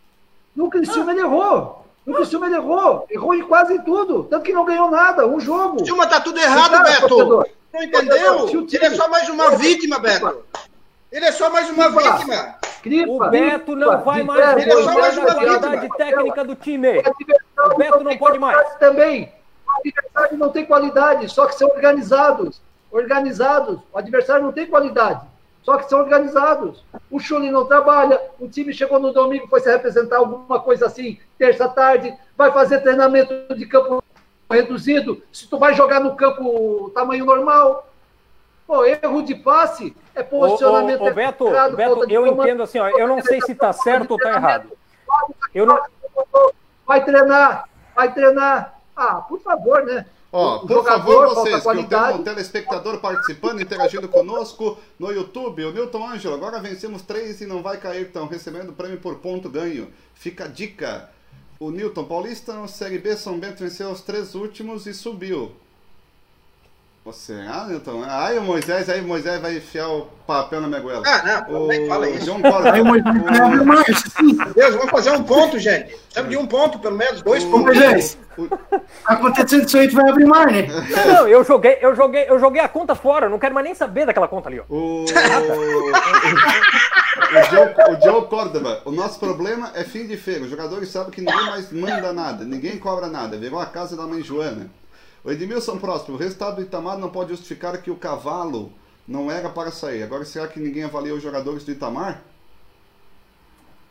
No 0.56 0.70
Criciúma 0.70 1.12
ele 1.12 1.20
errou. 1.20 1.86
No 2.06 2.16
Criciúma 2.16 2.46
ele 2.48 2.56
errou. 2.56 3.06
Errou 3.10 3.36
em 3.36 3.44
quase 3.44 3.84
tudo. 3.84 4.24
Tanto 4.24 4.44
que 4.44 4.54
não 4.54 4.64
ganhou 4.64 4.90
nada. 4.90 5.28
Um 5.28 5.40
jogo. 5.42 5.84
Dilma 5.84 6.08
tá 6.08 6.22
tudo 6.22 6.40
errado, 6.40 6.72
Cara, 6.72 6.84
Beto. 6.86 7.08
torcedor. 7.10 7.48
Não 7.74 7.84
entendeu? 7.84 8.48
Ele 8.50 8.86
é 8.86 8.92
só 8.92 9.10
mais 9.10 9.28
uma 9.28 9.52
vítima, 9.58 10.00
Beto. 10.00 10.46
Ele 11.12 11.26
é 11.26 11.32
só 11.34 11.50
mais 11.50 11.70
uma 11.70 11.92
Cripa. 11.92 12.12
vítima. 12.14 12.56
Cripa, 12.82 13.12
O 13.12 13.30
Beto 13.30 13.76
não 13.76 13.88
Cripa, 13.90 14.04
vai 14.04 14.24
mais 14.24 14.58
Ele 14.58 14.72
é 14.72 14.84
só 14.84 14.94
mais 14.94 15.18
uma 15.18 15.36
qualidade 15.36 15.90
técnica 15.98 16.44
do 16.46 16.56
time. 16.56 17.04
O 17.72 17.78
Beto 17.78 17.98
não 18.00 18.10
tem 18.12 18.18
pode 18.18 18.40
mais. 18.40 18.76
Também. 18.76 19.32
O 19.68 19.80
adversário 19.80 20.38
não 20.38 20.50
tem 20.50 20.66
qualidade, 20.66 21.28
só 21.30 21.46
que 21.46 21.56
são 21.56 21.68
organizados. 21.68 22.62
Organizados. 22.92 23.80
O 23.92 23.98
adversário 23.98 24.44
não 24.44 24.52
tem 24.52 24.68
qualidade. 24.68 25.26
só 25.68 25.78
que 25.78 25.90
são 25.90 26.00
organizados. 26.00 26.82
O 27.12 27.20
Chuli 27.20 27.52
não 27.52 27.66
trabalha, 27.66 28.22
o 28.40 28.48
time 28.48 28.74
chegou 28.74 29.00
no 29.00 29.12
domingo, 29.12 29.50
foi 29.50 29.60
se 29.60 29.70
representar 29.70 30.18
alguma 30.18 30.62
coisa 30.62 30.86
assim, 30.86 31.20
terça-tarde, 31.38 32.18
vai 32.38 32.54
fazer 32.54 32.80
treinamento 32.80 33.54
de 33.54 33.66
campo 33.66 34.02
reduzido, 34.50 35.22
se 35.30 35.46
tu 35.46 35.58
vai 35.60 35.74
jogar 35.74 36.00
no 36.00 36.16
campo 36.16 36.90
tamanho 36.96 37.26
normal. 37.26 37.86
Pô, 38.66 38.86
erro 38.86 39.22
de 39.22 39.36
passe 39.36 39.94
é 40.16 40.24
posicionamento 40.24 41.02
ô, 41.02 41.06
ô, 41.06 41.10
ô, 41.10 41.14
Beto, 41.14 41.48
errado, 41.48 41.76
Beto 41.76 42.10
eu 42.10 42.24
comando. 42.24 42.44
entendo 42.44 42.64
assim, 42.64 42.80
ó, 42.80 42.88
eu 42.88 43.08
não 43.08 43.22
sei 43.22 43.42
se 43.42 43.52
está 43.52 43.74
certo 43.74 44.12
ou 44.12 44.18
está 44.18 44.32
errado. 44.34 44.72
Eu 45.54 45.66
não... 45.66 45.78
Vai 46.86 47.04
treinar, 47.04 47.68
vai 47.94 48.14
treinar. 48.14 48.80
Ah, 48.96 49.16
por 49.16 49.42
favor, 49.42 49.86
né? 49.86 50.06
Ó, 50.40 50.60
por 50.60 50.84
favor, 50.84 51.34
vocês, 51.34 51.64
que 51.64 51.68
eu 51.68 51.88
tenho 51.88 52.16
um 52.18 52.24
telespectador 52.24 53.00
participando, 53.00 53.60
interagindo 53.60 54.08
conosco 54.08 54.78
no 55.00 55.12
YouTube. 55.12 55.66
O 55.66 55.72
Newton 55.72 56.08
Ângelo, 56.08 56.36
agora 56.36 56.60
vencemos 56.60 57.02
três 57.02 57.42
e 57.42 57.48
não 57.48 57.64
vai 57.64 57.78
cair, 57.78 58.04
estão 58.06 58.28
recebendo 58.28 58.72
prêmio 58.72 59.00
por 59.00 59.16
ponto 59.16 59.50
ganho. 59.50 59.92
Fica 60.14 60.46
a 60.46 60.48
dica. 60.48 61.10
O 61.60 61.72
Newton 61.72 62.04
Paulista 62.04 62.54
no 62.54 62.68
Série 62.68 63.00
B, 63.00 63.18
São 63.18 63.40
Bento 63.40 63.64
venceu 63.64 63.90
os 63.90 64.02
três 64.02 64.36
últimos 64.36 64.86
e 64.86 64.94
subiu. 64.94 65.54
Você, 67.08 67.34
ah, 67.48 67.64
Newton, 67.66 68.04
aí 68.06 68.38
o 68.38 68.42
Moisés, 68.42 68.90
aí 68.90 69.00
o 69.00 69.08
Moisés 69.08 69.40
vai 69.42 69.56
enfiar 69.56 69.88
o 69.88 70.08
papel 70.28 70.60
na 70.60 70.68
minha 70.68 70.82
goela. 70.82 71.04
Ah, 71.06 71.46
não, 71.48 71.72
é 71.72 71.78
que 71.80 71.88
fala 71.88 72.10
isso? 72.10 72.26
John 72.26 72.42
aí 72.70 72.82
o 72.82 72.86
Moisés 72.86 73.16
Meu 74.22 74.54
Deus, 74.54 74.76
vamos 74.76 74.92
fazer 74.92 75.12
um 75.12 75.24
ponto, 75.24 75.58
gente. 75.58 75.86
Precisamos 75.86 76.30
de 76.30 76.38
um 76.38 76.46
ponto, 76.46 76.80
pelo 76.80 76.98
menos, 76.98 77.22
dois 77.22 77.46
o, 77.46 77.50
pontos. 77.50 77.68
Moisés, 77.68 78.18
o... 78.38 78.50
acontecendo 79.06 79.66
isso 79.66 79.78
aí, 79.78 79.88
tu 79.88 79.96
vai 79.96 80.10
abrir 80.10 80.26
mais, 80.26 80.52
né? 80.52 80.68
Não, 80.68 81.14
não, 81.14 81.28
eu 81.30 81.46
joguei, 81.46 81.78
eu 81.80 81.96
joguei, 81.96 82.26
eu 82.28 82.38
joguei 82.40 82.62
a 82.62 82.68
conta 82.68 82.94
fora, 82.94 83.30
não 83.30 83.40
quero 83.40 83.56
mais 83.56 83.64
nem 83.64 83.74
saber 83.74 84.06
daquela 84.06 84.28
conta 84.28 84.50
ali, 84.50 84.60
ó. 84.60 84.64
O, 84.68 85.06
o, 85.06 85.08
Joe, 87.50 87.74
o 87.96 88.02
Joe 88.04 88.28
Córdoba, 88.28 88.82
o 88.84 88.92
nosso 88.92 89.18
problema 89.18 89.72
é 89.76 89.86
fim 89.86 90.06
de 90.06 90.18
feira. 90.18 90.44
Os 90.44 90.50
jogadores 90.50 90.90
sabem 90.90 91.12
que 91.12 91.22
ninguém 91.22 91.46
mais 91.46 91.72
manda 91.72 92.12
nada, 92.12 92.44
ninguém 92.44 92.78
cobra 92.78 93.08
nada. 93.08 93.38
Virou 93.38 93.62
a 93.62 93.66
casa 93.66 93.96
da 93.96 94.06
mãe 94.06 94.22
Joana. 94.22 94.70
O 95.24 95.32
Edmilson 95.32 95.78
Próspero, 95.78 96.14
o 96.14 96.18
resultado 96.18 96.58
do 96.58 96.62
Itamar 96.62 96.98
não 96.98 97.10
pode 97.10 97.32
justificar 97.32 97.82
que 97.82 97.92
o 97.92 97.96
cavalo 97.96 98.72
não 99.08 99.32
era 99.32 99.50
para 99.50 99.72
sair. 99.72 100.04
Agora, 100.04 100.26
será 100.26 100.48
que 100.48 100.60
ninguém 100.60 100.84
avaliou 100.84 101.18
os 101.18 101.24
jogadores 101.24 101.64
do 101.64 101.72
Itamar? 101.72 102.22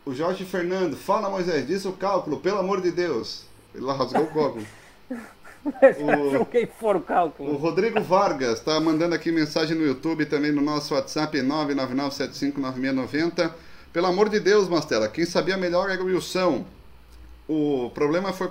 O 0.04 0.14
Jorge 0.14 0.44
Fernando, 0.44 0.96
fala 0.96 1.28
Moisés, 1.28 1.66
diz 1.66 1.84
o 1.84 1.92
cálculo, 1.92 2.38
pelo 2.38 2.58
amor 2.58 2.80
de 2.80 2.92
Deus. 2.92 3.44
Ele 3.74 3.86
rasgou 3.86 4.22
o 4.22 4.28
copo. 4.28 4.60
o, 5.10 6.30
Joguei 6.30 6.66
fora 6.66 6.98
o 6.98 7.02
cálculo. 7.02 7.52
O 7.52 7.56
Rodrigo 7.56 8.00
Vargas 8.00 8.58
está 8.58 8.78
mandando 8.78 9.14
aqui 9.14 9.32
mensagem 9.32 9.76
no 9.76 9.84
YouTube 9.84 10.26
também 10.26 10.52
no 10.52 10.62
nosso 10.62 10.94
WhatsApp 10.94 11.38
999759690. 11.38 13.50
Pelo 13.92 14.06
amor 14.06 14.28
de 14.28 14.38
Deus, 14.38 14.68
Mastela, 14.68 15.08
quem 15.08 15.24
sabia 15.24 15.56
melhor 15.56 15.90
era 15.90 16.02
o 16.02 16.06
Wilson. 16.06 16.64
O 17.48 17.90
problema 17.94 18.32
foi 18.32 18.48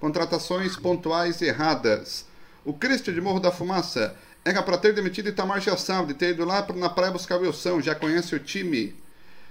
contratações 0.00 0.76
pontuais 0.76 1.42
erradas. 1.42 2.26
O 2.64 2.72
Cristian 2.72 3.14
de 3.14 3.20
Morro 3.20 3.40
da 3.40 3.50
Fumaça 3.52 4.16
era 4.44 4.62
para 4.62 4.78
ter 4.78 4.94
demitido 4.94 5.28
Itamar 5.28 5.60
Jassab, 5.60 6.06
de 6.06 6.14
ter 6.14 6.30
ido 6.30 6.44
lá 6.44 6.66
na 6.74 6.88
praia 6.88 7.12
buscar 7.12 7.36
o 7.36 7.42
Wilson, 7.42 7.80
já 7.80 7.94
conhece 7.94 8.34
o 8.34 8.38
time. 8.38 8.96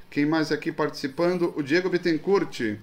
Quem 0.10 0.26
mais 0.26 0.52
aqui 0.52 0.72
participando? 0.72 1.54
O 1.56 1.62
Diego 1.62 1.90
Bittencourt. 1.90 2.78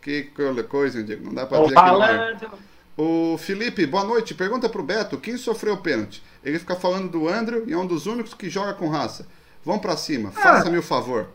Que 0.00 0.30
coisa, 0.68 1.02
Diego, 1.02 1.26
não 1.26 1.34
dá 1.34 1.44
para 1.44 1.62
dizer 1.62 1.74
que 1.74 1.80
não 1.80 2.58
O 2.96 3.36
Felipe, 3.36 3.84
boa 3.86 4.04
noite. 4.04 4.34
Pergunta 4.34 4.68
pro 4.68 4.82
Beto, 4.82 5.18
quem 5.18 5.36
sofreu 5.36 5.74
o 5.74 5.78
pênalti? 5.78 6.22
Ele 6.42 6.58
fica 6.58 6.76
falando 6.76 7.10
do 7.10 7.28
Andrew 7.28 7.64
e 7.66 7.72
é 7.72 7.76
um 7.76 7.86
dos 7.86 8.06
únicos 8.06 8.32
que 8.32 8.48
joga 8.48 8.72
com 8.72 8.88
raça. 8.88 9.26
Vamos 9.64 9.82
para 9.82 9.96
cima, 9.96 10.32
ah. 10.34 10.40
faça-me 10.40 10.78
o 10.78 10.82
favor. 10.82 11.28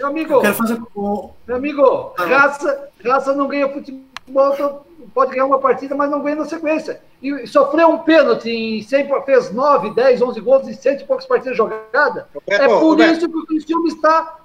Meu 0.00 0.08
amigo, 0.08 0.32
Eu 0.32 0.40
quero 0.40 0.54
fazer... 0.54 0.80
meu 1.46 1.56
amigo, 1.56 2.14
raça, 2.16 2.88
raça 3.04 3.34
não 3.34 3.46
ganha 3.46 3.68
futebol 3.68 4.10
volta, 4.30 4.80
pode 5.12 5.32
ganhar 5.32 5.44
uma 5.44 5.58
partida, 5.58 5.94
mas 5.94 6.10
não 6.10 6.22
ganha 6.22 6.36
na 6.36 6.44
sequência. 6.44 7.00
E 7.22 7.46
sofreu 7.46 7.88
um 7.88 7.98
pênalti 7.98 8.48
em 8.48 8.82
100, 8.82 9.08
fez 9.24 9.52
9, 9.52 9.90
10, 9.90 10.22
11 10.22 10.40
gols 10.40 10.68
em 10.68 10.72
100 10.72 10.96
e 10.96 11.04
poucas 11.04 11.26
partidas 11.26 11.56
jogadas. 11.56 12.24
É 12.46 12.66
por 12.66 12.98
isso 13.00 13.28
que 13.28 13.36
o 13.36 13.46
Cristiano 13.46 13.86
está 13.86 14.38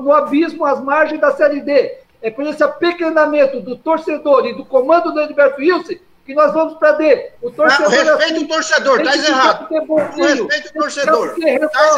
no 0.00 0.12
abismo, 0.12 0.64
às 0.64 0.80
margens 0.82 1.20
da 1.20 1.30
Série 1.30 1.60
D. 1.60 1.98
É 2.20 2.30
por 2.30 2.44
esse 2.44 2.62
apequenamento 2.62 3.60
do 3.60 3.76
torcedor 3.76 4.46
e 4.46 4.54
do 4.54 4.64
comando 4.64 5.12
do 5.12 5.20
Edberto 5.20 5.60
Wilson 5.60 5.94
que 6.26 6.34
nós 6.34 6.52
vamos 6.52 6.74
para 6.74 6.92
D. 6.92 7.30
O 7.40 7.52
torcedor. 7.52 7.84
Não, 7.84 7.88
respeita 7.88 8.24
assim, 8.24 8.44
o 8.44 8.48
torcedor, 8.48 9.02
tá 9.04 9.16
errado. 9.16 9.68
Respeita 10.16 10.68
o 10.68 10.72
torcedor. 10.72 11.34
Tá 11.34 11.48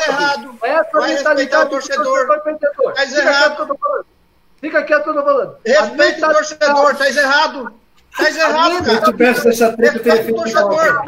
errado. 0.07 0.59
Essa 0.63 0.91
Vai 0.93 1.11
respeitar 1.11 1.65
o 1.65 1.69
torcedor. 1.71 2.29
Tá 2.95 3.05
errado. 3.05 3.79
Fica 4.61 4.83
quieto 4.83 5.05
que 5.05 5.09
eu 5.09 5.15
tô 5.15 5.23
falando. 5.23 5.57
Respeita 5.65 6.29
o 6.29 6.33
torcedor, 6.35 6.97
tá 6.97 7.09
errado. 7.09 7.73
Tá 8.17 8.31
errado, 8.31 8.85
cara. 8.85 9.07
Eu 9.07 9.17
peço 9.17 9.49
essa 9.49 9.73
treta 9.77 9.99
ter 10.01 10.25
feito 10.25 10.35
torcedor. 10.35 11.03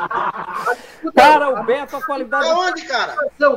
Cara, 1.14 1.48
o 1.50 1.64
Beto, 1.64 1.96
a 1.96 2.02
qualidade. 2.02 2.48
Aonde, 2.48 2.82
cara? 2.86 3.14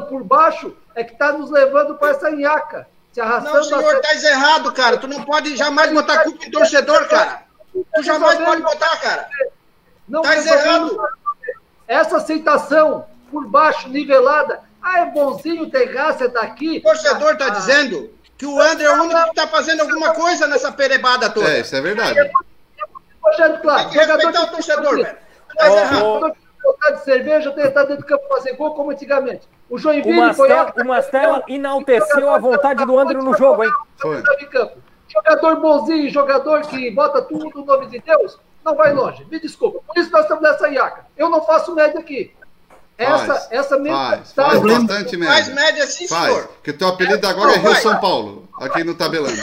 Por 0.10 0.24
baixo 0.24 0.76
é 0.94 1.04
que 1.04 1.16
tá 1.16 1.32
nos 1.32 1.50
levando 1.50 1.96
para 1.96 2.10
essa 2.10 2.30
nhaca. 2.30 2.88
Se 3.14 3.22
arrastando. 3.22 3.56
Não, 3.56 3.64
senhor, 3.64 4.02
tá 4.02 4.14
errado, 4.16 4.74
cara. 4.74 4.98
Tu 4.98 5.08
não 5.08 5.24
pode 5.24 5.56
jamais 5.56 5.94
botar 5.94 6.24
culpa 6.24 6.44
em 6.46 6.52
torcedor, 6.52 7.08
cara. 7.08 7.44
Tu 7.96 8.04
jamais 8.04 8.40
pode 8.40 8.62
botar, 8.62 8.98
cara. 8.98 9.30
Não 10.14 10.22
tá 10.22 10.38
errado. 10.38 10.96
Essa 11.88 12.18
aceitação 12.18 13.08
por 13.32 13.48
baixo, 13.48 13.90
nivelada. 13.90 14.62
Ah, 14.80 15.00
é 15.00 15.06
bonzinho, 15.08 15.72
tem 15.72 15.88
graça, 15.88 16.30
tá 16.30 16.42
aqui. 16.42 16.78
O 16.78 16.82
torcedor 16.84 17.36
tá 17.36 17.48
ah, 17.48 17.50
dizendo 17.50 18.14
que 18.38 18.46
o 18.46 18.62
André 18.62 18.86
é 18.86 18.92
o 18.92 19.02
único 19.02 19.24
que 19.24 19.30
está 19.30 19.48
fazendo 19.48 19.82
alguma 19.82 20.14
coisa 20.14 20.46
nessa 20.46 20.72
perebada 20.72 21.32
toda. 21.32 21.50
É, 21.50 21.62
isso 21.62 21.76
é 21.76 21.82
verdade. 21.82 22.30
Rogério, 23.24 23.60
claro. 23.60 23.90
Tem 23.90 23.90
que 23.90 24.06
respeitar 24.06 24.44
o 24.44 24.48
torcedor, 24.52 24.98
velho. 24.98 25.18
Mas 25.56 25.74
errado. 25.74 26.36
de 26.92 27.04
cerveja, 27.04 27.52
tentar 27.52 27.84
dentro 27.86 28.04
do 28.04 28.08
campo 28.08 28.28
fazer 28.28 28.56
gol 28.56 28.76
como 28.76 28.92
antigamente. 28.92 29.50
O 29.68 29.80
Joinville 29.80 30.30
o 30.30 30.34
foi... 30.36 30.50
O 30.52 30.86
Mastella 30.86 31.44
enalteceu 31.48 32.30
a 32.30 32.38
vontade 32.38 32.86
do 32.86 33.00
André 33.00 33.18
no 33.18 33.36
jogo, 33.36 33.64
hein? 33.64 33.72
Foi. 33.98 34.22
Jogador 35.12 35.56
bonzinho, 35.56 36.10
jogador 36.12 36.62
que 36.62 36.92
bota 36.92 37.22
tudo 37.24 37.50
no 37.56 37.66
nome 37.66 37.88
de 37.88 38.00
Deus, 38.00 38.38
não 38.64 38.76
vai 38.76 38.94
longe. 38.94 39.26
Me 39.30 39.40
desculpa. 39.40 39.80
Por 39.86 40.00
isso 40.00 40.12
nós 40.12 40.24
estamos 40.24 40.44
nessa 40.44 40.68
iaca. 40.70 41.06
Eu 41.18 41.30
não 41.30 41.44
faço 41.46 41.74
média 41.76 42.00
aqui. 42.00 42.34
Essa, 42.98 43.26
faz, 43.26 43.48
essa 43.52 43.84
faz, 43.84 44.34
faz 44.34 44.62
bastante 44.62 45.18
média. 45.18 45.34
Faz 45.34 45.48
média 45.50 45.88
sim, 45.88 46.08
faz, 46.08 46.26
senhor. 46.26 46.50
Que 46.64 46.72
teu 46.72 46.88
apelido 46.88 47.28
agora 47.28 47.54
é 47.54 47.58
Rio 47.58 47.76
São 47.76 48.00
Paulo, 48.00 48.48
aqui 48.60 48.84
no 48.84 48.94
Tabelando. 48.94 49.42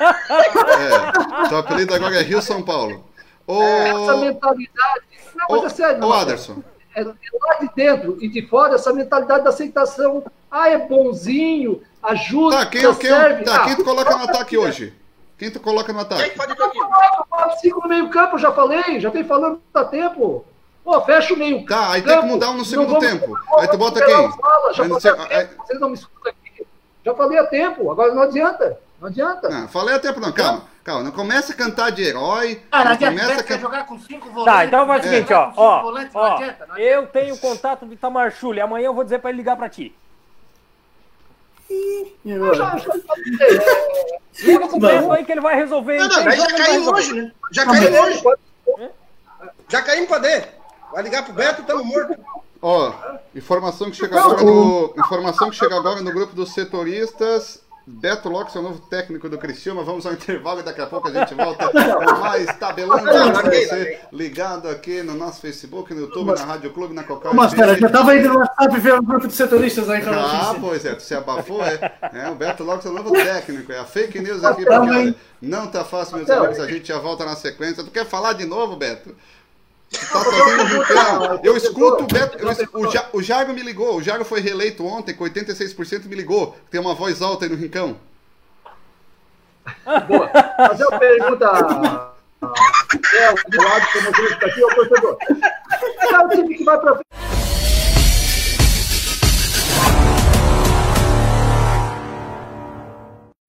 é, 0.00 1.48
teu 1.48 1.58
apelido 1.58 1.94
agora 1.94 2.16
é 2.16 2.22
Rio 2.22 2.42
São 2.42 2.62
Paulo. 2.62 3.04
O... 3.46 3.62
Essa 3.62 4.16
mentalidade. 4.18 5.04
Não, 5.34 5.46
mas 5.48 5.64
é 5.64 5.68
sério. 5.70 6.04
Ô, 6.04 6.12
Anderson. 6.12 6.62
É, 6.94 7.00
é 7.00 7.04
lá 7.04 7.54
de 7.60 7.70
dentro 7.74 8.18
e 8.20 8.28
de 8.28 8.46
fora 8.46 8.74
essa 8.74 8.92
mentalidade 8.92 9.42
da 9.42 9.50
aceitação. 9.50 10.22
Ah, 10.50 10.68
é 10.68 10.76
bonzinho, 10.76 11.82
ajuda. 12.02 12.58
Tá, 12.58 12.66
quem, 12.66 12.82
quem, 12.82 12.94
serve. 12.94 13.44
Tá, 13.44 13.64
quem 13.64 13.76
tu 13.76 13.84
coloca 13.84 14.14
no 14.16 14.24
ataque 14.24 14.58
hoje? 14.58 14.94
Quem 15.42 15.50
tu 15.50 15.58
coloca 15.58 15.92
no 15.92 15.98
ataque? 15.98 16.22
Quem 16.22 16.38
pode 16.38 17.60
cinco 17.60 17.80
no 17.82 17.88
meio 17.88 18.08
campo, 18.10 18.38
já 18.38 18.52
falei, 18.52 19.00
já 19.00 19.10
vem 19.10 19.24
falando 19.24 19.60
há 19.74 19.84
tempo. 19.84 20.44
Pô, 20.84 21.00
fecha 21.00 21.34
o 21.34 21.36
meio. 21.36 21.66
Tá, 21.66 21.90
aí 21.90 22.00
tem 22.00 22.20
que 22.20 22.26
mudar 22.26 22.52
no 22.52 22.64
segundo 22.64 22.96
tempo. 23.00 23.36
Aí 23.58 23.66
tu 23.66 23.76
bota 23.76 24.04
quem? 24.04 24.30
Fala, 24.30 24.72
já 24.72 24.84
falei 24.84 25.36
aí... 25.36 25.48
Vocês 25.56 25.80
não 25.80 25.88
me 25.88 25.94
escutam 25.96 26.30
aqui. 26.30 26.64
Já 27.04 27.12
falei 27.14 27.38
a 27.40 27.46
tempo, 27.48 27.90
agora 27.90 28.14
não 28.14 28.22
adianta. 28.22 28.78
Não 29.00 29.08
adianta. 29.08 29.48
Não, 29.48 29.66
falei 29.66 29.96
a 29.96 29.98
tempo 29.98 30.20
não, 30.20 30.30
calma. 30.30 30.62
Calma, 30.84 31.02
não 31.02 31.10
começa 31.10 31.52
a 31.52 31.56
cantar 31.56 31.90
de 31.90 32.04
herói. 32.04 32.62
Ah, 32.70 32.84
não 32.84 32.96
começa 32.96 33.40
a 33.40 33.42
can... 33.42 33.58
jogar 33.58 33.84
com 33.84 33.98
cinco 33.98 34.30
volantes. 34.30 34.54
Tá, 34.54 34.64
então 34.64 34.86
faz 34.86 35.04
o 35.04 35.08
seguinte, 35.08 35.32
ó. 35.32 35.52
ó, 35.56 35.82
volantes, 35.82 36.14
ó 36.14 36.36
adianta, 36.36 36.68
eu 36.76 37.06
tenho 37.08 37.34
o 37.34 37.38
contato 37.38 37.84
do 37.84 37.92
Itamar 37.92 38.30
Chuli. 38.30 38.60
Amanhã 38.60 38.86
eu 38.86 38.94
vou 38.94 39.02
dizer 39.02 39.18
pra 39.18 39.30
ele 39.30 39.38
ligar 39.38 39.56
pra 39.56 39.68
ti. 39.68 39.92
Eu 42.24 42.54
já, 42.54 42.76
já 42.76 42.92
Liga 44.42 44.68
pro 44.68 44.80
Beto 44.80 45.12
aí 45.12 45.24
que 45.24 45.32
ele 45.32 45.40
vai 45.40 45.56
resolver. 45.56 45.98
Não, 45.98 46.08
não, 46.08 46.30
já 46.30 46.46
caímos 46.46 46.88
hoje, 46.88 47.12
né? 47.14 47.32
Já 47.50 47.66
caímos 47.66 47.98
hoje. 47.98 48.22
Já 49.68 49.82
caímos 49.82 50.08
pra 50.08 50.18
dentro. 50.18 50.50
Vai 50.92 51.02
ligar 51.02 51.24
pro 51.24 51.32
Beto, 51.32 51.62
estamos 51.62 51.86
mortos. 51.86 52.16
Ó, 52.60 52.92
informação 53.34 53.90
que 53.90 53.96
chega 53.96 54.20
agora 54.20 54.42
no, 54.42 54.94
informação 54.96 55.50
que 55.50 55.56
chega 55.56 55.76
agora 55.76 56.00
no 56.00 56.12
grupo 56.12 56.34
dos 56.34 56.52
setoristas. 56.52 57.61
Beto 57.86 58.28
Lopes 58.28 58.54
é 58.54 58.58
o 58.60 58.62
novo 58.62 58.80
técnico 58.80 59.28
do 59.28 59.36
Criciúma. 59.36 59.82
Vamos 59.82 60.06
ao 60.06 60.12
intervalo 60.12 60.60
e 60.60 60.62
daqui 60.62 60.80
a 60.80 60.86
pouco 60.86 61.08
a 61.08 61.10
gente 61.10 61.34
volta 61.34 61.68
com 61.72 62.20
mais 62.20 62.46
tabelando 62.56 63.02
para 63.02 63.50
você 63.50 64.00
ligado 64.12 64.68
aqui 64.68 65.02
no 65.02 65.14
nosso 65.14 65.40
Facebook, 65.40 65.92
no 65.92 66.02
YouTube, 66.02 66.32
na 66.38 66.44
Rádio 66.44 66.72
Clube, 66.72 66.94
na 66.94 67.02
Cocal. 67.02 67.34
Mas 67.34 67.52
pera, 67.52 67.76
já 67.76 67.86
estava 67.86 68.16
indo 68.16 68.28
no 68.28 68.38
WhatsApp 68.38 68.80
ver 68.80 68.94
o 68.94 69.02
grupo 69.02 69.26
de 69.26 69.34
setoristas 69.34 69.90
aí. 69.90 70.02
Ah, 70.06 70.54
pois 70.60 70.84
é, 70.84 70.94
tu 70.94 71.02
se 71.02 71.14
abafou, 71.14 71.64
é. 71.64 71.98
é. 72.12 72.30
O 72.30 72.34
Beto 72.34 72.62
Lopes 72.62 72.86
é 72.86 72.88
o 72.88 72.92
novo 72.92 73.10
técnico, 73.12 73.72
é 73.72 73.78
a 73.78 73.84
fake 73.84 74.20
news 74.20 74.44
aqui, 74.44 74.64
porque 74.64 74.90
olha, 74.90 75.14
não 75.40 75.66
tá 75.66 75.84
fácil, 75.84 76.16
meus 76.18 76.30
amigos. 76.30 76.60
A 76.60 76.68
gente 76.68 76.86
já 76.86 76.98
volta 76.98 77.24
na 77.24 77.34
sequência. 77.34 77.82
Tu 77.82 77.90
quer 77.90 78.06
falar 78.06 78.34
de 78.34 78.44
novo, 78.44 78.76
Beto? 78.76 79.14
Tá 79.92 80.24
fazendo 80.24 80.64
rincão. 80.64 81.40
Eu 81.42 81.56
escuto 81.56 82.04
o 82.04 82.06
Beto. 82.06 82.38
eu 82.38 82.80
o, 82.80 82.90
Ja- 82.90 83.08
o 83.12 83.22
Jago 83.22 83.52
me 83.52 83.62
ligou. 83.62 83.96
O 83.96 84.02
Jago 84.02 84.24
foi 84.24 84.40
reeleito 84.40 84.84
ontem, 84.86 85.14
com 85.14 85.24
86% 85.24 86.06
me 86.06 86.14
ligou. 86.16 86.56
Tem 86.70 86.80
uma 86.80 86.94
voz 86.94 87.20
alta 87.20 87.44
aí 87.44 87.50
no 87.50 87.56
rincão. 87.56 87.96
Boa. 90.08 90.28
Fazer 90.56 90.84
uma 90.86 90.98
pergunta. 90.98 92.12
É, 93.14 93.30
o 93.30 93.34
do 93.50 93.62
lado 93.62 93.86
que 93.92 93.98
eu 93.98 94.26
está 94.26 94.46
aqui, 94.46 94.64
o 94.64 94.74
torcedor. 94.74 95.16
Qual 96.08 96.20
é 96.20 96.24
o 96.24 96.28
time 96.30 96.54
que 96.56 96.64
vai 96.64 96.80
para 96.80 97.00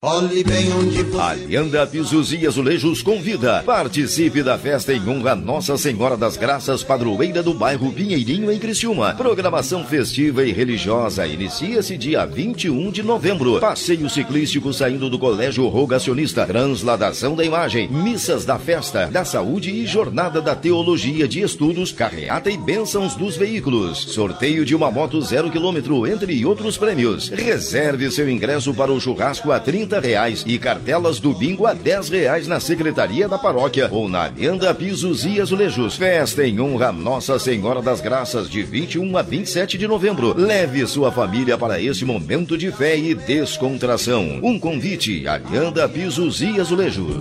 Olhe 0.06 0.44
bem 0.44 0.70
onde 0.74 1.02
você 1.02 1.22
Alianda 1.22 1.90
e 2.38 2.46
Azulejos 2.46 3.02
convida. 3.02 3.64
Participe 3.64 4.44
da 4.44 4.58
festa 4.58 4.94
em 4.94 5.08
honra 5.08 5.34
Nossa 5.34 5.78
Senhora 5.78 6.18
das 6.18 6.36
Graças, 6.36 6.84
padroeira 6.84 7.42
do 7.42 7.54
bairro 7.54 7.90
Pinheirinho, 7.90 8.52
em 8.52 8.60
Criciúma. 8.60 9.14
Programação 9.14 9.86
festiva 9.86 10.44
e 10.44 10.52
religiosa 10.52 11.26
inicia-se 11.26 11.98
dia 11.98 12.26
21 12.26 12.92
de 12.92 13.02
novembro. 13.02 13.62
Passeio 13.62 14.10
ciclístico 14.10 14.74
saindo 14.74 15.10
do 15.10 15.18
Colégio 15.18 15.66
Rogacionista. 15.70 16.46
Transladação 16.46 17.34
da 17.34 17.46
imagem. 17.46 17.88
Missas 17.88 18.44
da 18.44 18.60
festa, 18.60 19.06
da 19.06 19.24
saúde 19.24 19.72
e 19.72 19.86
jornada 19.86 20.42
da 20.42 20.54
teologia 20.54 21.30
de 21.30 21.40
estudos, 21.40 21.94
carreata 21.94 22.52
e 22.52 22.58
bênçãos 22.58 23.16
dos 23.16 23.38
veículos. 23.38 24.00
Sorteio 24.00 24.66
de 24.66 24.76
uma 24.76 24.92
moto 24.92 25.22
zero 25.22 25.50
quilômetro, 25.50 26.06
entre 26.06 26.46
outros 26.46 26.78
prêmios. 26.78 27.30
Reserve 27.30 28.12
seu 28.12 28.30
ingresso 28.30 28.74
para 28.74 28.92
o 28.92 29.00
churrasco 29.00 29.50
a 29.50 29.62
30 29.62 29.93
reais 30.00 30.44
e 30.46 30.58
cartelas 30.58 31.20
do 31.20 31.34
bingo 31.34 31.66
a 31.66 31.74
10 31.74 32.10
reais 32.10 32.48
na 32.48 32.60
Secretaria 32.60 33.28
da 33.28 33.38
Paróquia 33.38 33.90
ou 33.92 34.08
na 34.08 34.24
Alianda 34.24 34.74
Pisos 34.74 35.26
e 35.26 35.40
Azulejos. 35.40 35.96
Festa 35.96 36.46
em 36.46 36.60
honra 36.60 36.92
Nossa 36.92 37.38
Senhora 37.40 37.82
das 37.82 38.02
Graças 38.02 38.50
de 38.50 38.64
21 38.64 39.18
a 39.18 39.22
27 39.22 39.78
de 39.78 39.88
novembro. 39.88 40.34
Leve 40.38 40.86
sua 40.88 41.12
família 41.12 41.58
para 41.58 41.82
esse 41.82 42.06
momento 42.06 42.58
de 42.58 42.72
fé 42.72 42.98
e 42.98 43.14
descontração. 43.14 44.40
Um 44.42 44.60
convite, 44.60 45.28
Alianda 45.28 45.88
Pisos 45.90 46.42
e 46.42 46.60
Azulejos. 46.60 47.18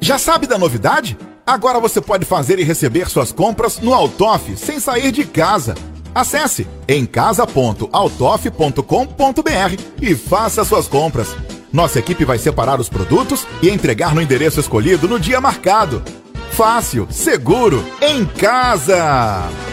Já 0.00 0.18
sabe 0.18 0.46
da 0.46 0.58
novidade? 0.58 1.16
Agora 1.46 1.80
você 1.80 2.00
pode 2.00 2.24
fazer 2.24 2.58
e 2.58 2.62
receber 2.64 3.08
suas 3.08 3.32
compras 3.32 3.78
no 3.80 3.92
Altoff 3.92 4.56
sem 4.56 4.78
sair 4.78 5.10
de 5.10 5.24
casa. 5.24 5.74
Acesse 6.14 6.66
emcasa.altoff.com.br 6.88 9.82
e 10.00 10.14
faça 10.14 10.64
suas 10.64 10.88
compras. 10.88 11.36
Nossa 11.72 11.98
equipe 11.98 12.24
vai 12.24 12.38
separar 12.38 12.80
os 12.80 12.88
produtos 12.88 13.46
e 13.62 13.70
entregar 13.70 14.14
no 14.14 14.20
endereço 14.20 14.60
escolhido 14.60 15.08
no 15.08 15.18
dia 15.18 15.40
marcado. 15.40 16.02
Fácil, 16.50 17.08
seguro, 17.10 17.82
em 18.00 18.26
casa! 18.26 19.71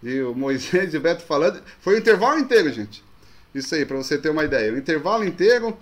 E 0.05 0.21
o 0.21 0.37
Moisés 0.37 0.95
e 0.95 0.99
o 0.99 1.01
Beto 1.01 1.25
falando. 1.25 1.61
Foi 1.81 1.97
o 1.97 1.99
intervalo 1.99 2.39
inteiro, 2.39 2.71
gente. 2.71 3.03
Isso 3.53 3.75
aí, 3.75 3.85
pra 3.85 3.97
você 3.97 4.17
ter 4.19 4.29
uma 4.31 4.45
ideia. 4.45 4.73
O 4.73 4.79
intervalo 4.79 5.25
inteiro. 5.25 5.77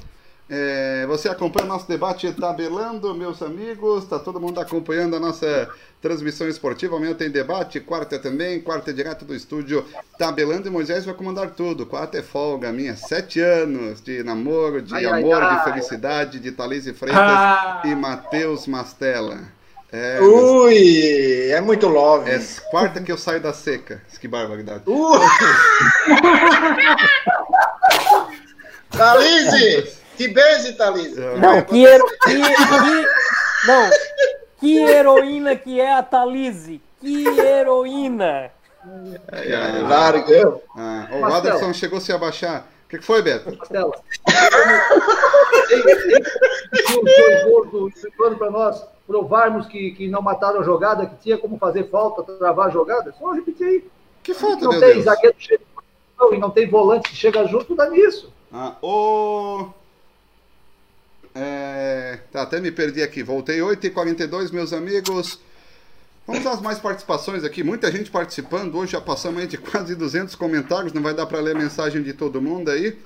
É, 0.49 1.05
você 1.07 1.29
acompanha 1.29 1.67
nosso 1.67 1.89
debate 1.89 2.31
tabelando, 2.33 3.15
meus 3.15 3.43
amigos. 3.43 4.05
Tá 4.05 4.19
todo 4.19 4.41
mundo 4.41 4.61
acompanhando 4.61 5.17
a 5.17 5.21
nossa 5.21 5.69
transmissão 6.01 6.49
esportiva. 6.49 6.97
Amanhã 6.97 7.15
tem 7.15 7.29
debate, 7.31 7.81
quarta 7.81 8.19
também, 8.19 8.61
quarta 8.61 8.91
é 8.91 8.95
direto 8.95 9.25
do 9.25 9.35
estúdio 9.35 9.85
tabelando. 10.19 10.69
E 10.69 10.71
Moisés 10.71 11.05
vai 11.05 11.15
comandar 11.15 11.51
tudo. 11.51 11.85
Quarta 11.85 12.19
é 12.19 12.23
folga 12.23 12.73
minha. 12.73 12.95
Sete 12.97 13.41
anos 13.41 14.01
de 14.01 14.23
namoro, 14.23 14.81
de 14.81 14.95
Ai, 14.95 15.05
ai, 15.07 15.21
amor, 15.23 15.41
de 15.41 15.47
ai. 15.47 15.65
felicidade, 15.65 16.39
de 16.39 16.53
Thalise 16.53 16.93
Freitas 16.93 17.21
Ah. 17.21 17.83
e 17.85 17.95
Matheus 17.95 18.67
Mastella. 18.69 19.41
É, 19.93 20.21
Ui, 20.21 21.49
é 21.51 21.61
muito 21.61 21.87
love. 21.89 22.29
é 22.31 22.41
quarta 22.71 23.01
que 23.01 23.11
eu 23.11 23.17
saio 23.17 23.41
da 23.41 23.53
seca. 23.53 24.03
Que 24.21 24.27
barbaridade. 24.29 24.83
Uh! 24.87 25.13
Thalise! 28.91 29.97
Te 30.17 30.29
beije, 30.29 30.73
Thalise. 30.75 31.21
Não, 31.21 31.63
que, 31.63 31.85
hero... 31.85 32.05
que, 32.25 32.41
que- 32.43 33.07
Não, 33.67 33.91
que 34.61 34.79
heroína 34.79 35.57
que 35.57 35.81
é 35.81 35.93
a 35.95 36.03
Thalise. 36.03 36.81
Que 37.01 37.27
heroína. 37.29 38.51
Ai, 39.33 39.53
ai. 39.53 39.83
Larga 39.83 40.33
eu. 40.33 40.63
Ah, 40.77 41.09
o. 41.13 41.25
Aderson 41.27 41.73
chegou 41.75 41.99
a 41.99 42.01
se 42.01 42.13
abaixar. 42.13 42.67
O 42.87 42.89
que, 42.89 42.99
que 42.99 43.05
foi, 43.05 43.21
Beto? 43.21 43.55
Marcelo. 43.57 43.93
Para 48.39 48.51
nós 48.51 48.85
provarmos 49.07 49.67
que, 49.67 49.93
que 49.93 50.09
não 50.09 50.21
mataram 50.23 50.61
a 50.61 50.65
jogada, 50.65 51.07
que 51.07 51.17
tinha 51.17 51.39
como 51.39 51.59
fazer 51.59 51.89
falta, 51.91 52.23
travar 52.23 52.69
a 52.69 52.71
jogada. 52.71 53.15
Só 53.19 53.33
repetir 53.33 53.67
aí. 53.67 53.85
Que 54.23 54.35
falta, 54.35 54.65
Não 54.65 54.73
meu 54.73 54.81
tem 54.81 54.93
Deus? 54.95 55.05
zagueiro 55.05 55.37
que 55.37 55.45
chega 55.45 55.63
e 56.33 56.39
não 56.39 56.51
tem 56.51 56.69
volante 56.69 57.11
que 57.11 57.17
chega 57.17 57.47
junto, 57.47 57.75
dá 57.77 57.89
nisso. 57.89 58.33
Ah, 58.53 58.75
o... 58.83 59.69
É... 61.37 62.19
Tá, 62.33 62.43
até 62.43 62.61
me 62.61 62.71
perdi 62.71 63.03
aqui. 63.03 63.23
Voltei 63.23 63.59
8h42, 63.59 64.53
meus 64.53 64.73
amigos. 64.73 65.39
Vamos 66.27 66.47
às 66.47 66.61
mais 66.61 66.79
participações 66.79 67.45
aqui. 67.45 67.63
Muita 67.63 67.93
gente 67.93 68.11
participando. 68.11 68.75
Hoje 68.75 68.93
já 68.93 69.01
passamos 69.01 69.41
aí 69.41 69.47
de 69.47 69.59
quase 69.59 69.95
200 69.95 70.35
comentários. 70.35 70.93
Não 70.93 71.03
vai 71.03 71.15
dar 71.15 71.27
para 71.27 71.41
ler 71.41 71.55
a 71.55 71.59
mensagem 71.59 72.03
de 72.03 72.13
todo 72.13 72.41
mundo 72.41 72.71
aí. 72.71 72.99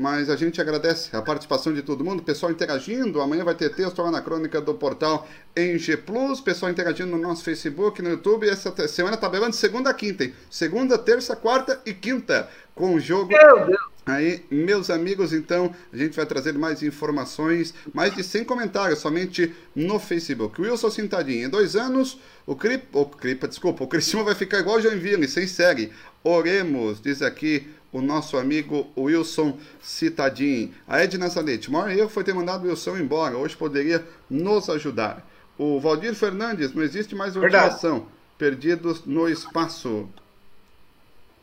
Mas 0.00 0.30
a 0.30 0.34
gente 0.34 0.58
agradece 0.62 1.14
a 1.14 1.20
participação 1.20 1.74
de 1.74 1.82
todo 1.82 2.02
mundo, 2.02 2.22
pessoal 2.22 2.50
interagindo. 2.50 3.20
Amanhã 3.20 3.44
vai 3.44 3.54
ter 3.54 3.68
texto 3.68 4.00
lá 4.00 4.10
na 4.10 4.22
crônica 4.22 4.58
do 4.58 4.72
portal 4.72 5.28
Eng 5.54 5.76
Plus, 6.06 6.40
pessoal 6.40 6.72
interagindo 6.72 7.10
no 7.10 7.18
nosso 7.18 7.44
Facebook, 7.44 8.00
no 8.00 8.08
YouTube. 8.08 8.48
Essa 8.48 8.74
semana 8.88 9.18
tabelando 9.18 9.50
de 9.50 9.58
segunda 9.58 9.90
a 9.90 9.94
quinta, 9.94 10.24
hein? 10.24 10.32
Segunda, 10.48 10.96
terça, 10.96 11.36
quarta 11.36 11.82
e 11.84 11.92
quinta. 11.92 12.48
Com 12.74 12.94
o 12.94 12.98
jogo 12.98 13.28
Meu 13.28 13.66
Deus. 13.66 13.78
Aí, 14.06 14.42
meus 14.50 14.88
amigos, 14.88 15.34
então, 15.34 15.70
a 15.92 15.96
gente 15.98 16.16
vai 16.16 16.24
trazer 16.24 16.54
mais 16.54 16.82
informações, 16.82 17.74
mais 17.92 18.14
de 18.14 18.24
100 18.24 18.44
comentários 18.44 19.00
somente 19.00 19.54
no 19.74 19.98
Facebook. 19.98 20.62
Wilson 20.62 20.90
Cintadinho, 20.90 21.46
em 21.46 21.50
dois 21.50 21.76
anos, 21.76 22.18
o 22.46 22.56
Cripa, 22.56 22.98
o 22.98 23.04
Cripa, 23.04 23.46
desculpa, 23.46 23.84
o 23.84 23.86
Criciúma 23.86 24.24
vai 24.24 24.34
ficar 24.34 24.60
igual 24.60 24.78
o 24.78 24.80
Joinville, 24.80 25.28
sem 25.28 25.46
série. 25.46 25.92
Oremos, 26.24 27.00
diz 27.02 27.20
aqui 27.20 27.68
o 27.92 28.00
nosso 28.00 28.36
amigo 28.36 28.86
Wilson 28.96 29.58
Citadin. 29.82 30.72
A 30.86 31.02
Edna 31.02 31.28
Salete, 31.30 31.70
maior 31.70 31.90
erro 31.90 32.08
foi 32.08 32.22
ter 32.24 32.34
mandado 32.34 32.64
o 32.64 32.68
Wilson 32.68 32.96
embora, 32.98 33.36
hoje 33.36 33.56
poderia 33.56 34.04
nos 34.28 34.68
ajudar. 34.70 35.26
O 35.58 35.78
Valdir 35.80 36.14
Fernandes, 36.14 36.72
não 36.72 36.82
existe 36.82 37.14
mais 37.14 37.34
motivação. 37.36 38.06
Perdidos 38.38 39.04
no 39.04 39.28
espaço. 39.28 40.08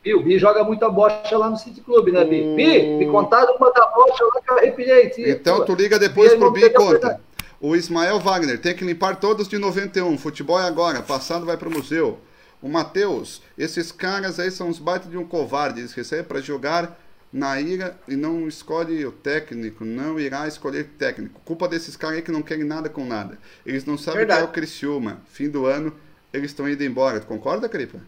E 0.04 0.14
o 0.16 0.24
Bi 0.24 0.40
joga 0.40 0.64
muita 0.64 0.90
bocha 0.90 1.38
lá 1.38 1.50
no 1.50 1.58
City 1.58 1.82
Club, 1.82 2.08
né, 2.10 2.24
Bi? 2.24 2.42
O- 2.42 2.56
Bi, 2.56 2.82
me 2.98 3.08
contaram 3.12 3.56
uma 3.58 3.72
da 3.72 3.86
bocha 3.88 4.24
lá 4.24 4.42
que 4.42 4.50
eu 4.52 4.58
arrepiei. 4.58 5.10
tia. 5.10 5.30
Então 5.30 5.66
tu 5.66 5.76
liga 5.76 6.00
depois 6.00 6.32
Bi 6.34 6.40
pro 6.40 6.52
Bi 6.52 6.64
e 6.64 6.70
conta. 6.70 7.20
O 7.60 7.76
Ismael 7.76 8.20
Wagner 8.20 8.60
tem 8.60 8.76
que 8.76 8.86
limpar 8.86 9.20
todos 9.20 9.48
de 9.48 9.58
91. 9.58 10.18
Futebol 10.18 10.60
é 10.60 10.64
agora, 10.64 11.02
passado 11.02 11.46
vai 11.46 11.58
pro 11.58 11.70
museu. 11.70 12.20
O 12.62 12.68
Matheus, 12.68 13.42
esses 13.58 13.92
caras 13.92 14.40
aí 14.40 14.50
são 14.50 14.70
uns 14.70 14.80
baita 14.80 15.08
de 15.08 15.18
um 15.18 15.26
covarde. 15.26 15.80
Eles 15.80 15.94
recebem 15.94 16.26
para 16.26 16.42
jogar 16.42 16.98
na 17.32 17.60
ira 17.62 17.98
e 18.08 18.16
não 18.16 18.48
escolhe 18.48 19.06
o 19.06 19.12
técnico. 19.12 19.86
Não 19.86 20.20
irá 20.20 20.48
escolher 20.48 20.86
técnico. 20.98 21.40
Culpa 21.46 21.68
desses 21.68 21.96
caras 21.96 22.18
aí 22.18 22.22
que 22.22 22.32
não 22.32 22.42
querem 22.42 22.64
nada 22.64 22.90
com 22.90 23.06
nada. 23.06 23.38
Eles 23.66 23.86
não 23.86 23.98
sabem 23.98 24.20
Verdade. 24.20 24.42
que 24.42 24.48
é 24.48 24.50
o 24.50 24.54
Criciúma. 24.54 25.22
Fim 25.32 25.50
do 25.50 25.66
ano, 25.66 25.94
eles 26.34 26.52
estão 26.52 26.68
indo 26.68 26.84
embora. 26.84 27.20
Tu 27.20 27.28
concorda, 27.28 27.70
Cripa? 27.70 28.00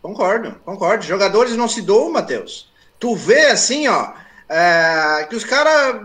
Concordo, 0.00 0.54
concordo. 0.64 1.04
Jogadores 1.04 1.56
não 1.56 1.68
se 1.68 1.82
doam, 1.82 2.12
Matheus. 2.12 2.70
Tu 2.98 3.14
vê 3.14 3.46
assim, 3.46 3.88
ó, 3.88 4.12
é, 4.48 5.26
que 5.28 5.36
os 5.36 5.44
caras 5.44 6.02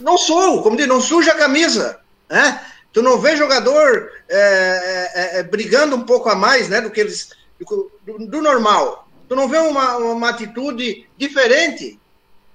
não 0.00 0.16
suam, 0.16 0.62
como 0.62 0.76
diz, 0.76 0.86
não 0.86 1.00
suja 1.00 1.32
a 1.32 1.36
camisa, 1.36 1.98
né? 2.28 2.60
Tu 2.92 3.02
não 3.02 3.18
vê 3.18 3.36
jogador 3.36 4.12
é, 4.28 5.10
é, 5.14 5.38
é, 5.38 5.42
brigando 5.42 5.96
um 5.96 6.04
pouco 6.04 6.28
a 6.28 6.34
mais, 6.34 6.68
né, 6.68 6.80
do 6.80 6.90
que 6.90 7.00
eles 7.00 7.30
do, 7.60 7.90
do 8.26 8.42
normal. 8.42 9.08
Tu 9.28 9.34
não 9.34 9.48
vê 9.48 9.58
uma, 9.58 9.96
uma 9.96 10.30
atitude 10.30 11.08
diferente, 11.16 11.98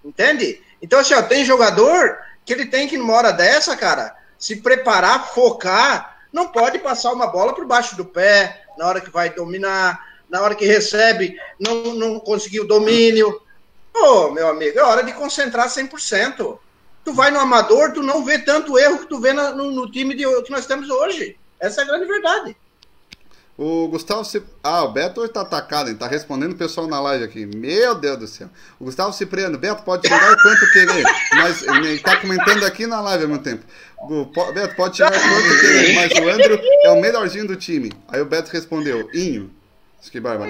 entende? 0.03 0.61
Então, 0.81 0.99
assim, 0.99 1.13
ó, 1.13 1.21
tem 1.21 1.43
jogador 1.43 2.17
que 2.45 2.53
ele 2.53 2.65
tem 2.65 2.87
que, 2.87 2.97
numa 2.97 3.13
hora 3.13 3.31
dessa, 3.31 3.75
cara, 3.75 4.15
se 4.37 4.57
preparar, 4.57 5.33
focar, 5.33 6.19
não 6.31 6.47
pode 6.47 6.79
passar 6.79 7.11
uma 7.11 7.27
bola 7.27 7.53
por 7.53 7.65
baixo 7.65 7.95
do 7.95 8.05
pé, 8.05 8.63
na 8.77 8.87
hora 8.87 9.01
que 9.01 9.09
vai 9.09 9.29
dominar, 9.29 9.99
na 10.29 10.41
hora 10.41 10.55
que 10.55 10.65
recebe, 10.65 11.35
não, 11.59 11.95
não 11.95 12.19
conseguiu 12.19 12.67
domínio. 12.67 13.41
Pô, 13.91 14.31
meu 14.31 14.47
amigo, 14.47 14.77
é 14.79 14.83
hora 14.83 15.03
de 15.03 15.11
concentrar 15.13 15.67
100%. 15.67 16.59
Tu 17.03 17.13
vai 17.13 17.31
no 17.31 17.39
amador, 17.39 17.93
tu 17.93 18.03
não 18.03 18.23
vê 18.23 18.37
tanto 18.37 18.77
erro 18.77 18.99
que 18.99 19.07
tu 19.07 19.19
vê 19.19 19.33
no, 19.33 19.71
no 19.71 19.91
time 19.91 20.13
de, 20.13 20.23
que 20.43 20.51
nós 20.51 20.67
temos 20.67 20.89
hoje. 20.89 21.38
Essa 21.59 21.81
é 21.81 21.83
a 21.83 21.87
grande 21.87 22.05
verdade. 22.05 22.55
O 23.57 23.89
Gustavo 23.89 24.23
Cip... 24.23 24.45
Ah, 24.63 24.83
o 24.85 24.93
Beto 24.93 25.19
hoje 25.19 25.33
tá 25.33 25.41
atacado, 25.41 25.89
ele 25.89 25.97
tá 25.97 26.07
respondendo 26.07 26.53
o 26.53 26.55
pessoal 26.55 26.87
na 26.87 27.01
live 27.01 27.25
aqui. 27.25 27.45
Meu 27.45 27.93
Deus 27.93 28.17
do 28.17 28.25
céu. 28.25 28.47
O 28.79 28.85
Gustavo 28.85 29.11
Cipriano, 29.11 29.57
Beto, 29.57 29.83
pode 29.83 30.07
chegar 30.07 30.31
o 30.31 30.41
quanto 30.41 30.71
querer. 30.71 31.03
Mas 31.33 31.61
ele 31.63 31.99
tá 31.99 32.15
comentando 32.15 32.63
aqui 32.63 32.87
na 32.87 33.01
live 33.01 33.23
ao 33.25 33.29
mesmo 33.29 33.43
tempo. 33.43 33.65
O 33.97 34.25
po- 34.27 34.53
Beto, 34.53 34.75
pode 34.77 34.95
chegar 34.95 35.11
o 35.11 35.13
quanto 35.13 35.59
querer, 35.59 35.93
mas 35.93 36.11
o 36.13 36.29
Andrew 36.29 36.57
é 36.85 36.89
o 36.91 37.01
melhorzinho 37.01 37.45
do 37.47 37.57
time. 37.57 37.91
Aí 38.07 38.21
o 38.21 38.25
Beto 38.25 38.49
respondeu, 38.49 39.09
Inho. 39.13 39.51
Isso 40.01 40.09
que 40.09 40.21
bárbaro. 40.21 40.49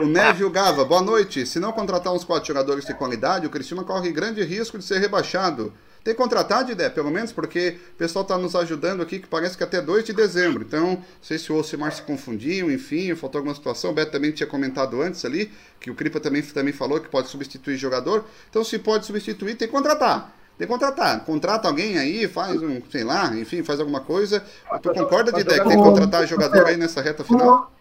O, 0.00 0.04
o 0.04 0.06
Névio 0.06 0.48
Gava, 0.48 0.86
boa 0.86 1.02
noite. 1.02 1.44
Se 1.44 1.60
não 1.60 1.70
contratar 1.72 2.14
uns 2.14 2.24
quatro 2.24 2.46
jogadores 2.48 2.86
de 2.86 2.94
qualidade, 2.94 3.46
o 3.46 3.50
Cristiano 3.50 3.84
corre 3.84 4.10
grande 4.10 4.42
risco 4.42 4.78
de 4.78 4.84
ser 4.84 4.98
rebaixado. 5.00 5.70
Tem 6.04 6.14
que 6.14 6.20
contratar, 6.20 6.64
Didé, 6.64 6.88
pelo 6.88 7.10
menos, 7.10 7.32
porque 7.32 7.78
o 7.94 7.96
pessoal 7.96 8.22
está 8.22 8.38
nos 8.38 8.54
ajudando 8.56 9.02
aqui, 9.02 9.18
que 9.18 9.26
parece 9.26 9.56
que 9.56 9.64
até 9.64 9.80
2 9.80 10.04
de 10.04 10.12
dezembro. 10.12 10.62
Então, 10.62 10.92
não 10.92 11.04
sei 11.20 11.38
se 11.38 11.52
o 11.52 11.56
Ocimar 11.56 11.92
se 11.92 12.02
confundiu, 12.02 12.70
enfim, 12.70 13.14
faltou 13.14 13.40
alguma 13.40 13.54
situação. 13.54 13.90
O 13.90 13.94
Beto 13.94 14.12
também 14.12 14.30
tinha 14.30 14.46
comentado 14.46 15.02
antes 15.02 15.24
ali, 15.24 15.52
que 15.80 15.90
o 15.90 15.94
Cripa 15.94 16.20
também, 16.20 16.42
também 16.42 16.72
falou 16.72 17.00
que 17.00 17.08
pode 17.08 17.28
substituir 17.28 17.76
jogador. 17.76 18.24
Então, 18.48 18.64
se 18.64 18.78
pode 18.78 19.06
substituir, 19.06 19.54
tem 19.54 19.68
que 19.68 19.74
contratar. 19.74 20.34
Tem 20.56 20.66
que 20.66 20.72
contratar. 20.72 21.24
Contrata 21.24 21.68
alguém 21.68 21.98
aí, 21.98 22.26
faz 22.26 22.60
um, 22.60 22.80
sei 22.90 23.04
lá, 23.04 23.34
enfim, 23.36 23.62
faz 23.62 23.78
alguma 23.78 24.00
coisa. 24.00 24.42
Tu 24.82 24.92
concorda, 24.92 25.32
Didé, 25.32 25.58
que 25.58 25.68
tem 25.68 25.76
que 25.76 25.82
contratar 25.82 26.26
jogador 26.26 26.66
aí 26.66 26.76
nessa 26.76 27.00
reta 27.00 27.22
final? 27.22 27.72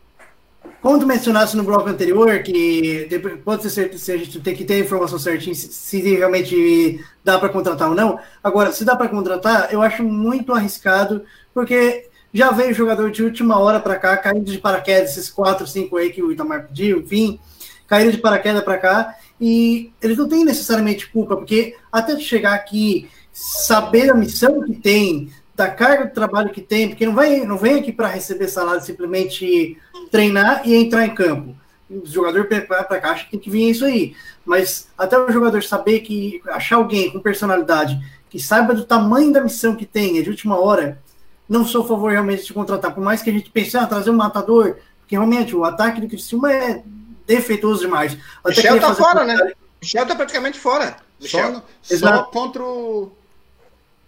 Como 0.81 0.99
tu 0.99 1.06
mencionasse 1.06 1.57
no 1.57 1.64
bloco 1.64 1.89
anterior, 1.89 2.39
que 2.39 3.07
pode 3.44 3.69
ser 3.69 3.98
se 3.98 4.11
a 4.11 4.18
gente 4.18 4.39
tem 4.39 4.56
que 4.56 4.64
ter 4.64 4.76
a 4.76 4.80
informação 4.80 5.19
certinha 5.19 5.56
se, 5.56 5.68
se 5.72 5.99
realmente 5.99 7.03
dá 7.23 7.38
para 7.38 7.49
contratar 7.49 7.89
ou 7.89 7.95
não. 7.95 8.19
Agora, 8.44 8.72
se 8.72 8.85
dá 8.85 8.95
para 8.95 9.10
contratar, 9.10 9.73
eu 9.73 9.81
acho 9.81 10.03
muito 10.03 10.53
arriscado, 10.53 11.23
porque 11.53 12.10
já 12.34 12.52
veio 12.52 12.73
jogador 12.73 13.11
de 13.11 13.23
última 13.23 13.60
hora 13.60 13.80
para 13.80 13.95
cá, 13.95 14.15
caindo 14.18 14.52
de 14.52 14.57
paraquedas, 14.60 15.11
esses 15.11 15.30
quatro, 15.30 15.65
cinco 15.65 15.98
aí 15.98 16.11
que 16.11 16.22
o 16.22 16.31
Itamar 16.31 16.68
pediu, 16.68 16.99
enfim, 16.99 17.39
caíram 17.88 18.11
de 18.11 18.18
paraquedas 18.19 18.64
para 18.64 18.77
cá, 18.77 19.15
e 19.39 19.91
eles 20.02 20.18
não 20.18 20.27
têm 20.27 20.45
necessariamente 20.45 21.10
culpa, 21.10 21.35
porque 21.35 21.76
até 21.91 22.18
chegar 22.19 22.53
aqui, 22.53 23.10
saber 23.31 24.10
a 24.10 24.15
missão 24.15 24.64
que 24.64 24.76
tem, 24.76 25.31
da 25.57 25.67
carga 25.71 26.05
de 26.05 26.13
trabalho 26.13 26.51
que 26.51 26.61
tem, 26.61 26.89
porque 26.89 27.03
não, 27.03 27.15
vai, 27.15 27.39
não 27.39 27.57
vem 27.57 27.79
aqui 27.79 27.91
para 27.91 28.07
receber 28.07 28.47
salário, 28.47 28.79
simplesmente 28.79 29.75
treinar 30.11 30.61
e 30.63 30.75
entrar 30.75 31.03
em 31.03 31.15
campo. 31.15 31.55
O 31.89 32.05
jogador 32.05 32.45
para 32.45 33.01
caixa 33.01 33.25
tem 33.31 33.39
que 33.39 33.49
vir 33.49 33.71
isso 33.71 33.84
aí. 33.84 34.15
Mas 34.45 34.88
até 34.95 35.17
o 35.17 35.31
jogador 35.31 35.63
saber 35.63 36.01
que 36.01 36.39
achar 36.49 36.75
alguém 36.75 37.09
com 37.09 37.19
personalidade 37.19 37.99
que 38.29 38.39
saiba 38.39 38.75
do 38.75 38.85
tamanho 38.85 39.34
da 39.34 39.41
missão 39.41 39.75
que 39.75 39.85
tem, 39.85 40.19
é 40.19 40.21
de 40.21 40.29
última 40.29 40.59
hora, 40.59 41.01
não 41.49 41.65
sou 41.65 41.84
a 41.84 41.88
favor 41.88 42.11
realmente 42.11 42.45
de 42.45 42.53
contratar. 42.53 42.93
Por 42.93 43.03
mais 43.03 43.23
que 43.23 43.31
a 43.31 43.34
gente 43.34 43.49
pense, 43.49 43.75
ah, 43.75 43.88
trazer 43.88 44.11
um 44.11 44.15
matador, 44.15 44.77
porque 44.99 45.15
realmente 45.15 45.55
o 45.55 45.63
ataque 45.63 45.99
do 45.99 46.07
Criciúma 46.07 46.53
é 46.53 46.84
defeituoso 47.25 47.81
demais. 47.81 48.15
Até 48.43 48.57
Michel 48.57 48.79
tá 48.79 48.93
fora, 48.93 49.25
né? 49.25 49.53
Michel 49.81 50.05
tá 50.05 50.15
praticamente 50.15 50.59
fora. 50.59 50.97
Só, 51.19 51.38
Michel. 51.38 51.63
só 51.81 51.95
Exato. 51.95 52.31
contra 52.31 52.61
o, 52.61 53.11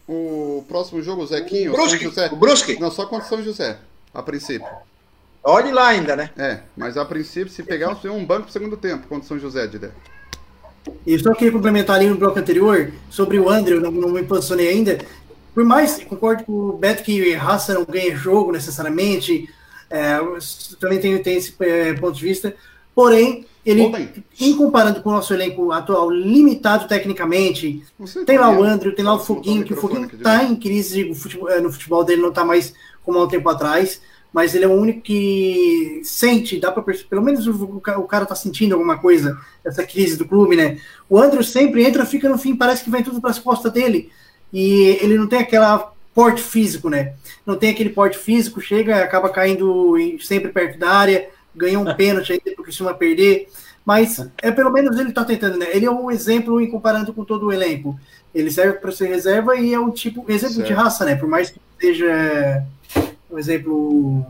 o 0.10 0.65
próximo 0.68 1.03
jogo, 1.03 1.22
o 1.22 1.27
Zequinho, 1.27 1.72
Brusque, 1.72 1.99
São 1.99 2.10
José. 2.10 2.30
o 2.31 2.36
Brusque. 2.36 2.80
Não, 2.80 2.90
só 2.90 3.06
contra 3.06 3.26
o 3.26 3.30
São 3.30 3.44
José, 3.44 3.77
a 4.11 4.23
princípio. 4.23 4.68
Olhe 5.44 5.72
lá 5.72 5.90
ainda, 5.90 6.15
né? 6.15 6.31
É, 6.36 6.61
mas 6.76 6.98
a 6.98 7.06
princípio, 7.06 7.53
se 7.53 7.61
pegar, 7.61 7.94
tem 7.95 8.10
um 8.10 8.26
banco 8.26 8.44
pro 8.44 8.52
segundo 8.52 8.76
tempo 8.76 9.07
contra 9.07 9.23
o 9.23 9.27
São 9.27 9.38
José, 9.38 9.68
Didé. 9.68 9.91
E 11.06 11.18
só 11.19 11.34
queria 11.34 11.52
complementar 11.52 11.98
ali 11.98 12.10
no 12.10 12.15
bloco 12.15 12.40
anterior 12.40 12.91
sobre 13.10 13.40
o 13.40 13.49
André, 13.49 13.76
eu 13.76 13.81
não, 13.81 13.91
não 13.91 14.10
me 14.10 14.23
posicionei 14.23 14.69
ainda. 14.69 14.98
Por 15.53 15.64
mais, 15.64 16.03
concordo 16.03 16.44
com 16.44 16.52
o 16.52 16.73
Beto 16.73 17.03
que 17.03 17.34
raça 17.34 17.76
não 17.76 17.86
ganha 17.86 18.15
jogo 18.15 18.52
necessariamente, 18.52 19.48
é, 19.90 20.18
eu 20.18 20.40
também 20.80 20.99
tenho, 20.99 21.22
tenho 21.22 21.38
esse 21.38 21.53
é, 21.60 21.94
ponto 21.94 22.18
de 22.18 22.23
vista. 22.23 22.56
Porém, 22.95 23.45
ele, 23.70 24.24
em 24.40 24.56
comparando 24.56 25.02
com 25.02 25.10
o 25.10 25.14
nosso 25.14 25.34
elenco 25.34 25.72
atual, 25.72 26.10
limitado 26.10 26.88
tecnicamente, 26.88 27.84
Você 28.00 28.24
tem 28.26 28.38
lá 28.38 28.50
o? 28.50 28.64
André, 28.64 28.91
tem 28.91 29.06
lá 29.06 29.14
o 29.16 29.20
Foguinho, 29.20 29.64
que 29.64 29.74
o 29.74 29.78
Foguinho 29.78 30.10
tá 30.22 30.36
direito? 30.38 30.54
em 30.54 30.56
crise 30.56 31.12
é, 31.50 31.60
no 31.60 31.72
futebol 31.72 32.04
dele, 32.04 32.22
não 32.22 32.32
tá 32.32 32.44
mais 32.46 32.74
como 33.04 33.18
há 33.20 33.24
um 33.24 33.28
tempo 33.28 33.50
atrás, 33.50 34.02
mas 34.32 34.54
ele 34.54 34.66
é 34.66 34.68
o 34.68 34.74
único 34.74 35.02
que 35.02 36.02
sente, 36.04 36.60
dá 36.60 36.72
para 36.72 36.84
perceber, 36.84 37.10
pelo 37.10 37.24
menos 37.24 37.48
o, 37.48 37.52
o 37.64 37.82
ca- 37.82 37.98
o 37.98 38.04
cara 38.04 38.26
tá 38.26 38.36
sentindo 38.36 38.74
alguma 38.74 38.98
coisa, 39.00 39.38
essa 39.66 39.84
crise 39.84 40.18
do 40.18 40.26
clube, 40.28 40.56
né? 40.56 40.78
O 41.10 41.18
Andrew 41.18 41.44
sempre 41.44 41.84
entra, 41.84 42.06
fica 42.06 42.30
no 42.30 42.38
fim, 42.38 42.56
parece 42.56 42.84
que 42.84 42.90
vem 42.91 43.04
tudo 43.04 43.20
para 43.20 43.32
as 43.32 43.40
costas 43.40 43.72
dele, 43.72 44.12
e 44.54 44.98
ele 45.02 45.18
não 45.18 45.28
tem 45.28 45.40
aquela 45.40 45.94
porte 46.14 46.41
físico, 46.41 46.90
né? 46.90 47.14
Não 47.46 47.56
tem 47.56 47.70
aquele 47.72 47.90
porte 47.90 48.18
físico, 48.18 48.62
chega, 48.62 49.04
acaba 49.04 49.30
caindo 49.30 49.98
em- 49.98 50.20
sempre 50.20 50.52
perto 50.52 50.78
da 50.78 50.90
área, 50.91 51.28
ganha 51.60 51.80
um 51.80 51.94
pênalti 51.95 52.31
aí, 52.31 52.40
porque 52.40 52.64
costuma 52.64 52.94
perder, 52.94 53.49
mas 53.86 54.26
é 54.41 54.52
pelo 54.52 54.72
menos 54.72 54.98
ele 54.98 55.11
tá 55.11 55.26
tentando, 55.26 55.57
né? 55.57 55.68
Ele 55.73 55.86
é 55.86 55.91
um 55.91 56.10
exemplo 56.10 56.61
em 56.61 56.69
comparando 56.69 57.14
com 57.14 57.26
todo 57.26 57.48
o 57.48 57.53
elenco. 57.53 57.99
Ele 58.34 58.49
serve 58.49 58.77
para 58.80 58.91
ser 58.91 59.07
reserva 59.07 59.56
e 59.56 59.73
é 59.73 59.80
um 59.80 59.91
tipo 59.91 60.26
exemplo 60.31 60.61
de 60.61 60.68
Certo. 60.68 60.80
raça, 60.80 61.06
né? 61.06 61.15
Por 61.15 61.27
mais 61.27 61.49
que 61.49 61.60
seja 61.80 62.64
um 63.30 63.38
exemplo 63.38 64.26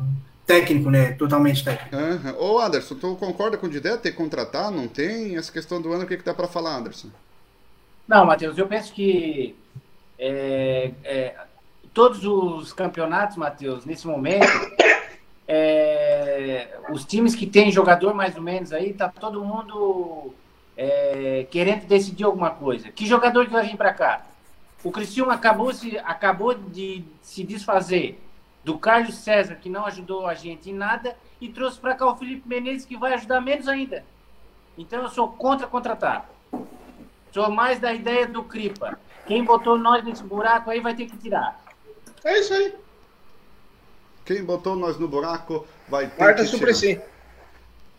técnico, 0.46 0.90
né? 0.90 1.12
Totalmente 1.12 1.64
técnico. 1.64 1.96
Aham. 1.96 2.36
Ô, 2.40 2.60
Anderson, 2.60 2.96
tu 2.96 3.16
concorda 3.16 3.58
com 3.58 3.68
o 3.68 3.70
Didé? 3.70 3.98
Que 3.98 4.12
contratar? 4.12 4.72
Não 4.72 4.88
tem? 4.88 5.38
Essa 5.38 5.52
questão 5.52 5.82
do 5.82 5.92
ano, 5.92 6.06
o 6.06 6.08
que, 6.08 6.18
que 6.18 6.24
dá 6.26 6.34
pra 6.34 6.48
falar, 6.48 6.78
Anderson? 6.78 7.10
Não, 8.08 8.26
Matheus, 8.26 8.58
eu 8.58 8.66
penso 8.66 8.92
que 8.94 9.56
é, 10.18 10.92
é, 11.04 11.36
todos 11.94 12.26
os 12.26 12.74
campeonatos, 12.74 13.38
Matheus, 13.38 13.86
nesse 13.86 14.08
momento, 14.08 14.48
é, 15.52 16.78
os 16.92 17.04
times 17.04 17.34
que 17.34 17.48
têm 17.48 17.72
jogador 17.72 18.14
mais 18.14 18.36
ou 18.36 18.42
menos 18.44 18.72
aí, 18.72 18.94
tá 18.94 19.10
todo 19.10 19.44
mundo 19.44 20.32
é, 20.78 21.48
querendo 21.50 21.88
decidir 21.88 22.24
alguma 22.24 22.52
coisa. 22.52 22.92
Que 22.92 23.08
jogador 23.08 23.48
que 23.48 23.52
vai 23.52 23.66
vir 23.66 23.76
para 23.76 23.92
cá? 23.92 24.28
O 24.84 24.92
Criciúma 24.92 25.34
acabou, 25.34 25.74
se, 25.74 25.98
acabou 25.98 26.54
de 26.54 27.04
se 27.24 27.44
desfazer 27.44 28.22
do 28.64 28.78
Carlos 28.78 29.16
César, 29.16 29.56
que 29.56 29.70
não 29.70 29.88
ajudou 29.88 30.28
a 30.28 30.36
gente 30.36 30.70
em 30.70 30.74
nada, 30.74 31.18
e 31.42 31.50
trouxe 31.50 31.80
para 31.80 31.96
cá 31.96 32.06
o 32.06 32.16
Felipe 32.16 32.48
Menezes, 32.48 32.86
que 32.86 32.96
vai 32.96 33.16
ajudar 33.16 33.42
menos 33.42 33.68
ainda. 33.68 34.06
Então 34.78 35.02
eu 35.02 35.10
sou 35.10 35.30
contra 35.30 35.66
contratar. 35.66 36.30
Sou 37.32 37.50
mais 37.50 37.80
da 37.80 37.92
ideia 37.92 38.28
do 38.28 38.44
Cripa. 38.44 39.00
Quem 39.26 39.44
botou 39.44 39.80
nós 39.80 40.04
nesse 40.04 40.24
buraco 40.24 40.70
aí 40.70 40.80
vai 40.80 40.94
ter 40.94 41.08
que 41.08 41.18
tirar. 41.18 41.60
É 42.24 42.40
isso 42.40 42.54
aí. 42.54 42.76
Quem 44.30 44.44
botou 44.44 44.76
nós 44.76 45.00
no 45.00 45.08
buraco 45.08 45.66
vai 45.88 46.06
ter 46.06 46.18
Guarda 46.18 46.44
que 46.44 46.50
tirar. 46.52 46.60
Suplicy. 46.60 46.88
8 46.90 47.02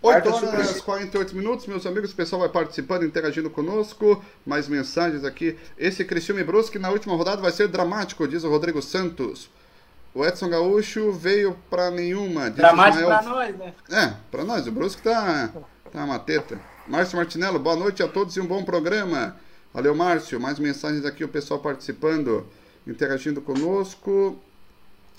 Quarta 0.01 0.29
horas 0.29 0.41
surpresa. 0.41 0.83
48 0.83 1.37
minutos, 1.37 1.67
meus 1.67 1.85
amigos, 1.85 2.13
o 2.13 2.15
pessoal 2.15 2.43
vai 2.43 2.49
participando, 2.49 3.05
interagindo 3.05 3.51
conosco. 3.51 4.25
Mais 4.47 4.69
mensagens 4.69 5.25
aqui. 5.25 5.59
Esse 5.77 6.05
Cristiano 6.05 6.39
e 6.39 6.45
Brusque 6.45 6.79
na 6.79 6.89
última 6.89 7.17
rodada 7.17 7.43
vai 7.43 7.51
ser 7.51 7.67
dramático, 7.67 8.29
diz 8.29 8.45
o 8.45 8.49
Rodrigo 8.49 8.81
Santos. 8.81 9.51
O 10.15 10.25
Edson 10.25 10.49
Gaúcho 10.49 11.11
veio 11.11 11.57
pra 11.69 11.91
nenhuma, 11.91 12.49
diz 12.49 12.59
Dramático 12.59 13.03
Ismael. 13.03 13.23
pra 13.23 13.29
nós, 13.29 13.57
né? 13.59 13.75
É, 13.91 14.15
pra 14.31 14.45
nós, 14.45 14.69
o 14.69 14.71
Brusque 14.71 15.03
tá, 15.03 15.51
tá 15.91 16.05
uma 16.05 16.21
teta. 16.21 16.61
Márcio 16.87 17.17
Martinello, 17.17 17.59
boa 17.59 17.75
noite 17.75 18.05
a 18.05 18.09
todos 18.09 18.37
e 18.37 18.41
um 18.41 18.47
bom 18.47 18.65
programa. 18.65 19.35
Valeu, 19.75 19.97
Márcio. 19.97 20.39
Mais 20.39 20.61
mensagens 20.61 21.05
aqui, 21.05 21.25
o 21.25 21.29
pessoal 21.29 21.59
participando, 21.59 22.47
interagindo 22.87 23.41
conosco. 23.41 24.41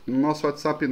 No 0.05 0.19
nosso 0.19 0.45
WhatsApp 0.45 0.85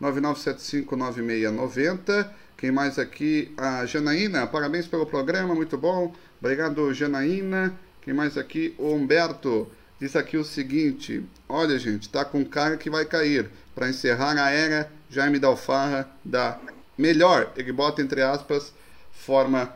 999759690. 0.00 2.30
Quem 2.56 2.70
mais 2.70 2.98
aqui? 2.98 3.52
A 3.56 3.84
Janaína, 3.84 4.46
parabéns 4.46 4.86
pelo 4.86 5.06
programa, 5.06 5.54
muito 5.54 5.76
bom. 5.76 6.14
Obrigado, 6.40 6.94
Janaína. 6.94 7.74
Quem 8.02 8.14
mais 8.14 8.38
aqui? 8.38 8.74
O 8.78 8.92
Humberto 8.92 9.68
diz 10.00 10.16
aqui 10.16 10.36
o 10.36 10.44
seguinte: 10.44 11.24
Olha, 11.48 11.78
gente, 11.78 12.08
tá 12.08 12.24
com 12.24 12.44
cara 12.44 12.76
que 12.76 12.88
vai 12.88 13.04
cair. 13.04 13.50
Para 13.74 13.88
encerrar 13.88 14.38
a 14.38 14.50
era, 14.50 14.90
Jaime 15.10 15.38
Dalfarra 15.38 16.08
da 16.24 16.58
melhor, 16.96 17.52
ele 17.56 17.72
bota 17.72 18.00
entre 18.00 18.22
aspas, 18.22 18.72
forma 19.12 19.70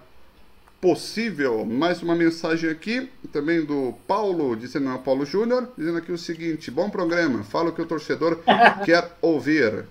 possível. 0.80 1.64
Mais 1.64 2.02
uma 2.02 2.14
mensagem 2.14 2.70
aqui, 2.70 3.08
também 3.32 3.64
do 3.64 3.94
Paulo, 4.06 4.56
dizendo, 4.56 4.86
não, 4.86 4.98
Paulo 4.98 5.26
Júnior, 5.26 5.68
dizendo 5.76 5.98
aqui 5.98 6.10
o 6.10 6.18
seguinte: 6.18 6.70
bom 6.70 6.88
programa, 6.88 7.44
fala 7.44 7.70
o 7.70 7.72
que 7.72 7.82
o 7.82 7.86
torcedor 7.86 8.38
quer 8.84 9.16
ouvir. 9.20 9.84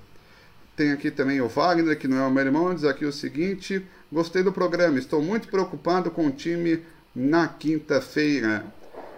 Tem 0.76 0.92
aqui 0.92 1.12
também 1.12 1.42
o 1.42 1.48
Wagner, 1.48 1.98
que 1.98 2.08
não 2.08 2.18
é 2.18 2.26
o 2.26 2.32
meu 2.32 2.44
irmão, 2.46 2.74
diz 2.74 2.84
aqui 2.84 3.06
o 3.06 3.14
seguinte: 3.14 3.86
gostei 4.12 4.42
do 4.42 4.52
programa, 4.52 4.98
estou 4.98 5.22
muito 5.22 5.48
preocupado 5.48 6.10
com 6.10 6.26
o 6.26 6.32
time 6.32 6.84
na 7.16 7.48
quinta-feira. 7.48 8.66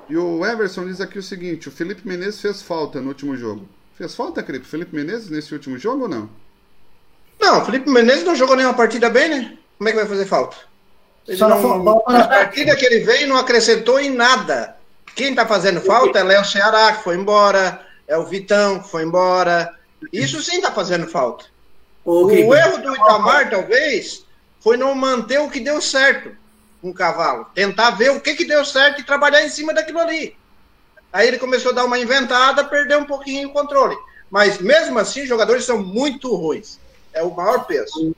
E 0.09 0.17
o 0.17 0.45
Everson 0.45 0.85
diz 0.85 0.99
aqui 0.99 1.19
o 1.19 1.23
seguinte: 1.23 1.69
o 1.69 1.71
Felipe 1.71 2.07
Menezes 2.07 2.41
fez 2.41 2.61
falta 2.61 2.99
no 2.99 3.09
último 3.09 3.37
jogo. 3.37 3.67
Fez 3.95 4.13
falta, 4.15 4.43
Cripe? 4.43 4.65
Felipe 4.65 4.95
Menezes 4.95 5.29
nesse 5.29 5.53
último 5.53 5.77
jogo 5.77 6.03
ou 6.03 6.09
não? 6.09 6.29
Não, 7.39 7.61
o 7.61 7.65
Felipe 7.65 7.89
Menezes 7.89 8.23
não 8.23 8.35
jogou 8.35 8.55
nenhuma 8.55 8.75
partida 8.75 9.09
bem, 9.09 9.29
né? 9.29 9.57
Como 9.77 9.87
é 9.87 9.91
que 9.91 9.97
vai 9.97 10.07
fazer 10.07 10.25
falta? 10.25 10.70
Ele 11.27 11.37
Só 11.37 11.47
não, 11.49 11.61
não 11.79 12.01
foi- 12.03 12.15
a 12.15 12.27
partida 12.27 12.75
que 12.75 12.85
ele 12.85 12.99
veio 12.99 13.27
não 13.27 13.37
acrescentou 13.37 13.99
em 13.99 14.09
nada. 14.09 14.75
Quem 15.15 15.35
tá 15.35 15.45
fazendo 15.45 15.81
falta 15.81 16.19
é 16.19 16.23
Léo 16.23 16.45
Ceará, 16.45 16.93
que 16.93 17.03
foi 17.03 17.15
embora, 17.15 17.85
é 18.07 18.17
o 18.17 18.25
Vitão, 18.25 18.79
que 18.79 18.89
foi 18.89 19.03
embora. 19.03 19.73
Isso 20.11 20.41
sim 20.41 20.61
tá 20.61 20.71
fazendo 20.71 21.07
falta. 21.07 21.45
O 22.03 22.27
Cripa, 22.27 22.57
erro 22.57 22.77
do 22.79 22.95
Itamar, 22.95 23.49
talvez, 23.49 24.25
foi 24.59 24.77
não 24.77 24.95
manter 24.95 25.39
o 25.39 25.49
que 25.49 25.59
deu 25.59 25.79
certo 25.81 26.31
com 26.81 26.89
o 26.89 26.93
cavalo. 26.93 27.45
Tentar 27.53 27.91
ver 27.91 28.09
o 28.11 28.19
que, 28.19 28.33
que 28.33 28.45
deu 28.45 28.65
certo 28.65 29.01
e 29.01 29.05
trabalhar 29.05 29.43
em 29.43 29.49
cima 29.49 29.73
daquilo 29.73 29.99
ali. 29.99 30.35
Aí 31.13 31.27
ele 31.27 31.37
começou 31.37 31.71
a 31.71 31.75
dar 31.75 31.85
uma 31.85 31.99
inventada, 31.99 32.63
perdeu 32.63 32.99
um 32.99 33.05
pouquinho 33.05 33.49
o 33.49 33.53
controle. 33.53 33.95
Mas 34.31 34.57
mesmo 34.59 34.97
assim, 34.97 35.21
os 35.23 35.29
jogadores 35.29 35.65
são 35.65 35.77
muito 35.77 36.33
ruins. 36.35 36.79
É 37.13 37.21
o 37.21 37.29
maior 37.35 37.65
peso. 37.65 38.15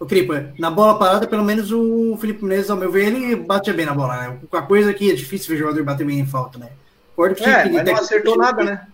Ô, 0.00 0.06
Cripa, 0.06 0.54
na 0.58 0.70
bola 0.70 0.98
parada, 0.98 1.26
pelo 1.28 1.44
menos 1.44 1.70
o 1.70 2.16
Felipe 2.18 2.42
Menezes, 2.42 2.70
ao 2.70 2.76
meu 2.78 2.90
ver, 2.90 3.08
ele 3.08 3.36
bate 3.36 3.70
bem 3.70 3.84
na 3.84 3.94
bola, 3.94 4.16
né? 4.16 4.40
A 4.50 4.62
coisa 4.62 4.94
que 4.94 5.10
é 5.10 5.14
difícil 5.14 5.50
ver 5.50 5.58
jogador 5.58 5.84
bater 5.84 6.06
bem 6.06 6.18
em 6.18 6.26
falta, 6.26 6.58
né? 6.58 6.70
Concordo 7.14 7.34
que 7.34 7.44
É, 7.44 7.62
que- 7.64 7.68
mas 7.68 7.84
não 7.84 7.94
acertou 7.94 8.36
nada, 8.38 8.64
né? 8.64 8.86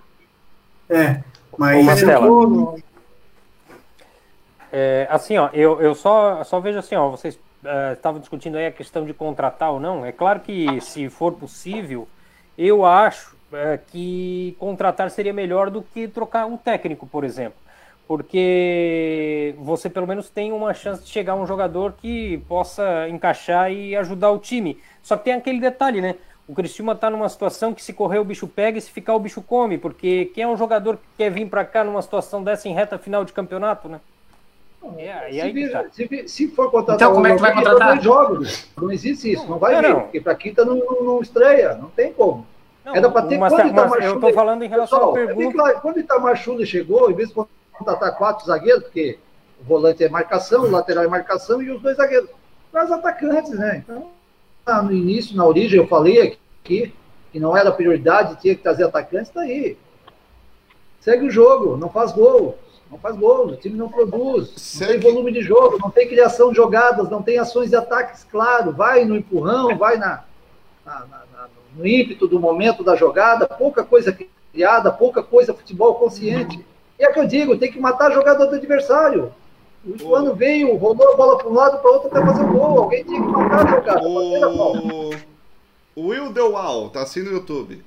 É, 0.91 1.23
Ô, 1.53 1.57
mas 1.59 1.89
acertou 1.89 2.49
no- 2.49 2.78
É, 4.73 5.07
assim, 5.09 5.39
ó, 5.39 5.49
eu, 5.53 5.81
eu 5.81 5.95
só, 5.95 6.43
só 6.43 6.59
vejo 6.59 6.78
assim, 6.78 6.97
ó, 6.97 7.09
vocês 7.09 7.39
eh, 7.65 7.93
estavam 7.95 8.20
discutindo 8.20 8.57
aí 8.57 8.66
a 8.66 8.73
questão 8.73 9.05
de 9.07 9.15
contratar 9.15 9.70
ou 9.73 9.81
não. 9.81 10.05
É 10.05 10.12
claro 10.12 10.41
que, 10.41 10.81
se 10.81 11.09
for 11.09 11.33
possível, 11.33 12.07
eu 12.59 12.85
acho 12.85 13.37
eh, 13.53 13.78
que 13.91 14.57
contratar 14.59 15.11
seria 15.11 15.33
melhor 15.33 15.70
do 15.70 15.83
que 15.83 16.09
trocar 16.09 16.47
um 16.47 16.57
técnico, 16.57 17.07
por 17.07 17.23
exemplo. 17.24 17.59
Porque 18.07 19.55
você 19.59 19.91
pelo 19.91 20.07
menos 20.07 20.31
tem 20.31 20.53
uma 20.53 20.73
chance 20.73 21.03
de 21.03 21.11
chegar 21.11 21.35
um 21.35 21.47
jogador 21.47 21.95
que 22.01 22.39
possa 22.49 23.09
encaixar 23.09 23.70
e 23.73 23.97
ajudar 23.97 24.31
o 24.31 24.39
time. 24.39 24.78
Só 25.03 25.16
que 25.16 25.24
tem 25.24 25.33
aquele 25.35 25.61
detalhe, 25.61 26.01
né? 26.01 26.15
O 26.49 26.55
Criciúma 26.55 26.95
tá 26.95 27.11
numa 27.11 27.28
situação 27.28 27.74
que 27.74 27.83
se 27.83 27.93
correr 27.93 28.19
o 28.20 28.24
bicho 28.24 28.47
pega 28.47 28.78
e 28.78 28.81
se 28.81 28.91
ficar 28.91 29.15
o 29.15 29.19
bicho 29.19 29.43
come, 29.43 29.77
porque 29.77 30.27
quem 30.35 30.45
é 30.45 30.49
um 30.49 30.57
jogador 30.57 30.97
que 30.97 31.03
quer 31.19 31.31
vir 31.31 31.47
para 31.49 31.65
cá 31.65 31.83
numa 31.83 32.01
situação 32.01 32.43
dessa 32.45 32.69
em 32.69 32.73
reta 32.74 32.97
final 32.97 33.24
de 33.24 33.33
campeonato, 33.33 33.89
né? 33.89 34.01
É, 34.99 35.31
e 35.31 35.33
Se, 35.35 35.41
aí 35.41 35.49
que 35.53 35.55
vir- 35.55 35.73
tá. 35.73 35.85
se 35.91 36.05
vir- 36.07 36.28
se 36.28 36.47
for 36.49 36.70
contratar 36.70 36.95
Então, 36.95 37.12
como 37.12 37.27
é 37.27 37.35
que 37.35 37.41
vai 37.41 37.53
contratar? 37.55 37.89
dois 37.89 38.05
jogos. 38.05 38.69
Não 38.81 38.93
existe 38.93 39.33
isso, 39.33 39.45
não 39.49 39.59
vai 39.59 39.74
Não, 39.74 39.81
vir, 39.83 39.89
não. 39.89 40.01
porque 40.03 40.20
para 40.20 40.35
quinta 40.37 40.65
não, 40.65 40.77
não, 40.77 41.03
não 41.03 41.20
estreia, 41.20 41.74
não 41.74 41.89
tem 41.91 42.12
como. 42.12 42.47
Não, 42.85 42.95
Era 42.95 43.11
pra 43.11 43.23
ter 43.23 43.37
mas, 43.37 43.53
quando 43.53 43.74
mas 43.74 44.05
eu 44.05 44.20
tô 44.20 44.33
falando 44.33 44.62
em 44.62 44.69
relação 44.69 44.97
Pessoal, 45.12 45.16
à 45.16 45.19
é 45.20 45.27
bem 45.27 45.37
pergunta. 45.37 45.57
claro, 45.59 45.81
quando 45.81 45.97
o 45.97 45.99
Itamar 45.99 46.37
Schulli 46.37 46.65
chegou, 46.65 47.11
em 47.11 47.15
vez 47.15 47.31
de 47.31 47.35
contratar 47.78 48.16
quatro 48.16 48.47
zagueiros, 48.47 48.85
porque 48.85 49.19
o 49.61 49.65
volante 49.65 50.03
é 50.05 50.09
marcação, 50.09 50.65
o 50.65 50.70
lateral 50.70 51.05
é 51.05 51.09
marcação 51.09 51.62
e 51.62 51.70
os 51.70 51.81
dois 51.81 51.97
zagueiros. 51.97 52.31
Traz 52.73 52.90
atacantes, 52.90 53.53
né? 53.53 53.85
Então, 54.62 54.82
no 54.85 54.93
início, 54.93 55.36
na 55.36 55.44
origem, 55.47 55.78
eu 55.78 55.86
falei 55.86 56.20
aqui 56.20 56.93
que 57.32 57.39
não 57.40 57.57
era 57.57 57.70
prioridade, 57.70 58.40
tinha 58.40 58.55
que 58.55 58.62
trazer 58.62 58.85
atacantes, 58.85 59.31
tá 59.31 59.43
aí. 59.43 59.77
Segue 61.01 61.27
o 61.27 61.31
jogo, 61.31 61.77
não 61.77 61.89
faz 61.89 62.12
gol. 62.12 62.59
Não 62.89 62.98
faz 62.98 63.16
gol, 63.16 63.48
o 63.48 63.57
time 63.57 63.77
não 63.77 63.89
produz, 63.89 64.78
não 64.81 64.86
tem 64.86 65.01
volume 65.01 65.32
de 65.32 65.40
jogo, 65.40 65.77
não 65.77 65.90
tem 65.90 66.07
criação 66.07 66.51
de 66.51 66.57
jogadas, 66.57 67.11
não 67.11 67.20
tem 67.20 67.36
ações 67.36 67.70
de 67.70 67.74
ataques, 67.74 68.23
claro, 68.31 68.70
vai 68.70 69.05
no 69.05 69.16
empurrão, 69.16 69.77
vai 69.77 69.97
na- 69.97 70.23
na- 70.85 71.01
na- 71.01 71.48
no 71.77 71.85
ímpeto 71.85 72.28
do 72.28 72.39
momento 72.39 72.85
da 72.85 72.94
jogada, 72.94 73.44
pouca 73.44 73.82
coisa 73.82 74.16
criada, 74.53 74.93
pouca 74.93 75.20
coisa 75.20 75.53
futebol 75.53 75.97
consciente. 75.97 76.65
E 76.98 77.05
é 77.05 77.12
que 77.12 77.18
eu 77.20 77.27
digo, 77.27 77.59
tem 77.59 77.70
que 77.70 77.78
matar 77.81 78.10
a 78.10 78.14
jogada 78.14 78.47
do 78.47 78.55
adversário. 78.56 79.32
O 79.85 79.90
Ituano 79.90 80.35
veio, 80.35 80.74
rolou 80.77 81.12
a 81.12 81.16
bola 81.16 81.39
para 81.39 81.48
um 81.48 81.55
lado, 81.55 81.78
para 81.78 81.90
outro, 81.90 82.09
até 82.09 82.20
fazer 82.24 82.43
o 82.44 82.52
gol. 82.52 82.78
Alguém 82.82 83.05
tinha 83.05 83.20
que 83.20 83.27
matar 83.28 83.98
bola. 84.01 84.48
O, 84.82 85.10
o 85.94 86.06
Will 86.09 86.32
Dewal, 86.32 86.90
tá 86.90 87.02
assim 87.02 87.23
no 87.23 87.31
YouTube. 87.32 87.82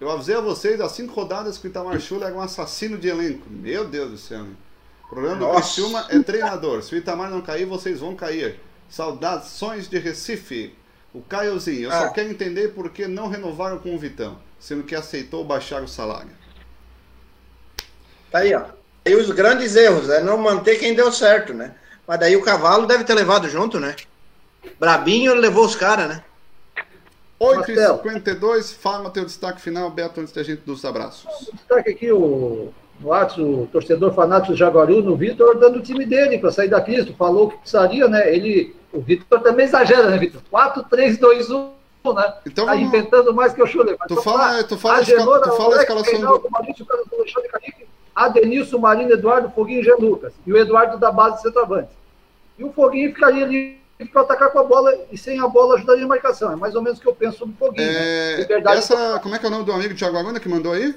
Eu 0.00 0.10
avisei 0.10 0.36
a 0.36 0.40
vocês 0.40 0.80
há 0.80 0.88
cinco 0.88 1.12
rodadas 1.14 1.58
que 1.58 1.66
o 1.66 1.70
Itamar 1.70 1.98
Schulli 2.00 2.24
era 2.24 2.34
um 2.34 2.40
assassino 2.40 2.96
de 2.98 3.08
elenco. 3.08 3.46
Meu 3.50 3.84
Deus 3.84 4.10
do 4.10 4.16
céu. 4.18 4.40
hein? 4.40 4.56
O 5.04 5.08
problema 5.08 5.36
do 5.36 5.44
Nossa. 5.46 5.60
Criciúma 5.60 6.06
é 6.08 6.18
treinador. 6.20 6.82
Se 6.82 6.94
o 6.94 6.98
Itamar 6.98 7.30
não 7.30 7.40
cair, 7.40 7.64
vocês 7.66 8.00
vão 8.00 8.14
cair. 8.14 8.60
Saudações 8.88 9.88
de 9.88 9.98
Recife. 9.98 10.74
O 11.14 11.20
Caiozinho, 11.22 11.84
eu 11.84 11.90
só 11.90 12.04
Ah. 12.04 12.10
quero 12.10 12.30
entender 12.30 12.68
por 12.74 12.90
que 12.90 13.06
não 13.08 13.28
renovaram 13.28 13.78
com 13.78 13.94
o 13.94 13.98
Vitão, 13.98 14.38
sendo 14.60 14.82
que 14.84 14.94
aceitou 14.94 15.42
baixar 15.44 15.82
o 15.82 15.88
salário. 15.88 16.30
Tá 18.30 18.38
aí, 18.38 18.54
ó. 18.54 18.62
Aí 19.06 19.14
os 19.14 19.30
grandes 19.30 19.74
erros, 19.76 20.08
é 20.10 20.22
não 20.22 20.36
manter 20.36 20.76
quem 20.78 20.94
deu 20.94 21.10
certo, 21.12 21.54
né? 21.54 21.74
Mas 22.06 22.20
daí 22.20 22.36
o 22.36 22.42
cavalo 22.42 22.86
deve 22.86 23.04
ter 23.04 23.14
levado 23.14 23.48
junto, 23.48 23.78
né? 23.80 23.94
Brabinho 24.78 25.32
ele 25.32 25.40
levou 25.40 25.64
os 25.64 25.74
caras, 25.76 26.08
né? 26.08 26.22
8h52, 27.40 28.74
fala 28.74 29.10
teu 29.10 29.24
destaque 29.24 29.60
final, 29.60 29.90
Beto, 29.90 30.20
antes 30.20 30.32
da 30.32 30.42
gente 30.42 30.62
dos 30.62 30.84
abraços. 30.84 31.26
Destaque 31.52 31.90
aqui 31.90 32.10
o, 32.12 32.72
no 33.00 33.12
ato, 33.12 33.42
o 33.62 33.66
torcedor 33.68 34.12
fanático 34.12 34.52
do 34.52 34.58
Jaguaru, 34.58 35.02
no 35.02 35.16
Vitor, 35.16 35.56
dando 35.58 35.78
o 35.78 35.82
time 35.82 36.04
dele 36.04 36.38
para 36.38 36.50
sair 36.50 36.68
da 36.68 36.80
crise. 36.80 37.14
Falou 37.16 37.50
que 37.50 37.58
precisaria, 37.58 38.08
né? 38.08 38.34
Ele, 38.34 38.74
o 38.92 39.00
Vitor 39.00 39.40
também 39.40 39.66
exagera, 39.66 40.10
né, 40.10 40.18
Vitor? 40.18 40.42
4, 40.50 40.82
3, 40.90 41.16
2, 41.18 41.50
1, 41.50 41.70
né? 42.14 42.34
Então 42.44 42.66
tá 42.66 42.72
vamos- 42.72 42.88
inventando 42.88 43.32
mais 43.32 43.52
que 43.52 43.62
o 43.62 43.66
Chule. 43.66 43.94
Mas 43.98 44.08
Tu 44.08 44.20
fala- 44.22 44.64
tu 44.64 44.76
fala 44.76 44.98
a 44.98 45.00
esca- 45.02 45.14
Agenor, 45.14 45.40
tu 45.42 45.52
fala 45.52 45.76
a 45.76 45.80
escalação 45.82 46.20
do- 46.20 46.48
Adenilson, 48.24 48.78
Marino, 48.78 49.12
Eduardo, 49.12 49.50
Foguinho 49.50 49.80
e 49.80 49.84
Jean 49.84 49.96
Lucas. 49.96 50.32
E 50.46 50.52
o 50.52 50.56
Eduardo 50.56 50.98
da 50.98 51.12
base 51.12 51.36
de 51.36 51.42
centroavante. 51.42 51.90
E 52.58 52.64
o 52.64 52.72
Foguinho 52.72 53.14
ficaria 53.14 53.44
ali 53.44 53.78
para 54.12 54.22
atacar 54.22 54.50
com 54.50 54.58
a 54.58 54.64
bola 54.64 54.92
e 55.12 55.16
sem 55.16 55.40
a 55.40 55.46
bola 55.46 55.76
ajudaria 55.76 56.04
a 56.04 56.08
marcação. 56.08 56.52
É 56.52 56.56
mais 56.56 56.74
ou 56.74 56.82
menos 56.82 56.98
o 56.98 57.02
que 57.02 57.08
eu 57.08 57.14
penso 57.14 57.38
sobre 57.38 57.54
o 57.54 57.58
Foguinho. 57.58 57.88
É, 57.88 58.46
né? 58.48 58.76
Essa, 58.76 59.20
como 59.20 59.34
é 59.34 59.38
que 59.38 59.46
é 59.46 59.48
o 59.48 59.52
nome 59.52 59.64
do 59.64 59.72
amigo 59.72 59.94
de 59.94 60.00
Jaguaruna 60.00 60.40
que 60.40 60.48
mandou 60.48 60.72
aí? 60.72 60.94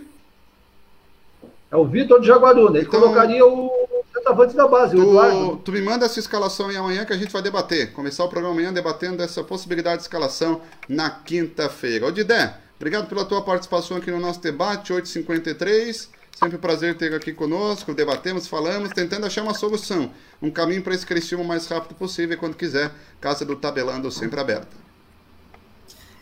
É 1.69 1.75
o 1.75 1.85
Vitor 1.85 2.19
de 2.19 2.27
Jaguaruna. 2.27 2.77
Ele 2.77 2.87
Então- 2.87 2.99
colocaria 2.99 3.45
o 3.45 3.71
centroavante 4.13 4.55
da 4.55 4.67
base, 4.67 4.95
o 4.95 5.01
Eduardo. 5.01 5.49
Tu, 5.51 5.57
tu 5.57 5.71
me 5.71 5.81
manda 5.81 6.05
essa 6.05 6.19
escalação 6.19 6.69
aí 6.69 6.75
amanhã 6.75 7.05
que 7.05 7.13
a 7.13 7.17
gente 7.17 7.31
vai 7.31 7.41
debater. 7.41 7.93
Começar 7.93 8.23
o 8.25 8.29
programa 8.29 8.53
amanhã 8.55 8.73
debatendo 8.73 9.21
essa 9.23 9.43
possibilidade 9.43 9.97
de 9.97 10.01
escalação 10.03 10.61
na 10.89 11.09
quinta-feira. 11.09 12.07
Ô 12.07 12.11
Didé, 12.11 12.55
obrigado 12.77 13.07
pela 13.07 13.23
tua 13.25 13.41
participação 13.41 13.97
aqui 13.97 14.11
no 14.11 14.19
nosso 14.19 14.41
debate, 14.41 14.91
8h53. 14.91 16.09
Sempre 16.37 16.57
um 16.57 16.59
prazer 16.59 16.97
ter 16.97 17.13
aqui 17.13 17.33
conosco. 17.33 17.93
Debatemos, 17.93 18.47
falamos, 18.47 18.91
tentando 18.91 19.25
achar 19.25 19.43
uma 19.43 19.53
solução. 19.53 20.11
Um 20.41 20.49
caminho 20.49 20.81
para 20.81 20.93
esse 20.93 21.05
Criciúma 21.05 21.43
o 21.43 21.47
mais 21.47 21.67
rápido 21.67 21.95
possível. 21.95 22.35
E 22.35 22.37
quando 22.37 22.55
quiser, 22.55 22.91
Casa 23.19 23.45
do 23.45 23.55
Tabelando 23.55 24.11
sempre 24.11 24.39
aberta. 24.39 24.75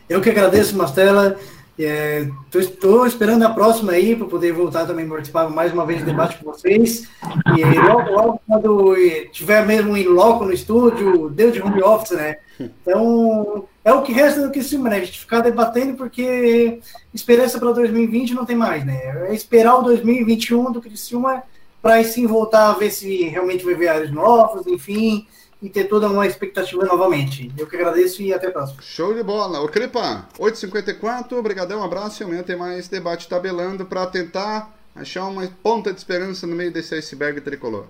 Eu 0.08 0.20
que 0.20 0.28
agradeço, 0.28 0.76
Mastela. 0.76 1.38
Estou 1.82 3.04
é, 3.04 3.08
esperando 3.08 3.42
a 3.44 3.50
próxima 3.50 3.92
aí 3.92 4.14
para 4.14 4.26
poder 4.26 4.52
voltar 4.52 4.86
também 4.86 5.08
participar 5.08 5.48
mais 5.48 5.72
uma 5.72 5.86
vez 5.86 6.00
do 6.00 6.06
debate 6.06 6.36
com 6.36 6.52
vocês. 6.52 7.08
E 7.56 7.64
logo, 7.78 8.10
logo 8.10 8.40
quando 8.46 8.94
tiver 9.32 9.64
mesmo 9.64 9.96
em 9.96 10.04
loco 10.04 10.44
no 10.44 10.52
estúdio, 10.52 11.30
deu 11.30 11.50
de 11.50 11.62
home 11.62 11.82
office, 11.82 12.10
né? 12.10 12.36
Então, 12.58 13.64
é 13.82 13.92
o 13.92 14.02
que 14.02 14.12
resta 14.12 14.42
do 14.42 14.50
que 14.50 14.62
se 14.62 14.76
né? 14.76 14.96
A 14.96 15.04
gente 15.04 15.20
ficar 15.20 15.40
debatendo 15.40 15.96
porque 15.96 16.80
esperança 17.14 17.58
para 17.58 17.72
2020 17.72 18.34
não 18.34 18.44
tem 18.44 18.56
mais, 18.56 18.84
né? 18.84 19.28
É 19.28 19.34
esperar 19.34 19.76
o 19.76 19.82
2021 19.82 20.72
do 20.72 20.82
Criciúma 20.82 21.42
para 21.80 22.04
sim 22.04 22.26
voltar 22.26 22.70
a 22.70 22.74
ver 22.74 22.90
se 22.90 23.22
realmente 23.24 23.64
vai 23.64 23.74
ver 23.74 23.88
áreas 23.88 24.10
novas, 24.10 24.66
enfim, 24.66 25.26
e 25.62 25.68
ter 25.68 25.84
toda 25.84 26.08
uma 26.08 26.26
expectativa 26.26 26.84
novamente. 26.84 27.52
Eu 27.56 27.66
que 27.66 27.76
agradeço 27.76 28.22
e 28.22 28.32
até 28.32 28.46
a 28.48 28.50
próxima. 28.50 28.80
Show 28.82 29.14
de 29.14 29.22
bola. 29.22 29.60
Ô 29.60 29.68
Cripa, 29.68 30.26
8h54, 30.38 31.32
obrigadão, 31.32 31.80
um 31.80 31.84
abraço 31.84 32.22
e 32.22 32.24
amanhã 32.24 32.42
tem 32.42 32.56
mais 32.56 32.88
debate 32.88 33.28
tabelando 33.28 33.84
para 33.84 34.06
tentar 34.06 34.74
achar 34.94 35.26
uma 35.26 35.46
ponta 35.62 35.92
de 35.92 35.98
esperança 35.98 36.46
no 36.46 36.56
meio 36.56 36.72
desse 36.72 36.94
iceberg 36.94 37.40
tricolor. 37.40 37.86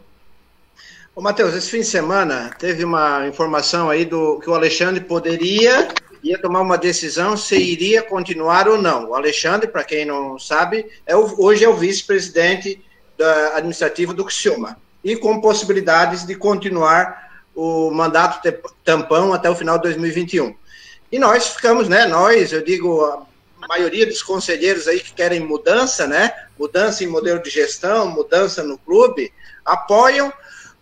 Ô 1.15 1.21
Matheus, 1.21 1.55
esse 1.55 1.71
fim 1.71 1.81
de 1.81 1.87
semana 1.87 2.51
teve 2.59 2.85
uma 2.85 3.27
informação 3.27 3.91
aí 3.91 4.05
do 4.05 4.39
que 4.41 4.49
o 4.49 4.55
Alexandre 4.55 5.01
poderia 5.03 5.89
ia 6.23 6.39
tomar 6.39 6.61
uma 6.61 6.77
decisão 6.77 7.37
se 7.37 7.57
iria 7.57 8.03
continuar 8.03 8.69
ou 8.69 8.81
não. 8.81 9.11
O 9.11 9.15
Alexandre, 9.15 9.69
para 9.69 9.85
quem 9.85 10.05
não 10.05 10.39
sabe, 10.39 10.87
é 11.07 11.17
o, 11.17 11.43
hoje 11.43 11.65
é 11.65 11.69
o 11.69 11.77
vice-presidente 11.77 12.83
administrativo 13.55 14.15
do 14.15 14.25
Criciúma 14.25 14.77
e 15.03 15.17
com 15.17 15.41
possibilidades 15.41 16.25
de 16.25 16.35
continuar 16.35 17.30
o 17.61 17.91
mandato 17.91 18.41
tampão 18.83 19.35
até 19.35 19.51
o 19.51 19.55
final 19.55 19.77
de 19.77 19.83
2021. 19.83 20.57
E 21.13 21.19
nós 21.19 21.49
ficamos, 21.49 21.91
né? 21.91 22.07
Nós, 22.07 22.53
eu 22.53 22.65
digo, 22.65 23.05
a 23.05 23.69
maioria 23.69 24.07
dos 24.07 24.23
conselheiros 24.23 24.89
aí 24.89 24.99
que 24.99 25.13
querem 25.13 25.41
mudança, 25.41 26.07
né? 26.07 26.33
Mudança 26.59 27.05
em 27.05 27.07
modelo 27.07 27.43
de 27.43 27.51
gestão, 27.51 28.09
mudança 28.09 28.63
no 28.63 28.79
clube, 28.79 29.31
apoiam 29.63 30.33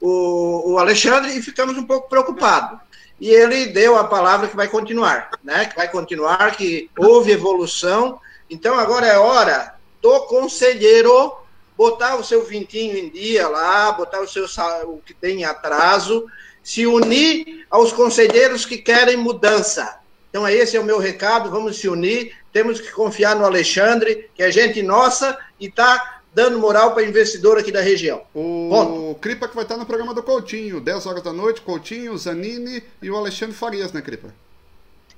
o, 0.01 0.75
o 0.75 0.79
Alexandre 0.79 1.37
e 1.37 1.43
ficamos 1.43 1.77
um 1.77 1.85
pouco 1.85 2.09
preocupados. 2.09 2.79
E 3.21 3.29
ele 3.29 3.67
deu 3.67 3.97
a 3.97 4.05
palavra 4.05 4.47
que 4.47 4.55
vai 4.55 4.69
continuar, 4.69 5.31
né? 5.43 5.65
Que 5.65 5.75
vai 5.75 5.91
continuar, 5.91 6.57
que 6.57 6.89
houve 6.97 7.33
evolução. 7.33 8.21
Então 8.49 8.79
agora 8.79 9.05
é 9.05 9.19
hora 9.19 9.75
do 10.01 10.21
conselheiro 10.27 11.37
botar 11.77 12.15
o 12.15 12.25
seu 12.25 12.45
vintinho 12.45 12.97
em 12.97 13.09
dia 13.09 13.49
lá, 13.49 13.91
botar 13.91 14.21
o 14.21 14.29
seu 14.29 14.47
o 14.85 14.99
que 15.05 15.13
tem 15.13 15.45
atraso 15.45 16.25
se 16.62 16.86
unir 16.86 17.66
aos 17.70 17.93
conselheiros 17.93 18.64
que 18.64 18.78
querem 18.78 19.16
mudança. 19.16 19.98
Então, 20.30 20.47
esse 20.48 20.76
é 20.76 20.80
o 20.80 20.85
meu 20.85 20.98
recado. 20.98 21.51
Vamos 21.51 21.78
se 21.78 21.89
unir. 21.89 22.35
Temos 22.52 22.80
que 22.80 22.90
confiar 22.93 23.36
no 23.36 23.44
Alexandre, 23.44 24.28
que 24.35 24.43
é 24.43 24.51
gente 24.51 24.82
nossa 24.82 25.39
e 25.59 25.66
está 25.66 26.20
dando 26.35 26.59
moral 26.59 26.93
para 26.93 27.02
investidor 27.02 27.59
aqui 27.59 27.72
da 27.72 27.80
região. 27.80 28.22
O 28.35 28.68
Ponto. 28.70 29.20
Cripa 29.20 29.48
que 29.48 29.55
vai 29.55 29.64
estar 29.64 29.76
no 29.76 29.86
programa 29.86 30.14
do 30.14 30.22
Coutinho, 30.22 30.80
10 30.80 31.06
horas 31.06 31.22
da 31.22 31.32
noite, 31.32 31.60
Coutinho, 31.60 32.16
Zanini 32.16 32.82
e 33.02 33.10
o 33.10 33.16
Alexandre 33.16 33.56
Farias, 33.56 33.93
né, 33.93 34.01
Cripa? 34.01 34.32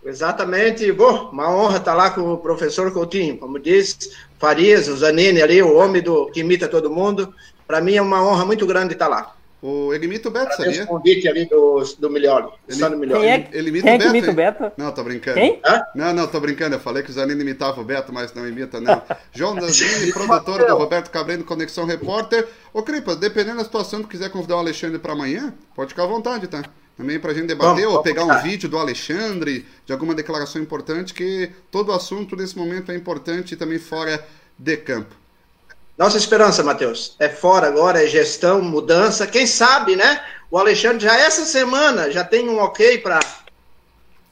Exatamente. 0.04 0.90
Bom, 0.92 1.28
uma 1.30 1.50
honra 1.50 1.76
estar 1.76 1.94
lá 1.94 2.10
com 2.10 2.32
o 2.32 2.38
professor 2.38 2.90
Coutinho. 2.92 3.36
Como 3.36 3.58
disse, 3.58 4.16
Farias, 4.38 4.88
o 4.88 4.96
Zanini 4.96 5.42
ali, 5.42 5.62
o 5.62 5.74
homem 5.74 6.00
do, 6.00 6.30
que 6.30 6.40
imita 6.40 6.68
todo 6.68 6.88
mundo. 6.88 7.34
Para 7.66 7.80
mim 7.80 7.94
é 7.94 8.02
uma 8.02 8.22
honra 8.22 8.46
muito 8.46 8.66
grande 8.66 8.94
estar 8.94 9.08
lá. 9.08 9.36
O, 9.62 9.92
ele 9.92 10.06
imita 10.06 10.28
o 10.28 10.32
Beto, 10.32 10.56
sabia? 10.56 10.84
o 10.84 10.86
convite 10.86 11.28
ali 11.28 11.44
do, 11.44 11.84
do 11.98 12.08
Milioli. 12.08 12.48
Ele, 12.66 12.78
do 12.78 12.96
Milioli. 12.96 13.20
Quem 13.22 13.30
é, 13.30 13.48
ele 13.52 13.68
imita 13.68 13.84
quem 13.84 13.94
o 13.94 13.98
Beto, 13.98 14.08
é 14.08 14.10
que 14.10 14.18
imita 14.18 14.30
o 14.30 14.34
Beto? 14.34 14.72
Não, 14.76 14.92
tô 14.92 15.04
brincando. 15.04 15.36
Quem? 15.38 15.60
Hã? 15.64 15.82
Não, 15.94 16.14
não, 16.14 16.26
tô 16.26 16.40
brincando. 16.40 16.76
Eu 16.76 16.80
falei 16.80 17.02
que 17.02 17.10
o 17.10 17.12
Zanini 17.12 17.42
imitava 17.42 17.78
o 17.78 17.84
Beto, 17.84 18.10
mas 18.10 18.32
não 18.32 18.48
imita, 18.48 18.80
não. 18.80 19.02
João 19.34 19.54
Danzini, 19.54 20.12
produtor 20.12 20.64
do 20.64 20.76
Roberto 20.76 21.10
Cabreno, 21.10 21.44
Conexão 21.44 21.84
Repórter. 21.84 22.48
Ô, 22.72 22.82
Cripa, 22.82 23.14
dependendo 23.14 23.58
da 23.58 23.64
situação, 23.64 24.00
tu 24.00 24.08
quiser 24.08 24.30
convidar 24.30 24.56
o 24.56 24.60
Alexandre 24.60 24.98
para 24.98 25.12
amanhã, 25.12 25.52
pode 25.74 25.90
ficar 25.90 26.04
à 26.04 26.06
vontade, 26.06 26.46
tá? 26.46 26.62
Também 26.96 27.18
pra 27.18 27.34
gente 27.34 27.46
debater 27.46 27.84
vamos, 27.84 27.96
ou 27.96 28.02
pegar 28.02 28.24
um 28.24 28.42
vídeo 28.42 28.68
do 28.68 28.78
Alexandre, 28.78 29.66
de 29.84 29.92
alguma 29.92 30.14
declaração 30.14 30.60
importante, 30.60 31.12
que 31.12 31.50
todo 31.70 31.92
assunto 31.92 32.34
nesse 32.34 32.56
momento 32.56 32.92
é 32.92 32.96
importante 32.96 33.52
e 33.52 33.56
também 33.56 33.78
fora 33.78 34.26
de 34.58 34.76
campo. 34.78 35.19
Nossa 36.00 36.16
esperança, 36.16 36.62
Matheus, 36.62 37.14
é 37.18 37.28
fora 37.28 37.66
agora, 37.66 38.02
é 38.02 38.06
gestão, 38.06 38.62
mudança. 38.62 39.26
Quem 39.26 39.46
sabe, 39.46 39.96
né? 39.96 40.24
O 40.50 40.56
Alexandre 40.56 41.04
já 41.04 41.14
essa 41.14 41.44
semana 41.44 42.10
já 42.10 42.24
tem 42.24 42.48
um 42.48 42.58
ok 42.58 42.96
para 43.00 43.20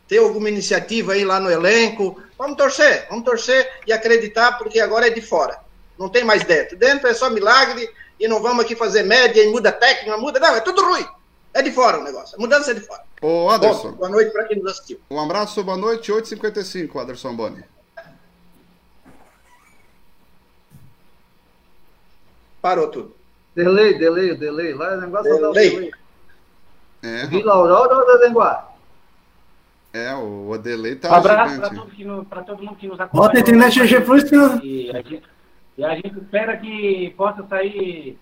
ter 0.09 0.17
alguma 0.17 0.49
iniciativa 0.49 1.13
aí 1.13 1.27
lá 1.27 1.39
no 1.39 1.51
elenco. 1.51 2.23
Vamos 2.39 2.57
torcer, 2.57 3.07
vamos 3.11 3.23
torcer 3.23 3.71
e 3.87 3.93
acreditar, 3.93 4.57
porque 4.57 4.81
agora 4.81 5.09
é 5.09 5.11
de 5.11 5.21
fora. 5.21 5.61
Não 5.99 6.09
tem 6.09 6.25
mais 6.25 6.43
dentro. 6.43 6.75
Dentro 6.75 7.07
é 7.07 7.13
só 7.13 7.29
milagre 7.29 7.87
e 8.19 8.27
não 8.27 8.41
vamos 8.41 8.65
aqui 8.65 8.75
fazer 8.75 9.03
média 9.03 9.45
e 9.45 9.51
muda 9.51 9.71
técnica, 9.71 10.17
muda. 10.17 10.41
Não, 10.41 10.57
é 10.57 10.61
tudo 10.61 10.83
ruim. 10.83 11.07
É 11.53 11.61
de 11.61 11.71
fora 11.71 11.99
o 11.99 12.03
negócio. 12.03 12.35
A 12.35 12.41
mudança 12.41 12.71
é 12.71 12.75
de 12.75 12.81
fora. 12.81 13.03
Ô, 13.21 13.51
Anderson. 13.51 13.91
Bom, 13.91 13.97
boa 13.99 14.09
noite 14.09 14.31
para 14.31 14.45
quem 14.45 14.59
nos 14.59 14.73
assistiu. 14.73 14.99
Um 15.11 15.21
abraço, 15.21 15.63
boa 15.63 15.77
noite, 15.77 16.11
8h55, 16.11 16.99
Anderson 16.99 17.37
Boni. 17.37 17.63
Parou 22.69 22.89
tudo. 22.89 23.17
Delay, 23.57 23.97
delay, 23.97 24.37
delay. 24.37 24.75
Lá 24.75 24.93
o 24.93 25.01
negócio 25.01 25.35
delay. 25.35 25.41
dá 25.41 25.53
delay. 25.53 25.91
É. 27.03 27.27
Vila 27.27 27.55
Aurora 27.55 27.97
ou 27.97 28.07
Dedenguá? 28.07 28.69
É, 29.95 30.15
o, 30.15 30.51
o 30.51 30.59
delay 30.59 30.97
tá 30.97 31.11
Um 31.11 31.15
abraço 31.15 31.59
para 31.59 31.71
todo, 31.71 31.77
todo, 32.45 32.63
mundo 32.63 32.77
que 32.77 32.87
nos 32.87 33.01
acompanha. 33.01 33.23
Bota 33.27 33.39
a 33.39 33.41
internet 33.41 33.81
GG 33.81 34.05
Plus 34.05 34.25
que... 34.25 34.37
E 34.37 34.91
a, 34.91 35.01
gente, 35.01 35.23
e 35.79 35.85
a 35.85 35.95
gente 35.95 36.19
espera 36.19 36.59
que 36.59 37.15
possa 37.17 37.43
sair, 37.49 38.19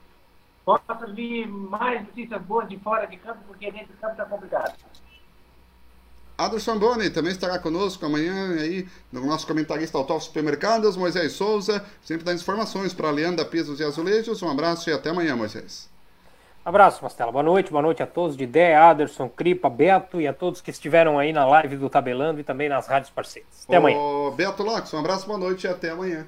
possa 0.64 0.94
vir 1.08 1.48
mais 1.48 2.02
notícias 2.02 2.40
boas 2.42 2.68
de 2.68 2.78
fora 2.78 3.04
de 3.06 3.16
campo, 3.16 3.40
porque 3.48 3.72
dentro 3.72 3.88
de 3.88 3.94
campo 3.94 4.12
está 4.12 4.26
complicado. 4.26 4.74
Aderson 6.38 6.78
Boni 6.78 7.08
também 7.08 7.32
estará 7.32 7.58
conosco 7.58 8.04
amanhã 8.04 8.56
aí 8.60 8.86
no 9.10 9.24
nosso 9.24 9.46
comentarista 9.46 9.96
Autógrafo 9.96 10.26
Supermercados, 10.26 10.96
Moisés 10.96 11.32
Souza, 11.32 11.82
sempre 12.02 12.24
dá 12.24 12.34
informações 12.34 12.92
para 12.92 13.08
a 13.08 13.10
Leanda 13.10 13.44
Pisos 13.44 13.80
e 13.80 13.84
Azulejos. 13.84 14.42
Um 14.42 14.50
abraço 14.50 14.90
e 14.90 14.92
até 14.92 15.10
amanhã, 15.10 15.34
Moisés. 15.34 15.88
Abraço, 16.62 17.02
Mastela. 17.02 17.32
Boa 17.32 17.44
noite, 17.44 17.70
boa 17.70 17.80
noite 17.80 18.02
a 18.02 18.06
todos 18.06 18.36
de 18.36 18.44
Dé, 18.44 18.74
Aderson, 18.76 19.28
Cripa, 19.30 19.70
Beto 19.70 20.20
e 20.20 20.26
a 20.26 20.32
todos 20.34 20.60
que 20.60 20.70
estiveram 20.70 21.18
aí 21.18 21.32
na 21.32 21.46
live 21.46 21.76
do 21.76 21.88
Tabelando 21.88 22.40
e 22.40 22.44
também 22.44 22.68
nas 22.68 22.86
rádios 22.86 23.08
parceiras. 23.08 23.64
Até 23.64 23.76
Ô, 23.76 23.80
amanhã. 23.80 23.98
Beto 24.36 24.62
Locks, 24.62 24.92
um 24.92 24.98
abraço, 24.98 25.26
boa 25.26 25.38
noite 25.38 25.64
e 25.64 25.68
até 25.68 25.90
amanhã. 25.90 26.26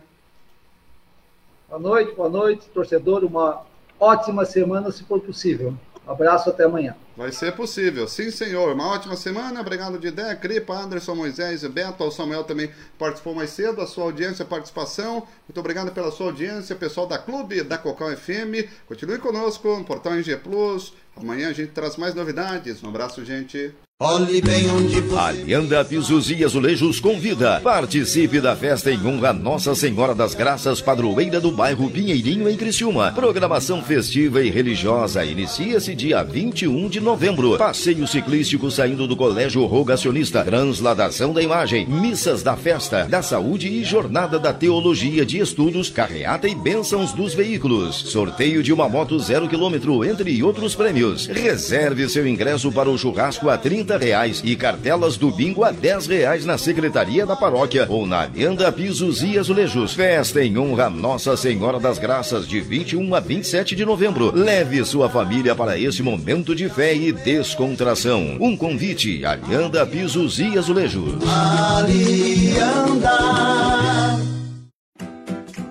Boa 1.69 1.81
noite, 1.81 2.15
boa 2.15 2.31
noite, 2.31 2.67
torcedor. 2.69 3.25
Uma 3.25 3.63
ótima 4.01 4.47
semana, 4.47 4.91
se 4.91 5.05
for 5.05 5.21
possível. 5.21 5.75
Um 6.07 6.11
abraço, 6.11 6.49
até 6.49 6.65
amanhã. 6.65 6.97
Vai 7.19 7.33
ser 7.33 7.51
possível, 7.57 8.07
sim 8.07 8.31
senhor. 8.31 8.73
Uma 8.75 8.93
ótima 8.93 9.17
semana, 9.17 9.61
obrigado 9.61 9.99
ideia, 10.07 10.37
Cripa, 10.37 10.73
Anderson, 10.73 11.17
Moisés 11.17 11.65
e 11.65 11.69
Beto. 11.69 12.05
O 12.05 12.13
Samuel 12.13 12.45
também 12.45 12.71
participou 12.97 13.35
mais 13.35 13.51
cedo, 13.51 13.81
a 13.81 13.89
sua 13.89 14.05
audiência, 14.05 14.45
participação. 14.45 15.27
Muito 15.49 15.59
obrigado 15.59 15.91
pela 15.91 16.13
sua 16.13 16.27
audiência, 16.27 16.77
pessoal 16.77 17.09
da 17.09 17.19
Clube, 17.19 17.65
da 17.65 17.77
Cocão 17.77 18.17
FM. 18.17 18.71
Continue 18.87 19.19
conosco 19.19 19.79
no 19.79 19.85
Portal 19.85 20.15
NG 20.15 20.37
Plus. 20.37 20.95
Amanhã 21.17 21.49
a 21.49 21.53
gente 21.53 21.73
traz 21.73 21.97
mais 21.97 22.15
novidades. 22.15 22.85
Um 22.85 22.89
abraço, 22.89 23.25
gente. 23.25 23.75
Olhe 24.01 24.41
bem 24.41 24.71
onde 24.71 25.01
você... 25.01 25.19
Alianda 25.19 25.85
Pisos 25.85 26.31
e 26.31 26.45
Azulejos 26.45 27.01
convida. 27.01 27.61
Participe 27.61 28.41
da 28.41 28.55
festa 28.55 28.93
em 28.93 29.05
honra 29.05 29.33
Nossa 29.33 29.75
Senhora 29.75 30.15
das 30.15 30.37
Graças, 30.37 30.81
padroeira 30.81 31.41
do 31.41 31.51
bairro 31.51 31.91
Pinheirinho, 31.91 32.49
em 32.49 32.57
Criciúma. 32.57 33.11
Programação 33.11 33.83
festiva 33.83 34.41
e 34.41 34.51
religiosa 34.51 35.25
inicia-se 35.25 35.97
dia 35.97 36.23
21 36.23 36.89
de 36.89 37.01
novembro. 37.01 37.59
Passeio 37.59 38.07
ciclístico 38.07 38.71
saindo 38.71 39.05
do 39.09 39.17
Colégio 39.17 39.67
Rogacionista. 39.67 40.45
Transladação 40.45 41.33
da 41.33 41.43
imagem. 41.43 41.85
Missas 41.89 42.41
da 42.41 42.57
festa, 42.57 43.03
da 43.03 43.21
saúde 43.21 43.67
e 43.67 43.83
jornada 43.83 44.39
da 44.39 44.53
teologia 44.53 45.27
de 45.27 45.41
estudos, 45.41 45.91
carreata 45.91 46.47
e 46.47 46.55
bênçãos 46.55 47.11
dos 47.11 47.35
veículos. 47.35 47.97
Sorteio 47.97 48.63
de 48.63 48.73
uma 48.73 48.89
moto 48.89 49.19
zero 49.19 49.49
quilômetro, 49.49 50.05
entre 50.05 50.41
outros 50.41 50.77
prêmios. 50.77 51.27
Reserve 51.27 52.09
seu 52.09 52.25
ingresso 52.29 52.71
para 52.71 52.89
o 52.89 52.97
churrasco 52.97 53.49
a 53.51 53.59
30 53.59 53.88
reais 53.97 54.43
e 54.45 54.55
cartelas 54.55 55.17
do 55.17 55.31
bingo 55.31 55.65
a 55.65 55.71
10 55.71 56.07
reais 56.07 56.45
na 56.45 56.59
Secretaria 56.59 57.25
da 57.25 57.35
Paróquia 57.35 57.87
ou 57.89 58.07
na 58.07 58.23
Alianda 58.23 58.71
Pisos 58.71 59.23
e 59.23 59.39
Azulejos. 59.39 59.95
Festa 59.95 60.43
em 60.45 60.59
honra 60.59 60.87
a 60.87 60.91
Nossa 60.91 61.37
Senhora 61.37 61.81
das 61.81 61.99
Graças 61.99 62.47
de 62.47 62.61
21 62.61 63.15
a 63.15 63.21
27 63.21 63.75
de 63.75 63.85
novembro. 63.85 64.33
Leve 64.35 64.85
sua 64.85 65.09
família 65.09 65.55
para 65.55 65.79
esse 65.79 66.03
momento 66.03 66.55
de 66.55 66.69
fé 66.69 66.95
e 66.95 67.13
descontração. 67.13 68.37
Um 68.41 68.57
convite, 68.57 69.25
Alianda 69.25 69.87
Pisos 69.87 70.39
e 70.39 70.59
Azulejos. 70.59 71.15
Alianda. 71.27 73.19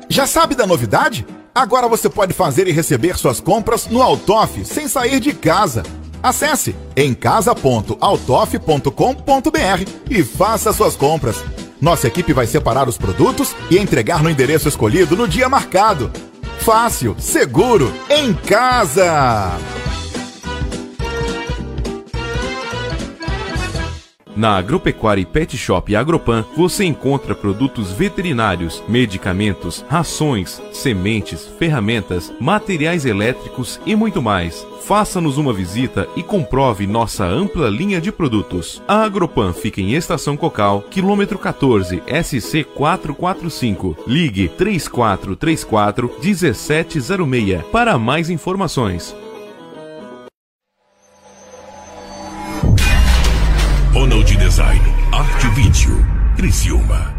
Já 0.10 0.26
sabe 0.26 0.56
da 0.56 0.66
novidade? 0.66 1.26
Agora 1.54 1.88
você 1.88 2.10
pode 2.10 2.34
fazer 2.34 2.68
e 2.68 2.72
receber 2.72 3.18
suas 3.18 3.40
compras 3.40 3.88
no 3.88 4.02
Altoff 4.02 4.64
sem 4.64 4.88
sair 4.88 5.20
de 5.20 5.34
casa. 5.34 5.84
Acesse 6.22 6.76
em 6.96 7.14
casa.autof.com.br 7.14 9.92
e 10.10 10.24
faça 10.24 10.74
suas 10.74 10.96
compras. 10.96 11.44
Nossa 11.80 12.08
equipe 12.08 12.34
vai 12.34 12.48
separar 12.48 12.90
os 12.90 12.98
produtos 12.98 13.56
e 13.70 13.78
entregar 13.78 14.24
no 14.24 14.30
endereço 14.30 14.68
escolhido 14.68 15.16
no 15.16 15.28
dia 15.28 15.48
marcado. 15.48 16.12
Fácil, 16.60 17.16
seguro, 17.20 17.94
em 18.10 18.34
casa! 18.34 19.56
Na 24.38 24.56
Agropecuária 24.56 25.26
Pet 25.26 25.58
Shop 25.58 25.96
Agropan 25.96 26.46
você 26.56 26.84
encontra 26.84 27.34
produtos 27.34 27.92
veterinários, 27.92 28.84
medicamentos, 28.88 29.84
rações, 29.90 30.62
sementes, 30.72 31.48
ferramentas, 31.58 32.32
materiais 32.40 33.04
elétricos 33.04 33.80
e 33.84 33.96
muito 33.96 34.22
mais. 34.22 34.64
Faça-nos 34.84 35.40
uma 35.40 35.52
visita 35.52 36.08
e 36.16 36.22
comprove 36.22 36.86
nossa 36.86 37.26
ampla 37.26 37.68
linha 37.68 38.00
de 38.00 38.12
produtos. 38.12 38.80
A 38.88 39.02
Agropan 39.02 39.54
fica 39.54 39.82
em 39.82 39.96
Estação 39.96 40.38
Cocal, 40.38 40.84
quilômetro 40.84 41.40
14, 41.40 42.04
SC 42.24 42.64
445. 42.64 43.98
Ligue 44.06 44.50
3434 44.50 46.12
1706 46.22 47.64
para 47.72 47.98
mais 47.98 48.30
informações. 48.30 49.16
Design, 54.48 54.82
Arte 55.12 55.50
Vídeo, 55.50 55.92
Criciúma. 56.38 57.17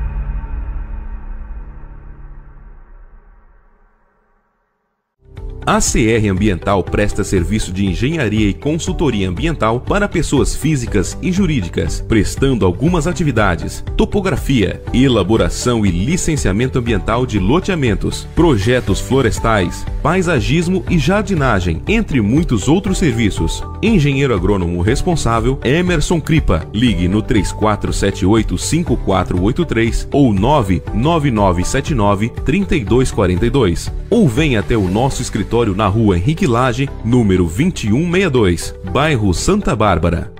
A 5.68 5.80
CR 5.80 6.30
Ambiental 6.30 6.82
presta 6.82 7.22
serviço 7.22 7.70
de 7.70 7.84
engenharia 7.84 8.48
e 8.48 8.54
consultoria 8.54 9.28
ambiental 9.28 9.78
para 9.78 10.08
pessoas 10.08 10.56
físicas 10.56 11.18
e 11.20 11.30
jurídicas, 11.30 12.02
prestando 12.08 12.64
algumas 12.64 13.06
atividades: 13.06 13.84
topografia, 13.94 14.82
elaboração 14.94 15.84
e 15.84 15.90
licenciamento 15.90 16.78
ambiental 16.78 17.26
de 17.26 17.38
loteamentos, 17.38 18.26
projetos 18.34 18.98
florestais, 18.98 19.84
paisagismo 20.02 20.82
e 20.88 20.98
jardinagem, 20.98 21.82
entre 21.86 22.22
muitos 22.22 22.66
outros 22.66 22.96
serviços. 22.96 23.62
Engenheiro 23.82 24.34
agrônomo 24.34 24.80
responsável 24.80 25.60
Emerson 25.62 26.18
Cripa. 26.18 26.66
Ligue 26.72 27.08
no 27.08 27.22
3478-5483 27.22 30.08
ou 30.10 30.32
99979 30.32 32.30
3242 32.42 33.98
ou 34.10 34.26
venha 34.26 34.60
até 34.60 34.74
o 34.76 34.88
nosso 34.88 35.20
escritório 35.58 35.74
na 35.74 35.88
rua 35.88 36.16
Henrique 36.16 36.46
Lage, 36.46 36.88
número 37.04 37.44
2162, 37.44 38.74
bairro 38.92 39.34
Santa 39.34 39.74
Bárbara. 39.74 40.37